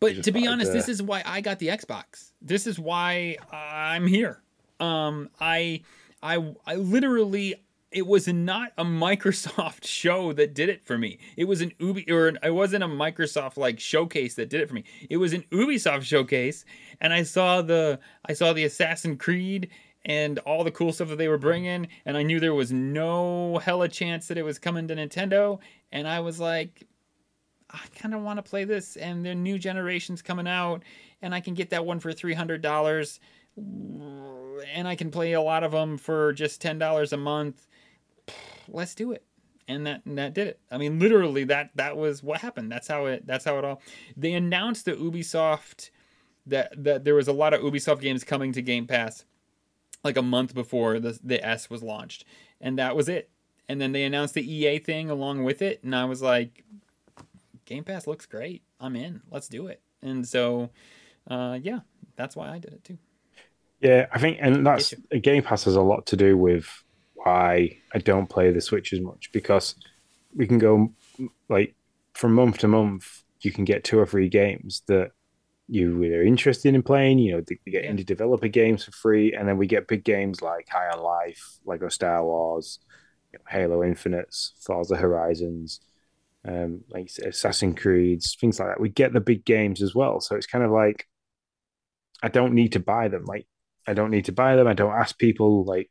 But 0.00 0.24
to 0.24 0.32
be 0.32 0.48
honest, 0.48 0.72
uh, 0.72 0.74
this 0.74 0.88
is 0.88 1.00
why 1.00 1.22
I 1.24 1.40
got 1.40 1.60
the 1.60 1.68
Xbox. 1.68 2.32
This 2.40 2.66
is 2.66 2.76
why 2.76 3.36
I'm 3.52 4.08
here. 4.08 4.42
Um, 4.80 5.30
I, 5.40 5.82
I, 6.20 6.54
I 6.66 6.74
literally 6.74 7.54
it 7.92 8.06
was 8.06 8.26
not 8.26 8.72
a 8.76 8.84
Microsoft 8.84 9.84
show 9.84 10.32
that 10.32 10.54
did 10.54 10.68
it 10.68 10.84
for 10.84 10.98
me. 10.98 11.18
It 11.36 11.44
was 11.44 11.60
an 11.60 11.72
Ubi 11.78 12.10
or 12.10 12.28
an, 12.28 12.38
it 12.42 12.50
wasn't 12.50 12.82
a 12.82 12.88
Microsoft 12.88 13.56
like 13.56 13.78
showcase 13.78 14.34
that 14.34 14.48
did 14.48 14.60
it 14.60 14.68
for 14.68 14.74
me. 14.74 14.84
It 15.08 15.18
was 15.18 15.32
an 15.32 15.44
Ubisoft 15.52 16.02
showcase, 16.02 16.64
and 17.00 17.12
I 17.12 17.22
saw 17.22 17.62
the 17.62 18.00
I 18.26 18.32
saw 18.32 18.52
the 18.52 18.64
Assassin 18.64 19.16
Creed 19.16 19.70
and 20.04 20.38
all 20.40 20.64
the 20.64 20.70
cool 20.70 20.92
stuff 20.92 21.08
that 21.08 21.18
they 21.18 21.28
were 21.28 21.38
bringing, 21.38 21.88
and 22.04 22.16
I 22.16 22.22
knew 22.22 22.40
there 22.40 22.54
was 22.54 22.72
no 22.72 23.58
hella 23.58 23.88
chance 23.88 24.28
that 24.28 24.38
it 24.38 24.44
was 24.44 24.58
coming 24.58 24.88
to 24.88 24.96
Nintendo, 24.96 25.60
and 25.90 26.08
I 26.08 26.20
was 26.20 26.40
like, 26.40 26.86
I 27.70 27.80
kind 27.94 28.14
of 28.14 28.22
want 28.22 28.38
to 28.38 28.42
play 28.42 28.64
this, 28.64 28.96
and 28.96 29.24
the 29.24 29.34
new 29.34 29.58
generation's 29.58 30.20
coming 30.20 30.46
out, 30.46 30.82
and 31.22 31.34
I 31.34 31.40
can 31.40 31.54
get 31.54 31.70
that 31.70 31.86
one 31.86 32.00
for 32.00 32.12
three 32.12 32.34
hundred 32.34 32.62
dollars, 32.62 33.20
and 33.56 34.86
I 34.86 34.94
can 34.96 35.10
play 35.10 35.32
a 35.32 35.40
lot 35.40 35.64
of 35.64 35.72
them 35.72 35.96
for 35.96 36.32
just 36.32 36.60
ten 36.60 36.78
dollars 36.78 37.12
a 37.12 37.16
month. 37.16 37.66
Let's 38.68 38.94
do 38.94 39.12
it, 39.12 39.24
and 39.68 39.86
that 39.86 40.04
and 40.04 40.18
that 40.18 40.34
did 40.34 40.48
it. 40.48 40.60
I 40.70 40.78
mean, 40.78 40.98
literally, 40.98 41.44
that 41.44 41.70
that 41.76 41.96
was 41.96 42.22
what 42.22 42.40
happened. 42.40 42.70
That's 42.70 42.88
how 42.88 43.06
it. 43.06 43.26
That's 43.26 43.44
how 43.44 43.58
it 43.58 43.64
all. 43.64 43.80
They 44.16 44.34
announced 44.34 44.84
that 44.84 45.00
Ubisoft 45.00 45.90
that 46.46 46.72
that 46.76 47.04
there 47.04 47.14
was 47.14 47.28
a 47.28 47.32
lot 47.32 47.54
of 47.54 47.60
Ubisoft 47.60 48.00
games 48.00 48.24
coming 48.24 48.52
to 48.52 48.62
Game 48.62 48.86
Pass, 48.86 49.24
like 50.04 50.16
a 50.16 50.22
month 50.22 50.54
before 50.54 50.98
the 50.98 51.18
the 51.22 51.44
S 51.44 51.70
was 51.70 51.82
launched, 51.82 52.24
and 52.60 52.78
that 52.78 52.96
was 52.96 53.08
it. 53.08 53.30
And 53.68 53.80
then 53.80 53.92
they 53.92 54.04
announced 54.04 54.34
the 54.34 54.52
EA 54.52 54.78
thing 54.78 55.08
along 55.08 55.44
with 55.44 55.62
it, 55.62 55.82
and 55.84 55.94
I 55.94 56.04
was 56.04 56.20
like, 56.20 56.64
Game 57.64 57.84
Pass 57.84 58.06
looks 58.06 58.26
great. 58.26 58.62
I'm 58.80 58.96
in. 58.96 59.22
Let's 59.30 59.48
do 59.48 59.68
it. 59.68 59.80
And 60.02 60.26
so, 60.26 60.70
uh, 61.30 61.58
yeah, 61.62 61.80
that's 62.16 62.34
why 62.34 62.50
I 62.50 62.58
did 62.58 62.72
it 62.72 62.84
too. 62.84 62.98
Yeah, 63.80 64.06
I 64.12 64.18
think, 64.18 64.38
and 64.40 64.66
that's 64.66 64.94
Game 65.22 65.42
Pass 65.42 65.64
has 65.64 65.76
a 65.76 65.82
lot 65.82 66.06
to 66.06 66.16
do 66.16 66.36
with 66.36 66.68
why 67.14 67.78
I 67.92 67.98
don't 67.98 68.28
play 68.28 68.50
the 68.50 68.60
Switch 68.60 68.92
as 68.92 69.00
much 69.00 69.30
because 69.32 69.74
we 70.34 70.46
can 70.46 70.58
go 70.58 70.92
like 71.48 71.74
from 72.14 72.34
month 72.34 72.58
to 72.58 72.68
month. 72.68 73.22
You 73.40 73.50
can 73.50 73.64
get 73.64 73.84
two 73.84 73.98
or 73.98 74.06
three 74.06 74.28
games 74.28 74.82
that 74.86 75.10
you 75.72 76.02
are 76.14 76.22
interested 76.22 76.74
in 76.74 76.82
playing. 76.82 77.18
You 77.18 77.36
know, 77.36 77.42
you 77.64 77.72
get 77.72 77.84
indie 77.84 78.06
developer 78.06 78.48
games 78.48 78.84
for 78.84 78.92
free, 78.92 79.32
and 79.32 79.48
then 79.48 79.56
we 79.58 79.66
get 79.66 79.88
big 79.88 80.04
games 80.04 80.42
like 80.42 80.68
High 80.68 80.90
on 80.90 81.02
Life, 81.02 81.58
Lego 81.64 81.88
Star 81.88 82.24
Wars, 82.24 82.78
you 83.32 83.38
know, 83.38 83.44
Halo 83.48 83.82
Infinites, 83.82 84.54
Forza 84.60 84.96
Horizons 84.96 85.80
um, 86.46 86.82
like 86.90 87.10
Assassin's 87.24 87.78
Creeds, 87.78 88.36
things 88.40 88.58
like 88.58 88.68
that. 88.68 88.80
We 88.80 88.88
get 88.88 89.12
the 89.12 89.20
big 89.20 89.44
games 89.44 89.82
as 89.82 89.94
well. 89.94 90.20
So 90.20 90.36
it's 90.36 90.46
kind 90.46 90.64
of 90.64 90.70
like 90.70 91.06
I 92.22 92.28
don't 92.28 92.54
need 92.54 92.72
to 92.72 92.80
buy 92.80 93.08
them. 93.08 93.24
Like 93.24 93.46
I 93.86 93.94
don't 93.94 94.10
need 94.10 94.26
to 94.26 94.32
buy 94.32 94.56
them. 94.56 94.66
I 94.66 94.74
don't 94.74 94.92
ask 94.92 95.18
people. 95.18 95.64
Like 95.64 95.90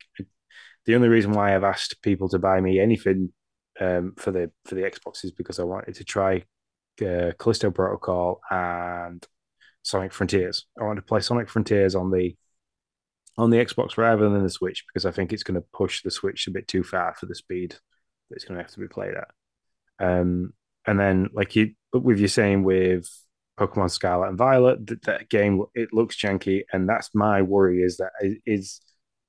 the 0.86 0.96
only 0.96 1.08
reason 1.08 1.32
why 1.32 1.56
I've 1.56 1.64
asked 1.64 2.02
people 2.02 2.30
to 2.30 2.40
buy 2.40 2.60
me 2.60 2.80
anything 2.80 3.32
um, 3.80 4.14
for 4.18 4.32
the 4.32 4.52
for 4.66 4.76
the 4.76 4.82
Xbox 4.82 5.24
is 5.24 5.32
because 5.32 5.60
I 5.60 5.64
wanted 5.64 5.96
to 5.96 6.04
try 6.04 6.44
uh, 7.02 7.32
Callisto 7.40 7.72
Protocol 7.72 8.42
and 8.50 9.26
Sonic 9.84 10.14
Frontiers. 10.14 10.66
I 10.80 10.84
want 10.84 10.98
to 10.98 11.04
play 11.04 11.20
Sonic 11.20 11.50
Frontiers 11.50 11.96
on 11.96 12.12
the 12.12 12.36
on 13.38 13.50
the 13.50 13.58
Xbox 13.58 13.98
rather 13.98 14.30
than 14.30 14.44
the 14.44 14.50
Switch 14.50 14.86
because 14.88 15.06
I 15.06 15.12
think 15.12 15.32
it's 15.32 15.44
going 15.44 15.60
to 15.60 15.68
push 15.74 16.04
the 16.04 16.12
Switch 16.12 16.48
a 16.48 16.52
bit 16.52 16.68
too 16.68 16.84
far 16.84 17.16
for 17.16 17.26
the 17.26 17.36
speed 17.36 17.72
that 17.72 18.36
it's 18.36 18.46
going 18.46 18.58
to 18.58 18.64
have 18.64 18.72
to 18.74 18.80
be 18.80 18.88
played 18.88 19.14
at. 19.16 19.30
Um, 20.06 20.54
and 20.86 21.00
then 21.00 21.30
like 21.34 21.56
you, 21.56 21.74
with 21.94 22.20
you 22.20 22.28
saying 22.28 22.64
with 22.64 23.10
Pokemon 23.60 23.92
Scarlet 23.92 24.30
and 24.30 24.38
Violet, 24.38 24.86
that, 24.88 25.04
that 25.04 25.30
game 25.30 25.64
it 25.76 25.94
looks 25.94 26.20
janky, 26.20 26.64
and 26.74 26.88
that's 26.88 27.14
my 27.14 27.42
worry 27.42 27.84
is 27.84 27.98
that 27.98 28.12
is 28.46 28.82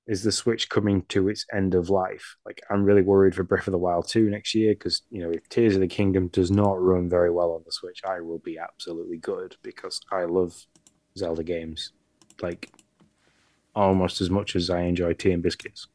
is 0.07 0.23
the 0.23 0.33
Switch 0.33 0.69
coming 0.69 1.03
to 1.09 1.29
its 1.29 1.47
end 1.53 1.75
of 1.75 1.91
life? 1.91 2.37
Like 2.45 2.61
I'm 2.71 2.85
really 2.85 3.03
worried 3.03 3.35
for 3.35 3.43
Breath 3.43 3.69
of 3.69 3.73
the 3.73 3.79
Wild 3.79 4.09
2 4.09 4.31
next 4.31 4.55
year 4.55 4.75
because 4.75 5.03
you 5.11 5.23
know 5.23 5.31
if 5.31 5.49
Tears 5.49 5.75
of 5.75 5.81
the 5.81 5.89
Kingdom 5.89 6.29
does 6.29 6.51
not 6.51 6.81
run 6.81 7.09
very 7.09 7.31
well 7.31 7.53
on 7.53 7.63
the 7.65 7.73
Switch, 7.73 8.01
I 8.05 8.21
will 8.21 8.39
be 8.39 8.59
absolutely 8.59 9.19
good 9.19 9.57
because 9.63 10.01
I 10.11 10.25
love 10.25 10.67
Zelda 11.17 11.43
games 11.43 11.93
like 12.41 12.71
almost 13.75 14.21
as 14.21 14.31
much 14.31 14.57
as 14.57 14.71
I 14.71 14.83
enjoy 14.83 15.15
tea 15.15 15.33
and 15.33 15.43
biscuits. 15.43 15.87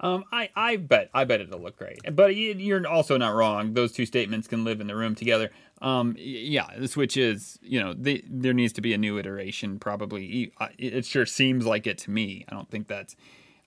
Um, 0.00 0.24
I, 0.32 0.50
I 0.54 0.76
bet 0.76 1.10
I 1.14 1.24
bet 1.24 1.40
it'll 1.40 1.60
look 1.60 1.76
great. 1.76 1.98
But 2.14 2.36
you're 2.36 2.86
also 2.86 3.16
not 3.16 3.34
wrong. 3.34 3.72
Those 3.72 3.92
two 3.92 4.06
statements 4.06 4.46
can 4.46 4.64
live 4.64 4.80
in 4.80 4.86
the 4.86 4.94
room 4.94 5.14
together. 5.14 5.50
Um, 5.80 6.14
yeah, 6.18 6.66
the 6.76 6.88
Switch 6.88 7.16
is 7.16 7.58
you 7.62 7.80
know 7.80 7.94
the, 7.94 8.24
there 8.28 8.52
needs 8.52 8.72
to 8.74 8.80
be 8.80 8.94
a 8.94 8.98
new 8.98 9.18
iteration. 9.18 9.78
Probably 9.78 10.52
it 10.78 11.04
sure 11.04 11.26
seems 11.26 11.66
like 11.66 11.86
it 11.86 11.98
to 11.98 12.10
me. 12.10 12.44
I 12.48 12.54
don't 12.54 12.70
think 12.70 12.88
that's 12.88 13.16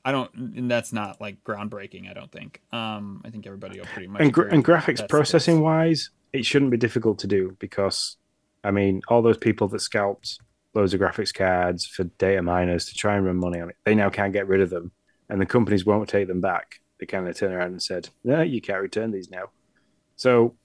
I 0.03 0.11
don't 0.11 0.33
and 0.33 0.69
that's 0.69 0.91
not 0.91 1.21
like 1.21 1.43
groundbreaking. 1.43 2.09
I 2.09 2.13
don't 2.13 2.31
think. 2.31 2.61
Um, 2.71 3.21
I 3.25 3.29
think 3.29 3.45
everybody 3.47 3.79
will 3.79 3.87
pretty 3.87 4.07
much. 4.07 4.21
And, 4.21 4.33
gra- 4.33 4.51
and 4.51 4.63
graphics 4.63 5.07
processing 5.07 5.61
wise, 5.61 6.09
it 6.33 6.45
shouldn't 6.45 6.71
be 6.71 6.77
difficult 6.77 7.19
to 7.19 7.27
do 7.27 7.55
because 7.59 8.17
I 8.63 8.71
mean 8.71 9.01
all 9.07 9.21
those 9.21 9.37
people 9.37 9.67
that 9.69 9.79
scalped 9.79 10.39
loads 10.73 10.93
of 10.93 10.99
graphics 10.99 11.33
cards 11.33 11.85
for 11.85 12.05
data 12.05 12.41
miners 12.41 12.85
to 12.85 12.95
try 12.95 13.15
and 13.15 13.25
run 13.25 13.37
money 13.37 13.59
on 13.59 13.69
it, 13.69 13.75
they 13.83 13.95
now 13.95 14.09
can't 14.09 14.33
get 14.33 14.47
rid 14.47 14.61
of 14.61 14.69
them 14.69 14.91
and 15.29 15.39
the 15.39 15.45
companies 15.45 15.85
won't 15.85 16.09
take 16.09 16.27
them 16.27 16.41
back. 16.41 16.81
They 16.99 17.05
kind 17.05 17.27
of 17.27 17.35
turn 17.35 17.53
around 17.53 17.71
and 17.71 17.81
said, 17.81 18.09
"No, 18.23 18.41
you 18.41 18.61
can't 18.61 18.81
return 18.81 19.11
these 19.11 19.31
now." 19.31 19.45
So 20.17 20.55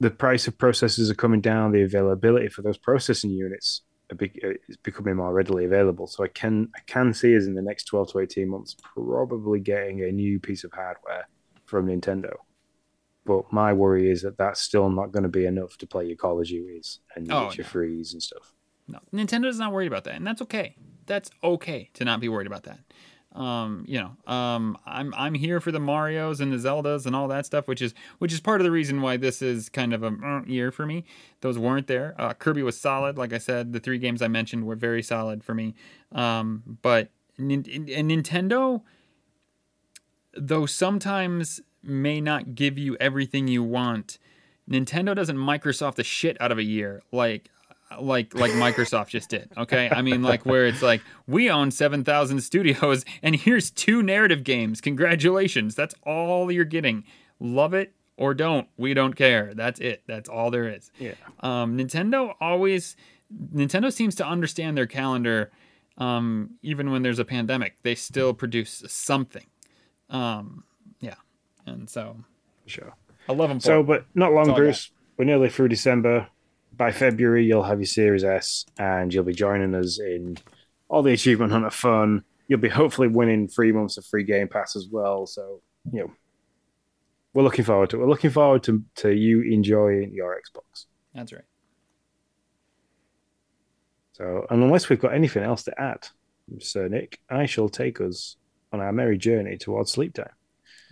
the 0.00 0.10
price 0.10 0.46
of 0.46 0.58
processors 0.58 1.10
are 1.10 1.14
coming 1.14 1.40
down. 1.40 1.72
The 1.72 1.82
availability 1.82 2.48
for 2.48 2.62
those 2.62 2.78
processing 2.78 3.30
units 3.30 3.82
is 4.10 4.76
becoming 4.82 5.16
more 5.16 5.32
readily 5.32 5.64
available. 5.64 6.06
So 6.06 6.24
I 6.24 6.28
can 6.28 6.68
I 6.76 6.80
can 6.86 7.14
see 7.14 7.36
us 7.36 7.46
in 7.46 7.54
the 7.54 7.62
next 7.62 7.84
twelve 7.84 8.10
to 8.12 8.18
eighteen 8.18 8.48
months 8.48 8.76
probably 8.94 9.60
getting 9.60 10.02
a 10.02 10.12
new 10.12 10.38
piece 10.38 10.64
of 10.64 10.72
hardware 10.72 11.28
from 11.64 11.86
Nintendo. 11.86 12.34
But 13.24 13.50
my 13.52 13.72
worry 13.72 14.10
is 14.10 14.22
that 14.22 14.36
that's 14.36 14.60
still 14.60 14.90
not 14.90 15.10
going 15.10 15.22
to 15.22 15.30
be 15.30 15.46
enough 15.46 15.78
to 15.78 15.86
play 15.86 16.06
your 16.06 16.16
Call 16.16 16.38
of 16.38 16.46
Duties 16.46 17.00
and 17.16 17.32
oh, 17.32 17.50
your 17.52 17.64
no. 17.64 17.70
freeze 17.70 18.12
and 18.12 18.22
stuff. 18.22 18.52
No, 18.86 18.98
Nintendo's 19.14 19.58
not 19.58 19.72
worried 19.72 19.86
about 19.86 20.04
that, 20.04 20.16
and 20.16 20.26
that's 20.26 20.42
okay. 20.42 20.76
That's 21.06 21.30
okay 21.42 21.90
to 21.94 22.04
not 22.04 22.20
be 22.20 22.28
worried 22.28 22.46
about 22.46 22.64
that. 22.64 22.80
Um, 23.34 23.84
you 23.88 24.00
know, 24.00 24.32
um, 24.32 24.78
I'm 24.86 25.12
I'm 25.16 25.34
here 25.34 25.60
for 25.60 25.72
the 25.72 25.80
Mario's 25.80 26.40
and 26.40 26.52
the 26.52 26.56
Zeldas 26.56 27.04
and 27.04 27.16
all 27.16 27.26
that 27.28 27.46
stuff, 27.46 27.66
which 27.66 27.82
is 27.82 27.92
which 28.18 28.32
is 28.32 28.40
part 28.40 28.60
of 28.60 28.64
the 28.64 28.70
reason 28.70 29.02
why 29.02 29.16
this 29.16 29.42
is 29.42 29.68
kind 29.68 29.92
of 29.92 30.04
a 30.04 30.14
uh, 30.24 30.42
year 30.46 30.70
for 30.70 30.86
me. 30.86 31.04
Those 31.40 31.58
weren't 31.58 31.88
there. 31.88 32.14
Uh, 32.16 32.32
Kirby 32.34 32.62
was 32.62 32.78
solid, 32.80 33.18
like 33.18 33.32
I 33.32 33.38
said. 33.38 33.72
The 33.72 33.80
three 33.80 33.98
games 33.98 34.22
I 34.22 34.28
mentioned 34.28 34.66
were 34.66 34.76
very 34.76 35.02
solid 35.02 35.42
for 35.42 35.54
me. 35.54 35.74
Um, 36.12 36.78
but 36.82 37.10
and 37.36 37.50
Nintendo, 37.66 38.82
though 40.36 40.66
sometimes 40.66 41.60
may 41.82 42.20
not 42.20 42.54
give 42.54 42.78
you 42.78 42.96
everything 43.00 43.48
you 43.48 43.62
want. 43.62 44.18
Nintendo 44.70 45.14
doesn't 45.14 45.36
Microsoft 45.36 45.96
the 45.96 46.04
shit 46.04 46.40
out 46.40 46.52
of 46.52 46.58
a 46.58 46.62
year. 46.62 47.02
Like 47.12 47.50
like 48.00 48.34
like 48.34 48.52
Microsoft 48.52 49.08
just 49.08 49.30
did. 49.30 49.50
Okay, 49.56 49.90
I 49.90 50.02
mean 50.02 50.22
like 50.22 50.44
where 50.44 50.66
it's 50.66 50.82
like 50.82 51.02
we 51.26 51.50
own 51.50 51.70
seven 51.70 52.04
thousand 52.04 52.40
studios 52.40 53.04
and 53.22 53.36
here's 53.36 53.70
two 53.70 54.02
narrative 54.02 54.44
games. 54.44 54.80
Congratulations, 54.80 55.74
that's 55.74 55.94
all 56.02 56.50
you're 56.50 56.64
getting. 56.64 57.04
Love 57.40 57.74
it 57.74 57.94
or 58.16 58.32
don't, 58.34 58.68
we 58.76 58.94
don't 58.94 59.14
care. 59.14 59.54
That's 59.54 59.80
it. 59.80 60.02
That's 60.06 60.28
all 60.28 60.50
there 60.50 60.68
is. 60.68 60.90
Yeah. 60.98 61.14
Um, 61.40 61.76
Nintendo 61.76 62.34
always 62.40 62.96
Nintendo 63.54 63.92
seems 63.92 64.14
to 64.16 64.26
understand 64.26 64.76
their 64.76 64.86
calendar. 64.86 65.50
Um, 65.96 66.50
even 66.62 66.90
when 66.90 67.02
there's 67.02 67.18
a 67.18 67.24
pandemic, 67.24 67.76
they 67.82 67.94
still 67.94 68.34
produce 68.34 68.82
something. 68.88 69.46
Um, 70.10 70.64
yeah, 71.00 71.14
and 71.66 71.88
so 71.88 72.16
sure. 72.66 72.94
I 73.28 73.32
love 73.32 73.48
them. 73.48 73.60
so, 73.60 73.82
but 73.82 74.04
not 74.14 74.32
long, 74.32 74.52
Bruce. 74.54 74.90
We're 75.16 75.24
nearly 75.24 75.48
through 75.48 75.68
December 75.68 76.28
by 76.76 76.92
February, 76.92 77.44
you'll 77.44 77.62
have 77.62 77.78
your 77.78 77.86
Series 77.86 78.24
S, 78.24 78.64
and 78.78 79.12
you'll 79.12 79.24
be 79.24 79.34
joining 79.34 79.74
us 79.74 79.98
in 79.98 80.36
all 80.88 81.02
the 81.02 81.12
Achievement 81.12 81.52
Hunter 81.52 81.70
fun. 81.70 82.24
You'll 82.48 82.60
be 82.60 82.68
hopefully 82.68 83.08
winning 83.08 83.48
three 83.48 83.72
months 83.72 83.96
of 83.96 84.04
free 84.06 84.24
Game 84.24 84.48
Pass 84.48 84.76
as 84.76 84.88
well. 84.90 85.26
So, 85.26 85.60
you 85.92 86.00
know, 86.00 86.12
we're 87.32 87.42
looking 87.42 87.64
forward 87.64 87.90
to 87.90 87.96
it. 87.96 88.00
We're 88.00 88.10
looking 88.10 88.30
forward 88.30 88.62
to, 88.64 88.82
to 88.96 89.10
you 89.12 89.42
enjoying 89.42 90.12
your 90.12 90.36
Xbox. 90.36 90.86
That's 91.14 91.32
right. 91.32 91.42
So, 94.12 94.46
and 94.50 94.62
unless 94.62 94.88
we've 94.88 95.00
got 95.00 95.14
anything 95.14 95.42
else 95.42 95.64
to 95.64 95.80
add, 95.80 96.06
Sir 96.60 96.88
Nick, 96.88 97.18
I 97.28 97.46
shall 97.46 97.68
take 97.68 98.00
us 98.00 98.36
on 98.72 98.80
our 98.80 98.92
merry 98.92 99.18
journey 99.18 99.56
towards 99.56 99.90
sleep 99.90 100.14
time. 100.14 100.30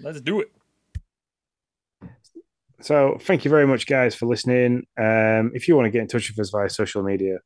Let's 0.00 0.20
do 0.20 0.40
it. 0.40 0.50
So 2.82 3.16
thank 3.20 3.44
you 3.44 3.50
very 3.50 3.66
much, 3.66 3.86
guys, 3.86 4.16
for 4.16 4.26
listening. 4.26 4.84
Um, 4.98 5.52
if 5.54 5.68
you 5.68 5.76
want 5.76 5.86
to 5.86 5.90
get 5.90 6.02
in 6.02 6.08
touch 6.08 6.28
with 6.28 6.38
us 6.40 6.50
via 6.50 6.68
social 6.68 7.04
media, 7.04 7.38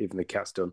even 0.00 0.16
the 0.16 0.24
cat's 0.24 0.50
done. 0.50 0.72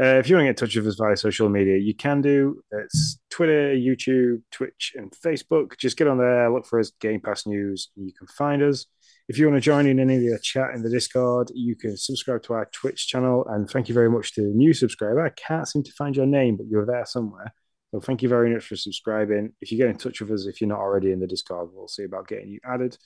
Uh, 0.00 0.16
if 0.16 0.30
you 0.30 0.36
want 0.36 0.44
to 0.44 0.46
get 0.46 0.62
in 0.62 0.66
touch 0.66 0.76
with 0.76 0.86
us 0.86 0.94
via 0.94 1.14
social 1.14 1.50
media, 1.50 1.76
you 1.76 1.94
can 1.94 2.22
do. 2.22 2.62
It's 2.70 3.18
Twitter, 3.28 3.74
YouTube, 3.74 4.40
Twitch, 4.50 4.94
and 4.96 5.12
Facebook. 5.12 5.76
Just 5.76 5.98
get 5.98 6.08
on 6.08 6.16
there, 6.16 6.50
look 6.50 6.64
for 6.64 6.80
us, 6.80 6.90
Game 7.02 7.20
Pass 7.20 7.46
News, 7.46 7.90
you 7.96 8.12
can 8.18 8.26
find 8.28 8.62
us. 8.62 8.86
If 9.28 9.38
you 9.38 9.46
want 9.46 9.58
to 9.58 9.64
join 9.64 9.86
in 9.86 10.00
any 10.00 10.16
of 10.16 10.22
the 10.22 10.38
chat 10.42 10.70
in 10.74 10.82
the 10.82 10.88
Discord, 10.88 11.52
you 11.54 11.76
can 11.76 11.98
subscribe 11.98 12.42
to 12.44 12.54
our 12.54 12.64
Twitch 12.72 13.08
channel. 13.08 13.44
And 13.46 13.68
thank 13.68 13.90
you 13.90 13.94
very 13.94 14.10
much 14.10 14.32
to 14.36 14.40
the 14.40 14.48
new 14.48 14.72
subscriber. 14.72 15.24
I 15.24 15.30
can't 15.30 15.68
seem 15.68 15.82
to 15.82 15.92
find 15.92 16.16
your 16.16 16.26
name, 16.26 16.56
but 16.56 16.66
you're 16.66 16.86
there 16.86 17.04
somewhere. 17.04 17.52
So 17.90 18.00
thank 18.00 18.22
you 18.22 18.28
very 18.28 18.54
much 18.54 18.64
for 18.64 18.76
subscribing. 18.76 19.52
If 19.60 19.70
you 19.70 19.76
get 19.76 19.88
in 19.88 19.98
touch 19.98 20.20
with 20.20 20.30
us, 20.30 20.46
if 20.46 20.60
you're 20.60 20.68
not 20.68 20.78
already 20.78 21.12
in 21.12 21.20
the 21.20 21.26
Discord, 21.26 21.68
we'll 21.72 21.88
see 21.88 22.04
about 22.04 22.26
getting 22.26 22.48
you 22.48 22.60
added. 22.64 22.96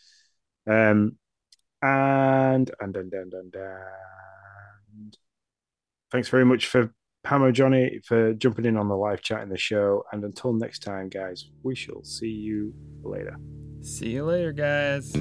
Um, 0.67 1.19
and 1.83 2.71
and 2.81 2.97
and 2.97 3.13
and 3.13 3.35
and, 3.35 3.55
and 3.55 5.19
thanks 6.11 6.29
very 6.29 6.45
much 6.45 6.67
for 6.67 6.95
Pamo 7.25 7.53
Johnny 7.53 8.01
for 8.05 8.33
jumping 8.35 8.65
in 8.65 8.77
on 8.77 8.89
the 8.89 8.97
live 8.97 9.23
chat 9.23 9.43
in 9.43 9.49
the 9.49 9.59
show. 9.59 10.05
And 10.13 10.25
until 10.25 10.53
next 10.53 10.81
time, 10.81 11.09
guys, 11.09 11.51
we 11.63 11.75
shall 11.75 12.05
see 12.05 12.29
you 12.29 12.75
later. 13.03 13.37
See 13.83 14.11
you 14.11 14.25
later, 14.25 14.53
guys. 14.53 15.13